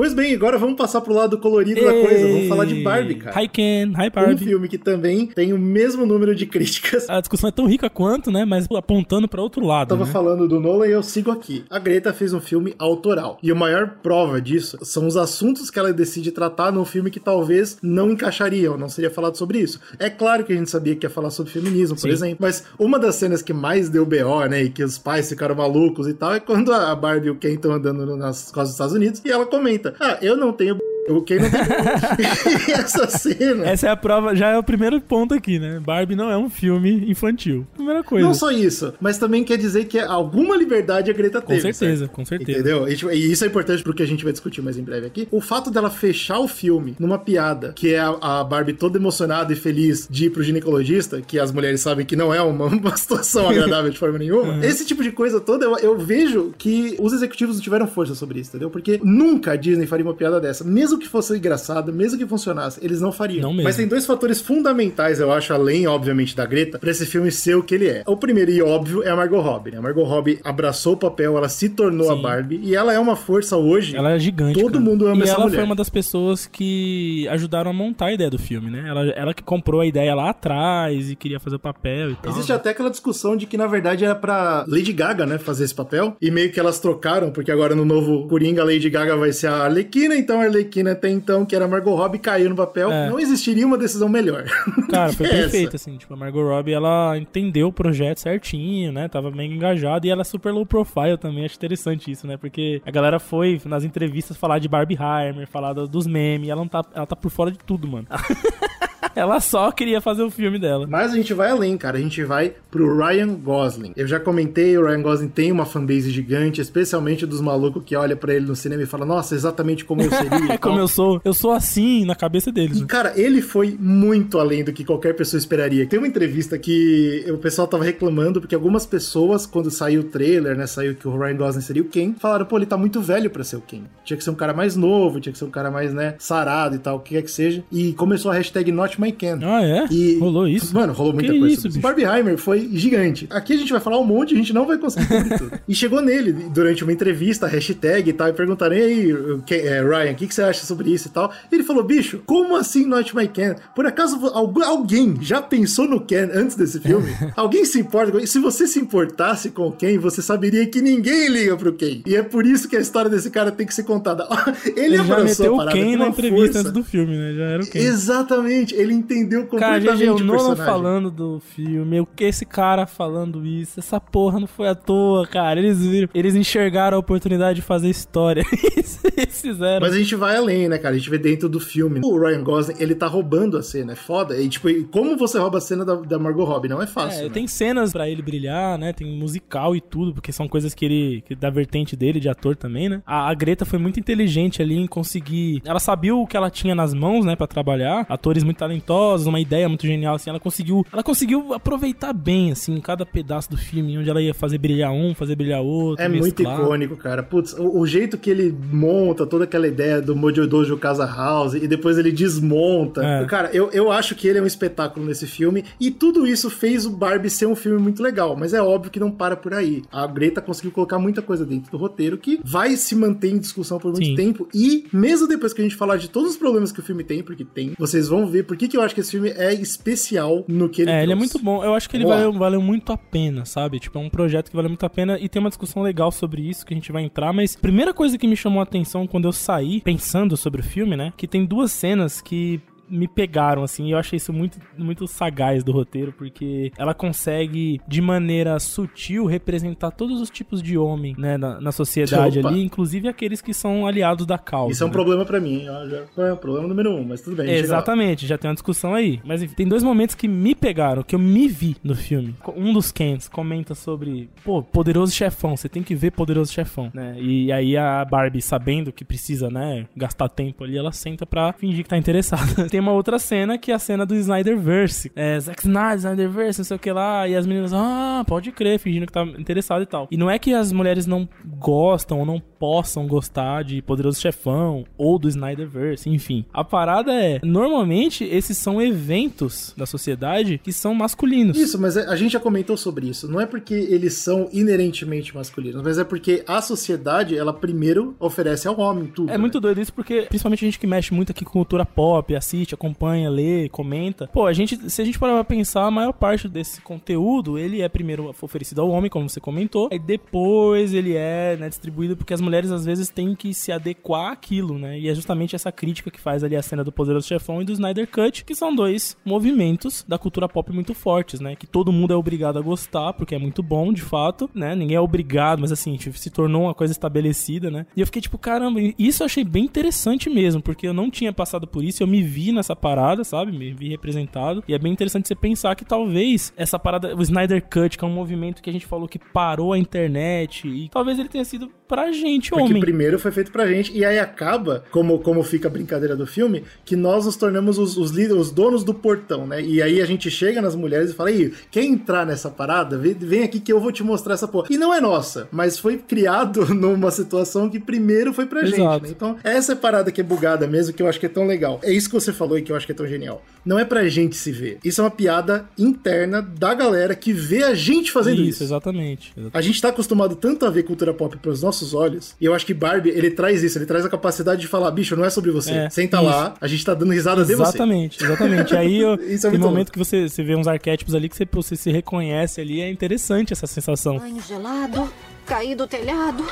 Pois 0.00 0.14
bem, 0.14 0.34
agora 0.34 0.56
vamos 0.56 0.76
passar 0.76 1.02
pro 1.02 1.12
lado 1.12 1.36
colorido 1.36 1.78
Ei, 1.78 1.84
da 1.84 1.92
coisa. 1.92 2.26
Vamos 2.26 2.48
falar 2.48 2.64
de 2.64 2.82
Barbie, 2.82 3.16
cara. 3.16 3.38
Hi 3.38 3.46
Ken, 3.46 3.92
hi 3.98 4.08
Barbie. 4.08 4.34
Um 4.34 4.38
filme 4.38 4.66
que 4.66 4.78
também 4.78 5.26
tem 5.26 5.52
o 5.52 5.58
mesmo 5.58 6.06
número 6.06 6.34
de 6.34 6.46
críticas. 6.46 7.06
A 7.06 7.20
discussão 7.20 7.50
é 7.50 7.52
tão 7.52 7.66
rica 7.66 7.90
quanto, 7.90 8.30
né? 8.30 8.46
Mas 8.46 8.66
apontando 8.74 9.28
para 9.28 9.42
outro 9.42 9.62
lado. 9.62 9.92
Eu 9.92 9.98
tava 9.98 10.06
né? 10.06 10.10
falando 10.10 10.48
do 10.48 10.58
Nolan 10.58 10.86
e 10.86 10.92
eu 10.92 11.02
sigo 11.02 11.30
aqui. 11.30 11.66
A 11.68 11.78
Greta 11.78 12.14
fez 12.14 12.32
um 12.32 12.40
filme 12.40 12.74
autoral. 12.78 13.38
E 13.42 13.50
a 13.50 13.54
maior 13.54 13.96
prova 14.02 14.40
disso 14.40 14.78
são 14.80 15.06
os 15.06 15.18
assuntos 15.18 15.68
que 15.68 15.78
ela 15.78 15.92
decide 15.92 16.32
tratar 16.32 16.72
num 16.72 16.86
filme 16.86 17.10
que 17.10 17.20
talvez 17.20 17.76
não 17.82 18.10
encaixariam, 18.10 18.78
não 18.78 18.88
seria 18.88 19.10
falado 19.10 19.36
sobre 19.36 19.58
isso. 19.58 19.78
É 19.98 20.08
claro 20.08 20.44
que 20.44 20.54
a 20.54 20.56
gente 20.56 20.70
sabia 20.70 20.96
que 20.96 21.04
ia 21.04 21.10
falar 21.10 21.28
sobre 21.28 21.52
feminismo, 21.52 21.96
por 21.96 22.08
Sim. 22.08 22.08
exemplo, 22.08 22.38
mas 22.40 22.64
uma 22.78 22.98
das 22.98 23.16
cenas 23.16 23.42
que 23.42 23.52
mais 23.52 23.90
deu 23.90 24.06
BO, 24.06 24.46
né, 24.48 24.62
e 24.62 24.70
que 24.70 24.82
os 24.82 24.96
pais 24.96 25.28
ficaram 25.28 25.54
malucos 25.54 26.08
e 26.08 26.14
tal, 26.14 26.32
é 26.32 26.40
quando 26.40 26.72
a 26.72 26.94
Barbie 26.94 27.26
e 27.26 27.30
o 27.30 27.36
Ken 27.36 27.52
estão 27.52 27.72
andando 27.72 28.16
nas 28.16 28.44
costas 28.46 28.68
dos 28.68 28.72
Estados 28.72 28.94
Unidos 28.94 29.20
e 29.26 29.30
ela 29.30 29.44
comenta: 29.44 29.89
Ah, 29.98 30.18
eu 30.22 30.36
não 30.36 30.52
tenho 30.52 30.78
o 31.16 31.22
Ken 31.22 31.38
não 31.38 31.50
tem. 31.50 32.74
essa 32.74 33.08
cena. 33.08 33.66
Essa 33.66 33.88
é 33.88 33.90
a 33.90 33.96
prova, 33.96 34.34
já 34.34 34.48
é 34.48 34.58
o 34.58 34.62
primeiro 34.62 35.00
ponto 35.00 35.34
aqui, 35.34 35.58
né? 35.58 35.80
Barbie 35.80 36.16
não 36.16 36.30
é 36.30 36.36
um 36.36 36.48
filme 36.48 37.10
infantil. 37.10 37.66
Primeira 37.74 38.02
coisa. 38.02 38.26
Não 38.26 38.34
só 38.34 38.50
isso, 38.50 38.94
mas 39.00 39.18
também 39.18 39.44
quer 39.44 39.56
dizer 39.56 39.86
que 39.86 39.98
alguma 39.98 40.56
liberdade 40.56 41.10
a 41.10 41.14
Greta 41.14 41.40
teve. 41.40 41.62
Com 41.62 41.72
certeza, 41.72 41.98
certo? 42.00 42.12
com 42.12 42.24
certeza. 42.24 42.58
Entendeu? 42.58 42.88
E, 42.88 42.96
tipo, 42.96 43.10
isso 43.10 43.44
é 43.44 43.46
importante 43.46 43.82
porque 43.82 44.02
a 44.02 44.06
gente 44.06 44.24
vai 44.24 44.32
discutir 44.32 44.62
mais 44.62 44.78
em 44.78 44.82
breve 44.82 45.06
aqui. 45.06 45.28
O 45.30 45.40
fato 45.40 45.70
dela 45.70 45.90
fechar 45.90 46.38
o 46.38 46.48
filme 46.48 46.94
numa 46.98 47.18
piada, 47.18 47.72
que 47.72 47.94
é 47.94 47.98
a, 47.98 48.16
a 48.20 48.44
Barbie 48.44 48.72
toda 48.72 48.98
emocionada 48.98 49.52
e 49.52 49.56
feliz 49.56 50.06
de 50.08 50.26
ir 50.26 50.30
pro 50.30 50.42
ginecologista, 50.42 51.20
que 51.20 51.38
as 51.38 51.52
mulheres 51.52 51.80
sabem 51.80 52.06
que 52.06 52.16
não 52.16 52.32
é 52.32 52.40
uma, 52.40 52.66
uma 52.66 52.96
situação 52.96 53.48
agradável 53.50 53.90
de 53.90 53.98
forma 53.98 54.18
nenhuma. 54.18 54.54
Uhum. 54.54 54.62
Esse 54.62 54.84
tipo 54.84 55.02
de 55.02 55.12
coisa 55.12 55.40
toda, 55.40 55.64
eu, 55.64 55.76
eu 55.78 55.98
vejo 55.98 56.52
que 56.56 56.96
os 56.98 57.12
executivos 57.12 57.56
não 57.56 57.62
tiveram 57.62 57.86
força 57.86 58.14
sobre 58.14 58.40
isso, 58.40 58.50
entendeu? 58.50 58.70
Porque 58.70 59.00
nunca 59.02 59.52
a 59.52 59.56
Disney 59.56 59.86
faria 59.86 60.04
uma 60.04 60.14
piada 60.14 60.40
dessa. 60.40 60.64
Mesmo 60.64 60.98
que 61.00 61.08
fosse 61.08 61.36
engraçado, 61.36 61.92
mesmo 61.92 62.18
que 62.18 62.26
funcionasse, 62.26 62.78
eles 62.82 63.00
não 63.00 63.12
fariam. 63.12 63.42
Não 63.42 63.50
mesmo. 63.50 63.64
Mas 63.64 63.76
tem 63.76 63.88
dois 63.88 64.06
fatores 64.06 64.40
fundamentais, 64.40 65.20
eu 65.20 65.32
acho, 65.32 65.52
além, 65.52 65.86
obviamente, 65.86 66.36
da 66.36 66.46
Greta, 66.46 66.78
pra 66.78 66.90
esse 66.90 67.06
filme 67.06 67.30
ser 67.30 67.56
o 67.56 67.62
que 67.62 67.74
ele 67.74 67.88
é. 67.88 68.02
O 68.06 68.16
primeiro 68.16 68.50
e 68.50 68.62
óbvio 68.62 69.02
é 69.02 69.10
a 69.10 69.16
Margot 69.16 69.40
Robbie. 69.40 69.72
Né? 69.72 69.78
A 69.78 69.82
Margot 69.82 70.04
Robbie 70.04 70.40
abraçou 70.44 70.94
o 70.94 70.96
papel, 70.96 71.36
ela 71.36 71.48
se 71.48 71.68
tornou 71.68 72.06
Sim. 72.06 72.18
a 72.18 72.22
Barbie 72.22 72.60
e 72.62 72.74
ela 72.74 72.92
é 72.92 72.98
uma 72.98 73.16
força 73.16 73.56
hoje. 73.56 73.96
Ela 73.96 74.12
é 74.12 74.18
gigante. 74.18 74.58
Todo 74.58 74.72
cara. 74.72 74.84
mundo 74.84 75.06
ama 75.06 75.20
e 75.20 75.22
essa 75.22 75.34
ela 75.34 75.44
mulher. 75.44 75.56
foi 75.56 75.64
uma 75.64 75.76
das 75.76 75.90
pessoas 75.90 76.46
que 76.46 77.26
ajudaram 77.28 77.70
a 77.70 77.74
montar 77.74 78.06
a 78.06 78.12
ideia 78.12 78.30
do 78.30 78.38
filme, 78.38 78.70
né? 78.70 78.84
Ela, 78.86 79.06
ela 79.10 79.34
que 79.34 79.42
comprou 79.42 79.80
a 79.80 79.86
ideia 79.86 80.14
lá 80.14 80.30
atrás 80.30 81.10
e 81.10 81.16
queria 81.16 81.38
fazer 81.38 81.56
o 81.56 81.60
papel 81.60 82.10
e 82.10 82.14
tal. 82.16 82.32
Existe 82.32 82.52
até 82.52 82.70
aquela 82.70 82.90
discussão 82.90 83.36
de 83.36 83.46
que, 83.46 83.56
na 83.56 83.66
verdade, 83.66 84.04
era 84.04 84.14
pra 84.14 84.64
Lady 84.66 84.92
Gaga, 84.92 85.26
né, 85.26 85.38
fazer 85.38 85.64
esse 85.64 85.74
papel. 85.74 86.16
E 86.20 86.30
meio 86.30 86.50
que 86.50 86.58
elas 86.58 86.80
trocaram, 86.80 87.30
porque 87.30 87.50
agora 87.50 87.74
no 87.74 87.84
novo 87.84 88.26
Coringa, 88.28 88.62
a 88.62 88.64
Lady 88.64 88.88
Gaga 88.88 89.16
vai 89.16 89.32
ser 89.32 89.48
a 89.48 89.64
Arlequina, 89.64 90.16
então 90.16 90.40
a 90.40 90.44
Arlequina 90.44 90.79
até 90.88 91.08
então, 91.08 91.44
que 91.44 91.54
era 91.54 91.64
a 91.64 91.68
Margot 91.68 91.94
Robbie, 91.94 92.18
caiu 92.18 92.48
no 92.48 92.56
papel. 92.56 92.90
É. 92.90 93.10
Não 93.10 93.18
existiria 93.18 93.66
uma 93.66 93.76
decisão 93.76 94.08
melhor. 94.08 94.44
Cara, 94.90 95.12
foi 95.12 95.28
perfeito, 95.28 95.76
assim. 95.76 95.96
Tipo, 95.96 96.14
a 96.14 96.16
Margot 96.16 96.42
Robbie, 96.42 96.72
ela 96.72 97.16
entendeu 97.18 97.68
o 97.68 97.72
projeto 97.72 98.18
certinho, 98.18 98.92
né? 98.92 99.08
Tava 99.08 99.30
bem 99.30 99.52
engajada 99.52 100.06
e 100.06 100.10
ela 100.10 100.22
é 100.22 100.24
super 100.24 100.52
low 100.52 100.64
profile 100.64 101.18
também. 101.18 101.44
Acho 101.44 101.56
interessante 101.56 102.10
isso, 102.10 102.26
né? 102.26 102.36
Porque 102.36 102.80
a 102.84 102.90
galera 102.90 103.18
foi 103.18 103.60
nas 103.64 103.84
entrevistas 103.84 104.36
falar 104.36 104.58
de 104.58 104.68
Barbie 104.68 104.98
Heimer, 104.98 105.46
falar 105.46 105.72
dos 105.72 106.06
memes. 106.06 106.48
Ela, 106.48 106.60
não 106.60 106.68
tá, 106.68 106.84
ela 106.94 107.06
tá 107.06 107.16
por 107.16 107.30
fora 107.30 107.50
de 107.50 107.58
tudo, 107.58 107.86
mano. 107.86 108.06
Ela 109.14 109.40
só 109.40 109.70
queria 109.72 110.00
fazer 110.00 110.22
o 110.22 110.30
filme 110.30 110.58
dela. 110.58 110.86
Mas 110.88 111.12
a 111.12 111.16
gente 111.16 111.34
vai 111.34 111.50
além, 111.50 111.76
cara. 111.76 111.98
A 111.98 112.00
gente 112.00 112.22
vai 112.22 112.54
pro 112.70 112.96
Ryan 112.96 113.34
Gosling. 113.34 113.92
Eu 113.96 114.06
já 114.06 114.20
comentei, 114.20 114.76
o 114.78 114.86
Ryan 114.86 115.02
Gosling 115.02 115.28
tem 115.28 115.50
uma 115.50 115.66
fanbase 115.66 116.10
gigante, 116.10 116.60
especialmente 116.60 117.26
dos 117.26 117.40
malucos 117.40 117.82
que 117.84 117.96
olham 117.96 118.16
para 118.16 118.34
ele 118.34 118.46
no 118.46 118.54
cinema 118.54 118.82
e 118.82 118.86
falam, 118.86 119.06
nossa, 119.06 119.34
exatamente 119.34 119.84
como 119.84 120.02
eu 120.02 120.10
seria. 120.10 120.30
É 120.50 120.58
como 120.70 120.80
eu 120.80 120.88
sou. 120.88 121.20
Eu 121.24 121.34
sou 121.34 121.52
assim 121.52 122.04
na 122.04 122.14
cabeça 122.14 122.50
deles. 122.50 122.78
E, 122.78 122.80
né? 122.80 122.86
cara, 122.86 123.12
ele 123.16 123.42
foi 123.42 123.76
muito 123.78 124.38
além 124.38 124.64
do 124.64 124.72
que 124.72 124.84
qualquer 124.84 125.14
pessoa 125.14 125.38
esperaria. 125.38 125.86
Tem 125.86 125.98
uma 125.98 126.08
entrevista 126.08 126.58
que 126.58 127.24
o 127.28 127.38
pessoal 127.38 127.66
tava 127.66 127.84
reclamando, 127.84 128.40
porque 128.40 128.54
algumas 128.54 128.86
pessoas, 128.86 129.46
quando 129.46 129.70
saiu 129.70 130.00
o 130.00 130.04
trailer, 130.04 130.56
né, 130.56 130.66
saiu 130.66 130.94
que 130.94 131.06
o 131.06 131.18
Ryan 131.18 131.36
Gosling 131.36 131.60
seria 131.60 131.82
o 131.82 131.86
Ken, 131.86 132.14
falaram, 132.18 132.46
pô, 132.46 132.56
ele 132.56 132.66
tá 132.66 132.76
muito 132.76 133.00
velho 133.00 133.30
para 133.30 133.44
ser 133.44 133.56
o 133.56 133.60
Ken. 133.60 133.82
Tinha 134.04 134.16
que 134.16 134.24
ser 134.24 134.30
um 134.30 134.34
cara 134.34 134.52
mais 134.52 134.76
novo, 134.76 135.20
tinha 135.20 135.32
que 135.32 135.38
ser 135.38 135.44
um 135.44 135.50
cara 135.50 135.70
mais, 135.70 135.92
né, 135.92 136.14
sarado 136.18 136.76
e 136.76 136.78
tal, 136.78 136.96
o 136.96 137.00
que 137.00 137.14
quer 137.14 137.22
que 137.22 137.30
seja. 137.30 137.64
E 137.70 137.92
começou 137.92 138.30
a 138.30 138.34
hashtag 138.34 138.70
Not 138.72 139.00
My 139.00 139.12
Ken. 139.12 139.38
Ah, 139.42 139.62
é? 139.62 139.86
E, 139.90 140.18
rolou 140.18 140.46
isso? 140.46 140.74
Mano, 140.74 140.92
rolou 140.92 141.12
muita 141.12 141.32
que 141.32 141.38
coisa. 141.38 141.54
Isso, 141.54 141.68
bicho? 141.68 141.80
Barbieheimer 141.80 142.38
foi 142.38 142.68
gigante. 142.72 143.26
Aqui 143.30 143.54
a 143.54 143.56
gente 143.56 143.72
vai 143.72 143.80
falar 143.80 143.98
um 143.98 144.04
monte, 144.04 144.34
a 144.34 144.36
gente 144.36 144.52
não 144.52 144.66
vai 144.66 144.78
conseguir 144.78 145.06
cobrir 145.06 145.36
tudo. 145.38 145.60
E 145.68 145.74
chegou 145.74 146.00
nele 146.00 146.32
durante 146.32 146.82
uma 146.82 146.92
entrevista, 146.92 147.46
hashtag 147.46 148.10
e 148.10 148.12
tal, 148.12 148.28
e 148.28 148.32
perguntaram, 148.32 148.76
e 148.76 148.82
aí, 148.82 149.10
é, 149.50 149.82
Ryan, 149.82 150.12
o 150.12 150.14
que, 150.14 150.26
que 150.26 150.34
você 150.34 150.42
acha 150.42 150.59
sobre 150.66 150.90
isso 150.90 151.08
e 151.08 151.10
tal? 151.10 151.32
E 151.50 151.54
ele 151.54 151.64
falou, 151.64 151.82
bicho, 151.82 152.22
como 152.26 152.56
assim 152.56 152.86
Not 152.86 153.14
My 153.14 153.28
Ken? 153.28 153.54
Por 153.74 153.86
acaso 153.86 154.18
alguém 154.26 155.16
já 155.20 155.40
pensou 155.40 155.86
no 155.88 156.00
Ken 156.00 156.28
antes 156.32 156.56
desse 156.56 156.80
filme? 156.80 157.10
alguém 157.36 157.64
se 157.64 157.80
importa? 157.80 158.26
Se 158.26 158.38
você 158.38 158.66
se 158.66 158.78
importasse 158.78 159.50
com 159.50 159.68
o 159.68 159.72
Ken, 159.72 159.98
você 159.98 160.22
saberia 160.22 160.66
que 160.66 160.80
ninguém 160.80 161.28
liga 161.28 161.56
pro 161.56 161.72
Ken. 161.72 162.02
E 162.06 162.16
é 162.16 162.22
por 162.22 162.46
isso 162.46 162.68
que 162.68 162.76
a 162.76 162.80
história 162.80 163.10
desse 163.10 163.30
cara 163.30 163.50
tem 163.50 163.66
que 163.66 163.74
ser 163.74 163.84
contada. 163.84 164.26
ele, 164.64 164.96
ele 164.96 165.04
já 165.04 165.18
meteu 165.20 165.56
o 165.56 165.66
Ken 165.66 165.96
na 165.96 166.08
entrevista 166.08 166.52
força. 166.54 166.58
antes 166.60 166.72
do 166.72 166.84
filme, 166.84 167.16
né? 167.16 167.34
Já 167.34 167.44
era 167.44 167.62
o 167.62 167.66
Ken. 167.66 167.78
Exatamente, 167.78 168.74
ele 168.74 168.92
entendeu 168.92 169.42
completamente 169.46 169.84
cara, 169.84 169.96
gente, 169.96 170.22
o 170.22 170.24
Nolan 170.24 170.56
falando 170.56 171.10
do 171.10 171.40
filme, 171.54 172.00
o 172.00 172.06
que 172.06 172.24
esse 172.24 172.44
cara 172.44 172.86
falando 172.86 173.44
isso, 173.46 173.78
essa 173.78 174.00
porra 174.00 174.40
não 174.40 174.46
foi 174.46 174.68
à 174.68 174.74
toa, 174.74 175.26
cara. 175.26 175.60
Eles 175.60 175.78
viram, 175.78 176.08
eles 176.14 176.34
enxergaram 176.34 176.96
a 176.96 177.00
oportunidade 177.00 177.56
de 177.56 177.62
fazer 177.62 177.88
história. 177.88 178.44
eles 179.16 179.40
fizeram. 179.40 179.86
Mas 179.86 179.94
a 179.94 179.98
gente 179.98 180.14
vai 180.14 180.36
além, 180.36 180.49
né, 180.68 180.78
cara? 180.78 180.94
A 180.94 180.98
gente 180.98 181.10
vê 181.10 181.18
dentro 181.18 181.48
do 181.48 181.60
filme. 181.60 182.00
O 182.02 182.18
Ryan 182.18 182.42
Gosling, 182.42 182.76
ele 182.78 182.94
tá 182.94 183.06
roubando 183.06 183.56
a 183.56 183.62
cena, 183.62 183.92
é 183.92 183.96
foda. 183.96 184.36
E, 184.40 184.48
tipo, 184.48 184.68
como 184.90 185.16
você 185.16 185.38
rouba 185.38 185.58
a 185.58 185.60
cena 185.60 185.84
da, 185.84 185.94
da 185.94 186.18
Margot 186.18 186.44
Robbie? 186.44 186.68
Não 186.68 186.82
é 186.82 186.86
fácil. 186.86 187.20
É, 187.20 187.24
né? 187.24 187.30
tem 187.30 187.46
cenas 187.46 187.92
para 187.92 188.08
ele 188.08 188.22
brilhar, 188.22 188.78
né? 188.78 188.92
Tem 188.92 189.06
musical 189.06 189.74
e 189.74 189.80
tudo, 189.80 190.14
porque 190.14 190.32
são 190.32 190.48
coisas 190.48 190.74
que 190.74 190.84
ele. 190.84 191.24
Que, 191.26 191.34
da 191.34 191.50
vertente 191.50 191.96
dele, 191.96 192.20
de 192.20 192.28
ator 192.28 192.56
também, 192.56 192.88
né? 192.88 193.02
A, 193.06 193.30
a 193.30 193.34
Greta 193.34 193.64
foi 193.64 193.78
muito 193.78 193.98
inteligente 193.98 194.62
ali 194.62 194.76
em 194.76 194.86
conseguir. 194.86 195.62
Ela 195.64 195.80
sabia 195.80 196.14
o 196.14 196.26
que 196.26 196.36
ela 196.36 196.50
tinha 196.50 196.74
nas 196.74 196.94
mãos, 196.94 197.24
né, 197.24 197.36
para 197.36 197.46
trabalhar. 197.46 198.06
Atores 198.08 198.42
muito 198.42 198.58
talentosos, 198.58 199.26
uma 199.26 199.40
ideia 199.40 199.68
muito 199.68 199.86
genial, 199.86 200.14
assim. 200.14 200.30
Ela 200.30 200.40
conseguiu, 200.40 200.84
ela 200.92 201.02
conseguiu 201.02 201.54
aproveitar 201.54 202.12
bem, 202.12 202.52
assim, 202.52 202.80
cada 202.80 203.04
pedaço 203.06 203.50
do 203.50 203.56
filme, 203.56 203.98
onde 203.98 204.08
ela 204.10 204.20
ia 204.20 204.34
fazer 204.34 204.58
brilhar 204.58 204.92
um, 204.92 205.14
fazer 205.14 205.36
brilhar 205.36 205.62
outro. 205.62 206.04
É 206.04 206.08
mesclar. 206.08 206.56
muito 206.56 206.62
icônico, 206.62 206.96
cara. 206.96 207.22
Putz, 207.22 207.52
o, 207.52 207.80
o, 207.80 207.86
jeito 207.86 208.18
que 208.18 208.30
ele 208.30 208.54
monta 208.72 209.26
toda 209.26 209.44
aquela 209.44 209.66
ideia 209.66 210.00
do 210.00 210.14
Mojo 210.14 210.39
Dojo 210.46 210.76
Casa 210.76 211.04
House 211.04 211.54
e 211.54 211.66
depois 211.66 211.98
ele 211.98 212.12
desmonta. 212.12 213.02
É. 213.04 213.24
Cara, 213.26 213.50
eu, 213.52 213.70
eu 213.72 213.90
acho 213.90 214.14
que 214.14 214.28
ele 214.28 214.38
é 214.38 214.42
um 214.42 214.46
espetáculo 214.46 215.04
nesse 215.04 215.26
filme 215.26 215.64
e 215.80 215.90
tudo 215.90 216.26
isso 216.26 216.48
fez 216.48 216.86
o 216.86 216.90
Barbie 216.90 217.28
ser 217.30 217.46
um 217.46 217.56
filme 217.56 217.80
muito 217.80 218.02
legal, 218.02 218.36
mas 218.36 218.54
é 218.54 218.62
óbvio 218.62 218.90
que 218.90 219.00
não 219.00 219.10
para 219.10 219.36
por 219.36 219.52
aí. 219.52 219.82
A 219.90 220.06
Greta 220.06 220.40
conseguiu 220.40 220.70
colocar 220.70 220.98
muita 220.98 221.20
coisa 221.22 221.44
dentro 221.44 221.70
do 221.70 221.76
roteiro 221.76 222.16
que 222.18 222.40
vai 222.44 222.76
se 222.76 222.94
manter 222.94 223.30
em 223.30 223.38
discussão 223.38 223.78
por 223.78 223.90
muito 223.92 224.04
Sim. 224.04 224.14
tempo 224.14 224.48
e 224.54 224.86
mesmo 224.92 225.26
depois 225.26 225.52
que 225.52 225.60
a 225.60 225.64
gente 225.64 225.76
falar 225.76 225.96
de 225.96 226.08
todos 226.08 226.30
os 226.32 226.36
problemas 226.36 226.70
que 226.70 226.78
o 226.80 226.82
filme 226.82 227.02
tem, 227.02 227.22
porque 227.22 227.44
tem, 227.44 227.72
vocês 227.78 228.08
vão 228.08 228.26
ver 228.26 228.44
porque 228.44 228.60
que, 228.60 228.68
que 228.68 228.76
eu 228.76 228.82
acho 228.82 228.94
que 228.94 229.00
esse 229.00 229.12
filme 229.12 229.30
é 229.30 229.54
especial 229.54 230.44
no 230.46 230.68
que 230.68 230.82
ele 230.82 230.90
É, 230.90 231.02
ele 231.02 231.12
é 231.12 231.16
trouxe. 231.16 231.34
muito 231.34 231.44
bom. 231.44 231.64
Eu 231.64 231.74
acho 231.74 231.88
que 231.88 231.96
ele 231.96 232.04
valeu, 232.04 232.32
valeu 232.32 232.60
muito 232.60 232.92
a 232.92 232.96
pena, 232.98 233.44
sabe? 233.46 233.80
Tipo, 233.80 233.98
é 233.98 234.02
um 234.02 234.10
projeto 234.10 234.50
que 234.50 234.56
valeu 234.56 234.68
muito 234.68 234.84
a 234.84 234.90
pena 234.90 235.18
e 235.18 235.28
tem 235.28 235.40
uma 235.40 235.48
discussão 235.48 235.82
legal 235.82 236.12
sobre 236.12 236.42
isso 236.42 236.66
que 236.66 236.74
a 236.74 236.76
gente 236.76 236.92
vai 236.92 237.02
entrar, 237.02 237.32
mas 237.32 237.56
a 237.56 237.60
primeira 237.60 237.94
coisa 237.94 238.18
que 238.18 238.26
me 238.28 238.36
chamou 238.36 238.60
a 238.60 238.64
atenção 238.64 239.06
quando 239.06 239.24
eu 239.26 239.32
saí 239.32 239.80
pensando 239.80 240.29
sobre 240.36 240.60
o 240.60 240.64
filme, 240.64 240.96
né? 240.96 241.12
Que 241.16 241.26
tem 241.26 241.44
duas 241.44 241.72
cenas 241.72 242.20
que 242.20 242.60
me 242.90 243.06
pegaram, 243.06 243.62
assim, 243.62 243.86
e 243.86 243.90
eu 243.92 243.98
achei 243.98 244.16
isso 244.16 244.32
muito, 244.32 244.58
muito 244.76 245.06
sagaz 245.06 245.62
do 245.62 245.72
roteiro, 245.72 246.12
porque 246.12 246.72
ela 246.76 246.92
consegue, 246.92 247.80
de 247.86 248.00
maneira 248.00 248.58
sutil, 248.58 249.26
representar 249.26 249.90
todos 249.90 250.20
os 250.20 250.30
tipos 250.30 250.62
de 250.62 250.76
homem, 250.76 251.14
né, 251.16 251.36
na, 251.36 251.60
na 251.60 251.72
sociedade 251.72 252.40
Opa. 252.40 252.48
ali, 252.48 252.62
inclusive 252.62 253.08
aqueles 253.08 253.40
que 253.40 253.54
são 253.54 253.86
aliados 253.86 254.26
da 254.26 254.38
causa. 254.38 254.72
Isso 254.72 254.82
é 254.82 254.86
um 254.86 254.88
né? 254.88 254.92
problema 254.92 255.24
pra 255.24 255.40
mim, 255.40 255.64
já 255.64 256.28
é 256.28 256.34
problema 256.34 256.66
número 256.66 256.90
um, 256.90 257.04
mas 257.04 257.20
tudo 257.20 257.36
bem. 257.36 257.50
Exatamente, 257.50 258.26
já 258.26 258.36
tem 258.36 258.48
uma 258.48 258.54
discussão 258.54 258.94
aí. 258.94 259.20
Mas 259.24 259.42
enfim, 259.42 259.54
tem 259.54 259.68
dois 259.68 259.82
momentos 259.82 260.14
que 260.14 260.26
me 260.26 260.54
pegaram, 260.54 261.02
que 261.02 261.14
eu 261.14 261.18
me 261.18 261.46
vi 261.48 261.76
no 261.82 261.94
filme. 261.94 262.34
Um 262.56 262.72
dos 262.72 262.90
Kens 262.90 263.28
comenta 263.28 263.74
sobre, 263.74 264.28
pô, 264.44 264.62
poderoso 264.62 265.12
chefão, 265.12 265.56
você 265.56 265.68
tem 265.68 265.82
que 265.82 265.94
ver 265.94 266.12
poderoso 266.12 266.52
chefão, 266.52 266.90
né? 266.92 267.16
E 267.18 267.52
aí 267.52 267.76
a 267.76 268.04
Barbie, 268.04 268.42
sabendo 268.42 268.92
que 268.92 269.04
precisa, 269.04 269.50
né, 269.50 269.86
gastar 269.96 270.28
tempo 270.28 270.64
ali, 270.64 270.76
ela 270.76 270.92
senta 270.92 271.26
pra 271.26 271.52
fingir 271.52 271.84
que 271.84 271.90
tá 271.90 271.98
interessada. 271.98 272.40
tem 272.68 272.79
uma 272.80 272.92
outra 272.92 273.18
cena 273.18 273.58
que 273.58 273.70
é 273.70 273.74
a 273.74 273.78
cena 273.78 274.04
do 274.04 274.14
Snyderverse. 274.14 275.10
É, 275.14 275.38
Zack 275.38 275.60
Snyder, 275.60 275.96
Snyderverse, 275.96 276.60
não 276.60 276.64
sei 276.64 276.76
o 276.76 276.80
que 276.80 276.92
lá. 276.92 277.28
E 277.28 277.36
as 277.36 277.46
meninas, 277.46 277.72
ah, 277.72 278.24
pode 278.26 278.50
crer, 278.52 278.78
fingindo 278.78 279.06
que 279.06 279.12
tá 279.12 279.22
interessado 279.22 279.82
e 279.82 279.86
tal. 279.86 280.08
E 280.10 280.16
não 280.16 280.30
é 280.30 280.38
que 280.38 280.52
as 280.52 280.72
mulheres 280.72 281.06
não 281.06 281.28
gostam 281.44 282.20
ou 282.20 282.26
não 282.26 282.42
possam 282.60 283.06
gostar 283.06 283.64
de 283.64 283.80
Poderoso 283.80 284.20
Chefão 284.20 284.84
ou 284.98 285.18
do 285.18 285.28
Snyderverse, 285.28 286.10
enfim. 286.10 286.44
A 286.52 286.62
parada 286.62 287.10
é, 287.12 287.40
normalmente 287.42 288.22
esses 288.22 288.58
são 288.58 288.80
eventos 288.82 289.72
da 289.74 289.86
sociedade 289.86 290.60
que 290.62 290.70
são 290.70 290.94
masculinos. 290.94 291.56
Isso, 291.56 291.80
mas 291.80 291.96
a 291.96 292.14
gente 292.14 292.32
já 292.32 292.40
comentou 292.40 292.76
sobre 292.76 293.08
isso. 293.08 293.26
Não 293.26 293.40
é 293.40 293.46
porque 293.46 293.72
eles 293.72 294.14
são 294.14 294.48
inerentemente 294.52 295.34
masculinos, 295.34 295.82
mas 295.82 295.98
é 295.98 296.04
porque 296.04 296.44
a 296.46 296.60
sociedade, 296.60 297.36
ela 297.36 297.52
primeiro 297.52 298.14
oferece 298.20 298.68
ao 298.68 298.78
homem 298.78 299.06
tudo. 299.06 299.30
É 299.30 299.32
né? 299.32 299.38
muito 299.38 299.58
doido 299.58 299.80
isso 299.80 299.94
porque, 299.94 300.26
principalmente 300.28 300.64
a 300.64 300.68
gente 300.68 300.78
que 300.78 300.86
mexe 300.86 301.14
muito 301.14 301.32
aqui 301.32 301.44
com 301.44 301.52
cultura 301.52 301.86
pop, 301.86 302.36
assiste, 302.36 302.74
acompanha, 302.74 303.30
lê, 303.30 303.70
comenta. 303.70 304.26
Pô, 304.26 304.46
a 304.46 304.52
gente, 304.52 304.90
se 304.90 305.00
a 305.00 305.04
gente 305.04 305.18
parar 305.18 305.32
pra 305.32 305.44
pensar, 305.44 305.86
a 305.86 305.90
maior 305.90 306.12
parte 306.12 306.46
desse 306.46 306.82
conteúdo, 306.82 307.56
ele 307.56 307.80
é 307.80 307.88
primeiro 307.88 308.34
oferecido 308.42 308.82
ao 308.82 308.90
homem, 308.90 309.10
como 309.10 309.28
você 309.28 309.40
comentou, 309.40 309.88
aí 309.90 309.98
depois 309.98 310.92
ele 310.92 311.14
é 311.14 311.56
né, 311.58 311.68
distribuído 311.68 312.16
porque 312.16 312.34
as 312.34 312.40
mulheres 312.40 312.49
às 312.72 312.84
vezes 312.84 313.08
têm 313.08 313.34
que 313.34 313.52
se 313.54 313.72
adequar 313.72 314.32
àquilo, 314.32 314.78
né? 314.78 314.98
E 314.98 315.08
é 315.08 315.14
justamente 315.14 315.54
essa 315.54 315.72
crítica 315.72 316.10
que 316.10 316.20
faz 316.20 316.42
ali 316.44 316.56
a 316.56 316.62
cena 316.62 316.84
do 316.84 316.92
Poderoso 316.92 317.28
Chefão 317.28 317.60
e 317.60 317.64
do 317.64 317.72
Snyder 317.72 318.08
Cut, 318.08 318.44
que 318.44 318.54
são 318.54 318.74
dois 318.74 319.16
movimentos 319.24 320.04
da 320.06 320.18
cultura 320.18 320.48
pop 320.48 320.72
muito 320.72 320.94
fortes, 320.94 321.40
né? 321.40 321.56
Que 321.56 321.66
todo 321.66 321.92
mundo 321.92 322.12
é 322.12 322.16
obrigado 322.16 322.58
a 322.58 322.62
gostar, 322.62 323.12
porque 323.12 323.34
é 323.34 323.38
muito 323.38 323.62
bom, 323.62 323.92
de 323.92 324.02
fato, 324.02 324.48
né? 324.54 324.74
Ninguém 324.74 324.96
é 324.96 325.00
obrigado, 325.00 325.60
mas 325.60 325.72
assim, 325.72 325.96
tipo, 325.96 326.16
se 326.16 326.30
tornou 326.30 326.64
uma 326.64 326.74
coisa 326.74 326.92
estabelecida, 326.92 327.70
né? 327.70 327.86
E 327.96 328.00
eu 328.00 328.06
fiquei 328.06 328.22
tipo, 328.22 328.38
caramba, 328.38 328.80
isso 328.98 329.22
eu 329.22 329.26
achei 329.26 329.44
bem 329.44 329.64
interessante 329.64 330.28
mesmo, 330.28 330.62
porque 330.62 330.86
eu 330.86 330.94
não 330.94 331.10
tinha 331.10 331.32
passado 331.32 331.66
por 331.66 331.84
isso, 331.84 332.02
eu 332.02 332.06
me 332.06 332.22
vi 332.22 332.52
nessa 332.52 332.74
parada, 332.74 333.24
sabe? 333.24 333.52
Me 333.52 333.72
vi 333.72 333.88
representado. 333.88 334.62
E 334.66 334.74
é 334.74 334.78
bem 334.78 334.92
interessante 334.92 335.28
você 335.28 335.34
pensar 335.34 335.74
que 335.74 335.84
talvez 335.84 336.52
essa 336.56 336.78
parada, 336.78 337.14
o 337.16 337.22
Snyder 337.22 337.62
Cut, 337.62 337.96
que 337.96 338.04
é 338.04 338.08
um 338.08 338.12
movimento 338.12 338.62
que 338.62 338.70
a 338.70 338.72
gente 338.72 338.86
falou 338.86 339.08
que 339.08 339.18
parou 339.18 339.72
a 339.72 339.78
internet, 339.78 340.68
e 340.68 340.88
talvez 340.88 341.18
ele 341.18 341.28
tenha 341.28 341.44
sido 341.44 341.70
pra 341.86 342.12
gente, 342.12 342.39
Porque 342.48 342.70
homem. 342.70 342.80
primeiro 342.80 343.18
foi 343.18 343.32
feito 343.32 343.50
pra 343.50 343.66
gente, 343.66 343.92
e 343.92 344.04
aí 344.04 344.18
acaba, 344.18 344.84
como, 344.90 345.18
como 345.18 345.42
fica 345.42 345.68
a 345.68 345.70
brincadeira 345.70 346.16
do 346.16 346.26
filme, 346.26 346.64
que 346.84 346.96
nós 346.96 347.26
nos 347.26 347.36
tornamos 347.36 347.78
os, 347.78 347.96
os, 347.96 348.10
líderes, 348.10 348.40
os 348.40 348.50
donos 348.50 348.84
do 348.84 348.94
portão, 348.94 349.46
né? 349.46 349.60
E 349.60 349.82
aí 349.82 350.00
a 350.00 350.06
gente 350.06 350.30
chega 350.30 350.62
nas 350.62 350.74
mulheres 350.74 351.10
e 351.10 351.14
fala, 351.14 351.30
aí, 351.30 351.52
quer 351.70 351.84
entrar 351.84 352.24
nessa 352.24 352.48
parada? 352.48 352.96
Vem, 352.96 353.14
vem 353.14 353.42
aqui 353.42 353.60
que 353.60 353.72
eu 353.72 353.80
vou 353.80 353.92
te 353.92 354.02
mostrar 354.02 354.34
essa 354.34 354.48
porra. 354.48 354.68
E 354.70 354.78
não 354.78 354.94
é 354.94 355.00
nossa, 355.00 355.48
mas 355.50 355.78
foi 355.78 355.98
criado 355.98 356.64
numa 356.74 357.10
situação 357.10 357.68
que 357.68 357.78
primeiro 357.78 358.32
foi 358.32 358.46
pra 358.46 358.64
gente, 358.64 358.80
Exato. 358.80 359.04
né? 359.04 359.10
Então, 359.10 359.36
essa 359.42 359.72
é 359.72 359.74
a 359.74 359.78
parada 359.78 360.12
que 360.12 360.20
é 360.20 360.24
bugada 360.24 360.66
mesmo, 360.66 360.94
que 360.94 361.02
eu 361.02 361.08
acho 361.08 361.18
que 361.18 361.26
é 361.26 361.28
tão 361.28 361.46
legal. 361.46 361.80
É 361.82 361.92
isso 361.92 362.08
que 362.08 362.14
você 362.14 362.32
falou 362.32 362.56
e 362.56 362.62
que 362.62 362.72
eu 362.72 362.76
acho 362.76 362.86
que 362.86 362.92
é 362.92 362.94
tão 362.94 363.06
genial. 363.06 363.44
Não 363.64 363.78
é 363.78 363.84
pra 363.84 364.08
gente 364.08 364.36
se 364.36 364.52
ver. 364.52 364.78
Isso 364.84 365.00
é 365.00 365.04
uma 365.04 365.10
piada 365.10 365.68
interna 365.76 366.40
da 366.40 366.72
galera 366.74 367.14
que 367.14 367.32
vê 367.32 367.62
a 367.62 367.74
gente 367.74 368.12
fazendo 368.12 368.40
isso. 368.42 368.50
Isso, 368.50 368.64
exatamente. 368.64 369.32
exatamente. 369.32 369.56
A 369.56 369.60
gente 369.60 369.80
tá 369.80 369.88
acostumado 369.88 370.36
tanto 370.36 370.64
a 370.66 370.70
ver 370.70 370.84
cultura 370.84 371.12
pop 371.12 371.36
pros 371.38 371.62
nossos 371.62 371.94
olhos, 371.94 372.29
e 372.40 372.44
eu 372.44 372.54
acho 372.54 372.66
que 372.66 372.74
Barbie, 372.74 373.10
ele 373.10 373.30
traz 373.30 373.62
isso, 373.62 373.78
ele 373.78 373.86
traz 373.86 374.04
a 374.04 374.08
capacidade 374.08 374.60
de 374.60 374.66
falar, 374.66 374.90
bicho, 374.90 375.16
não 375.16 375.24
é 375.24 375.30
sobre 375.30 375.50
você. 375.50 375.72
É, 375.72 375.90
Senta 375.90 376.18
isso. 376.18 376.26
lá, 376.26 376.54
a 376.60 376.66
gente 376.66 376.84
tá 376.84 376.94
dando 376.94 377.12
risada 377.12 377.44
de 377.44 377.54
você. 377.54 377.62
Exatamente, 377.62 378.22
exatamente. 378.22 378.76
Aí 378.76 379.00
eu, 379.00 379.14
Isso 379.24 379.46
é 379.46 379.50
tem 379.50 379.58
momento 379.58 379.92
que 379.92 379.98
você, 379.98 380.28
você 380.28 380.42
vê 380.42 380.54
uns 380.54 380.66
arquétipos 380.66 381.14
ali 381.14 381.28
que 381.28 381.36
você, 381.36 381.48
você 381.50 381.76
se 381.76 381.90
reconhece 381.90 382.60
ali, 382.60 382.80
é 382.80 382.90
interessante 382.90 383.52
essa 383.52 383.66
sensação. 383.66 384.18
Banho 384.18 384.42
gelado, 384.42 385.10
caí 385.46 385.74
do 385.74 385.86
telhado 385.86 386.44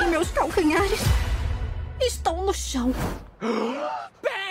e 0.00 0.10
meus 0.10 0.30
calcanhares 0.30 1.00
estão 2.00 2.44
no 2.44 2.52
chão. 2.52 2.92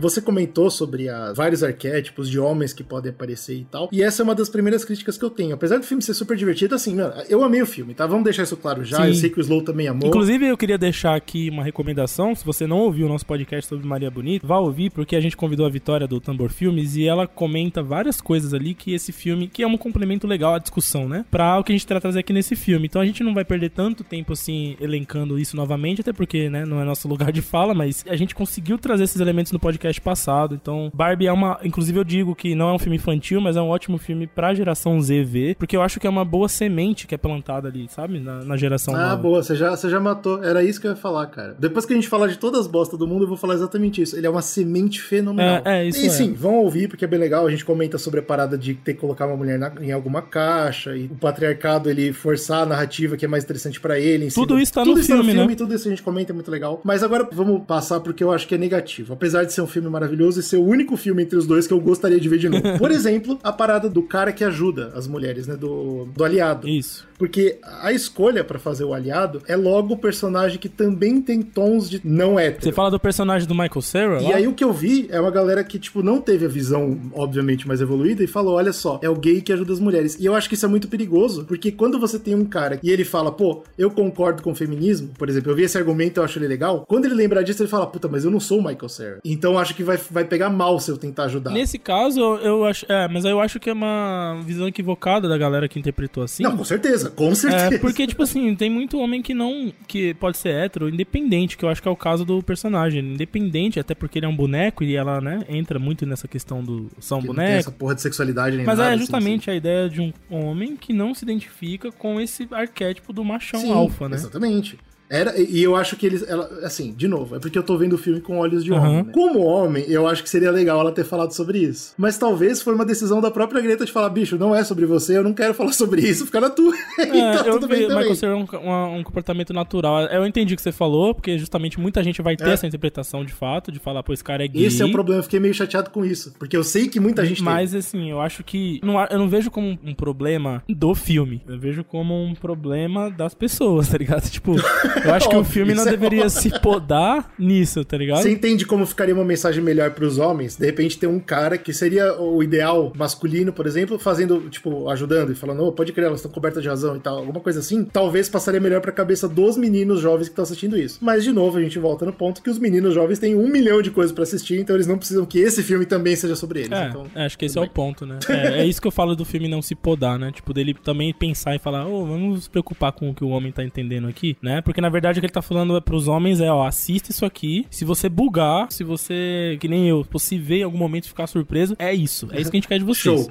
Você 0.00 0.20
comentou 0.20 0.70
sobre 0.70 1.08
a, 1.08 1.32
vários 1.32 1.62
arquétipos 1.62 2.28
de 2.28 2.38
homens 2.38 2.72
que 2.72 2.82
podem 2.82 3.10
aparecer 3.10 3.56
e 3.56 3.64
tal, 3.64 3.88
e 3.92 4.02
essa 4.02 4.22
é 4.22 4.24
uma 4.24 4.34
das 4.34 4.48
primeiras 4.48 4.84
críticas 4.84 5.18
que 5.18 5.24
eu 5.24 5.30
tenho. 5.30 5.54
Apesar 5.54 5.78
do 5.78 5.84
filme 5.84 6.02
ser 6.02 6.14
super 6.14 6.36
divertido, 6.36 6.74
assim, 6.74 6.94
mano, 6.94 7.12
eu 7.28 7.42
amei 7.42 7.62
o 7.62 7.66
filme, 7.66 7.94
tá? 7.94 8.06
Vamos 8.06 8.24
deixar 8.24 8.42
isso 8.42 8.56
claro 8.56 8.84
já, 8.84 8.98
Sim. 8.98 9.08
eu 9.08 9.14
sei 9.14 9.30
que 9.30 9.38
o 9.38 9.42
Slow 9.42 9.62
também 9.62 9.88
amou. 9.88 10.08
Inclusive, 10.08 10.46
eu 10.46 10.56
queria 10.56 10.78
deixar 10.78 11.14
aqui 11.14 11.50
uma 11.50 11.62
recomendação. 11.62 12.34
Se 12.34 12.44
você 12.44 12.66
não 12.66 12.78
ouviu 12.78 13.06
o 13.06 13.08
nosso 13.08 13.26
podcast 13.26 13.68
sobre 13.68 13.86
Maria 13.86 14.10
Bonita, 14.10 14.46
vá 14.46 14.58
ouvir, 14.58 14.90
porque 14.90 15.16
a 15.16 15.20
gente 15.20 15.36
convidou 15.36 15.66
a 15.66 15.68
Vitória 15.68 16.06
do 16.06 16.20
Tambor 16.20 16.50
Filmes 16.50 16.96
e 16.96 17.06
ela 17.06 17.26
comenta 17.26 17.82
várias 17.82 18.20
coisas 18.20 18.54
ali 18.54 18.74
que 18.74 18.94
esse 18.94 19.12
filme, 19.12 19.48
que 19.48 19.62
é 19.62 19.66
um 19.66 19.76
complemento 19.76 20.26
legal 20.26 20.54
à 20.54 20.58
discussão, 20.58 21.08
né? 21.08 21.24
Pra 21.30 21.58
o 21.58 21.64
que 21.64 21.72
a 21.72 21.74
gente 21.74 21.86
tenta 21.86 22.00
trazer 22.00 22.20
aqui 22.20 22.32
nesse 22.32 22.56
filme. 22.56 22.86
Então 22.86 23.00
a 23.00 23.06
gente 23.06 23.22
não 23.22 23.34
vai 23.34 23.44
perder 23.44 23.70
tanto 23.70 24.02
tempo 24.02 24.32
assim 24.32 24.76
elencando 24.80 25.38
isso 25.38 25.56
novamente, 25.56 26.00
até 26.00 26.12
porque, 26.12 26.48
né, 26.48 26.64
não 26.64 26.80
é 26.80 26.84
nosso 26.84 27.06
lugar 27.08 27.30
de 27.30 27.42
fala, 27.42 27.74
mas 27.74 28.04
a 28.08 28.16
gente 28.16 28.34
conseguiu 28.34 28.78
trazer 28.78 29.04
esses 29.04 29.20
elementos 29.20 29.52
no 29.52 29.58
podcast 29.58 29.73
passado. 30.00 30.54
Então, 30.54 30.90
Barbie 30.94 31.26
é 31.26 31.32
uma. 31.32 31.58
Inclusive, 31.64 31.98
eu 31.98 32.04
digo 32.04 32.34
que 32.34 32.54
não 32.54 32.68
é 32.68 32.72
um 32.72 32.78
filme 32.78 32.96
infantil, 32.96 33.40
mas 33.40 33.56
é 33.56 33.60
um 33.62 33.68
ótimo 33.68 33.98
filme 33.98 34.26
pra 34.26 34.54
geração 34.54 35.00
Z 35.00 35.24
ver, 35.24 35.56
porque 35.56 35.76
eu 35.76 35.82
acho 35.82 35.98
que 36.00 36.06
é 36.06 36.10
uma 36.10 36.24
boa 36.24 36.48
semente 36.48 37.06
que 37.06 37.14
é 37.14 37.18
plantada 37.18 37.68
ali, 37.68 37.86
sabe? 37.88 38.18
Na, 38.20 38.44
na 38.44 38.56
geração 38.56 38.94
Ah, 38.94 39.10
nova. 39.10 39.16
boa, 39.16 39.42
você 39.42 39.54
já, 39.54 39.70
você 39.76 39.88
já 39.88 40.00
matou. 40.00 40.42
Era 40.42 40.62
isso 40.62 40.80
que 40.80 40.86
eu 40.86 40.90
ia 40.92 40.96
falar, 40.96 41.26
cara. 41.26 41.56
Depois 41.58 41.84
que 41.86 41.92
a 41.92 41.96
gente 41.96 42.08
falar 42.08 42.26
de 42.28 42.38
todas 42.38 42.60
as 42.60 42.66
bostas 42.66 42.98
do 42.98 43.06
mundo, 43.06 43.24
eu 43.24 43.28
vou 43.28 43.36
falar 43.36 43.54
exatamente 43.54 44.00
isso. 44.02 44.16
Ele 44.16 44.26
é 44.26 44.30
uma 44.30 44.42
semente 44.42 45.00
fenomenal. 45.02 45.62
É, 45.64 45.80
é, 45.82 45.88
isso 45.88 46.00
E 46.02 46.06
é. 46.06 46.10
sim, 46.10 46.32
vão 46.32 46.56
ouvir, 46.56 46.88
porque 46.88 47.04
é 47.04 47.08
bem 47.08 47.18
legal. 47.18 47.46
A 47.46 47.50
gente 47.50 47.64
comenta 47.64 47.98
sobre 47.98 48.20
a 48.20 48.22
parada 48.22 48.56
de 48.58 48.74
ter 48.74 48.94
que 48.94 49.00
colocar 49.00 49.26
uma 49.26 49.36
mulher 49.36 49.58
na- 49.58 49.72
em 49.80 49.92
alguma 49.92 50.22
caixa, 50.22 50.96
e 50.96 51.06
o 51.06 51.14
patriarcado, 51.16 51.88
ele 51.90 52.12
forçar 52.12 52.62
a 52.62 52.66
narrativa 52.66 53.16
que 53.16 53.24
é 53.24 53.28
mais 53.28 53.44
interessante 53.44 53.80
pra 53.80 53.98
ele. 53.98 54.30
Tudo 54.30 54.58
isso 54.58 54.72
tá 54.72 54.82
tudo 54.82 54.94
no 54.94 55.00
isso 55.00 55.08
tá 55.08 55.14
no 55.16 55.22
filme, 55.22 55.34
filme, 55.38 55.50
né? 55.52 55.56
tudo 55.56 55.74
isso 55.74 55.86
a 55.88 55.90
gente 55.90 56.02
comenta, 56.02 56.32
é 56.32 56.34
muito 56.34 56.50
legal. 56.50 56.80
Mas 56.84 57.02
agora 57.02 57.28
vamos 57.32 57.62
passar 57.66 58.00
porque 58.00 58.22
eu 58.22 58.32
acho 58.32 58.46
que 58.46 58.54
é 58.54 58.58
negativo. 58.58 59.12
Apesar 59.12 59.44
de 59.44 59.52
ser 59.52 59.60
um 59.64 59.66
filme 59.66 59.88
maravilhoso 59.88 60.40
e 60.40 60.42
ser 60.42 60.56
o 60.56 60.64
único 60.64 60.96
filme 60.96 61.22
entre 61.22 61.36
os 61.36 61.46
dois 61.46 61.66
que 61.66 61.72
eu 61.72 61.80
gostaria 61.80 62.20
de 62.20 62.28
ver 62.28 62.38
de 62.38 62.48
novo. 62.48 62.62
Por 62.78 62.90
exemplo, 62.90 63.38
a 63.42 63.52
parada 63.52 63.88
do 63.88 64.02
cara 64.02 64.32
que 64.32 64.44
ajuda 64.44 64.92
as 64.94 65.06
mulheres, 65.06 65.46
né? 65.46 65.56
Do, 65.56 66.06
do 66.06 66.24
aliado. 66.24 66.68
Isso. 66.68 67.06
Porque 67.18 67.58
a 67.80 67.92
escolha 67.92 68.44
pra 68.44 68.58
fazer 68.58 68.84
o 68.84 68.92
aliado 68.92 69.42
é 69.46 69.56
logo 69.56 69.94
o 69.94 69.96
personagem 69.96 70.58
que 70.58 70.68
também 70.68 71.20
tem 71.20 71.42
tons 71.42 71.88
de 71.88 72.00
não 72.04 72.38
hétero. 72.38 72.64
Você 72.64 72.72
fala 72.72 72.90
do 72.90 73.00
personagem 73.00 73.46
do 73.46 73.54
Michael 73.54 73.82
Cera? 73.82 74.22
E 74.22 74.24
lá? 74.24 74.36
aí 74.36 74.48
o 74.48 74.52
que 74.52 74.64
eu 74.64 74.72
vi 74.72 75.08
é 75.10 75.20
uma 75.20 75.30
galera 75.30 75.62
que, 75.62 75.78
tipo, 75.78 76.02
não 76.02 76.20
teve 76.20 76.46
a 76.46 76.48
visão, 76.48 76.98
obviamente, 77.12 77.66
mais 77.66 77.80
evoluída 77.80 78.22
e 78.22 78.26
falou, 78.26 78.54
olha 78.54 78.72
só, 78.72 78.98
é 79.02 79.08
o 79.08 79.14
gay 79.14 79.40
que 79.40 79.52
ajuda 79.52 79.72
as 79.72 79.80
mulheres. 79.80 80.16
E 80.18 80.26
eu 80.26 80.34
acho 80.34 80.48
que 80.48 80.54
isso 80.54 80.66
é 80.66 80.68
muito 80.68 80.88
perigoso, 80.88 81.44
porque 81.44 81.70
quando 81.72 81.98
você 81.98 82.18
tem 82.18 82.34
um 82.34 82.44
cara 82.44 82.78
e 82.82 82.90
ele 82.90 83.04
fala, 83.04 83.30
pô, 83.30 83.62
eu 83.78 83.90
concordo 83.90 84.42
com 84.42 84.52
o 84.52 84.54
feminismo, 84.54 85.10
por 85.18 85.28
exemplo, 85.28 85.50
eu 85.50 85.56
vi 85.56 85.62
esse 85.62 85.78
argumento, 85.78 86.18
eu 86.18 86.24
acho 86.24 86.38
ele 86.38 86.48
legal, 86.48 86.84
quando 86.86 87.04
ele 87.04 87.14
lembrar 87.14 87.42
disso, 87.42 87.62
ele 87.62 87.70
fala, 87.70 87.86
puta, 87.86 88.08
mas 88.08 88.24
eu 88.24 88.30
não 88.30 88.40
sou 88.40 88.58
o 88.58 88.64
Michael 88.64 88.88
Cera. 88.88 89.20
Então 89.24 89.52
eu 89.52 89.58
acho 89.58 89.74
que 89.74 89.82
vai, 89.82 89.98
vai 90.10 90.24
pegar 90.24 90.50
mal 90.50 90.78
se 90.80 90.90
eu 90.90 90.96
tentar 90.96 91.24
ajudar. 91.24 91.50
Nesse 91.52 91.78
caso, 91.78 92.20
eu, 92.20 92.36
eu 92.38 92.64
acho. 92.64 92.86
É, 92.88 93.08
mas 93.08 93.24
eu 93.24 93.40
acho 93.40 93.60
que 93.60 93.70
é 93.70 93.72
uma 93.72 94.40
visão 94.44 94.66
equivocada 94.66 95.28
da 95.28 95.38
galera 95.38 95.68
que 95.68 95.78
interpretou 95.78 96.22
assim. 96.22 96.42
Não, 96.42 96.56
com 96.56 96.64
certeza, 96.64 97.03
com 97.10 97.34
certeza. 97.34 97.74
É, 97.74 97.78
porque, 97.78 98.06
tipo 98.06 98.22
assim, 98.22 98.54
tem 98.54 98.70
muito 98.70 98.98
homem 98.98 99.22
que 99.22 99.34
não. 99.34 99.72
que 99.86 100.14
pode 100.14 100.36
ser 100.38 100.50
hétero, 100.50 100.88
independente, 100.88 101.56
que 101.56 101.64
eu 101.64 101.68
acho 101.68 101.82
que 101.82 101.88
é 101.88 101.90
o 101.90 101.96
caso 101.96 102.24
do 102.24 102.42
personagem. 102.42 103.00
Independente, 103.14 103.78
até 103.80 103.94
porque 103.94 104.18
ele 104.18 104.26
é 104.26 104.28
um 104.28 104.36
boneco 104.36 104.82
e 104.84 104.96
ela, 104.96 105.20
né, 105.20 105.44
entra 105.48 105.78
muito 105.78 106.06
nessa 106.06 106.26
questão 106.28 106.62
do. 106.62 106.90
são 106.98 107.20
Que 107.20 107.28
não 107.28 107.34
tem 107.34 107.44
boneco. 107.44 107.58
essa 107.60 107.70
porra 107.70 107.94
de 107.94 108.02
sexualidade 108.02 108.56
nem 108.56 108.66
Mas 108.66 108.78
nada. 108.78 108.90
é 108.90 108.94
assim, 108.94 109.00
justamente 109.00 109.50
a 109.50 109.54
ideia 109.54 109.88
de 109.88 110.00
um 110.00 110.12
homem 110.30 110.76
que 110.76 110.92
não 110.92 111.14
se 111.14 111.24
identifica 111.24 111.90
com 111.92 112.20
esse 112.20 112.48
arquétipo 112.50 113.12
do 113.12 113.24
machão 113.24 113.60
Sim, 113.60 113.72
alfa, 113.72 114.08
né? 114.08 114.16
Exatamente. 114.16 114.78
Era, 115.10 115.38
e 115.38 115.62
eu 115.62 115.76
acho 115.76 115.96
que 115.96 116.06
eles. 116.06 116.24
Ela, 116.26 116.48
assim, 116.62 116.92
de 116.92 117.06
novo, 117.06 117.36
é 117.36 117.38
porque 117.38 117.58
eu 117.58 117.62
tô 117.62 117.76
vendo 117.76 117.92
o 117.92 117.98
filme 117.98 118.20
com 118.20 118.38
olhos 118.38 118.64
de 118.64 118.72
Uhum. 118.72 118.78
homem. 118.78 119.02
Né? 119.04 119.12
Como 119.12 119.40
homem, 119.44 119.84
eu 119.86 120.06
acho 120.08 120.22
que 120.22 120.30
seria 120.30 120.50
legal 120.50 120.80
ela 120.80 120.90
ter 120.92 121.04
falado 121.04 121.32
sobre 121.32 121.58
isso. 121.58 121.92
Mas 121.98 122.16
talvez 122.16 122.62
foi 122.62 122.74
uma 122.74 122.84
decisão 122.86 123.20
da 123.20 123.30
própria 123.30 123.60
Greta 123.60 123.84
de 123.84 123.92
falar: 123.92 124.08
bicho, 124.08 124.38
não 124.38 124.54
é 124.54 124.64
sobre 124.64 124.86
você, 124.86 125.16
eu 125.18 125.22
não 125.22 125.34
quero 125.34 125.52
falar 125.54 125.72
sobre 125.74 126.00
isso, 126.02 126.24
fica 126.26 126.40
na 126.40 126.50
tua. 126.50 126.74
É, 126.98 127.36
tá 127.38 127.44
eu 127.46 127.54
tudo 127.54 127.68
bem 127.68 127.80
vi, 127.80 127.82
também. 127.88 127.98
Michael 127.98 128.16
Cera 128.16 128.32
é 128.32 128.36
um, 128.36 128.44
uma- 128.62 128.88
um 128.88 129.02
comportamento 129.02 129.52
natural. 129.52 130.02
Eu 130.06 130.26
entendi 130.26 130.54
o 130.54 130.56
que 130.56 130.62
você 130.62 130.72
falou, 130.72 131.14
porque 131.14 131.38
justamente 131.38 131.78
muita 131.78 132.02
gente 132.02 132.20
vai 132.22 132.34
ter 132.36 132.48
É. 132.48 132.52
essa 132.52 132.66
interpretação 132.66 133.24
de 133.24 133.32
fato, 133.32 133.70
de 133.70 133.78
falar, 133.78 134.02
pô, 134.02 134.12
esse 134.12 134.24
cara 134.24 134.44
é 134.44 134.48
gay. 134.48 134.64
Esse 134.64 134.82
é 134.82 134.84
o 134.86 134.90
problema, 134.92 135.18
eu 135.20 135.22
fiquei 135.24 135.38
meio 135.38 135.52
chateado 135.54 135.90
com 135.90 136.04
isso. 136.04 136.32
Porque 136.38 136.56
eu 136.56 136.64
sei 136.64 136.88
que 136.88 136.98
muita 136.98 137.24
gente 137.24 137.42
Mas 137.42 137.74
assim, 137.74 138.10
eu 138.10 138.20
acho 138.20 138.42
que. 138.42 138.80
não 138.82 139.00
eu 139.04 139.18
não 139.18 139.28
vejo 139.28 139.50
como 139.50 139.78
um 139.84 139.94
problema 139.94 140.62
do 140.68 140.94
filme. 140.94 141.42
Eu 141.46 141.58
vejo 141.58 141.84
como 141.84 142.14
um 142.24 142.34
problema 142.34 143.10
das 143.10 143.34
pessoas, 143.34 143.88
tá 143.90 143.98
ligado? 143.98 144.28
Tipo, 144.30 144.54
eu 145.04 145.14
acho 145.14 145.28
que 145.28 145.36
o 145.36 145.44
filme 145.44 145.74
não 145.74 145.86
é 145.86 145.90
deveria 145.90 146.28
se 146.28 146.50
podar 146.60 147.32
nisso, 147.38 147.84
tá 147.84 147.96
ligado? 147.96 148.22
Você 148.22 148.30
entende 148.30 148.66
como 148.66 148.86
ficaria 148.86 149.14
uma 149.14 149.24
mensagem 149.24 149.62
melhor 149.62 149.90
pros 149.92 150.18
homens? 150.18 150.56
De 150.56 150.66
repente 150.66 150.98
ter 150.98 151.06
um 151.06 151.18
cara 151.18 151.56
que 151.56 151.72
seria 151.72 152.20
o 152.20 152.42
ideal 152.42 152.92
masculino, 152.96 153.52
por 153.52 153.66
exemplo, 153.66 153.98
fazendo, 153.98 154.48
tipo, 154.50 154.88
ajudando 154.90 155.32
e 155.32 155.34
falando, 155.34 155.64
oh, 155.64 155.72
pode 155.72 155.92
crer, 155.92 156.06
elas 156.06 156.20
estão 156.20 156.30
cobertas 156.30 156.62
de 156.62 156.68
razão 156.68 156.96
e 156.96 157.00
tal, 157.00 157.18
alguma 157.18 157.40
coisa 157.40 157.60
assim, 157.60 157.84
talvez 157.84 158.28
passaria 158.28 158.60
melhor 158.60 158.80
pra 158.80 158.92
cabeça 158.92 159.28
dos 159.28 159.56
meninos 159.56 160.00
jovens 160.00 160.28
que 160.28 160.32
estão 160.32 160.42
assistindo 160.42 160.78
isso. 160.78 160.98
Mas, 161.00 161.24
de 161.24 161.32
novo, 161.32 161.58
a 161.58 161.62
gente 161.62 161.78
volta 161.78 162.04
no 162.04 162.12
ponto 162.12 162.42
que 162.42 162.50
os 162.50 162.58
meninos 162.58 162.94
jovens 162.94 163.18
têm 163.18 163.34
um 163.34 163.48
milhão 163.48 163.82
de 163.82 163.90
coisas 163.90 164.12
pra 164.12 164.22
assistir, 164.22 164.60
então 164.60 164.76
eles 164.76 164.86
não 164.86 164.98
precisam 164.98 165.24
que 165.24 165.38
esse 165.38 165.62
filme 165.62 165.86
também 165.86 166.16
seja 166.16 166.36
sobre 166.36 166.60
eles. 166.60 166.72
É, 166.72 166.88
então, 166.88 167.06
é, 167.14 167.26
acho 167.26 167.38
que 167.38 167.44
esse 167.44 167.58
é 167.58 167.60
tudo 167.60 167.70
o 167.70 167.74
ponto, 167.74 168.06
né? 168.06 168.18
É, 168.28 168.60
é 168.60 168.66
isso 168.66 168.80
que 168.80 168.86
eu 168.86 168.92
falo 168.92 169.14
do 169.14 169.24
filme 169.24 169.48
não 169.48 169.62
se 169.62 169.74
podar, 169.74 170.18
né? 170.18 170.30
Tipo, 170.32 170.52
dele 170.52 170.74
também 170.74 171.12
pensar 171.12 171.54
e 171.54 171.58
falar, 171.58 171.86
ô, 171.86 172.04
vamos 172.04 172.44
se 172.44 172.50
preocupar 172.50 172.92
com 172.92 173.10
o 173.10 173.14
que 173.14 173.24
o 173.24 173.28
homem 173.28 173.52
tá 173.52 173.64
entendendo 173.64 174.06
aqui, 174.06 174.36
né? 174.42 174.60
Porque 174.60 174.80
na 174.84 174.90
verdade 174.90 175.18
o 175.18 175.20
que 175.22 175.26
ele 175.26 175.32
tá 175.32 175.40
falando 175.42 175.76
é 175.76 175.80
pros 175.80 176.06
homens 176.08 176.40
é, 176.40 176.50
ó, 176.52 176.66
assista 176.66 177.10
isso 177.10 177.24
aqui. 177.24 177.66
Se 177.70 177.84
você 177.84 178.08
bugar, 178.08 178.70
se 178.70 178.84
você, 178.84 179.56
que 179.60 179.66
nem 179.68 179.88
eu, 179.88 180.04
se 180.18 180.38
ver 180.38 180.58
em 180.58 180.62
algum 180.62 180.76
momento 180.78 181.04
e 181.04 181.08
ficar 181.08 181.26
surpreso, 181.26 181.74
é 181.78 181.92
isso. 181.94 182.28
É 182.30 182.40
isso 182.40 182.50
que 182.50 182.56
a 182.56 182.60
gente 182.60 182.68
quer 182.68 182.78
de 182.78 182.84
vocês. 182.84 183.04
Show. 183.04 183.30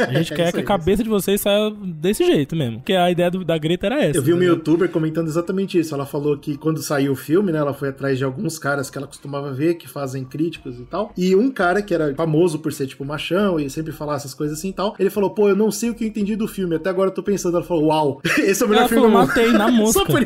A 0.00 0.12
gente 0.14 0.32
É 0.32 0.36
quer 0.36 0.52
que 0.52 0.60
a 0.60 0.64
cabeça 0.64 1.02
de 1.02 1.08
vocês 1.08 1.40
saia 1.40 1.70
desse 1.70 2.24
jeito 2.24 2.56
mesmo. 2.56 2.78
Porque 2.78 2.92
a 2.94 3.10
ideia 3.10 3.30
do- 3.30 3.44
da 3.44 3.56
Greta 3.58 3.86
era 3.86 4.02
essa. 4.04 4.18
Eu 4.18 4.22
vi 4.22 4.32
uma 4.32 4.40
né? 4.40 4.46
youtuber 4.46 4.88
comentando 4.88 5.26
exatamente 5.28 5.78
isso. 5.78 5.94
Ela 5.94 6.06
falou 6.06 6.36
que 6.38 6.56
quando 6.56 6.82
saiu 6.82 7.12
o 7.12 7.16
filme, 7.16 7.52
né, 7.52 7.58
ela 7.58 7.72
foi 7.74 7.88
atrás 7.90 8.18
de 8.18 8.24
alguns 8.24 8.58
caras 8.58 8.90
que 8.90 8.98
ela 8.98 9.06
costumava 9.06 9.52
ver, 9.52 9.74
que 9.74 9.88
fazem 9.88 10.24
críticos 10.24 10.78
e 10.78 10.84
tal. 10.84 11.12
E 11.16 11.34
um 11.36 11.50
cara 11.50 11.82
que 11.82 11.94
era 11.94 12.14
famoso 12.14 12.58
por 12.58 12.72
ser, 12.72 12.86
tipo, 12.86 13.04
machão 13.04 13.60
e 13.60 13.68
sempre 13.70 13.92
falar 13.92 14.16
essas 14.16 14.34
coisas 14.34 14.58
assim 14.58 14.70
e 14.70 14.72
tal, 14.72 14.94
ele 14.98 15.10
falou: 15.10 15.30
pô, 15.30 15.48
eu 15.48 15.56
não 15.56 15.70
sei 15.70 15.90
o 15.90 15.94
que 15.94 16.04
eu 16.04 16.08
entendi 16.08 16.34
do 16.36 16.48
filme. 16.48 16.74
Até 16.76 16.90
agora 16.90 17.10
eu 17.10 17.14
tô 17.14 17.22
pensando. 17.22 17.56
Ela 17.56 17.66
falou: 17.66 17.86
uau, 17.86 18.20
esse 18.38 18.62
é 18.62 18.66
o 18.66 18.68
melhor 18.68 18.80
Ela 18.82 18.88
filme 18.88 19.04
falou, 19.04 19.10
do 19.10 19.18
mundo. 19.18 19.28
matei 19.28 19.52
na 19.52 19.70
mosca. 19.70 20.00
Só 20.00 20.04
por. 20.06 20.22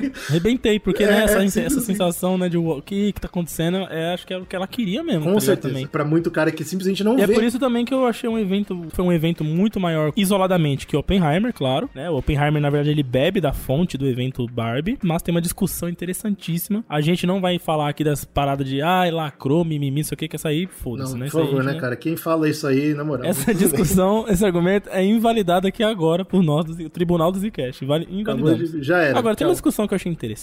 Arrebentei, 0.47 0.78
porque 0.78 1.03
É, 1.05 1.07
né, 1.07 1.24
essa, 1.24 1.61
é, 1.61 1.64
essa 1.64 1.80
sensação, 1.80 2.38
né, 2.38 2.49
de 2.49 2.57
o 2.57 2.80
que 2.82 3.12
que 3.12 3.20
tá 3.20 3.26
acontecendo, 3.28 3.78
é, 3.90 4.14
acho 4.14 4.26
que 4.26 4.32
é 4.32 4.38
o 4.38 4.44
que 4.47 4.55
ela 4.55 4.66
queria 4.66 5.03
mesmo. 5.03 5.24
Com 5.24 5.34
tá 5.34 5.40
certeza. 5.40 5.68
Também. 5.68 5.86
Pra 5.86 6.05
muito 6.05 6.30
cara 6.30 6.51
que 6.51 6.64
simplesmente 6.64 7.03
não 7.05 7.18
E 7.18 7.22
é 7.22 7.26
vê. 7.26 7.34
por 7.34 7.42
isso 7.44 7.59
também 7.59 7.84
que 7.84 7.92
eu 7.92 8.07
achei 8.07 8.28
um 8.28 8.38
evento, 8.38 8.86
foi 8.90 9.05
um 9.05 9.12
evento 9.12 9.42
muito 9.44 9.80
maior 9.80 10.12
isoladamente 10.16 10.86
que 10.86 10.97
Oppenheimer, 10.97 11.53
claro, 11.53 11.88
né? 11.94 12.09
O 12.11 12.16
Oppenheimer, 12.18 12.61
na 12.61 12.70
verdade, 12.70 12.90
ele 12.90 13.03
bebe 13.03 13.40
da 13.40 13.53
fonte 13.53 13.97
do 13.99 14.07
evento 14.07 14.47
Barbie, 14.47 14.99
mas 15.03 15.22
tem 15.22 15.34
uma 15.34 15.40
discussão 15.40 15.88
interessantíssima. 15.88 16.84
A 16.88 17.01
gente 17.01 17.26
não 17.26 17.40
vai 17.40 17.59
falar 17.59 17.88
aqui 17.88 18.05
das 18.05 18.24
paradas 18.24 18.68
de, 18.68 18.80
ai, 18.82 19.11
lacrou, 19.11 19.64
mimimi, 19.64 20.01
isso 20.01 20.14
aqui, 20.14 20.28
que 20.28 20.36
essa 20.36 20.49
aí, 20.49 20.66
foda-se, 20.66 21.14
né? 21.14 21.20
por 21.20 21.26
Isso 21.26 21.38
aí, 21.38 21.47
favor, 21.47 21.64
né, 21.64 21.74
cara? 21.74 21.97
Quem 21.97 22.16
fala 22.16 22.49
isso 22.49 22.66
aí, 22.66 22.94
na 22.94 23.05
moral. 23.05 23.26
Essa 23.26 23.47
tudo 23.47 23.59
bem. 23.59 23.68
discussão, 23.68 24.24
esse 24.28 24.44
argumento 24.44 24.88
é 24.90 25.05
invalidado 25.05 25.66
aqui 25.66 25.82
agora 25.82 26.24
por 26.24 26.42
nós, 26.42 26.64
do 26.64 26.86
o 26.86 26.90
Tribunal 26.90 27.32
do 27.32 27.38
Zcast. 27.38 27.84
Vale, 27.84 28.05
Acabou 28.05 28.20
invalidamos. 28.20 28.72
de- 28.72 28.82
Já 28.82 28.99
era. 29.03 29.18
Agora, 29.18 29.34
tem 29.34 29.47
uma 29.47 29.53
discussão 29.53 29.86
que 29.88 29.94
eu 29.94 29.97
achei 29.97 30.11
interessante, 30.12 30.36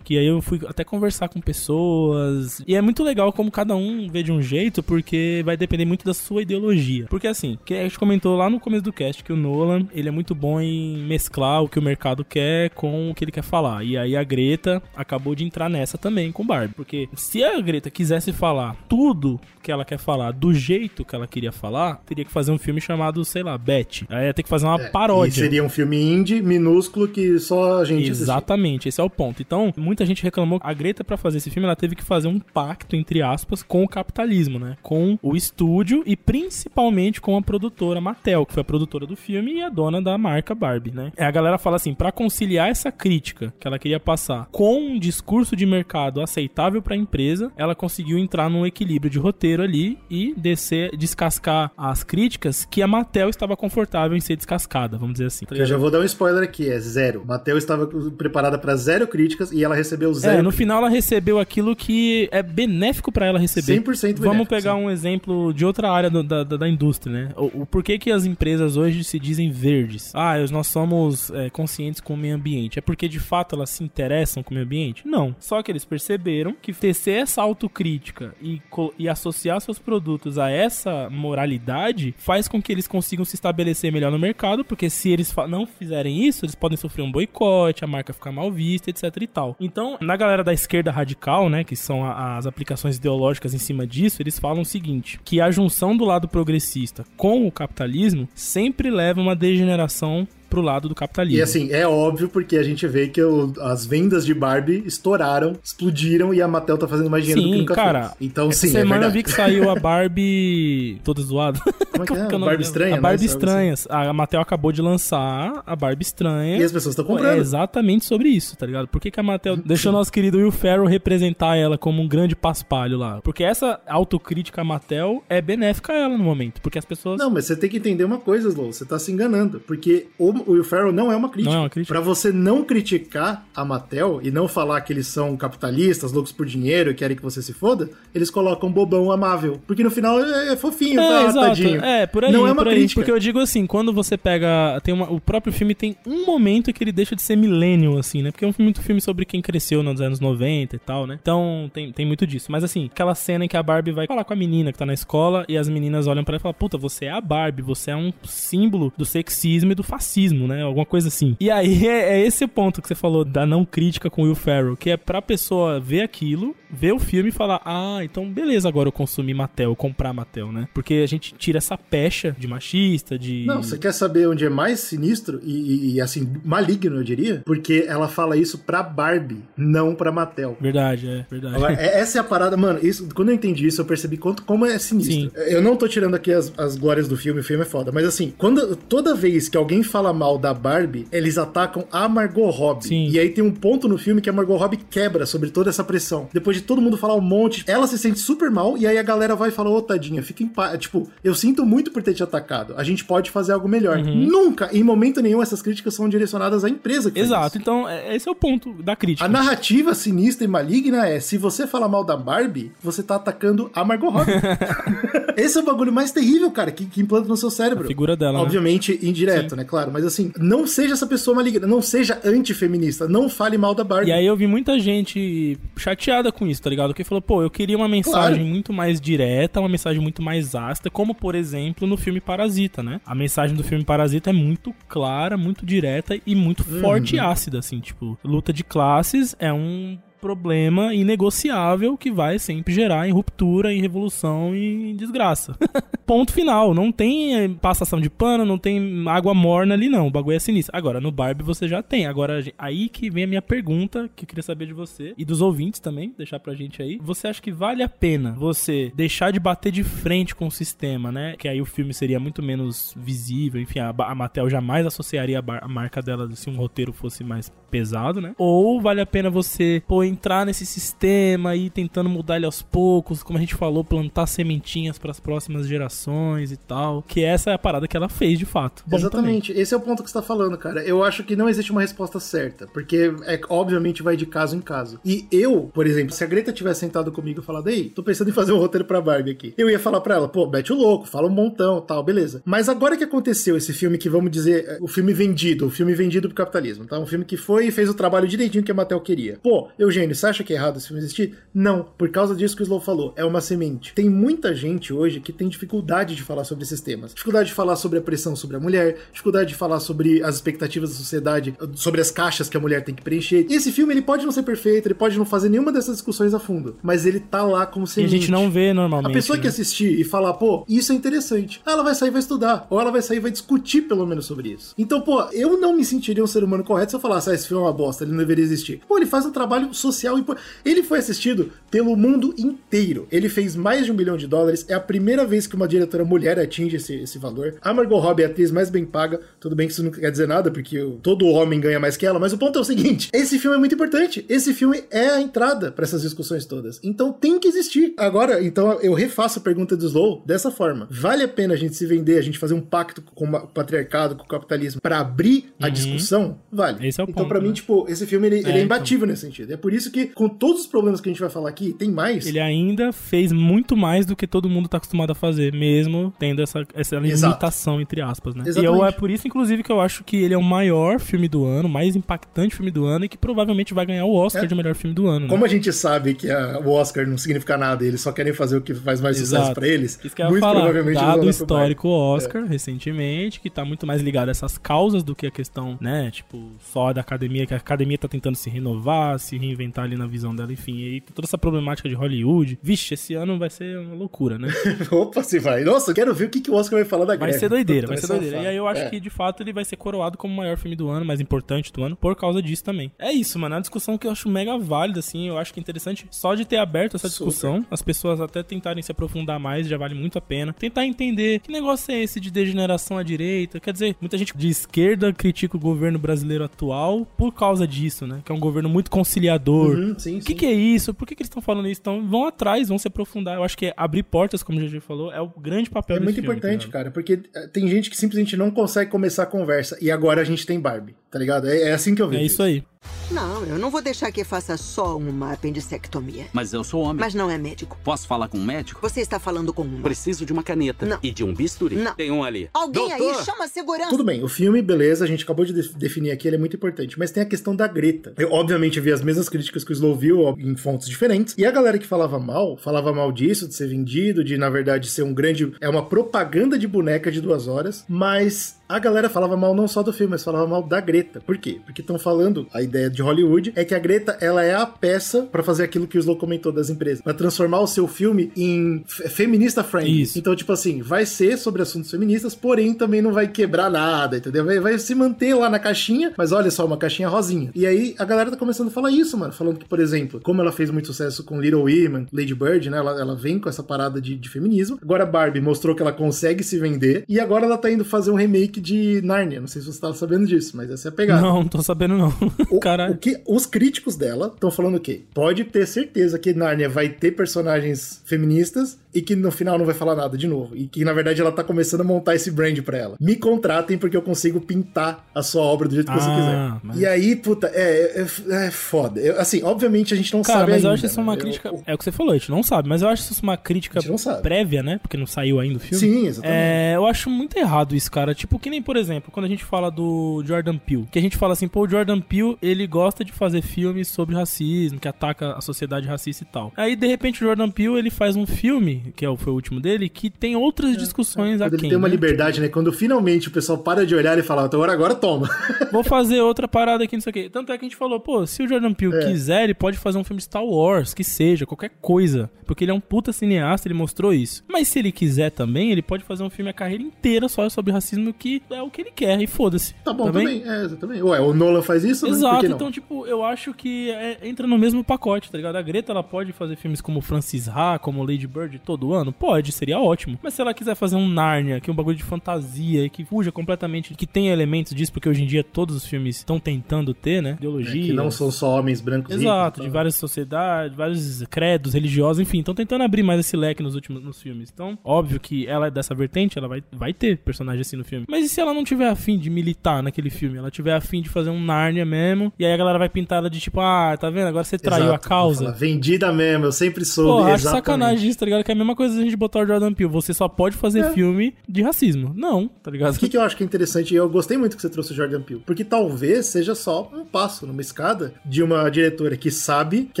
que 0.04 0.18
aí 0.18 0.26
eu 0.26 0.40
fui 0.40 0.60
até 0.66 0.84
conversar 0.84 1.28
com 1.28 1.40
pessoas, 1.40 2.62
e 2.66 2.74
é 2.74 2.80
muito 2.80 3.02
legal 3.02 3.32
como 3.32 3.50
cada 3.50 3.74
um 3.74 4.08
vê 4.08 4.22
de 4.22 4.32
um 4.32 4.40
jeito, 4.42 4.82
porque 4.82 5.42
vai 5.44 5.56
depender 5.56 5.84
muito 5.84 6.04
da 6.04 6.14
sua 6.14 6.42
ideologia. 6.42 7.06
Porque 7.08 7.26
assim, 7.26 7.58
que 7.64 7.74
a 7.74 7.82
gente 7.82 7.98
comentou 7.98 8.36
lá 8.36 8.48
no 8.50 8.60
começo 8.60 8.84
do 8.84 8.92
cast 8.92 9.22
que 9.24 9.32
o 9.32 9.36
Nolan, 9.36 9.86
ele 9.94 10.08
é 10.08 10.12
muito 10.12 10.34
bom 10.34 10.60
em 10.60 10.98
mesclar 10.98 11.62
o 11.62 11.68
que 11.68 11.78
o 11.78 11.82
mercado 11.82 12.24
quer 12.24 12.70
com 12.70 13.10
o 13.10 13.14
que 13.14 13.24
ele 13.24 13.32
quer 13.32 13.42
falar. 13.42 13.84
E 13.84 13.96
aí 13.96 14.16
a 14.16 14.22
Greta 14.24 14.82
acabou 14.96 15.34
de 15.34 15.44
entrar 15.44 15.68
nessa 15.68 15.98
também 15.98 16.30
com 16.32 16.46
Barbie, 16.46 16.74
porque 16.74 17.08
se 17.14 17.42
a 17.42 17.60
Greta 17.60 17.90
quisesse 17.90 18.32
falar 18.32 18.76
tudo 18.88 19.40
que 19.62 19.72
ela 19.72 19.84
quer 19.84 19.98
falar 19.98 20.32
do 20.32 20.52
jeito 20.54 21.04
que 21.04 21.14
ela 21.14 21.26
queria 21.26 21.52
falar, 21.52 21.96
teria 22.06 22.24
que 22.24 22.32
fazer 22.32 22.50
um 22.50 22.58
filme 22.58 22.80
chamado, 22.80 23.24
sei 23.24 23.42
lá, 23.42 23.56
Betty. 23.58 24.06
Aí 24.08 24.26
ia 24.26 24.34
ter 24.34 24.42
que 24.42 24.48
fazer 24.48 24.66
uma 24.66 24.80
É, 24.80 24.88
paródia. 24.88 25.28
E 25.40 25.42
seria 25.42 25.64
um 25.64 25.68
filme 25.68 26.00
indie, 26.00 26.40
minúsculo, 26.40 27.08
que 27.08 27.38
só 27.38 27.80
a 27.80 27.84
gente. 27.84 28.08
Exatamente, 28.08 28.88
esse 28.88 29.00
é 29.00 29.04
o 29.04 29.10
ponto. 29.10 29.37
Então, 29.42 29.72
muita 29.76 30.04
gente 30.04 30.22
reclamou. 30.22 30.60
A 30.62 30.72
Greta, 30.72 31.04
pra 31.04 31.16
fazer 31.16 31.38
esse 31.38 31.50
filme, 31.50 31.66
ela 31.66 31.76
teve 31.76 31.94
que 31.94 32.04
fazer 32.04 32.28
um 32.28 32.38
pacto, 32.38 32.96
entre 32.96 33.22
aspas, 33.22 33.62
com 33.62 33.84
o 33.84 33.88
capitalismo, 33.88 34.58
né? 34.58 34.76
Com 34.82 35.18
o 35.22 35.36
estúdio 35.36 36.02
e 36.06 36.16
principalmente 36.16 37.20
com 37.20 37.36
a 37.36 37.42
produtora 37.42 38.00
Mattel, 38.00 38.46
que 38.46 38.52
foi 38.52 38.60
a 38.60 38.64
produtora 38.64 39.06
do 39.06 39.16
filme 39.16 39.54
e 39.54 39.62
a 39.62 39.68
dona 39.68 40.00
da 40.00 40.16
marca 40.18 40.54
Barbie, 40.54 40.92
né? 40.92 41.12
E 41.18 41.22
a 41.22 41.30
galera 41.30 41.58
fala 41.58 41.76
assim: 41.76 41.94
pra 41.94 42.12
conciliar 42.12 42.68
essa 42.68 42.90
crítica 42.90 43.52
que 43.58 43.66
ela 43.66 43.78
queria 43.78 44.00
passar 44.00 44.46
com 44.50 44.78
um 44.78 44.98
discurso 44.98 45.56
de 45.56 45.66
mercado 45.66 46.20
aceitável 46.20 46.82
pra 46.82 46.96
empresa, 46.96 47.52
ela 47.56 47.74
conseguiu 47.74 48.18
entrar 48.18 48.48
num 48.48 48.66
equilíbrio 48.66 49.10
de 49.10 49.18
roteiro 49.18 49.62
ali 49.62 49.98
e 50.10 50.34
descer, 50.36 50.96
descascar 50.96 51.70
as 51.76 52.02
críticas 52.02 52.64
que 52.64 52.82
a 52.82 52.86
Mattel 52.86 53.28
estava 53.28 53.56
confortável 53.56 54.16
em 54.16 54.20
ser 54.20 54.36
descascada, 54.36 54.96
vamos 54.96 55.14
dizer 55.14 55.26
assim. 55.26 55.46
Eu 55.50 55.66
já 55.66 55.76
vou 55.76 55.90
dar 55.90 56.00
um 56.00 56.04
spoiler 56.04 56.42
aqui, 56.42 56.70
é 56.70 56.78
zero. 56.78 57.24
Mattel 57.26 57.58
estava 57.58 57.86
preparada 57.86 58.58
pra 58.58 58.76
zero 58.76 59.06
críticas 59.28 59.52
e 59.52 59.62
ela 59.62 59.74
recebeu 59.74 60.12
zero. 60.14 60.38
É, 60.38 60.42
no 60.42 60.50
final 60.50 60.78
ela 60.78 60.88
recebeu 60.88 61.38
aquilo 61.38 61.74
que 61.76 62.28
é 62.32 62.42
benéfico 62.42 63.12
pra 63.12 63.26
ela 63.26 63.38
receber. 63.38 63.80
100% 63.80 63.82
Vamos 63.82 64.18
benéfico, 64.20 64.46
pegar 64.48 64.74
sim. 64.74 64.80
um 64.84 64.90
exemplo 64.90 65.52
de 65.52 65.64
outra 65.64 65.90
área 65.90 66.10
do- 66.10 66.22
da, 66.22 66.44
da, 66.44 66.56
da 66.56 66.68
indústria, 66.68 67.12
né? 67.12 67.28
O, 67.36 67.62
o 67.62 67.66
porquê 67.66 67.98
que 67.98 68.10
as 68.10 68.24
empresas 68.24 68.76
hoje 68.76 69.04
se 69.04 69.18
dizem 69.18 69.50
verdes? 69.50 70.12
Ah, 70.14 70.34
nós 70.50 70.66
somos 70.66 71.30
é, 71.30 71.50
conscientes 71.50 72.00
com 72.00 72.14
o 72.14 72.16
meio 72.16 72.34
ambiente. 72.34 72.78
É 72.78 72.82
porque 72.82 73.08
de 73.08 73.20
fato 73.20 73.54
elas 73.54 73.70
se 73.70 73.84
interessam 73.84 74.42
com 74.42 74.50
o 74.50 74.54
meio 74.54 74.64
ambiente? 74.66 75.06
Não. 75.06 75.34
Só 75.38 75.62
que 75.62 75.70
eles 75.70 75.84
perceberam 75.84 76.54
que 76.60 76.72
tecer 76.72 77.22
essa 77.22 77.42
autocrítica 77.42 78.34
e, 78.42 78.60
e 78.98 79.08
associar 79.08 79.60
seus 79.60 79.78
produtos 79.78 80.38
a 80.38 80.50
essa 80.50 81.08
moralidade 81.10 82.14
faz 82.18 82.48
com 82.48 82.60
que 82.62 82.72
eles 82.72 82.86
consigam 82.88 83.24
se 83.24 83.34
estabelecer 83.34 83.92
melhor 83.92 84.10
no 84.10 84.18
mercado, 84.18 84.64
porque 84.64 84.88
se 84.90 85.10
eles 85.10 85.34
não 85.48 85.66
fizerem 85.66 86.24
isso, 86.26 86.44
eles 86.44 86.54
podem 86.54 86.76
sofrer 86.76 87.02
um 87.02 87.10
boicote, 87.12 87.84
a 87.84 87.86
marca 87.86 88.12
ficar 88.12 88.32
mal 88.32 88.50
vista, 88.50 88.90
etc 88.90 89.17
e 89.24 89.28
tal. 89.28 89.56
Então, 89.60 89.96
na 90.00 90.16
galera 90.16 90.42
da 90.44 90.52
esquerda 90.52 90.90
radical, 90.90 91.48
né, 91.48 91.64
que 91.64 91.76
são 91.76 92.04
a- 92.04 92.36
as 92.36 92.46
aplicações 92.46 92.96
ideológicas 92.96 93.54
em 93.54 93.58
cima 93.58 93.86
disso, 93.86 94.20
eles 94.22 94.38
falam 94.38 94.62
o 94.62 94.66
seguinte, 94.66 95.18
que 95.24 95.40
a 95.40 95.50
junção 95.50 95.96
do 95.96 96.04
lado 96.04 96.28
progressista 96.28 97.04
com 97.16 97.46
o 97.46 97.52
capitalismo 97.52 98.28
sempre 98.34 98.90
leva 98.90 99.20
uma 99.20 99.34
degeneração 99.36 100.26
pro 100.48 100.60
lado 100.60 100.88
do 100.88 100.94
capitalismo. 100.94 101.38
E 101.38 101.42
assim, 101.42 101.70
é 101.72 101.86
óbvio 101.86 102.28
porque 102.28 102.56
a 102.56 102.62
gente 102.62 102.86
vê 102.86 103.08
que 103.08 103.20
as 103.60 103.84
vendas 103.86 104.24
de 104.24 104.34
Barbie 104.34 104.82
estouraram, 104.86 105.54
explodiram 105.62 106.32
e 106.32 106.40
a 106.42 106.48
Mattel 106.48 106.78
tá 106.78 106.86
fazendo 106.88 107.10
mais 107.10 107.24
dinheiro 107.24 107.42
do 107.42 107.46
que 107.48 107.52
Sim, 107.54 107.60
nunca 107.60 107.74
cara. 107.74 108.02
fez. 108.10 108.14
Então, 108.20 108.50
sim, 108.52 108.68
é 108.68 108.70
semana 108.70 108.84
eu 109.06 109.10
verdade. 109.10 109.14
vi 109.14 109.22
que 109.22 109.30
saiu 109.30 109.70
a 109.70 109.74
Barbie 109.78 111.00
toda 111.04 111.22
zoada. 111.22 111.60
Como 111.90 112.02
é 112.02 112.06
que 112.06 112.12
é? 112.12 112.28
nome 112.32 112.44
Barbie? 112.44 112.62
Estranha, 112.62 112.92
A 112.94 112.96
né? 112.96 113.02
Barbie 113.02 113.24
Algo 113.24 113.32
Estranha. 113.34 113.74
A 113.88 114.12
Mattel 114.12 114.40
acabou 114.40 114.72
de 114.72 114.82
lançar 114.82 115.62
a 115.66 115.76
Barbie 115.76 116.02
Estranha. 116.02 116.56
E 116.58 116.62
as 116.62 116.72
pessoas 116.72 116.92
estão 116.92 117.04
É 117.04 117.08
comprando. 117.08 117.38
exatamente 117.38 118.04
sobre 118.04 118.28
isso, 118.28 118.56
tá 118.56 118.66
ligado? 118.66 118.88
Por 118.88 119.00
que, 119.00 119.10
que 119.10 119.20
a 119.20 119.22
Mattel 119.22 119.56
deixou 119.56 119.92
nosso 119.92 120.12
querido 120.12 120.38
Will 120.38 120.50
Ferrell 120.52 120.86
representar 120.86 121.56
ela 121.56 121.76
como 121.78 122.02
um 122.02 122.08
grande 122.08 122.34
paspalho 122.36 122.96
lá? 122.98 123.20
Porque 123.22 123.42
essa 123.44 123.80
autocrítica 123.86 124.60
à 124.60 124.64
Mattel 124.64 125.22
é 125.28 125.40
benéfica 125.40 125.92
a 125.92 125.96
ela 125.96 126.16
no 126.16 126.24
momento. 126.24 126.60
Porque 126.60 126.78
as 126.78 126.84
pessoas. 126.84 127.18
Não, 127.18 127.30
mas 127.30 127.44
você 127.46 127.56
tem 127.56 127.68
que 127.68 127.76
entender 127.78 128.04
uma 128.04 128.18
coisa, 128.18 128.48
Slow. 128.48 128.72
Você 128.72 128.84
tá 128.84 128.98
se 128.98 129.10
enganando. 129.12 129.60
Porque 129.60 130.06
o 130.18 130.32
Will 130.46 130.64
Ferrell 130.64 130.92
não 130.92 131.10
é 131.10 131.16
uma 131.16 131.28
crítica. 131.28 131.50
Não 131.52 131.60
é 131.60 131.62
uma 131.64 131.70
crítica. 131.70 131.94
Pra 131.94 132.02
você 132.02 132.30
não 132.32 132.64
criticar 132.64 133.46
a 133.54 133.64
Mattel 133.64 134.20
e 134.22 134.30
não 134.30 134.46
falar 134.48 134.80
que 134.82 134.92
eles 134.92 135.06
são 135.06 135.36
capitalistas, 135.36 136.12
loucos 136.12 136.32
por 136.32 136.46
dinheiro 136.46 136.90
e 136.90 136.94
querem 136.94 137.16
que 137.16 137.22
você 137.22 137.40
se 137.42 137.52
foda, 137.52 137.90
eles 138.14 138.30
colocam 138.30 138.70
bobão 138.70 139.10
amável. 139.10 139.60
Porque 139.66 139.82
no 139.82 139.90
final 139.90 140.20
é, 140.20 140.52
é 140.52 140.56
fofinho, 140.56 141.00
É, 141.00 141.22
exato. 141.26 141.46
tadinho. 141.48 141.84
É, 141.84 142.06
por 142.06 142.24
aí, 142.24 142.32
Não 142.32 142.46
é 142.46 142.52
uma 142.52 142.62
por 142.62 142.68
aí. 142.68 142.74
crítica. 142.76 143.00
Porque 143.00 143.10
eu 143.12 143.18
digo 143.18 143.38
assim, 143.38 143.66
quando 143.66 143.92
você 143.92 144.16
pega. 144.16 144.80
Tem 144.82 144.94
uma, 144.94 145.10
o 145.10 145.20
próprio 145.20 145.52
filme 145.52 145.74
tem 145.74 145.96
um 146.06 146.24
momento 146.26 146.72
que 146.72 146.82
ele 146.82 146.92
deixa 146.92 147.14
de 147.16 147.22
ser 147.22 147.36
millennial, 147.36 147.96
assim, 147.98 148.22
né? 148.22 148.30
Porque 148.30 148.44
é 148.44 148.48
um, 148.48 148.54
muito 148.58 148.82
filme 148.82 149.00
sobre 149.00 149.24
quem 149.24 149.40
cresceu 149.40 149.82
nos 149.82 150.00
anos 150.00 150.20
90 150.20 150.76
e 150.76 150.78
tal, 150.78 151.06
né? 151.06 151.18
Então 151.20 151.70
tem, 151.72 151.92
tem 151.92 152.06
muito 152.06 152.26
disso. 152.26 152.50
Mas 152.50 152.64
assim, 152.64 152.86
aquela 152.92 153.14
cena 153.14 153.44
em 153.44 153.48
que 153.48 153.56
a 153.56 153.62
Barbie 153.62 153.92
vai 153.92 154.06
falar 154.06 154.24
com 154.24 154.32
a 154.32 154.36
menina 154.36 154.72
que 154.72 154.78
tá 154.78 154.86
na 154.86 154.94
escola 154.94 155.44
e 155.48 155.56
as 155.56 155.68
meninas 155.68 156.06
olham 156.06 156.24
pra 156.24 156.34
ela 156.34 156.40
e 156.40 156.42
falam: 156.42 156.54
Puta, 156.54 156.76
você 156.78 157.06
é 157.06 157.10
a 157.10 157.20
Barbie, 157.20 157.62
você 157.62 157.90
é 157.90 157.96
um 157.96 158.12
símbolo 158.24 158.92
do 158.96 159.04
sexismo 159.04 159.72
e 159.72 159.74
do 159.74 159.82
fascismo. 159.82 160.27
Machismo, 160.28 160.46
né? 160.46 160.62
Alguma 160.62 160.86
coisa 160.86 161.08
assim. 161.08 161.36
E 161.40 161.50
aí 161.50 161.86
é, 161.86 162.18
é 162.18 162.26
esse 162.26 162.46
ponto 162.46 162.80
que 162.82 162.88
você 162.88 162.94
falou 162.94 163.24
da 163.24 163.46
não 163.46 163.64
crítica 163.64 164.10
com 164.10 164.22
Will 164.22 164.34
Ferrell, 164.34 164.76
que 164.76 164.90
é 164.90 164.96
pra 164.96 165.22
pessoa 165.22 165.80
ver 165.80 166.02
aquilo, 166.02 166.54
ver 166.70 166.92
o 166.92 166.98
filme 166.98 167.30
e 167.30 167.32
falar: 167.32 167.60
ah, 167.64 168.00
então 168.02 168.30
beleza, 168.30 168.68
agora 168.68 168.88
eu 168.88 168.92
consumir 168.92 169.34
Mattel, 169.34 169.74
comprar 169.74 170.12
Mattel, 170.12 170.52
né? 170.52 170.68
Porque 170.74 170.94
a 170.94 171.06
gente 171.06 171.34
tira 171.34 171.58
essa 171.58 171.76
pecha 171.76 172.34
de 172.38 172.46
machista, 172.46 173.18
de. 173.18 173.44
Não, 173.46 173.62
você 173.62 173.78
quer 173.78 173.92
saber 173.92 174.28
onde 174.28 174.44
é 174.44 174.48
mais 174.48 174.80
sinistro 174.80 175.40
e, 175.42 175.94
e, 175.94 176.00
assim, 176.00 176.30
maligno, 176.44 176.96
eu 176.96 177.04
diria? 177.04 177.42
Porque 177.44 177.84
ela 177.86 178.08
fala 178.08 178.36
isso 178.36 178.58
pra 178.58 178.82
Barbie, 178.82 179.42
não 179.56 179.94
pra 179.94 180.12
Mattel. 180.12 180.56
Verdade, 180.60 181.08
é, 181.08 181.26
verdade. 181.30 181.64
É- 181.80 181.98
essa 182.00 182.18
é 182.18 182.20
a 182.20 182.24
parada, 182.24 182.56
mano. 182.56 182.78
Isso, 182.82 183.08
quando 183.14 183.30
eu 183.30 183.34
entendi 183.34 183.66
isso, 183.66 183.80
eu 183.80 183.84
percebi 183.84 184.16
quanto, 184.16 184.42
como 184.42 184.66
é 184.66 184.78
sinistro. 184.78 185.14
Sim. 185.14 185.30
Eu 185.34 185.62
não 185.62 185.76
tô 185.76 185.88
tirando 185.88 186.14
aqui 186.14 186.32
as, 186.32 186.52
as 186.58 186.76
glórias 186.76 187.08
do 187.08 187.16
filme, 187.16 187.40
o 187.40 187.44
filme 187.44 187.62
é 187.62 187.66
foda. 187.66 187.90
Mas 187.92 188.06
assim, 188.06 188.32
quando, 188.36 188.76
toda 188.76 189.14
vez 189.14 189.48
que 189.48 189.56
alguém 189.56 189.82
fala 189.82 190.12
mal 190.18 190.36
da 190.38 190.52
Barbie, 190.52 191.06
eles 191.12 191.38
atacam 191.38 191.84
a 191.92 192.08
Margot 192.08 192.50
Robbie. 192.50 192.88
Sim. 192.88 193.08
E 193.08 193.18
aí 193.18 193.30
tem 193.30 193.42
um 193.44 193.50
ponto 193.52 193.88
no 193.88 193.96
filme 193.96 194.20
que 194.20 194.28
a 194.28 194.32
Margot 194.32 194.56
Robbie 194.56 194.78
quebra 194.90 195.24
sobre 195.24 195.50
toda 195.50 195.70
essa 195.70 195.84
pressão. 195.84 196.28
Depois 196.32 196.56
de 196.56 196.62
todo 196.62 196.82
mundo 196.82 196.96
falar 196.96 197.14
um 197.14 197.20
monte, 197.20 197.64
ela 197.66 197.86
se 197.86 197.96
sente 197.98 198.18
super 198.18 198.50
mal 198.50 198.76
e 198.76 198.86
aí 198.86 198.98
a 198.98 199.02
galera 199.02 199.34
vai 199.36 199.50
falar, 199.50 199.70
ô 199.70 199.80
tadinha, 199.80 200.22
fica 200.22 200.42
em 200.42 200.48
paz. 200.48 200.78
Tipo, 200.78 201.08
eu 201.22 201.34
sinto 201.34 201.64
muito 201.64 201.90
por 201.90 202.02
ter 202.02 202.14
te 202.14 202.22
atacado. 202.22 202.74
A 202.76 202.82
gente 202.82 203.04
pode 203.04 203.30
fazer 203.30 203.52
algo 203.52 203.68
melhor. 203.68 203.98
Uhum. 203.98 204.26
Nunca, 204.26 204.68
em 204.72 204.82
momento 204.82 205.20
nenhum, 205.22 205.40
essas 205.40 205.62
críticas 205.62 205.94
são 205.94 206.08
direcionadas 206.08 206.64
à 206.64 206.68
empresa 206.68 207.10
que 207.10 207.14
fez 207.14 207.26
Exato, 207.26 207.46
isso. 207.48 207.58
então 207.58 207.88
é- 207.88 208.16
esse 208.16 208.28
é 208.28 208.32
o 208.32 208.34
ponto 208.34 208.72
da 208.82 208.96
crítica. 208.96 209.24
A 209.24 209.28
narrativa 209.28 209.94
sinistra 209.94 210.44
e 210.44 210.48
maligna 210.48 211.06
é: 211.06 211.20
se 211.20 211.38
você 211.38 211.66
fala 211.66 211.88
mal 211.88 212.04
da 212.04 212.16
Barbie, 212.16 212.72
você 212.82 213.02
tá 213.02 213.14
atacando 213.16 213.70
a 213.74 213.84
Margot 213.84 214.08
Robbie. 214.10 214.32
Esse 215.36 215.56
é 215.56 215.62
o 215.62 215.64
bagulho 215.64 215.92
mais 215.92 216.10
terrível, 216.10 216.50
cara, 216.50 216.72
que, 216.72 216.84
que 216.84 217.00
implanta 217.00 217.28
no 217.28 217.36
seu 217.36 217.48
cérebro. 217.50 217.84
A 217.84 217.86
figura 217.86 218.16
dela, 218.16 218.38
né? 218.38 218.44
Obviamente, 218.44 218.98
indireto, 219.02 219.54
né? 219.54 219.62
Claro. 219.64 219.90
Mas 219.92 220.04
assim, 220.08 220.32
não 220.38 220.66
seja 220.66 220.94
essa 220.94 221.06
pessoa 221.06 221.36
maligna, 221.36 221.66
não 221.66 221.80
seja 221.80 222.20
antifeminista, 222.24 223.08
não 223.08 223.28
fale 223.28 223.56
mal 223.56 223.74
da 223.74 223.84
Barbie. 223.84 224.08
E 224.10 224.12
aí 224.12 224.26
eu 224.26 224.36
vi 224.36 224.46
muita 224.46 224.78
gente 224.78 225.56
chateada 225.76 226.32
com 226.32 226.46
isso, 226.46 226.62
tá 226.62 226.70
ligado? 226.70 226.92
Que 226.94 227.04
falou, 227.04 227.22
pô, 227.22 227.42
eu 227.42 227.50
queria 227.50 227.76
uma 227.76 227.88
mensagem 227.88 228.38
Claro. 228.38 228.44
muito 228.44 228.72
mais 228.72 229.00
direta, 229.00 229.60
uma 229.60 229.68
mensagem 229.68 230.00
muito 230.02 230.22
mais 230.22 230.54
ácida, 230.54 230.90
como 230.90 231.14
por 231.14 231.34
exemplo 231.34 231.86
no 231.86 231.96
filme 231.96 232.20
Parasita, 232.20 232.82
né? 232.82 233.00
A 233.06 233.14
mensagem 233.14 233.56
do 233.56 233.62
filme 233.64 233.84
Parasita 233.84 234.30
é 234.30 234.32
muito 234.32 234.74
clara, 234.88 235.36
muito 235.36 235.64
direta 235.64 236.18
e 236.26 236.34
muito 236.34 236.64
forte 236.64 237.16
e 237.16 237.18
ácida, 237.20 237.58
assim, 237.58 237.80
tipo, 237.80 238.18
luta 238.24 238.52
de 238.52 238.64
classes 238.64 239.34
é 239.38 239.52
um 239.52 239.98
problema 240.20 240.94
inegociável 240.94 241.96
que 241.96 242.10
vai 242.10 242.38
sempre 242.38 242.72
gerar 242.74 243.08
em 243.08 243.12
ruptura, 243.12 243.72
em 243.72 243.80
revolução 243.80 244.54
e 244.54 244.90
em 244.90 244.96
desgraça. 244.96 245.56
Ponto 246.06 246.32
final. 246.32 246.74
Não 246.74 246.90
tem 246.90 247.36
eh, 247.36 247.48
passação 247.60 248.00
de 248.00 248.08
pano, 248.08 248.44
não 248.44 248.58
tem 248.58 249.04
água 249.08 249.34
morna 249.34 249.74
ali, 249.74 249.88
não. 249.88 250.06
O 250.06 250.10
bagulho 250.10 250.36
é 250.36 250.38
sinistro. 250.38 250.74
Agora, 250.76 251.00
no 251.00 251.12
Barbie 251.12 251.44
você 251.44 251.68
já 251.68 251.82
tem. 251.82 252.06
Agora, 252.06 252.42
aí 252.58 252.88
que 252.88 253.10
vem 253.10 253.24
a 253.24 253.26
minha 253.26 253.42
pergunta, 253.42 254.08
que 254.16 254.24
eu 254.24 254.28
queria 254.28 254.42
saber 254.42 254.66
de 254.66 254.72
você 254.72 255.12
e 255.18 255.24
dos 255.24 255.42
ouvintes 255.42 255.80
também, 255.80 256.14
deixar 256.16 256.40
pra 256.40 256.54
gente 256.54 256.82
aí. 256.82 256.98
Você 257.02 257.28
acha 257.28 257.42
que 257.42 257.52
vale 257.52 257.82
a 257.82 257.88
pena 257.88 258.32
você 258.32 258.90
deixar 258.94 259.30
de 259.30 259.38
bater 259.38 259.70
de 259.70 259.84
frente 259.84 260.34
com 260.34 260.46
o 260.46 260.50
sistema, 260.50 261.12
né? 261.12 261.34
Que 261.38 261.46
aí 261.46 261.60
o 261.60 261.66
filme 261.66 261.92
seria 261.92 262.18
muito 262.18 262.42
menos 262.42 262.94
visível. 262.96 263.60
Enfim, 263.60 263.80
a, 263.80 263.94
a 263.96 264.14
Mattel 264.14 264.48
jamais 264.48 264.86
associaria 264.86 265.38
a, 265.40 265.64
a 265.64 265.68
marca 265.68 266.00
dela 266.00 266.28
se 266.34 266.48
um 266.48 266.56
roteiro 266.56 266.92
fosse 266.92 267.22
mais 267.22 267.52
pesado, 267.70 268.20
né? 268.20 268.34
Ou 268.38 268.80
vale 268.80 269.00
a 269.00 269.06
pena 269.06 269.28
você, 269.30 269.82
pô, 269.86 270.02
entrar 270.08 270.46
nesse 270.46 270.66
sistema 270.66 271.54
e 271.54 271.70
tentando 271.70 272.08
mudar 272.08 272.36
ele 272.36 272.46
aos 272.46 272.62
poucos, 272.62 273.22
como 273.22 273.38
a 273.38 273.40
gente 273.40 273.54
falou, 273.54 273.84
plantar 273.84 274.26
sementinhas 274.26 274.98
pras 274.98 275.20
próximas 275.20 275.66
gerações 275.66 276.52
e 276.52 276.56
tal. 276.56 277.02
Que 277.06 277.24
essa 277.24 277.50
é 277.50 277.54
a 277.54 277.58
parada 277.58 277.86
que 277.86 277.96
ela 277.96 278.08
fez 278.08 278.38
de 278.38 278.44
fato. 278.44 278.82
Bom 278.86 278.96
também. 278.96 279.00
Exatamente, 279.00 279.52
esse 279.52 279.74
é 279.74 279.76
o 279.76 279.80
ponto 279.80 280.02
que 280.02 280.10
você 280.10 280.18
tá 280.18 280.22
falando, 280.22 280.56
cara. 280.56 280.82
Eu 280.82 281.04
acho 281.04 281.22
que 281.24 281.36
não 281.36 281.48
existe 281.48 281.70
uma 281.70 281.80
resposta 281.80 282.18
certa, 282.18 282.66
porque 282.66 283.12
é, 283.24 283.40
obviamente 283.48 284.02
vai 284.02 284.16
de 284.16 284.26
caso 284.26 284.56
em 284.56 284.60
caso. 284.60 284.98
E 285.04 285.26
eu, 285.30 285.70
por 285.72 285.86
exemplo, 285.86 286.14
se 286.14 286.24
a 286.24 286.26
Greta 286.26 286.52
tivesse 286.52 286.80
sentado 286.80 287.12
comigo 287.12 287.40
e 287.40 287.44
falado, 287.44 287.68
ei, 287.68 287.88
tô 287.90 288.02
pensando 288.02 288.30
em 288.30 288.32
fazer 288.32 288.52
um 288.52 288.58
roteiro 288.58 288.84
pra 288.84 289.00
Barbie 289.00 289.30
aqui, 289.30 289.54
eu 289.56 289.68
ia 289.68 289.78
falar 289.78 290.00
pra 290.00 290.16
ela, 290.16 290.28
pô, 290.28 290.48
mete 290.48 290.72
o 290.72 290.76
louco, 290.76 291.06
fala 291.06 291.26
um 291.26 291.30
montão, 291.30 291.80
tal, 291.80 292.02
beleza. 292.02 292.42
Mas 292.44 292.68
agora 292.68 292.96
que 292.96 293.04
aconteceu 293.04 293.56
esse 293.56 293.72
filme 293.72 293.98
que, 293.98 294.08
vamos 294.08 294.30
dizer, 294.30 294.64
é, 294.66 294.78
o 294.80 294.88
filme 294.88 295.12
vendido, 295.12 295.66
o 295.66 295.70
filme 295.70 295.94
vendido 295.94 296.28
pro 296.28 296.36
capitalismo, 296.36 296.86
tá? 296.86 296.98
Um 296.98 297.06
filme 297.06 297.24
que 297.24 297.36
foi 297.36 297.66
e 297.66 297.70
fez 297.70 297.88
o 297.88 297.94
trabalho 297.94 298.28
direitinho 298.28 298.64
que 298.64 298.70
a 298.70 298.74
Mattel 298.74 299.00
queria. 299.00 299.38
Pô, 299.42 299.68
Eugênio, 299.98 300.14
você 300.14 300.26
acha 300.26 300.44
que 300.44 300.52
é 300.52 300.56
errado 300.56 300.76
esse 300.76 300.86
filme 300.88 301.02
existir? 301.02 301.34
Não, 301.52 301.86
por 301.96 302.08
causa 302.10 302.34
disso 302.34 302.56
que 302.56 302.62
o 302.62 302.64
Slow 302.64 302.80
falou, 302.80 303.12
é 303.16 303.24
uma 303.24 303.40
semente. 303.40 303.92
Tem 303.94 304.08
muita 304.08 304.54
gente 304.54 304.92
hoje 304.92 305.20
que 305.20 305.32
tem 305.32 305.48
dificuldade 305.48 306.14
de 306.14 306.22
falar 306.22 306.44
sobre 306.44 306.64
esses 306.64 306.80
temas. 306.80 307.12
Dificuldade 307.12 307.48
de 307.48 307.54
falar 307.54 307.76
sobre 307.76 307.98
a 307.98 308.02
pressão 308.02 308.36
sobre 308.36 308.56
a 308.56 308.60
mulher, 308.60 308.96
dificuldade 309.12 309.48
de 309.50 309.54
falar 309.54 309.80
sobre 309.80 310.22
as 310.22 310.36
expectativas 310.36 310.90
da 310.90 310.96
sociedade, 310.96 311.54
sobre 311.74 312.00
as 312.00 312.10
caixas 312.10 312.48
que 312.48 312.56
a 312.56 312.60
mulher 312.60 312.84
tem 312.84 312.94
que 312.94 313.02
preencher. 313.02 313.46
E 313.48 313.54
esse 313.54 313.72
filme, 313.72 313.92
ele 313.92 314.02
pode 314.02 314.24
não 314.24 314.32
ser 314.32 314.42
perfeito, 314.42 314.86
ele 314.86 314.94
pode 314.94 315.18
não 315.18 315.24
fazer 315.24 315.48
nenhuma 315.48 315.72
dessas 315.72 315.96
discussões 315.96 316.32
a 316.32 316.38
fundo, 316.38 316.76
mas 316.82 317.06
ele 317.06 317.20
tá 317.20 317.42
lá 317.42 317.66
como 317.66 317.84
E 317.84 317.88
a 317.88 317.90
semente. 317.90 318.10
gente 318.12 318.30
não 318.30 318.50
vê 318.50 318.72
normalmente. 318.72 319.10
A 319.10 319.14
pessoa 319.14 319.36
que 319.36 319.44
né? 319.44 319.50
assistir 319.50 319.98
e 319.98 320.04
falar, 320.04 320.34
pô, 320.34 320.64
isso 320.68 320.92
é 320.92 320.94
interessante. 320.94 321.60
Ela 321.66 321.82
vai 321.82 321.94
sair 321.94 322.08
e 322.08 322.12
vai 322.12 322.20
estudar. 322.20 322.66
Ou 322.70 322.80
ela 322.80 322.90
vai 322.90 323.02
sair 323.02 323.16
e 323.16 323.20
vai 323.20 323.30
discutir 323.30 323.82
pelo 323.82 324.06
menos 324.06 324.26
sobre 324.26 324.50
isso. 324.50 324.74
Então, 324.78 325.00
pô, 325.00 325.22
eu 325.32 325.58
não 325.60 325.76
me 325.76 325.84
sentiria 325.84 326.22
um 326.22 326.26
ser 326.26 326.44
humano 326.44 326.62
correto 326.64 326.92
se 326.92 326.96
eu 326.96 327.00
falasse, 327.00 327.30
ah, 327.30 327.34
esse 327.34 327.48
filme 327.48 327.62
é 327.62 327.66
uma 327.66 327.72
bosta, 327.72 328.04
ele 328.04 328.12
não 328.12 328.18
deveria 328.18 328.44
existir. 328.44 328.80
Pô, 328.86 328.96
ele 328.96 329.06
faz 329.06 329.26
um 329.26 329.32
trabalho 329.32 329.72
social 329.74 329.87
importante. 330.18 330.46
Ele 330.64 330.82
foi 330.82 330.98
assistido 330.98 331.52
pelo 331.70 331.96
mundo 331.96 332.34
inteiro. 332.36 333.06
Ele 333.10 333.28
fez 333.28 333.54
mais 333.54 333.84
de 333.84 333.92
um 333.92 333.94
bilhão 333.94 334.16
de 334.16 334.26
dólares. 334.26 334.64
É 334.68 334.74
a 334.74 334.80
primeira 334.80 335.26
vez 335.26 335.46
que 335.46 335.56
uma 335.56 335.68
diretora 335.68 336.04
mulher 336.04 336.38
atinge 336.38 336.76
esse, 336.76 336.94
esse 336.94 337.18
valor. 337.18 337.56
A 337.60 337.72
Margot 337.72 337.98
Robbie 337.98 338.22
é 338.22 338.26
a 338.26 338.28
atriz 338.28 338.50
mais 338.50 338.70
bem 338.70 338.84
paga. 338.84 339.20
Tudo 339.40 339.54
bem 339.54 339.66
que 339.66 339.72
isso 339.72 339.82
não 339.82 339.90
quer 339.90 340.10
dizer 340.10 340.26
nada, 340.26 340.50
porque 340.50 340.78
todo 341.02 341.26
homem 341.26 341.60
ganha 341.60 341.80
mais 341.80 341.96
que 341.96 342.06
ela, 342.06 342.18
mas 342.18 342.32
o 342.32 342.38
ponto 342.38 342.58
é 342.58 342.62
o 342.62 342.64
seguinte: 342.64 343.10
esse 343.12 343.38
filme 343.38 343.56
é 343.56 343.58
muito 343.58 343.74
importante. 343.74 344.24
Esse 344.28 344.54
filme 344.54 344.84
é 344.90 345.08
a 345.08 345.20
entrada 345.20 345.70
para 345.70 345.84
essas 345.84 346.02
discussões 346.02 346.44
todas. 346.44 346.80
Então 346.82 347.12
tem 347.12 347.38
que 347.38 347.48
existir. 347.48 347.94
Agora, 347.96 348.42
então 348.42 348.80
eu 348.80 348.94
refaço 348.94 349.38
a 349.38 349.42
pergunta 349.42 349.76
do 349.76 349.86
Slow 349.86 350.22
dessa 350.26 350.50
forma: 350.50 350.86
vale 350.90 351.22
a 351.24 351.28
pena 351.28 351.54
a 351.54 351.56
gente 351.56 351.74
se 351.76 351.86
vender, 351.86 352.18
a 352.18 352.22
gente 352.22 352.38
fazer 352.38 352.54
um 352.54 352.60
pacto 352.60 353.02
com 353.14 353.26
o 353.26 353.46
patriarcado, 353.46 354.16
com 354.16 354.24
o 354.24 354.28
capitalismo, 354.28 354.80
para 354.80 354.98
abrir 354.98 355.52
a 355.60 355.68
discussão? 355.68 356.38
Vale. 356.50 356.86
Esse 356.86 357.00
é 357.00 357.04
o 357.04 357.08
então, 357.08 357.22
ponto, 357.22 357.28
para 357.28 357.40
mim, 357.40 357.48
né? 357.48 357.54
tipo, 357.54 357.86
esse 357.88 358.06
filme 358.06 358.26
ele, 358.26 358.38
ele 358.38 358.46
é 358.46 358.50
então. 358.50 358.62
imbatível 358.64 359.06
nesse 359.06 359.22
sentido. 359.22 359.52
É 359.52 359.56
por 359.56 359.72
isso 359.72 359.77
que, 359.86 360.06
com 360.06 360.28
todos 360.28 360.62
os 360.62 360.66
problemas 360.66 361.00
que 361.00 361.08
a 361.08 361.12
gente 361.12 361.20
vai 361.20 361.30
falar 361.30 361.48
aqui, 361.50 361.72
tem 361.72 361.90
mais. 361.90 362.26
Ele 362.26 362.40
ainda 362.40 362.92
fez 362.92 363.32
muito 363.32 363.76
mais 363.76 364.04
do 364.06 364.16
que 364.16 364.26
todo 364.26 364.48
mundo 364.48 364.68
tá 364.68 364.78
acostumado 364.78 365.10
a 365.10 365.14
fazer, 365.14 365.52
mesmo 365.52 366.12
tendo 366.18 366.42
essa, 366.42 366.66
essa 366.74 366.96
Exato. 366.96 367.26
limitação, 367.26 367.80
entre 367.80 368.00
aspas, 368.00 368.34
né? 368.34 368.44
E 368.46 368.48
Exatamente. 368.48 368.78
eu, 368.80 368.84
é 368.86 368.92
por 368.92 369.10
isso, 369.10 369.26
inclusive, 369.28 369.62
que 369.62 369.70
eu 369.70 369.80
acho 369.80 370.02
que 370.04 370.16
ele 370.16 370.34
é 370.34 370.38
o 370.38 370.42
maior 370.42 370.98
filme 370.98 371.28
do 371.28 371.44
ano, 371.44 371.68
o 371.68 371.70
mais 371.70 371.94
impactante 371.94 372.54
filme 372.56 372.70
do 372.70 372.84
ano 372.84 373.04
e 373.04 373.08
que 373.08 373.18
provavelmente 373.18 373.74
vai 373.74 373.84
ganhar 373.86 374.04
o 374.04 374.14
Oscar 374.14 374.44
É. 374.44 374.46
de 374.46 374.54
melhor 374.54 374.74
filme 374.74 374.94
do 374.94 375.06
ano, 375.06 375.20
né? 375.26 375.28
Como 375.28 375.44
a 375.44 375.48
gente 375.48 375.72
sabe 375.72 376.14
que 376.14 376.30
a- 376.30 376.58
o 376.64 376.70
Oscar 376.70 377.06
não 377.06 377.18
significa 377.18 377.56
nada, 377.56 377.84
eles 377.84 378.00
só 378.00 378.10
querem 378.12 378.32
fazer 378.32 378.56
o 378.56 378.60
que 378.60 378.74
faz 378.74 379.00
mais 379.00 379.16
sucesso 379.18 379.42
Exato. 379.42 379.54
pra 379.60 379.68
eles, 379.68 379.98
Isso 380.02 380.14
que 380.16 380.24
muito 380.24 380.40
falar, 380.40 380.54
provavelmente 380.60 380.96
dado 381.00 381.26
o 381.26 381.30
histórico 381.30 381.88
Barbie. 381.88 382.24
Oscar 382.24 382.44
recentemente, 382.44 383.40
que 383.40 383.50
tá 383.50 383.64
muito 383.64 383.86
mais 383.86 384.00
ligado 384.02 384.28
a 384.28 384.30
essas 384.30 384.56
causas 384.58 385.02
do 385.02 385.14
que 385.14 385.26
a 385.26 385.30
questão, 385.30 385.76
né, 385.80 386.10
tipo, 386.10 386.52
só 386.60 386.92
da 386.92 387.00
academia, 387.00 387.46
que 387.46 387.54
a 387.54 387.56
academia 387.56 387.98
tá 387.98 388.08
tentando 388.08 388.36
se 388.36 388.48
renovar, 388.48 389.18
se 389.18 389.36
reinventar 389.36 389.67
ali 389.82 389.96
na 389.96 390.06
visão 390.06 390.34
dela, 390.34 390.52
enfim, 390.52 390.76
e 390.78 391.00
toda 391.00 391.26
essa 391.26 391.38
problemática 391.38 391.88
de 391.88 391.94
Hollywood. 391.94 392.58
Vixe, 392.62 392.94
esse 392.94 393.14
ano 393.14 393.38
vai 393.38 393.50
ser 393.50 393.78
uma 393.78 393.94
loucura, 393.94 394.38
né? 394.38 394.48
Opa, 394.90 395.22
se 395.22 395.38
vai. 395.38 395.62
Nossa, 395.64 395.90
eu 395.90 395.94
quero 395.94 396.14
ver 396.14 396.26
o 396.26 396.30
que, 396.30 396.40
que 396.40 396.50
o 396.50 396.54
Oscar 396.54 396.78
vai 396.78 396.88
falar 396.88 397.04
da 397.04 397.16
Vai 397.16 397.28
greve. 397.28 397.38
ser 397.38 397.48
doideira, 397.48 397.86
vai 397.86 397.96
ser 397.96 398.06
doideira. 398.06 398.42
E 398.42 398.46
aí 398.46 398.56
eu 398.56 398.66
acho 398.66 398.82
É. 398.82 398.90
que 398.90 399.00
de 399.00 399.10
fato 399.10 399.42
ele 399.42 399.52
vai 399.52 399.64
ser 399.64 399.76
coroado 399.76 400.16
como 400.16 400.32
o 400.32 400.36
maior 400.36 400.56
filme 400.56 400.76
do 400.76 400.88
ano, 400.88 401.04
mais 401.04 401.20
importante 401.20 401.72
do 401.72 401.82
ano, 401.82 401.96
por 401.96 402.14
causa 402.16 402.40
disso 402.42 402.64
também. 402.64 402.92
É 402.98 403.12
isso, 403.12 403.38
mano. 403.38 403.54
É 403.54 403.56
uma 403.56 403.60
discussão 403.62 403.98
que 403.98 404.06
eu 404.06 404.10
acho 404.10 404.28
mega 404.28 404.56
válida, 404.58 405.00
assim. 405.00 405.28
Eu 405.28 405.38
acho 405.38 405.52
que 405.52 405.60
é 405.60 405.62
interessante 405.62 406.06
só 406.10 406.34
de 406.34 406.44
ter 406.44 406.56
aberto 406.56 406.96
essa 406.96 407.08
discussão, 407.08 407.64
as 407.70 407.82
pessoas 407.82 408.20
até 408.20 408.42
tentarem 408.42 408.82
se 408.82 408.90
aprofundar 408.92 409.38
mais, 409.38 409.66
já 409.66 409.76
vale 409.76 409.94
muito 409.94 410.18
a 410.18 410.20
pena. 410.20 410.52
Tentar 410.52 410.86
entender 410.86 411.40
que 411.40 411.50
negócio 411.50 411.92
é 411.92 412.02
esse 412.02 412.20
de 412.20 412.30
degeneração 412.30 412.98
à 412.98 413.02
direita. 413.02 413.58
Quer 413.60 413.72
dizer, 413.72 413.96
muita 414.00 414.16
gente 414.16 414.36
de 414.36 414.48
esquerda 414.48 415.12
critica 415.12 415.56
o 415.56 415.60
governo 415.60 415.98
brasileiro 415.98 416.44
atual 416.44 417.06
por 417.16 417.32
causa 417.32 417.66
disso, 417.66 418.06
né? 418.06 418.20
Que 418.24 418.30
é 418.32 418.34
um 418.34 418.40
governo 418.40 418.68
muito 418.68 418.90
conciliador. 418.90 419.57
Uhum, 419.66 419.98
sim, 419.98 420.18
O 420.18 420.22
que, 420.22 420.34
que 420.34 420.46
é 420.46 420.52
isso? 420.52 420.94
Por 420.94 421.06
que, 421.06 421.14
que 421.14 421.22
eles 421.22 421.28
estão 421.28 421.42
falando 421.42 421.68
isso? 421.68 421.80
Então 421.80 422.06
vão 422.06 422.26
atrás, 422.26 422.68
vão 422.68 422.78
se 422.78 422.88
aprofundar. 422.88 423.36
Eu 423.36 423.44
acho 423.44 423.56
que 423.56 423.72
abrir 423.76 424.02
portas, 424.02 424.42
como 424.42 424.58
o 424.58 424.62
GG 424.62 424.80
falou, 424.80 425.12
é 425.12 425.20
o 425.20 425.28
grande 425.28 425.70
papel 425.70 425.96
É 425.96 426.00
muito 426.00 426.20
importante, 426.20 426.68
cara, 426.68 426.90
porque 426.90 427.20
eh, 427.34 427.46
tem 427.48 427.68
gente 427.68 427.90
que 427.90 427.96
simplesmente 427.96 428.36
não 428.36 428.50
consegue 428.50 428.90
começar 428.90 429.24
a 429.24 429.26
conversa 429.26 429.76
e 429.80 429.90
agora 429.90 430.20
a 430.20 430.24
gente 430.24 430.46
tem 430.46 430.60
Barbie, 430.60 430.94
tá 431.10 431.18
ligado? 431.18 431.48
É, 431.48 431.68
é 431.68 431.72
assim 431.72 431.94
que 431.94 432.02
eu 432.02 432.08
vejo. 432.08 432.22
É 432.22 432.24
isso 432.24 432.42
aí. 432.42 432.62
Não, 433.10 433.44
eu 433.44 433.58
não 433.58 433.70
vou 433.70 433.80
deixar 433.82 434.12
que 434.12 434.22
faça 434.24 434.56
só 434.56 434.96
uma 434.96 435.32
apendicectomia. 435.32 436.26
Mas 436.32 436.52
eu 436.52 436.62
sou 436.62 436.82
homem. 436.82 437.00
Mas 437.00 437.14
não 437.14 437.30
é 437.30 437.38
médico. 437.38 437.78
Posso 437.82 438.06
falar 438.06 438.28
com 438.28 438.38
um 438.38 438.44
médico? 438.44 438.80
Você 438.82 439.00
está 439.00 439.18
falando 439.18 439.52
com 439.52 439.62
um. 439.62 439.80
Preciso 439.82 440.26
de 440.26 440.32
uma 440.32 440.42
caneta. 440.42 440.84
Não. 440.84 440.98
E 441.02 441.10
de 441.10 441.24
um 441.24 441.32
bisturi. 441.34 441.76
Não. 441.76 441.94
Tem 441.94 442.10
um 442.10 442.22
ali. 442.22 442.50
Alguém 442.52 442.92
aí 442.92 442.98
Doutor! 442.98 443.24
chama 443.24 443.44
a 443.44 443.48
segurança. 443.48 443.90
Tudo 443.90 444.04
bem, 444.04 444.22
o 444.22 444.28
filme, 444.28 444.60
beleza, 444.60 445.04
a 445.04 445.08
gente 445.08 445.24
acabou 445.24 445.44
de 445.44 445.52
de- 445.52 445.74
definir 445.74 446.10
aqui, 446.10 446.28
ele 446.28 446.36
é 446.36 446.38
muito 446.38 446.54
importante, 446.56 446.98
mas 446.98 447.10
tem 447.10 447.22
a 447.22 447.26
questão 447.26 447.56
da 447.56 447.66
Greta. 447.66 448.12
Eu, 448.18 448.30
obviamente, 448.32 448.78
vi 448.80 448.92
as 448.92 449.02
mesmas 449.02 449.28
críticas 449.28 449.64
que 449.64 449.70
o 449.70 449.74
Slow 449.74 449.96
viu 449.96 450.34
em 450.38 450.54
fontes 450.56 450.88
diferentes, 450.88 451.34
e 451.38 451.46
a 451.46 451.50
galera 451.50 451.78
que 451.78 451.86
falava 451.86 452.18
mal, 452.18 452.56
falava 452.56 452.92
mal 452.92 453.10
disso, 453.10 453.48
de 453.48 453.54
ser 453.54 453.68
vendido, 453.68 454.22
de, 454.22 454.36
na 454.36 454.50
verdade, 454.50 454.88
ser 454.90 455.02
um 455.02 455.14
grande... 455.14 455.52
É 455.60 455.68
uma 455.68 455.86
propaganda 455.86 456.58
de 456.58 456.68
boneca 456.68 457.10
de 457.10 457.20
duas 457.20 457.48
horas, 457.48 457.84
mas 457.88 458.57
A 458.68 458.78
galera 458.78 459.08
falava 459.08 459.36
mal 459.36 459.54
não 459.54 459.66
só 459.66 459.82
do 459.82 459.92
filme, 459.92 460.10
mas 460.10 460.22
falava 460.22 460.46
mal 460.46 460.62
da 460.62 460.80
Greta. 460.80 461.20
Por 461.24 461.38
quê? 461.38 461.58
Porque 461.64 461.80
estão 461.80 461.98
falando, 461.98 462.46
a 462.52 462.60
ideia 462.62 462.90
de 462.90 463.00
Hollywood 463.00 463.52
é 463.56 463.64
que 463.64 463.74
a 463.74 463.78
Greta, 463.78 464.16
ela 464.20 464.44
é 464.44 464.54
a 464.54 464.66
peça 464.66 465.22
pra 465.22 465.42
fazer 465.42 465.64
aquilo 465.64 465.86
que 465.86 465.96
o 465.96 466.00
Slow 466.00 466.16
comentou 466.16 466.52
das 466.52 466.68
empresas, 466.68 467.00
Pra 467.02 467.14
transformar 467.14 467.60
o 467.60 467.66
seu 467.66 467.88
filme 467.88 468.30
em 468.36 468.84
fe- 468.86 469.08
feminista 469.08 469.64
friendly. 469.64 470.02
Isso. 470.02 470.18
Então, 470.18 470.36
tipo 470.36 470.52
assim, 470.52 470.82
vai 470.82 471.06
ser 471.06 471.38
sobre 471.38 471.62
assuntos 471.62 471.90
feministas, 471.90 472.34
porém 472.34 472.74
também 472.74 473.00
não 473.00 473.12
vai 473.12 473.28
quebrar 473.28 473.70
nada, 473.70 474.18
entendeu? 474.18 474.44
Vai, 474.44 474.60
vai 474.60 474.78
se 474.78 474.94
manter 474.94 475.34
lá 475.34 475.48
na 475.48 475.58
caixinha, 475.58 476.12
mas 476.16 476.32
olha 476.32 476.50
só, 476.50 476.66
uma 476.66 476.76
caixinha 476.76 477.08
rosinha. 477.08 477.50
E 477.54 477.66
aí 477.66 477.94
a 477.98 478.04
galera 478.04 478.30
tá 478.30 478.36
começando 478.36 478.68
a 478.68 478.70
falar 478.70 478.90
isso, 478.90 479.16
mano. 479.16 479.32
Falando 479.32 479.58
que, 479.58 479.64
por 479.66 479.80
exemplo, 479.80 480.20
como 480.22 480.42
ela 480.42 480.52
fez 480.52 480.70
muito 480.70 480.86
sucesso 480.88 481.24
com 481.24 481.40
Little 481.40 481.62
Women, 481.62 482.06
Lady 482.12 482.34
Bird, 482.34 482.68
né? 482.68 482.76
Ela, 482.78 483.00
ela 483.00 483.16
vem 483.16 483.38
com 483.38 483.48
essa 483.48 483.62
parada 483.62 484.00
de, 484.00 484.14
de 484.14 484.28
feminismo. 484.28 484.78
Agora 484.82 485.04
a 485.04 485.06
Barbie 485.06 485.40
mostrou 485.40 485.74
que 485.74 485.80
ela 485.82 485.92
consegue 485.92 486.44
se 486.44 486.58
vender. 486.58 487.04
E 487.08 487.18
agora 487.18 487.46
ela 487.46 487.56
tá 487.56 487.70
indo 487.70 487.84
fazer 487.84 488.10
um 488.10 488.14
remake 488.14 488.57
de 488.60 489.00
Narnia. 489.02 489.40
Não 489.40 489.46
sei 489.46 489.62
se 489.62 489.68
você 489.72 489.80
tava 489.80 489.94
sabendo 489.94 490.26
disso, 490.26 490.56
mas 490.56 490.70
essa 490.70 490.88
é 490.88 490.90
a 490.90 490.92
pegada. 490.92 491.20
Não, 491.22 491.34
não 491.36 491.48
tô 491.48 491.62
sabendo 491.62 491.96
não. 491.96 492.12
O, 492.50 492.58
Caralho. 492.60 492.94
o 492.94 492.98
que 492.98 493.20
os 493.26 493.46
críticos 493.46 493.96
dela 493.96 494.30
estão 494.34 494.50
falando 494.50 494.76
o 494.76 494.80
quê? 494.80 495.02
Pode 495.14 495.44
ter 495.44 495.66
certeza 495.66 496.18
que 496.18 496.32
Narnia 496.32 496.68
vai 496.68 496.88
ter 496.88 497.12
personagens 497.12 498.00
feministas 498.04 498.78
e 498.98 499.02
que 499.02 499.14
no 499.16 499.30
final 499.30 499.58
não 499.58 499.64
vai 499.66 499.74
falar 499.74 499.94
nada 499.94 500.16
de 500.16 500.26
novo. 500.26 500.56
E 500.56 500.66
que 500.66 500.84
na 500.84 500.92
verdade 500.92 501.20
ela 501.20 501.32
tá 501.32 501.42
começando 501.44 501.80
a 501.80 501.84
montar 501.84 502.14
esse 502.14 502.30
brand 502.30 502.58
pra 502.62 502.76
ela. 502.78 502.96
Me 503.00 503.16
contratem 503.16 503.78
porque 503.78 503.96
eu 503.96 504.02
consigo 504.02 504.40
pintar 504.40 505.06
a 505.14 505.22
sua 505.22 505.42
obra 505.42 505.68
do 505.68 505.74
jeito 505.74 505.90
que 505.92 505.98
você 505.98 506.08
Ah, 506.08 506.14
quiser. 506.16 506.60
mas- 506.62 506.80
E 506.80 506.86
aí, 506.86 507.16
puta, 507.16 507.46
é, 507.54 508.02
é, 508.30 508.46
é 508.46 508.50
foda. 508.50 509.00
Eu- 509.00 509.20
assim, 509.20 509.42
obviamente 509.42 509.94
a 509.94 509.96
gente 509.96 510.12
não 510.12 510.22
Cara, 510.22 510.40
sabe 510.40 510.50
mas 510.52 510.56
ainda. 510.58 510.68
eu 510.68 510.72
acho 510.74 510.86
isso 510.86 511.00
uma 511.00 511.14
né? 511.14 511.20
crítica. 511.20 511.48
Eu- 511.48 511.62
É 511.66 511.74
o 511.74 511.78
que 511.78 511.84
você 511.84 511.92
falou, 511.92 512.12
a 512.12 512.18
gente 512.18 512.30
não 512.30 512.42
sabe, 512.42 512.68
mas 512.68 512.82
eu 512.82 512.88
acho 512.88 513.10
isso 513.10 513.22
uma 513.22 513.36
crítica 513.36 513.80
prévia, 514.22 514.62
né? 514.62 514.78
Porque 514.82 514.96
não 514.96 515.06
saiu 515.06 515.40
ainda 515.40 515.56
o 515.56 515.60
filme. 515.60 515.78
Sim, 515.78 516.06
exatamente. 516.06 516.36
É, 516.38 516.72
eu 516.76 516.86
acho 516.86 517.08
muito 517.10 517.36
errado 517.38 517.74
isso, 517.74 517.90
cara. 517.90 518.14
Tipo, 518.14 518.38
que 518.38 518.50
nem, 518.50 518.62
por 518.62 518.76
exemplo, 518.76 519.10
quando 519.12 519.26
a 519.26 519.28
gente 519.28 519.44
fala 519.44 519.70
do 519.70 520.22
Jordan 520.26 520.58
Peele, 520.58 520.86
que 520.90 520.98
a 520.98 521.02
gente 521.02 521.16
fala 521.16 521.32
assim, 521.32 521.48
pô, 521.48 521.62
o 521.64 521.68
Jordan 521.68 522.00
Peele, 522.00 522.36
ele 522.42 522.66
gosta 522.66 523.04
de 523.04 523.12
fazer 523.12 523.42
filmes 523.42 523.88
sobre 523.88 524.14
racismo, 524.14 524.78
que 524.80 524.88
ataca 524.88 525.32
a 525.34 525.40
sociedade 525.40 525.86
racista 525.86 526.24
e 526.24 526.26
tal. 526.26 526.52
Aí, 526.56 526.74
de 526.76 526.86
repente, 526.86 527.22
o 527.22 527.26
Jordan 527.26 527.50
Peele, 527.50 527.78
ele 527.78 527.90
faz 527.90 528.16
um 528.16 528.26
filme, 528.26 528.87
que 528.94 529.04
é 529.04 529.08
o, 529.08 529.16
foi 529.16 529.32
o 529.32 529.36
último 529.36 529.60
dele, 529.60 529.88
que 529.88 530.10
tem 530.10 530.36
outras 530.36 530.76
discussões 530.76 531.38
Quando 531.38 531.54
aqui. 531.54 531.54
ele 531.56 531.68
tem 531.68 531.76
uma 531.78 531.88
né? 531.88 531.94
liberdade, 531.94 532.40
né? 532.40 532.48
Quando 532.48 532.72
finalmente 532.72 533.28
o 533.28 533.30
pessoal 533.30 533.58
para 533.58 533.86
de 533.86 533.94
olhar 533.94 534.18
e 534.18 534.22
fala, 534.22 534.46
então 534.46 534.58
agora, 534.60 534.72
agora 534.72 534.94
toma. 534.94 535.28
Vou 535.72 535.84
fazer 535.84 536.20
outra 536.20 536.46
parada 536.48 536.84
aqui, 536.84 536.96
não 536.96 537.00
sei 537.00 537.10
o 537.10 537.14
quê. 537.14 537.30
Tanto 537.30 537.52
é 537.52 537.58
que 537.58 537.64
a 537.64 537.68
gente 537.68 537.76
falou, 537.76 538.00
pô, 538.00 538.26
se 538.26 538.42
o 538.42 538.48
Jordan 538.48 538.72
Peele 538.74 538.96
É. 538.96 539.06
quiser, 539.10 539.44
ele 539.44 539.54
pode 539.54 539.76
fazer 539.78 539.98
um 539.98 540.04
filme 540.04 540.20
Star 540.20 540.44
Wars, 540.44 540.94
que 540.94 541.04
seja, 541.04 541.46
qualquer 541.46 541.70
coisa. 541.80 542.30
Porque 542.46 542.64
ele 542.64 542.70
é 542.70 542.74
um 542.74 542.80
puta 542.80 543.12
cineasta, 543.12 543.68
ele 543.68 543.74
mostrou 543.74 544.12
isso. 544.12 544.42
Mas 544.48 544.68
se 544.68 544.78
ele 544.78 544.90
quiser 544.90 545.30
também, 545.30 545.70
ele 545.70 545.82
pode 545.82 546.02
fazer 546.04 546.22
um 546.22 546.30
filme 546.30 546.50
a 546.50 546.54
carreira 546.54 546.82
inteira 546.82 547.28
só 547.28 547.48
sobre 547.48 547.72
racismo, 547.72 548.12
que 548.12 548.42
é 548.50 548.62
o 548.62 548.70
que 548.70 548.80
ele 548.80 548.90
quer, 548.90 549.20
e 549.20 549.26
foda-se. 549.26 549.74
Tá 549.84 549.92
bom, 549.92 550.06
também. 550.06 550.42
É, 550.46 550.64
exatamente. 550.64 551.02
Ué, 551.02 551.20
o 551.20 551.34
Nolan 551.34 551.62
faz 551.62 551.84
isso? 551.84 552.06
né? 552.06 552.12
Exato, 552.12 552.46
então, 552.46 552.70
tipo, 552.70 553.06
eu 553.06 553.22
acho 553.24 553.52
que 553.52 553.90
é- 553.90 554.18
entra 554.22 554.46
no 554.46 554.56
mesmo 554.58 554.82
pacote, 554.82 555.30
tá 555.30 555.36
ligado? 555.36 555.56
A 555.56 555.62
Greta, 555.62 555.92
ela 555.92 556.02
pode 556.02 556.32
fazer 556.32 556.56
filmes 556.56 556.80
como 556.80 557.00
Francis 557.00 557.48
Ha, 557.48 557.78
como 557.78 558.02
Lady 558.02 558.26
Bird 558.26 558.58
todo 558.68 558.92
ano? 558.92 559.14
Pode, 559.14 559.50
seria 559.50 559.78
ótimo. 559.78 560.18
Mas 560.22 560.34
se 560.34 560.42
ela 560.42 560.52
quiser 560.52 560.74
fazer 560.74 560.94
um 560.94 561.08
Narnia, 561.08 561.58
que 561.58 561.70
é 561.70 561.72
um 561.72 561.76
bagulho 561.76 561.96
de 561.96 562.02
fantasia 562.02 562.84
e 562.84 562.90
que 562.90 563.02
fuja 563.02 563.32
completamente, 563.32 563.94
que 563.94 564.06
tem 564.06 564.28
elementos 564.28 564.74
disso, 564.74 564.92
porque 564.92 565.08
hoje 565.08 565.22
em 565.22 565.26
dia 565.26 565.42
todos 565.42 565.74
os 565.74 565.86
filmes 565.86 566.18
estão 566.18 566.38
tentando 566.38 566.92
ter, 566.92 567.22
né? 567.22 567.30
É, 567.30 567.34
Ideologia. 567.36 567.82
que 567.82 567.92
não 567.94 568.10
são 568.10 568.30
só 568.30 568.58
homens 568.58 568.82
brancos 568.82 569.14
Exato, 569.14 569.60
ricos, 569.60 569.62
de 569.62 569.68
tá? 569.68 569.72
várias 569.72 569.94
sociedades, 569.94 570.76
vários 570.76 571.24
credos 571.30 571.72
religiosos, 571.72 572.20
enfim, 572.20 572.40
estão 572.40 572.54
tentando 572.54 572.84
abrir 572.84 573.02
mais 573.02 573.20
esse 573.20 573.38
leque 573.38 573.62
nos 573.62 573.74
últimos 573.74 574.04
nos 574.04 574.20
filmes. 574.20 574.50
Então, 574.52 574.78
óbvio 574.84 575.18
que 575.18 575.46
ela 575.46 575.68
é 575.68 575.70
dessa 575.70 575.94
vertente, 575.94 576.38
ela 576.38 576.46
vai, 576.46 576.62
vai 576.70 576.92
ter 576.92 577.16
personagem 577.16 577.62
assim 577.62 577.76
no 577.76 577.84
filme. 577.84 578.04
Mas 578.06 578.26
e 578.26 578.28
se 578.28 578.38
ela 578.38 578.52
não 578.52 578.64
tiver 578.64 578.88
afim 578.88 579.18
de 579.18 579.30
militar 579.30 579.82
naquele 579.82 580.10
filme? 580.10 580.36
Ela 580.36 580.50
tiver 580.50 580.74
afim 580.74 581.00
de 581.00 581.08
fazer 581.08 581.30
um 581.30 581.42
Narnia 581.42 581.86
mesmo, 581.86 582.30
e 582.38 582.44
aí 582.44 582.52
a 582.52 582.56
galera 582.56 582.78
vai 582.78 582.90
pintar 582.90 583.18
ela 583.18 583.30
de 583.30 583.40
tipo, 583.40 583.60
ah, 583.60 583.96
tá 583.98 584.10
vendo? 584.10 584.26
Agora 584.28 584.44
você 584.44 584.58
traiu 584.58 584.88
Exato, 584.88 585.06
a 585.06 585.08
causa. 585.08 585.52
Vendida 585.52 586.12
mesmo, 586.12 586.44
eu 586.44 586.52
sempre 586.52 586.84
soube. 586.84 587.08
Pô, 587.08 587.18
acho 587.20 587.34
exatamente. 587.36 587.64
sacanagem 587.64 588.08
isso, 588.10 588.18
tá 588.18 588.26
ligado? 588.26 588.44
Que 588.44 588.50
é 588.50 588.54
a 588.54 588.57
mesma 588.58 588.76
coisa 588.76 588.98
a 588.98 589.02
gente 589.02 589.16
botar 589.16 589.40
o 589.40 589.46
Jordan 589.46 589.72
Peele. 589.72 589.90
Você 589.92 590.12
só 590.12 590.28
pode 590.28 590.56
fazer 590.56 590.80
É. 590.80 590.92
filme 590.92 591.34
de 591.48 591.62
racismo. 591.62 592.12
Não, 592.16 592.48
tá 592.48 592.70
ligado? 592.70 592.94
O 592.94 592.98
que, 592.98 593.08
que 593.08 593.16
eu 593.16 593.22
acho 593.22 593.36
que 593.36 593.42
é 593.42 593.46
interessante, 593.46 593.92
e 593.94 593.96
eu 593.96 594.08
gostei 594.08 594.36
muito 594.36 594.56
que 594.56 594.62
você 594.62 594.68
trouxe 594.68 594.92
o 594.92 594.96
Jordan 594.96 595.20
Peele, 595.22 595.42
porque 595.46 595.64
talvez 595.64 596.26
seja 596.26 596.54
só 596.54 596.90
um 596.94 597.04
passo 597.04 597.46
numa 597.46 597.60
escada 597.60 598.14
de 598.24 598.42
uma 598.42 598.68
diretora 598.70 599.16
que 599.16 599.30
sabe 599.30 599.90
que 599.92 600.00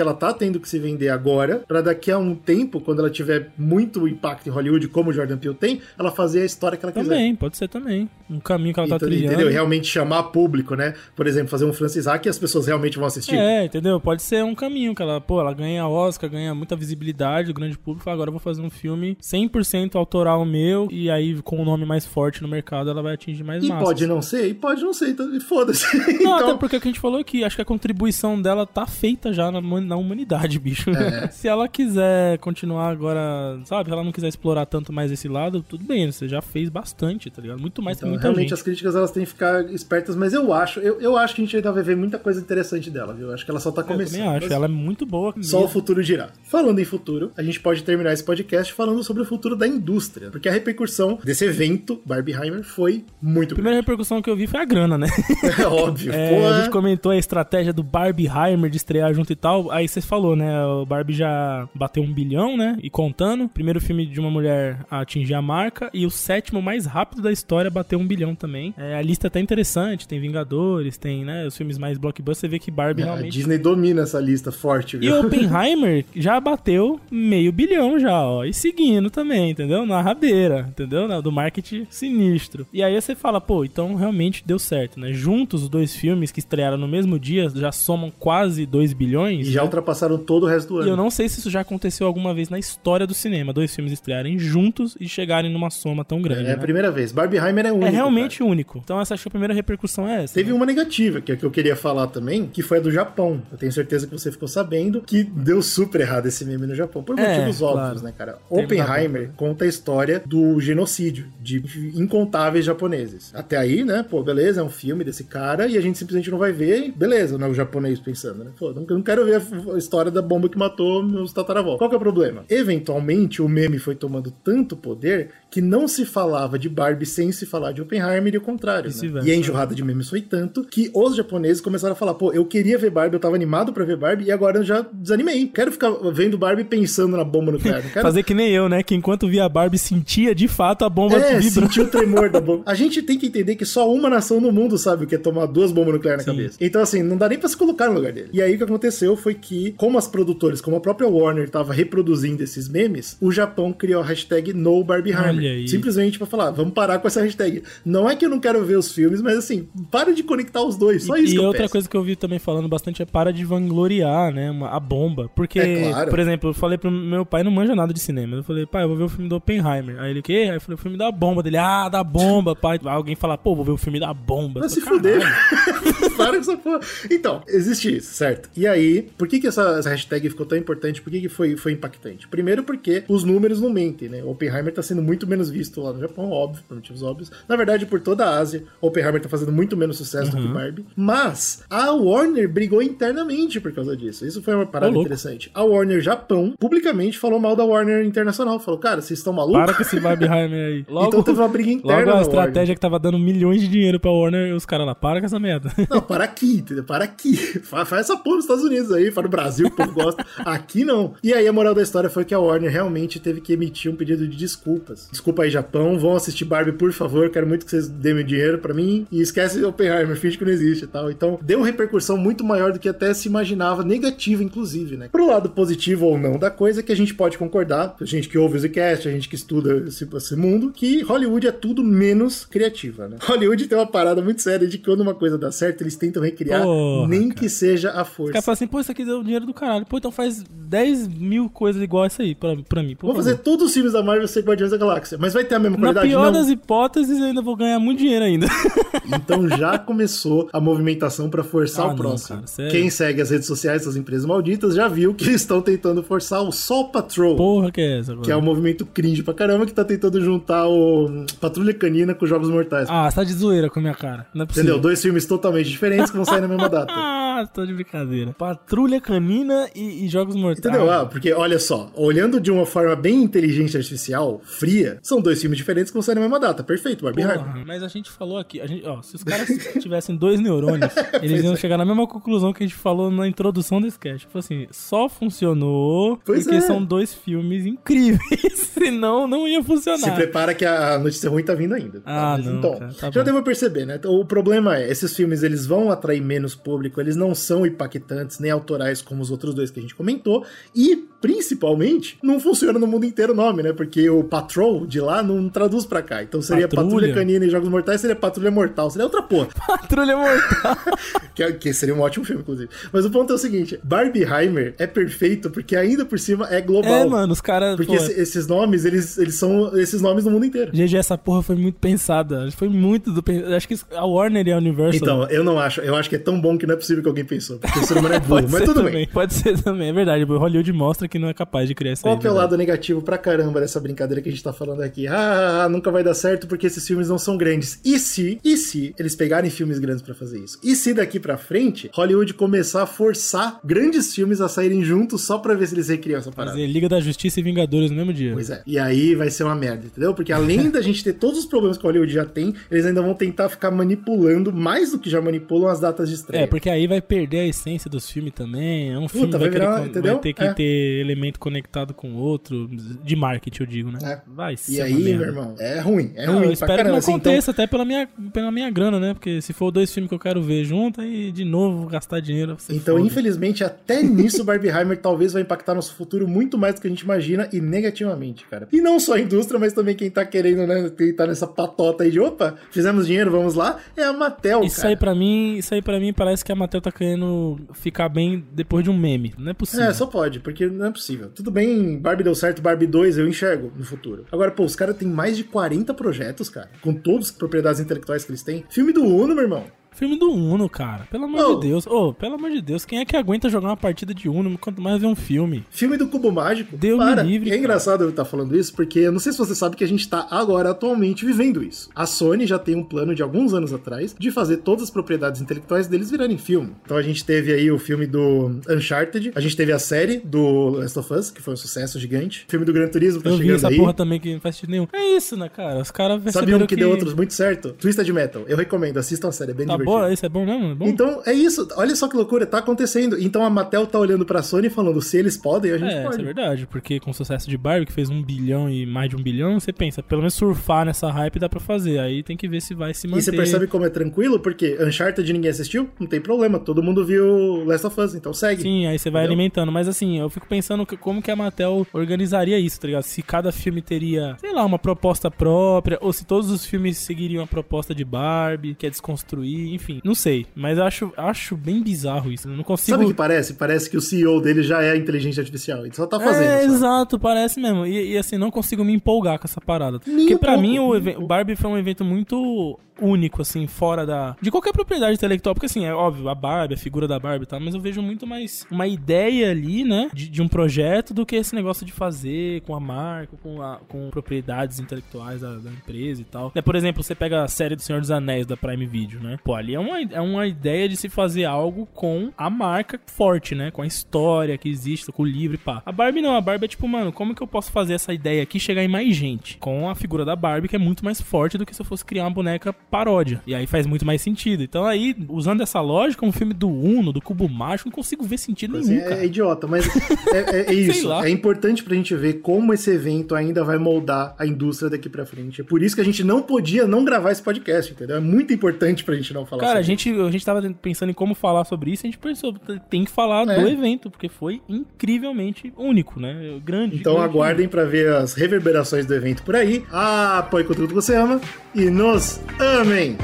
ela 0.00 0.14
tá 0.14 0.32
tendo 0.32 0.58
que 0.60 0.68
se 0.68 0.78
vender 0.78 1.08
agora, 1.08 1.62
pra 1.66 1.80
daqui 1.80 2.10
a 2.10 2.18
um 2.18 2.34
tempo, 2.34 2.80
quando 2.80 3.00
ela 3.00 3.10
tiver 3.10 3.50
muito 3.56 4.06
impacto 4.08 4.46
em 4.46 4.50
Hollywood, 4.50 4.88
como 4.88 5.10
o 5.10 5.12
Jordan 5.12 5.36
Peele 5.38 5.54
tem, 5.56 5.80
ela 5.98 6.10
fazer 6.10 6.42
a 6.42 6.44
história 6.44 6.76
que 6.76 6.84
ela 6.84 6.92
quiser. 6.92 7.08
Também, 7.08 7.34
pode 7.36 7.56
ser 7.56 7.68
também. 7.68 8.08
Um 8.30 8.40
caminho 8.40 8.74
que 8.74 8.80
ela 8.80 8.88
tá 8.88 8.96
Então, 8.96 9.08
trilhando. 9.08 9.32
entendeu? 9.34 9.50
Realmente 9.50 9.86
chamar 9.86 10.24
público, 10.24 10.74
né? 10.74 10.94
Por 11.16 11.26
exemplo, 11.26 11.48
fazer 11.48 11.64
um 11.64 11.72
Francis 11.72 12.06
Ha 12.06 12.18
que 12.18 12.28
as 12.28 12.38
pessoas 12.38 12.66
realmente 12.66 12.98
vão 12.98 13.06
assistir. 13.06 13.36
É, 13.36 13.64
entendeu? 13.64 13.98
Pode 14.00 14.22
ser 14.22 14.44
um 14.44 14.54
caminho 14.54 14.94
que 14.94 15.00
ela, 15.02 15.20
pô, 15.20 15.40
ela 15.40 15.52
ganha 15.54 15.86
Oscar, 15.86 16.28
ganha 16.28 16.54
muita 16.54 16.76
visibilidade 16.76 17.48
do 17.48 17.54
grande 17.54 17.78
público, 17.78 18.08
agora 18.10 18.28
eu 18.28 18.32
vou 18.32 18.40
fazer 18.40 18.47
um 18.56 18.70
filme 18.70 19.16
100% 19.20 19.96
autoral 19.96 20.44
meu 20.44 20.86
e 20.92 21.10
aí 21.10 21.42
com 21.42 21.60
o 21.60 21.64
nome 21.64 21.84
mais 21.84 22.06
forte 22.06 22.40
no 22.40 22.46
mercado 22.48 22.88
ela 22.88 23.02
vai 23.02 23.14
atingir 23.14 23.42
mais 23.42 23.64
E 23.64 23.68
massas. 23.68 23.82
pode 23.84 24.06
não 24.06 24.22
ser, 24.22 24.46
e 24.48 24.54
pode 24.54 24.80
não 24.82 24.92
ser, 24.92 25.08
então 25.10 25.34
e 25.34 25.40
foda-se. 25.40 25.84
Não, 25.98 26.36
então, 26.36 26.50
até 26.50 26.54
porque 26.54 26.76
o 26.76 26.80
que 26.80 26.88
a 26.88 26.90
gente 26.90 27.00
falou 27.00 27.18
aqui, 27.20 27.42
acho 27.42 27.56
que 27.56 27.62
a 27.62 27.64
contribuição 27.64 28.40
dela 28.40 28.64
tá 28.66 28.86
feita 28.86 29.32
já 29.32 29.50
na, 29.50 29.60
na 29.60 29.96
humanidade, 29.96 30.58
bicho. 30.58 30.90
É. 30.90 31.28
Se 31.32 31.48
ela 31.48 31.66
quiser 31.66 32.38
continuar 32.38 32.88
agora, 32.90 33.58
sabe, 33.64 33.88
se 33.88 33.92
ela 33.92 34.04
não 34.04 34.12
quiser 34.12 34.28
explorar 34.28 34.66
tanto 34.66 34.92
mais 34.92 35.10
esse 35.10 35.26
lado, 35.28 35.62
tudo 35.62 35.84
bem, 35.84 36.10
você 36.10 36.28
já 36.28 36.40
fez 36.40 36.68
bastante, 36.68 37.30
tá 37.30 37.40
ligado? 37.42 37.58
Muito 37.60 37.82
mais 37.82 37.96
que 37.96 38.02
Então, 38.02 38.10
muita 38.10 38.22
realmente 38.22 38.44
gente. 38.50 38.54
as 38.54 38.62
críticas 38.62 38.94
elas 38.94 39.10
têm 39.10 39.24
que 39.24 39.30
ficar 39.30 39.64
espertas, 39.72 40.14
mas 40.14 40.32
eu 40.34 40.52
acho, 40.52 40.78
eu, 40.80 41.00
eu 41.00 41.16
acho 41.16 41.34
que 41.34 41.40
a 41.42 41.44
gente 41.44 41.56
ainda 41.56 41.72
vai 41.72 41.82
ver 41.82 41.96
muita 41.96 42.18
coisa 42.18 42.40
interessante 42.40 42.90
dela, 42.90 43.12
viu? 43.14 43.28
Eu 43.28 43.34
acho 43.34 43.44
que 43.44 43.50
ela 43.50 43.60
só 43.60 43.70
tá 43.72 43.82
Eu 43.82 43.86
começando. 43.86 44.18
também 44.20 44.36
acho, 44.36 44.46
Mas 44.46 44.50
ela 44.54 44.64
é 44.66 44.68
muito 44.68 45.04
boa. 45.06 45.34
Só 45.40 45.58
o 45.58 45.60
mesmo. 45.62 45.72
futuro 45.72 46.02
dirá. 46.02 46.28
Falando 46.44 46.78
em 46.78 46.84
futuro, 46.84 47.30
a 47.36 47.42
gente 47.42 47.58
pode 47.60 47.82
terminar 47.82 48.12
esse 48.12 48.22
podcast 48.24 48.37
falando 48.74 49.02
sobre 49.02 49.22
o 49.22 49.26
futuro 49.26 49.56
da 49.56 49.66
indústria, 49.66 50.30
porque 50.30 50.48
a 50.48 50.52
repercussão 50.52 51.18
desse 51.24 51.44
evento, 51.44 52.00
Barbieheimer, 52.04 52.62
foi 52.62 53.04
muito 53.20 53.52
A 53.52 53.54
primeira 53.54 53.78
repercussão 53.78 54.22
que 54.22 54.30
eu 54.30 54.36
vi 54.36 54.46
foi 54.46 54.60
a 54.60 54.64
grana, 54.64 54.96
né? 54.96 55.08
grande. 55.08 55.58
É 55.62 55.66
óbvio. 55.66 56.12
É, 56.12 56.46
a 56.46 56.60
gente 56.60 56.70
comentou 56.70 57.12
a 57.12 57.16
estratégia 57.16 57.72
do 57.72 57.82
Barbieheimer 57.82 58.70
de 58.70 58.76
estrear 58.76 59.12
junto 59.12 59.32
e 59.32 59.36
tal. 59.36 59.70
Aí 59.70 59.88
você 59.88 60.00
falou, 60.00 60.36
né? 60.36 60.64
O 60.64 60.86
Barbie 60.86 61.14
já 61.14 61.68
bateu 61.74 62.02
um 62.02 62.12
bilhão, 62.12 62.56
né? 62.56 62.76
E 62.82 62.88
contando. 62.90 63.48
Primeiro 63.48 63.80
filme 63.80 64.06
de 64.06 64.20
uma 64.20 64.30
mulher 64.30 64.84
a 64.90 65.00
atingir 65.00 65.34
a 65.34 65.42
marca. 65.42 65.90
E 65.92 66.06
o 66.06 66.10
sétimo 66.10 66.62
mais 66.62 66.86
rápido 66.86 67.22
da 67.22 67.32
história 67.32 67.70
bateu 67.70 67.98
um 67.98 68.06
bilhão 68.06 68.34
também. 68.34 68.74
É, 68.76 68.94
a 68.94 69.02
lista 69.02 69.28
tá 69.28 69.40
interessante. 69.40 70.06
Tem 70.06 70.20
Vingadores, 70.20 70.96
tem, 70.96 71.24
né? 71.24 71.46
Os 71.46 71.56
filmes 71.56 71.78
mais 71.78 71.98
blockbuster. 71.98 72.38
Você 72.38 72.48
vê 72.48 72.58
que 72.58 72.70
Barbie 72.70 73.02
a 73.02 73.06
realmente. 73.06 73.32
Disney 73.32 73.58
domina 73.58 74.02
essa 74.02 74.20
lista 74.20 74.52
forte, 74.52 74.96
E 74.96 75.00
viu? 75.00 75.20
Oppenheimer 75.26 76.04
já 76.14 76.38
bateu 76.40 77.00
meio 77.10 77.50
bilhão 77.52 77.98
já, 77.98 78.27
ó. 78.28 78.44
E 78.44 78.52
seguindo 78.52 79.10
também, 79.10 79.50
entendeu? 79.50 79.84
Na 79.86 80.00
rabeira, 80.00 80.66
entendeu? 80.68 81.20
Do 81.22 81.32
marketing 81.32 81.86
sinistro. 81.90 82.66
E 82.72 82.82
aí 82.82 83.00
você 83.00 83.14
fala, 83.14 83.40
pô, 83.40 83.64
então 83.64 83.94
realmente 83.94 84.42
deu 84.46 84.58
certo, 84.58 84.98
né? 84.98 85.12
Juntos 85.12 85.62
os 85.62 85.68
dois 85.68 85.94
filmes 85.94 86.30
que 86.32 86.38
estrearam 86.40 86.76
no 86.76 86.88
mesmo 86.88 87.18
dia 87.18 87.48
já 87.54 87.72
somam 87.72 88.10
quase 88.18 88.64
2 88.66 88.92
bilhões. 88.92 89.46
E 89.46 89.50
já 89.52 89.60
né? 89.60 89.64
ultrapassaram 89.64 90.18
todo 90.18 90.44
o 90.44 90.46
resto 90.46 90.74
do 90.74 90.80
E 90.80 90.82
ano. 90.82 90.90
eu 90.92 90.96
não 90.96 91.10
sei 91.10 91.28
se 91.28 91.38
isso 91.40 91.50
já 91.50 91.60
aconteceu 91.60 92.06
alguma 92.06 92.32
vez 92.34 92.48
na 92.48 92.58
história 92.58 93.06
do 93.06 93.14
cinema. 93.14 93.52
Dois 93.52 93.74
filmes 93.74 93.92
estrearem 93.92 94.38
juntos 94.38 94.96
e 95.00 95.08
chegarem 95.08 95.52
numa 95.52 95.70
soma 95.70 96.04
tão 96.04 96.20
grande. 96.22 96.42
É 96.48 96.52
a 96.52 96.56
né? 96.56 96.56
primeira 96.56 96.90
vez. 96.90 97.12
Barbieheimer 97.12 97.66
é 97.66 97.72
único. 97.72 97.86
É 97.86 97.90
realmente 97.90 98.38
cara. 98.38 98.50
único. 98.50 98.78
Então 98.78 99.00
essa 99.00 99.14
acho 99.14 99.22
que 99.24 99.28
a 99.28 99.30
primeira 99.30 99.54
repercussão 99.54 100.08
é 100.08 100.24
essa. 100.24 100.34
Teve 100.34 100.50
né? 100.50 100.56
uma 100.56 100.66
negativa, 100.66 101.20
que 101.20 101.32
é 101.32 101.36
que 101.36 101.44
eu 101.44 101.50
queria 101.50 101.76
falar 101.76 102.06
também, 102.08 102.46
que 102.46 102.62
foi 102.62 102.78
a 102.78 102.80
do 102.80 102.90
Japão. 102.90 103.42
Eu 103.50 103.58
tenho 103.58 103.72
certeza 103.72 104.06
que 104.06 104.12
você 104.12 104.30
ficou 104.30 104.48
sabendo 104.48 105.00
que 105.00 105.24
deu 105.24 105.62
super 105.62 106.00
errado 106.00 106.26
esse 106.26 106.44
meme 106.44 106.66
no 106.66 106.74
Japão, 106.74 107.02
por 107.02 107.18
É, 107.18 107.36
motivos 107.38 107.58
claro. 107.58 107.78
óbvios, 107.78 108.02
né, 108.02 108.12
cara? 108.18 108.38
Termo 108.48 108.64
Oppenheimer 108.64 109.30
conta 109.36 109.64
a 109.64 109.68
história 109.68 110.22
do 110.26 110.60
genocídio 110.60 111.26
de 111.40 111.62
incontáveis 111.94 112.64
japoneses. 112.64 113.30
Até 113.34 113.56
aí, 113.56 113.84
né, 113.84 114.04
pô, 114.08 114.22
beleza, 114.22 114.60
é 114.60 114.64
um 114.64 114.68
filme 114.68 115.04
desse 115.04 115.24
cara 115.24 115.66
e 115.66 115.78
a 115.78 115.80
gente 115.80 115.96
simplesmente 115.96 116.30
não 116.30 116.38
vai 116.38 116.52
ver, 116.52 116.86
e 116.86 116.92
beleza, 116.92 117.38
né, 117.38 117.46
o 117.46 117.54
japonês 117.54 118.00
pensando, 118.00 118.44
né? 118.44 118.50
Pô, 118.58 118.72
não, 118.72 118.84
eu 118.88 118.96
não 118.96 119.02
quero 119.02 119.24
ver 119.24 119.40
a, 119.74 119.78
história 119.78 120.10
da 120.10 120.20
bomba 120.20 120.48
que 120.48 120.58
matou 120.58 121.02
meus 121.02 121.32
tataravós. 121.32 121.78
Qual 121.78 121.88
que 121.88 121.94
é 121.94 121.98
o 121.98 122.00
problema? 122.00 122.44
Eventualmente, 122.48 123.40
o 123.40 123.48
meme 123.48 123.78
foi 123.78 123.94
tomando 123.94 124.30
tanto 124.42 124.76
poder 124.76 125.30
que 125.50 125.60
não 125.60 125.86
se 125.86 126.04
falava 126.04 126.58
de 126.58 126.68
Barbie 126.68 127.06
sem 127.06 127.30
se 127.32 127.46
falar 127.46 127.72
de 127.72 127.80
Oppenheimer 127.80 128.34
e 128.34 128.38
o 128.38 128.40
contrário, 128.40 128.90
né? 128.90 129.22
E 129.24 129.30
a 129.30 129.36
enxurrada 129.36 129.74
de 129.74 129.84
memes 129.84 130.08
foi 130.08 130.20
tanto 130.20 130.64
que 130.64 130.90
os 130.94 131.16
japoneses 131.16 131.60
começaram 131.60 131.92
a 131.92 131.96
falar: 131.96 132.14
pô, 132.14 132.32
eu 132.32 132.44
queria 132.44 132.76
ver 132.76 132.90
Barbie, 132.90 133.16
eu 133.16 133.20
tava 133.20 133.34
animado 133.34 133.72
pra 133.72 133.84
ver 133.84 133.96
Barbie 133.96 134.24
e 134.24 134.32
agora 134.32 134.58
eu 134.58 134.64
já 134.64 134.84
desanimei. 134.92 135.46
Quero 135.46 135.72
ficar 135.72 135.90
vendo 136.12 136.36
Barbie 136.36 136.64
pensando 136.64 137.16
na 137.16 137.24
bomba 137.24 137.52
nuclear. 137.52 137.82
Não 137.82 137.90
quero 137.90 138.07
fazer 138.08 138.22
que 138.22 138.34
nem 138.34 138.50
eu, 138.50 138.68
né? 138.68 138.82
Que 138.82 138.94
enquanto 138.94 139.28
via 139.28 139.44
a 139.44 139.48
Barbie 139.48 139.78
sentia 139.78 140.34
de 140.34 140.48
fato 140.48 140.84
a 140.84 140.88
bomba 140.88 141.16
É, 141.16 141.38
vibrando. 141.38 141.66
sentiu 141.68 141.84
o 141.84 141.88
tremor 141.88 142.28
da 142.30 142.40
bomba. 142.40 142.62
A 142.68 142.74
gente 142.74 143.02
tem 143.02 143.18
que 143.18 143.26
entender 143.26 143.54
que 143.56 143.64
só 143.64 143.90
uma 143.92 144.08
nação 144.10 144.40
no 144.40 144.52
mundo 144.52 144.76
sabe 144.78 145.04
o 145.04 145.06
que 145.06 145.14
é 145.14 145.18
tomar 145.18 145.46
duas 145.46 145.72
bombas 145.72 145.94
nucleares 145.94 146.24
na 146.26 146.32
Sim. 146.32 146.38
cabeça. 146.38 146.58
Então, 146.60 146.82
assim, 146.82 147.02
não 147.02 147.16
dá 147.16 147.28
nem 147.28 147.38
pra 147.38 147.48
se 147.48 147.56
colocar 147.56 147.88
no 147.88 147.94
lugar 147.94 148.12
dele. 148.12 148.28
E 148.32 148.42
aí 148.42 148.54
o 148.54 148.58
que 148.58 148.64
aconteceu 148.64 149.16
foi 149.16 149.34
que, 149.34 149.72
como 149.76 149.96
as 149.98 150.06
produtoras, 150.06 150.60
como 150.60 150.76
a 150.76 150.80
própria 150.80 151.08
Warner 151.08 151.48
tava 151.48 151.72
reproduzindo 151.72 152.42
esses 152.42 152.68
memes, 152.68 153.16
o 153.20 153.30
Japão 153.32 153.72
criou 153.72 154.02
a 154.02 154.04
hashtag. 154.04 154.52
Olha 154.54 155.50
aí. 155.50 155.68
Simplesmente 155.68 156.18
pra 156.18 156.26
falar, 156.26 156.50
vamos 156.50 156.72
parar 156.72 156.98
com 156.98 157.06
essa 157.08 157.20
hashtag. 157.22 157.62
Não 157.84 158.08
é 158.08 158.14
que 158.16 158.24
eu 158.24 158.30
não 158.30 158.38
quero 158.40 158.64
ver 158.64 158.76
os 158.78 158.92
filmes, 158.92 159.20
mas 159.22 159.36
assim, 159.38 159.68
para 159.90 160.12
de 160.12 160.22
conectar 160.22 160.62
os 160.62 160.76
dois. 160.76 161.04
Só 161.04 161.16
isso 161.16 161.32
e 161.32 161.36
que 161.36 161.38
eu 161.38 161.44
outra 161.44 161.62
peço. 161.62 161.72
coisa 161.72 161.88
que 161.88 161.96
eu 161.96 162.02
vi 162.02 162.16
também 162.16 162.38
falando 162.38 162.68
bastante 162.68 163.02
é 163.02 163.04
para 163.06 163.32
de 163.32 163.44
vangloriar, 163.44 164.32
né, 164.32 164.50
uma- 164.50 164.68
a 164.70 164.80
bomba. 164.80 165.30
Porque, 165.34 165.58
É 165.58 165.88
claro. 165.90 166.10
por 166.10 166.18
exemplo, 166.18 166.50
eu 166.50 166.54
falei 166.54 166.78
pro 166.78 166.90
meu 166.90 167.24
pai, 167.24 167.42
não 167.42 167.50
manja 167.50 167.74
nada 167.74 167.92
de 167.92 167.97
cinema. 167.98 168.36
Eu 168.36 168.42
falei, 168.44 168.66
pai, 168.66 168.84
eu 168.84 168.88
vou 168.88 168.96
ver 168.96 169.04
o 169.04 169.08
filme 169.08 169.28
do 169.28 169.36
Oppenheimer. 169.36 170.00
Aí 170.00 170.10
ele, 170.10 170.20
o 170.20 170.22
quê? 170.22 170.46
Aí 170.50 170.56
eu 170.56 170.60
falei, 170.60 170.74
o 170.74 170.78
filme 170.78 170.96
da 170.96 171.10
bomba 171.10 171.42
dele. 171.42 171.56
Ah, 171.56 171.88
da 171.88 172.02
bomba, 172.04 172.54
pai. 172.56 172.78
Aí 172.82 172.88
alguém 172.90 173.14
fala, 173.14 173.36
pô, 173.38 173.54
vou 173.54 173.64
ver 173.64 173.72
o 173.72 173.76
filme 173.76 173.98
da 174.00 174.12
bomba. 174.14 174.60
Eu 174.60 174.68
se 174.68 174.80
fuder. 174.80 175.20
Para 176.16 176.32
com 176.32 176.36
essa 176.36 176.56
porra. 176.56 176.80
Então, 177.10 177.42
existe 177.48 177.96
isso, 177.96 178.12
certo? 178.14 178.48
E 178.56 178.66
aí, 178.66 179.08
por 179.16 179.28
que, 179.28 179.40
que 179.40 179.46
essa, 179.46 179.78
essa 179.78 179.90
hashtag 179.90 180.28
ficou 180.30 180.46
tão 180.46 180.56
importante? 180.58 181.00
Por 181.02 181.10
que, 181.10 181.20
que 181.20 181.28
foi, 181.28 181.56
foi 181.56 181.72
impactante? 181.72 182.26
Primeiro, 182.28 182.62
porque 182.64 183.04
os 183.08 183.24
números 183.24 183.60
não 183.60 183.70
mentem, 183.70 184.08
né? 184.08 184.22
O 184.22 184.30
Oppenheimer 184.30 184.72
tá 184.72 184.82
sendo 184.82 185.02
muito 185.02 185.26
menos 185.26 185.50
visto 185.50 185.80
lá 185.80 185.92
no 185.92 186.00
Japão, 186.00 186.30
óbvio, 186.30 186.62
por 186.66 186.74
motivos 186.76 187.02
óbvios. 187.02 187.30
Na 187.48 187.56
verdade, 187.56 187.86
por 187.86 188.00
toda 188.00 188.24
a 188.26 188.38
Ásia, 188.38 188.64
o 188.80 188.88
Oppenheimer 188.88 189.20
tá 189.20 189.28
fazendo 189.28 189.52
muito 189.52 189.76
menos 189.76 189.96
sucesso 189.96 190.18
Uhum. 190.36 190.42
do 190.42 190.48
que 190.48 190.52
Barbie. 190.54 190.84
Mas 190.96 191.62
a 191.70 191.90
Warner 191.92 192.48
brigou 192.48 192.82
internamente 192.82 193.60
por 193.60 193.72
causa 193.72 193.96
disso. 193.96 194.26
Isso 194.26 194.42
foi 194.42 194.54
uma 194.54 194.66
parada 194.66 194.96
interessante. 194.96 195.50
A 195.54 195.62
Warner 195.62 196.00
Japão 196.00 196.52
publicamente 196.58 197.18
falou 197.18 197.38
mal 197.40 197.54
da 197.56 197.64
Warner 197.64 197.77
Internacional. 198.04 198.58
Falou, 198.60 198.78
cara, 198.80 199.00
vocês 199.00 199.18
estão 199.18 199.32
malucos? 199.32 199.60
Para 199.60 199.74
com 199.74 199.82
esse 199.82 200.00
Barbieheimer 200.00 200.66
aí. 200.66 200.84
Logo, 200.88 201.08
Então 201.08 201.22
teve 201.22 201.38
uma 201.38 201.48
briga 201.48 201.70
interna 201.70 201.98
Logo 202.00 202.10
a 202.10 202.14
na 202.16 202.22
estratégia 202.22 202.74
que 202.74 202.80
tava 202.80 202.98
dando 202.98 203.18
milhões 203.18 203.60
de 203.60 203.68
dinheiro 203.68 203.98
pra 204.00 204.10
Warner 204.10 204.48
e 204.48 204.52
os 204.52 204.64
caras 204.66 204.86
lá, 204.86 204.94
para 204.94 205.20
com 205.20 205.26
essa 205.26 205.38
merda. 205.38 205.72
Não, 205.90 206.00
para 206.00 206.24
aqui, 206.24 206.56
entendeu? 206.58 206.84
Para 206.84 207.04
aqui. 207.04 207.36
Fa- 207.62 207.84
Faz 207.84 208.02
essa 208.02 208.16
porra 208.16 208.36
nos 208.36 208.44
Estados 208.44 208.64
Unidos 208.64 208.92
aí, 208.92 209.10
para 209.10 209.26
o 209.26 209.30
Brasil, 209.30 209.70
que 209.70 209.80
o 209.82 209.86
povo 209.86 209.92
gosta. 210.04 210.24
Aqui 210.38 210.84
não. 210.84 211.14
E 211.22 211.32
aí 211.32 211.46
a 211.46 211.52
moral 211.52 211.74
da 211.74 211.82
história 211.82 212.10
foi 212.10 212.24
que 212.24 212.34
a 212.34 212.38
Warner 212.38 212.70
realmente 212.70 213.18
teve 213.20 213.40
que 213.40 213.52
emitir 213.52 213.90
um 213.90 213.96
pedido 213.96 214.26
de 214.26 214.36
desculpas. 214.36 215.08
Desculpa 215.10 215.42
aí, 215.42 215.50
Japão. 215.50 215.98
Vão 215.98 216.14
assistir 216.16 216.44
Barbie, 216.44 216.72
por 216.72 216.92
favor. 216.92 217.30
Quero 217.30 217.46
muito 217.46 217.64
que 217.64 217.70
vocês 217.70 217.88
dêem 217.88 218.14
meu 218.14 218.24
dinheiro 218.24 218.58
pra 218.58 218.74
mim. 218.74 219.06
E 219.10 219.20
esquece 219.20 219.62
Oppenheimer, 219.64 220.16
finge 220.16 220.36
que 220.38 220.44
não 220.44 220.52
existe 220.52 220.84
e 220.84 220.88
tal. 220.88 221.10
Então, 221.10 221.38
deu 221.42 221.58
uma 221.58 221.66
repercussão 221.66 222.16
muito 222.16 222.44
maior 222.44 222.72
do 222.72 222.78
que 222.78 222.88
até 222.88 223.12
se 223.14 223.28
imaginava, 223.28 223.82
negativa, 223.84 224.42
inclusive, 224.42 224.96
né? 224.96 225.08
Pro 225.10 225.26
lado 225.26 225.48
positivo 225.50 226.06
ou 226.06 226.18
não 226.18 226.38
da 226.38 226.50
coisa, 226.50 226.82
que 226.82 226.92
a 226.92 226.96
gente 226.96 227.14
pode 227.14 227.36
concordar, 227.38 227.67
a 227.74 227.94
gente 228.04 228.28
que 228.28 228.38
ouve 228.38 228.56
o 228.56 228.60
Zcast, 228.60 229.08
a 229.08 229.10
gente 229.10 229.28
que 229.28 229.34
estuda 229.34 229.84
esse, 229.88 230.08
esse 230.16 230.36
mundo, 230.36 230.70
que 230.72 231.02
Hollywood 231.02 231.46
é 231.46 231.52
tudo 231.52 231.82
menos 231.84 232.44
criativa, 232.44 233.08
né? 233.08 233.16
Hollywood 233.22 233.66
tem 233.66 233.76
uma 233.78 233.86
parada 233.86 234.20
muito 234.22 234.42
séria 234.42 234.66
de 234.66 234.78
que 234.78 234.84
quando 234.84 235.00
uma 235.00 235.14
coisa 235.14 235.36
dá 235.38 235.50
certo, 235.52 235.82
eles 235.82 235.96
tentam 235.96 236.22
recriar, 236.22 236.62
Porra, 236.62 237.08
nem 237.08 237.28
cara. 237.28 237.40
que 237.40 237.48
seja 237.48 237.90
a 237.92 238.04
força. 238.04 238.32
caras 238.32 238.44
falam 238.44 238.54
assim, 238.54 238.66
pô, 238.66 238.80
isso 238.80 238.90
aqui 238.92 239.04
deu 239.04 239.22
dinheiro 239.22 239.46
do 239.46 239.54
caralho. 239.54 239.86
Pô, 239.86 239.98
então 239.98 240.10
faz 240.10 240.42
10 240.42 241.08
mil 241.08 241.48
coisas 241.48 241.82
igual 241.82 242.04
essa 242.04 242.22
aí 242.22 242.34
pra, 242.34 242.56
pra 242.68 242.82
mim. 242.82 242.96
Vou 243.00 243.14
fazer 243.14 243.38
todos 243.38 243.66
os 243.66 243.72
filmes 243.74 243.92
da 243.92 244.02
Marvel 244.02 244.28
ser 244.28 244.42
Guardiões 244.44 244.70
da 244.70 244.76
Galáxia, 244.76 245.18
mas 245.20 245.32
vai 245.34 245.44
ter 245.44 245.54
a 245.54 245.58
mesma 245.58 245.76
Na 245.76 245.82
qualidade? 245.92 246.08
pior 246.08 246.24
Não. 246.26 246.32
das 246.32 246.48
hipóteses, 246.48 247.18
eu 247.18 247.24
ainda 247.24 247.42
vou 247.42 247.56
ganhar 247.56 247.78
muito 247.78 247.98
dinheiro 247.98 248.24
ainda. 248.24 248.46
Então 249.10 249.48
já 249.48 249.78
começou 249.78 250.50
a 250.52 250.60
movimentação 250.60 251.30
pra 251.30 251.42
forçar 251.42 251.84
Ah, 251.86 251.88
o 251.88 251.90
não, 251.90 251.96
próximo. 251.96 252.36
cara, 252.36 252.46
sério? 252.46 252.70
Quem 252.72 252.90
segue 252.90 253.22
as 253.22 253.30
redes 253.30 253.46
sociais 253.46 253.86
das 253.86 253.96
empresas 253.96 254.26
malditas 254.26 254.74
já 254.74 254.86
viu 254.86 255.14
que 255.14 255.24
eles 255.24 255.40
estão 255.40 255.62
tentando 255.62 256.02
forçar 256.02 256.42
o 256.42 256.52
Sol 256.52 256.90
Patrol. 256.90 257.34
Porra, 257.36 257.57
que 257.72 257.80
é 257.80 257.98
essa 257.98 258.12
agora? 258.12 258.24
Que 258.24 258.32
é 258.32 258.36
um 258.36 258.40
movimento 258.42 258.86
cringe 258.86 259.22
pra 259.22 259.34
caramba 259.34 259.66
que 259.66 259.72
tá 259.72 259.84
tentando 259.84 260.20
juntar 260.20 260.66
o 260.68 261.26
Patrulha 261.40 261.74
Canina 261.74 262.14
com 262.14 262.26
Jogos 262.26 262.48
Mortais. 262.48 262.88
Ah, 262.90 263.10
você 263.10 263.16
tá 263.16 263.24
de 263.24 263.32
zoeira 263.32 263.68
com 263.68 263.78
a 263.78 263.82
minha 263.82 263.94
cara. 263.94 264.26
Não 264.32 264.44
é 264.44 264.46
possível. 264.46 264.64
Entendeu? 264.64 264.82
Dois 264.82 265.02
filmes 265.02 265.26
totalmente 265.26 265.68
diferentes 265.68 266.10
que 266.10 266.16
vão 266.16 266.24
sair 266.24 266.40
na 266.40 266.48
mesma 266.48 266.68
data. 266.68 266.92
Ah, 267.38 267.46
tô 267.46 267.64
de 267.64 267.72
brincadeira. 267.72 268.32
Patrulha 268.32 269.00
Canina 269.00 269.68
e, 269.74 270.04
e 270.04 270.08
Jogos 270.08 270.34
Mortais. 270.34 270.58
Entendeu? 270.74 270.90
Ah, 270.90 271.06
porque 271.06 271.32
olha 271.32 271.58
só, 271.58 271.90
olhando 271.94 272.40
de 272.40 272.50
uma 272.50 272.66
forma 272.66 272.96
bem 272.96 273.22
inteligente 273.22 273.76
artificial, 273.76 274.40
fria, 274.44 274.98
são 275.02 275.20
dois 275.20 275.40
filmes 275.40 275.56
diferentes 275.56 275.90
que 275.90 275.94
vão 275.94 276.02
sair 276.02 276.14
na 276.16 276.20
mesma 276.22 276.40
data. 276.40 276.64
Perfeito, 276.64 277.04
Barbie. 277.04 277.22
Porra, 277.22 277.62
mas 277.66 277.82
a 277.82 277.88
gente 277.88 278.10
falou 278.10 278.38
aqui, 278.38 278.60
a 278.60 278.66
gente, 278.66 278.84
ó, 278.86 279.00
se 279.02 279.14
os 279.16 279.22
caras 279.22 279.48
tivessem 279.80 280.16
dois 280.16 280.40
neurônios, 280.40 280.92
eles 281.22 281.44
iam 281.44 281.54
chegar 281.56 281.76
na 281.78 281.84
mesma 281.84 282.06
conclusão 282.06 282.52
que 282.52 282.64
a 282.64 282.66
gente 282.66 282.76
falou 282.76 283.10
na 283.10 283.26
introdução 283.28 283.80
desse 283.80 283.98
cast. 283.98 284.26
Tipo 284.26 284.38
assim, 284.38 284.66
só 284.70 285.08
funcionou 285.08 286.18
Pois 286.24 286.44
porque 286.44 286.56
é. 286.56 286.60
são 286.60 286.82
dois 286.84 287.14
filmes 287.14 287.64
incríveis, 287.66 288.52
senão 288.74 289.26
não 289.28 289.46
ia 289.46 289.62
funcionar. 289.62 289.98
Se 289.98 290.10
prepara 290.12 290.54
que 290.54 290.64
a 290.64 290.98
notícia 290.98 291.30
ruim 291.30 291.42
tá 291.44 291.54
vindo 291.54 291.74
ainda. 291.74 292.02
Ah, 292.04 292.34
Mas, 292.36 292.46
não, 292.46 292.58
Então, 292.58 292.78
cara, 292.78 292.92
tá 292.94 293.10
já 293.10 293.20
bom. 293.20 293.24
deu 293.24 293.34
pra 293.34 293.42
perceber, 293.42 293.86
né? 293.86 294.00
O 294.06 294.24
problema 294.24 294.76
é, 294.76 294.90
esses 294.90 295.14
filmes 295.14 295.42
eles 295.42 295.66
vão 295.66 295.90
atrair 295.90 296.20
menos 296.20 296.54
público, 296.54 297.00
eles 297.00 297.16
não 297.16 297.27
são 297.34 297.66
impactantes 297.66 298.38
nem 298.38 298.50
autorais 298.50 299.00
como 299.02 299.22
os 299.22 299.30
outros 299.30 299.54
dois 299.54 299.70
que 299.70 299.78
a 299.78 299.82
gente 299.82 299.94
comentou, 299.94 300.44
e 300.74 301.08
principalmente 301.20 302.18
não 302.22 302.38
funciona 302.40 302.78
no 302.78 302.86
mundo 302.86 303.04
inteiro 303.04 303.32
o 303.32 303.36
nome, 303.36 303.62
né? 303.62 303.72
Porque 303.72 304.08
o 304.10 304.22
Patrol 304.24 304.86
de 304.86 305.00
lá 305.00 305.22
não 305.22 305.48
traduz 305.48 305.84
pra 305.84 306.02
cá. 306.02 306.22
Então 306.22 306.40
seria 306.42 306.68
Patrulha? 306.68 306.88
Patrulha, 306.90 307.14
Canina 307.14 307.44
e 307.46 307.50
Jogos 307.50 307.68
Mortais, 307.68 308.00
seria 308.00 308.16
Patrulha 308.16 308.50
Mortal, 308.50 308.90
seria 308.90 309.04
outra 309.04 309.22
porra. 309.22 309.48
Patrulha 309.66 310.16
Mortal. 310.16 310.76
que, 311.34 311.42
é- 311.42 311.52
que 311.52 311.72
seria 311.72 311.94
um 311.94 312.00
ótimo 312.00 312.24
filme, 312.24 312.42
inclusive. 312.42 312.68
Mas 312.92 313.04
o 313.04 313.10
ponto 313.10 313.32
é 313.32 313.36
o 313.36 313.38
seguinte: 313.38 313.78
Barbieheimer 313.82 314.74
é 314.78 314.86
perfeito 314.86 315.50
porque 315.50 315.76
ainda 315.76 316.04
por 316.04 316.18
cima 316.18 316.46
é 316.50 316.60
global. 316.60 316.92
É, 316.92 317.06
mano, 317.06 317.32
os 317.32 317.40
caras. 317.40 317.76
Porque 317.76 317.94
esse- 317.94 318.12
esses 318.20 318.46
nomes, 318.46 318.84
eles, 318.84 319.18
eles 319.18 319.34
são 319.34 319.76
esses 319.78 320.00
nomes 320.00 320.24
no 320.24 320.30
mundo 320.30 320.46
inteiro. 320.46 320.72
GG, 320.72 320.96
essa 320.96 321.16
porra 321.18 321.42
foi 321.42 321.56
muito 321.56 321.78
pensada. 321.78 322.50
Foi 322.52 322.68
muito 322.68 323.12
do. 323.12 323.24
Acho 323.56 323.68
que 323.68 323.76
a 323.94 324.04
Warner 324.04 324.46
e 324.46 324.52
a 324.52 324.56
Universal. 324.58 324.94
Então, 325.00 325.24
eu 325.30 325.42
não 325.44 325.58
acho. 325.58 325.80
Eu 325.80 325.94
acho 325.96 326.08
que 326.08 326.16
é 326.16 326.18
tão 326.18 326.40
bom 326.40 326.56
que 326.56 326.66
não 326.66 326.74
é 326.74 326.76
possível 326.76 327.02
que 327.02 327.08
alguém 327.08 327.24
pensou. 327.24 327.58
Porque 327.58 327.78
o 327.78 327.86
ser 327.86 327.98
humano 327.98 328.14
é 328.14 328.20
burro. 328.20 328.46
Mas 328.50 328.62
tudo 328.62 328.74
também, 328.74 328.92
bem. 328.92 329.08
Pode 329.08 329.34
ser 329.34 329.60
também, 329.62 329.88
é 329.88 329.92
verdade. 329.92 330.24
O 330.24 330.38
Hollywood 330.38 330.72
mostra 330.72 331.07
que 331.08 331.18
não 331.18 331.28
é 331.28 331.34
capaz 331.34 331.68
de 331.68 331.74
criar 331.74 331.92
isso 331.92 332.02
Qual 332.02 332.18
que 332.18 332.26
é 332.26 332.30
o 332.30 332.34
lado 332.34 332.56
negativo 332.56 333.02
pra 333.02 333.16
caramba 333.18 333.60
dessa 333.60 333.80
brincadeira 333.80 334.20
que 334.22 334.28
a 334.28 334.32
gente 334.32 334.42
tá 334.44 334.52
falando 334.52 334.80
aqui? 334.82 335.06
Ah, 335.06 335.66
nunca 335.70 335.90
vai 335.90 336.02
dar 336.04 336.14
certo 336.14 336.46
porque 336.46 336.66
esses 336.66 336.86
filmes 336.86 337.08
não 337.08 337.18
são 337.18 337.36
grandes. 337.36 337.80
E 337.84 337.98
se, 337.98 338.38
e 338.44 338.56
se 338.56 338.94
eles 338.98 339.14
pegarem 339.16 339.50
filmes 339.50 339.78
grandes 339.78 340.02
pra 340.02 340.14
fazer 340.14 340.38
isso? 340.40 340.58
E 340.62 340.74
se 340.74 340.92
daqui 340.94 341.18
pra 341.18 341.36
frente, 341.36 341.90
Hollywood 341.94 342.34
começar 342.34 342.82
a 342.82 342.86
forçar 342.86 343.58
grandes 343.64 344.14
filmes 344.14 344.40
a 344.40 344.48
saírem 344.48 344.82
juntos 344.84 345.22
só 345.22 345.38
pra 345.38 345.54
ver 345.54 345.66
se 345.68 345.74
eles 345.74 345.88
recriam 345.88 346.18
essa 346.18 346.30
parada? 346.30 346.52
Fazer 346.56 346.66
Liga 346.66 346.88
da 346.88 347.00
Justiça 347.00 347.40
e 347.40 347.42
Vingadores 347.42 347.90
no 347.90 347.96
mesmo 347.96 348.12
dia. 348.12 348.32
Pois 348.32 348.50
é. 348.50 348.62
E 348.66 348.78
aí 348.78 349.14
vai 349.14 349.30
ser 349.30 349.44
uma 349.44 349.54
merda, 349.54 349.86
entendeu? 349.86 350.12
Porque 350.14 350.32
além 350.32 350.70
da 350.70 350.80
gente 350.80 351.02
ter 351.02 351.14
todos 351.14 351.38
os 351.38 351.46
problemas 351.46 351.78
que 351.78 351.84
o 351.84 351.86
Hollywood 351.86 352.12
já 352.12 352.24
tem, 352.24 352.54
eles 352.70 352.84
ainda 352.84 353.00
vão 353.00 353.14
tentar 353.14 353.48
ficar 353.48 353.70
manipulando, 353.70 354.52
mais 354.52 354.92
do 354.92 354.98
que 354.98 355.08
já 355.08 355.20
manipulam, 355.20 355.68
as 355.70 355.80
datas 355.80 356.08
de 356.08 356.14
estreia. 356.16 356.42
É, 356.42 356.46
porque 356.46 356.68
aí 356.68 356.86
vai 356.86 357.00
perder 357.00 357.40
a 357.40 357.46
essência 357.46 357.90
dos 357.90 358.10
filmes 358.10 358.32
também. 358.34 358.92
É 358.92 358.98
um 358.98 359.08
filme 359.08 359.26
Puta, 359.26 359.38
vai, 359.38 359.48
vai 359.50 359.58
virar- 359.58 359.80
vai 360.02 360.18
ter 360.18 360.32
que 360.32 360.42
É. 360.44 360.52
ter 360.54 360.97
elemento 361.00 361.38
conectado 361.38 361.94
com 361.94 362.14
outro, 362.14 362.68
de 362.68 363.16
marketing, 363.16 363.62
eu 363.62 363.66
digo, 363.66 363.90
né? 363.90 363.98
É. 364.02 364.20
Vai 364.26 364.56
ser 364.56 364.72
E 364.72 364.80
aí, 364.80 364.94
meu 364.94 365.20
irmão, 365.22 365.54
é 365.58 365.80
ruim. 365.80 366.12
É 366.16 366.26
Não, 366.26 366.34
ruim 366.34 366.42
eu 366.42 366.46
pra 366.48 366.52
espero 366.52 366.70
que 366.72 366.76
caramba. 366.76 366.90
não 366.92 366.98
assim, 366.98 367.12
então- 367.12 367.32
aconteça, 367.32 367.50
até 367.50 367.66
pela 367.66 367.84
minha, 367.84 368.08
pela 368.32 368.50
minha 368.52 368.70
grana, 368.70 368.98
né? 369.00 369.14
Porque 369.14 369.40
se 369.40 369.52
for 369.52 369.70
dois 369.70 369.92
filmes 369.92 370.08
que 370.08 370.14
eu 370.14 370.18
quero 370.18 370.42
ver 370.42 370.64
junto, 370.64 371.00
aí 371.00 371.30
de 371.32 371.44
novo 371.44 371.78
vou 371.80 371.86
gastar 371.88 372.20
dinheiro. 372.20 372.56
Então, 372.70 372.96
foda. 372.96 373.06
infelizmente, 373.06 373.64
até 373.64 374.02
nisso, 374.02 374.44
Barbieheimer 374.44 374.98
talvez 375.02 375.32
vai 375.32 375.42
impactar 375.42 375.74
nosso 375.74 375.94
futuro 375.94 376.26
muito 376.28 376.56
mais 376.58 376.74
do 376.74 376.80
que 376.80 376.86
a 376.86 376.90
gente 376.90 377.00
imagina 377.00 377.48
e 377.52 377.60
negativamente, 377.60 378.46
cara. 378.46 378.68
E 378.72 378.80
não 378.80 378.98
só 379.00 379.14
a 379.14 379.20
indústria, 379.20 379.58
mas 379.58 379.72
também 379.72 379.94
quem 379.94 380.10
tá 380.10 380.24
querendo, 380.24 380.66
né, 380.66 380.90
quem 380.96 381.12
tá 381.14 381.26
nessa 381.26 381.46
patota 381.46 382.04
aí 382.04 382.10
de 382.10 382.20
opa, 382.20 382.56
fizemos 382.70 383.06
dinheiro, 383.06 383.30
vamos 383.30 383.54
lá, 383.54 383.78
é 383.96 384.04
a 384.04 384.12
Mattel, 384.12 384.62
Isso 384.64 384.76
cara. 384.76 384.88
aí 384.90 384.96
pra 384.96 385.14
mim, 385.14 385.56
isso 385.56 385.72
aí 385.74 385.82
para 385.82 385.98
mim 386.00 386.12
parece 386.12 386.44
que 386.44 386.52
a 386.52 386.56
Mattel 386.56 386.80
tá 386.80 386.90
querendo 386.92 387.58
ficar 387.74 388.08
bem 388.08 388.44
depois 388.52 388.84
de 388.84 388.90
um 388.90 388.96
meme. 388.96 389.34
Não 389.38 389.50
é 389.50 389.54
possível. 389.54 389.86
É, 389.86 389.92
só 389.92 390.06
pode, 390.06 390.40
porque 390.40 390.66
não 390.88 390.90
é 390.90 390.92
possível. 390.92 391.30
Tudo 391.34 391.50
bem, 391.50 391.98
Barbie 391.98 392.24
deu 392.24 392.34
certo, 392.34 392.62
Barbie 392.62 392.86
2 392.86 393.18
eu 393.18 393.28
enxergo 393.28 393.70
no 393.76 393.84
futuro. 393.84 394.24
Agora, 394.32 394.50
pô, 394.50 394.64
os 394.64 394.74
caras 394.74 394.96
têm 394.96 395.08
mais 395.08 395.36
de 395.36 395.44
40 395.44 395.94
projetos, 395.94 396.48
cara, 396.48 396.70
com 396.80 396.92
todas 396.94 397.26
as 397.26 397.30
propriedades 397.30 397.80
intelectuais 397.80 398.24
que 398.24 398.30
eles 398.30 398.42
têm. 398.42 398.64
Filme 398.70 398.92
do 398.92 399.04
Uno, 399.04 399.34
meu 399.34 399.44
irmão. 399.44 399.77
Filme 399.98 400.16
do 400.16 400.30
Uno, 400.30 400.68
cara. 400.68 401.08
Pelo 401.10 401.24
amor 401.24 401.56
de 401.56 401.68
Deus. 401.68 401.84
Ô, 401.84 402.12
pelo 402.12 402.36
amor 402.36 402.50
de 402.50 402.62
Deus, 402.62 402.84
quem 402.84 403.00
é 403.00 403.04
que 403.04 403.16
aguenta 403.16 403.48
jogar 403.48 403.70
uma 403.70 403.76
partida 403.76 404.14
de 404.14 404.28
Uno 404.28 404.56
quanto 404.56 404.80
mais 404.80 405.00
ver 405.00 405.08
um 405.08 405.16
filme? 405.16 405.64
Filme 405.70 405.96
do 405.96 406.06
Cubo 406.06 406.30
Mágico. 406.30 406.76
Deus 406.76 406.98
Para. 406.98 407.24
me 407.24 407.32
livre, 407.32 407.48
é 407.48 407.50
cara. 407.50 407.60
engraçado 407.60 408.04
eu 408.04 408.10
estar 408.10 408.24
falando 408.24 408.56
isso, 408.56 408.72
porque 408.74 409.00
eu 409.00 409.10
não 409.10 409.18
sei 409.18 409.32
se 409.32 409.38
você 409.38 409.56
sabe 409.56 409.74
que 409.74 409.82
a 409.82 409.88
gente 409.88 410.08
tá 410.08 410.28
agora 410.30 410.70
atualmente 410.70 411.26
vivendo 411.26 411.64
isso. 411.64 411.90
A 411.96 412.06
Sony 412.06 412.46
já 412.46 412.60
tem 412.60 412.76
um 412.76 412.84
plano 412.84 413.12
de 413.12 413.24
alguns 413.24 413.52
anos 413.52 413.72
atrás 413.72 414.14
de 414.16 414.30
fazer 414.30 414.58
todas 414.58 414.84
as 414.84 414.90
propriedades 414.90 415.40
intelectuais 415.40 415.88
deles 415.88 416.12
virarem 416.12 416.38
filme. 416.38 416.76
Então 416.84 416.96
a 416.96 417.02
gente 417.02 417.24
teve 417.24 417.52
aí 417.52 417.68
o 417.68 417.78
filme 417.78 418.06
do 418.06 418.52
Uncharted, 418.70 419.32
a 419.34 419.40
gente 419.40 419.56
teve 419.56 419.72
a 419.72 419.80
série 419.80 420.18
do 420.18 420.70
Last 420.70 420.96
of 420.96 421.12
Us, 421.12 421.30
que 421.32 421.42
foi 421.42 421.54
um 421.54 421.56
sucesso 421.56 421.98
gigante. 421.98 422.44
O 422.46 422.50
filme 422.52 422.64
do 422.64 422.72
Gran 422.72 422.86
Turismo 422.86 423.20
tá 423.20 423.30
eu 423.30 423.36
vi 423.36 423.42
chegando 423.42 423.56
essa 423.56 423.68
aí. 423.68 423.76
porra 423.76 423.94
também 423.94 424.20
que 424.20 424.32
não 424.32 424.40
faz 424.40 424.54
sentido 424.54 424.70
nenhum. 424.70 424.86
É 424.92 425.16
isso, 425.16 425.36
né, 425.36 425.48
cara? 425.48 425.80
Os 425.80 425.90
caras 425.90 426.22
Sabe 426.32 426.54
um 426.54 426.66
que, 426.68 426.76
deu 426.76 426.90
outros 426.90 427.14
muito 427.14 427.34
certo? 427.34 427.72
Twisted 427.72 428.08
Metal. 428.12 428.44
Eu 428.46 428.56
recomendo, 428.56 428.98
assistam 428.98 429.26
a 429.26 429.32
série, 429.32 429.50
é 429.50 429.54
bem 429.54 429.66
Tá 429.66 429.76
bom, 429.76 429.87
Pô, 429.88 430.06
isso 430.08 430.26
é 430.26 430.28
bom 430.28 430.44
mesmo? 430.44 430.72
É 430.72 430.74
bom? 430.74 430.86
Então, 430.86 431.22
é 431.24 431.32
isso. 431.32 431.66
Olha 431.76 431.96
só 431.96 432.08
que 432.08 432.16
loucura, 432.16 432.44
tá 432.44 432.58
acontecendo. 432.58 433.18
Então 433.18 433.42
a 433.42 433.48
Mattel 433.48 433.86
tá 433.86 433.98
olhando 433.98 434.24
pra 434.24 434.42
Sony 434.42 434.66
e 434.66 434.70
falando, 434.70 435.00
se 435.00 435.16
eles 435.16 435.36
podem, 435.36 435.72
a 435.72 435.78
gente 435.78 435.94
é, 435.94 436.02
pode. 436.02 436.16
isso 436.16 436.20
é 436.20 436.24
verdade, 436.24 436.66
porque 436.66 437.00
com 437.00 437.10
o 437.10 437.14
sucesso 437.14 437.48
de 437.48 437.56
Barbie, 437.56 437.86
que 437.86 437.92
fez 437.92 438.10
um 438.10 438.22
bilhão 438.22 438.68
e 438.68 438.84
mais 438.84 439.08
de 439.08 439.16
um 439.16 439.22
bilhão, 439.22 439.58
você 439.58 439.72
pensa, 439.72 440.02
pelo 440.02 440.20
menos 440.20 440.34
surfar 440.34 440.84
nessa 440.84 441.10
hype 441.10 441.38
dá 441.38 441.48
pra 441.48 441.58
fazer. 441.58 441.98
Aí 442.00 442.22
tem 442.22 442.36
que 442.36 442.46
ver 442.46 442.60
se 442.60 442.74
vai 442.74 442.92
se 442.92 443.06
manter. 443.06 443.20
E 443.20 443.22
você 443.22 443.32
percebe 443.32 443.66
como 443.66 443.86
é 443.86 443.90
tranquilo? 443.90 444.38
Porque 444.38 444.76
Uncharted 444.78 445.32
ninguém 445.32 445.50
assistiu, 445.50 445.88
não 445.98 446.06
tem 446.06 446.20
problema. 446.20 446.58
Todo 446.58 446.82
mundo 446.82 447.04
viu 447.04 447.64
Last 447.64 447.86
of 447.86 447.98
Us, 447.98 448.14
então 448.14 448.34
segue. 448.34 448.60
Sim, 448.60 448.86
aí 448.86 448.98
você 448.98 449.10
vai 449.10 449.22
Entendeu? 449.22 449.38
alimentando. 449.38 449.72
Mas 449.72 449.88
assim, 449.88 450.18
eu 450.18 450.28
fico 450.28 450.46
pensando 450.46 450.86
como 451.00 451.22
que 451.22 451.30
a 451.30 451.36
Mattel 451.36 451.86
organizaria 451.94 452.58
isso, 452.58 452.78
tá 452.78 452.88
ligado? 452.88 453.04
Se 453.04 453.22
cada 453.22 453.50
filme 453.50 453.80
teria, 453.80 454.36
sei 454.38 454.52
lá, 454.52 454.64
uma 454.64 454.78
proposta 454.78 455.30
própria, 455.30 455.98
ou 456.02 456.12
se 456.12 456.26
todos 456.26 456.50
os 456.50 456.66
filmes 456.66 456.98
seguiriam 456.98 457.42
a 457.42 457.46
proposta 457.46 457.94
de 457.94 458.04
Barbie, 458.04 458.74
que 458.74 458.86
é 458.86 458.90
desconstruir, 458.90 459.77
enfim. 459.78 460.00
Não 460.04 460.14
sei, 460.14 460.44
mas 460.54 460.78
acho, 460.78 461.12
acho 461.16 461.56
bem 461.56 461.82
bizarro 461.82 462.32
isso. 462.32 462.48
Eu 462.48 462.56
não 462.56 462.64
consigo... 462.64 462.96
Sabe 462.96 463.04
o 463.04 463.08
que 463.08 463.14
parece? 463.14 463.54
Parece 463.54 463.88
que 463.88 463.96
o 463.96 464.00
CEO 464.00 464.40
dele 464.40 464.62
já 464.62 464.82
é 464.82 464.96
inteligência 464.96 465.40
artificial. 465.40 465.86
Ele 465.86 465.94
só 465.94 466.06
tá 466.06 466.18
fazendo. 466.18 466.50
É, 466.50 466.66
só. 466.66 466.74
exato, 466.74 467.18
parece 467.18 467.60
mesmo. 467.60 467.86
E, 467.86 468.12
e, 468.12 468.18
assim, 468.18 468.36
não 468.36 468.50
consigo 468.50 468.84
me 468.84 468.92
empolgar 468.92 469.38
com 469.38 469.46
essa 469.46 469.60
parada. 469.60 470.00
Porque 470.00 470.34
um 470.34 470.38
pra 470.38 470.54
pouco, 470.54 470.68
mim 470.68 470.78
o, 470.78 470.98
nem 470.98 471.16
o 471.16 471.26
Barbie 471.26 471.56
foi 471.56 471.70
um 471.70 471.78
evento 471.78 472.04
muito 472.04 472.78
único, 473.00 473.42
assim, 473.42 473.66
fora 473.66 474.04
da. 474.06 474.36
de 474.40 474.50
qualquer 474.50 474.72
propriedade 474.72 475.14
intelectual. 475.14 475.54
Porque, 475.54 475.66
assim, 475.66 475.84
é 475.84 475.92
óbvio, 475.94 476.28
a 476.28 476.34
Barbie, 476.34 476.74
a 476.74 476.78
figura 476.78 477.06
da 477.08 477.18
Barbie 477.18 477.44
e 477.44 477.46
tal, 477.46 477.60
mas 477.60 477.74
eu 477.74 477.80
vejo 477.80 478.02
muito 478.02 478.26
mais 478.26 478.66
uma 478.70 478.86
ideia 478.86 479.50
ali, 479.50 479.84
né, 479.84 480.10
de, 480.12 480.28
de 480.28 480.42
um 480.42 480.48
projeto 480.48 481.12
do 481.14 481.24
que 481.26 481.36
esse 481.36 481.54
negócio 481.54 481.84
de 481.86 481.92
fazer 481.92 482.60
com 482.62 482.74
a 482.74 482.80
marca, 482.80 483.36
com, 483.42 483.60
a- 483.62 483.78
com 483.88 484.08
propriedades 484.10 484.78
intelectuais 484.80 485.40
da, 485.40 485.56
da 485.56 485.70
empresa 485.70 486.20
e 486.22 486.24
tal. 486.24 486.52
É, 486.54 486.62
por 486.62 486.74
exemplo, 486.76 487.02
você 487.02 487.14
pega 487.14 487.42
a 487.42 487.48
série 487.48 487.76
do 487.76 487.82
Senhor 487.82 488.00
dos 488.00 488.10
Anéis 488.10 488.46
da 488.46 488.56
Prime 488.56 488.86
Video, 488.86 489.20
né? 489.20 489.38
Pô, 489.44 489.54
ali 489.54 489.74
é 489.74 489.80
uma, 489.80 490.00
é 490.00 490.20
uma 490.20 490.46
ideia 490.46 490.88
de 490.88 490.96
se 490.96 491.08
fazer 491.08 491.44
algo 491.44 491.86
com 491.94 492.32
a 492.36 492.48
marca 492.50 493.00
forte, 493.06 493.54
né? 493.54 493.70
Com 493.70 493.82
a 493.82 493.86
história 493.86 494.56
que 494.58 494.68
existe, 494.68 495.10
com 495.12 495.22
o 495.22 495.26
livro 495.26 495.54
e 495.56 495.58
pá. 495.58 495.82
A 495.84 495.92
Barbie 495.92 496.20
não, 496.22 496.34
a 496.36 496.40
Barbie 496.40 496.64
é 496.64 496.68
tipo, 496.68 496.86
mano, 496.88 497.12
como 497.12 497.34
que 497.34 497.42
eu 497.42 497.46
posso 497.46 497.70
fazer 497.70 497.94
essa 497.94 498.12
ideia 498.12 498.42
aqui 498.42 498.58
chegar 498.60 498.82
em 498.82 498.88
mais 498.88 499.14
gente? 499.14 499.58
Com 499.58 499.88
a 499.88 499.94
figura 499.94 500.24
da 500.24 500.34
Barbie, 500.36 500.68
que 500.68 500.76
é 500.76 500.78
muito 500.78 501.04
mais 501.04 501.20
forte 501.20 501.58
do 501.58 501.66
que 501.66 501.74
se 501.74 501.80
eu 501.82 501.86
fosse 501.86 502.04
criar 502.04 502.24
uma 502.24 502.30
boneca 502.30 502.72
paródia. 502.90 503.40
E 503.46 503.54
aí 503.54 503.66
faz 503.66 503.86
muito 503.86 504.04
mais 504.04 504.20
sentido. 504.22 504.62
Então 504.62 504.84
aí, 504.84 505.14
usando 505.28 505.62
essa 505.62 505.80
lógica, 505.80 506.24
um 506.24 506.32
filme 506.32 506.54
do 506.54 506.68
Uno, 506.68 507.12
do 507.12 507.20
Cubo 507.20 507.48
Mágico, 507.48 507.88
não 507.88 507.94
consigo 507.94 508.24
ver 508.24 508.38
sentido 508.38 508.78
nenhum, 508.78 508.98
é, 508.98 509.02
cara. 509.08 509.20
é 509.22 509.26
idiota, 509.26 509.66
mas 509.66 509.86
é, 510.32 510.38
é- 510.38 510.70
é 510.70 510.72
isso. 510.74 511.12
É 511.12 511.30
importante 511.30 511.82
pra 511.82 511.94
gente 511.94 512.14
ver 512.14 512.34
como 512.40 512.72
esse 512.72 512.90
evento 512.90 513.34
ainda 513.34 513.62
vai 513.64 513.78
moldar 513.78 514.34
a 514.38 514.46
indústria 514.46 514.90
daqui 514.90 515.08
pra 515.08 515.24
frente. 515.26 515.60
É 515.60 515.64
por 515.64 515.82
isso 515.82 515.94
que 515.94 516.00
a 516.00 516.04
gente 516.04 516.22
não 516.24 516.42
podia 516.42 516.86
não 516.86 517.04
gravar 517.04 517.30
esse 517.32 517.42
podcast, 517.42 517.92
entendeu? 517.92 518.16
É 518.16 518.20
muito 518.20 518.52
importante 518.52 519.04
pra 519.04 519.14
gente 519.14 519.32
não 519.34 519.44
falar 519.46 519.62
Cara, 519.62 519.78
a 519.78 519.82
gente, 519.82 520.10
a 520.10 520.30
gente 520.30 520.44
tava 520.44 520.62
pensando 520.82 521.10
em 521.10 521.14
como 521.14 521.34
falar 521.34 521.64
sobre 521.64 521.90
isso, 521.92 522.06
a 522.06 522.08
gente 522.08 522.18
pensou, 522.18 522.54
tem 522.90 523.04
que 523.04 523.10
falar 523.10 523.48
É. 523.48 523.60
do 523.60 523.68
evento, 523.68 524.10
porque 524.10 524.28
foi 524.28 524.60
incrivelmente 524.68 525.72
único, 525.76 526.18
né? 526.20 526.58
Grande. 526.64 526.96
Então 526.96 527.14
grande. 527.14 527.28
aguardem 527.30 527.68
pra 527.68 527.84
ver 527.84 528.08
as 528.12 528.34
reverberações 528.34 529.06
do 529.06 529.14
evento 529.14 529.42
por 529.42 529.54
aí. 529.54 529.84
Apoie 529.90 530.62
o 530.64 530.66
conteúdo 530.66 530.88
que 530.88 530.94
você 530.94 531.14
ama 531.14 531.40
e 531.74 531.90
nos 531.90 532.40
amém. 532.78 533.16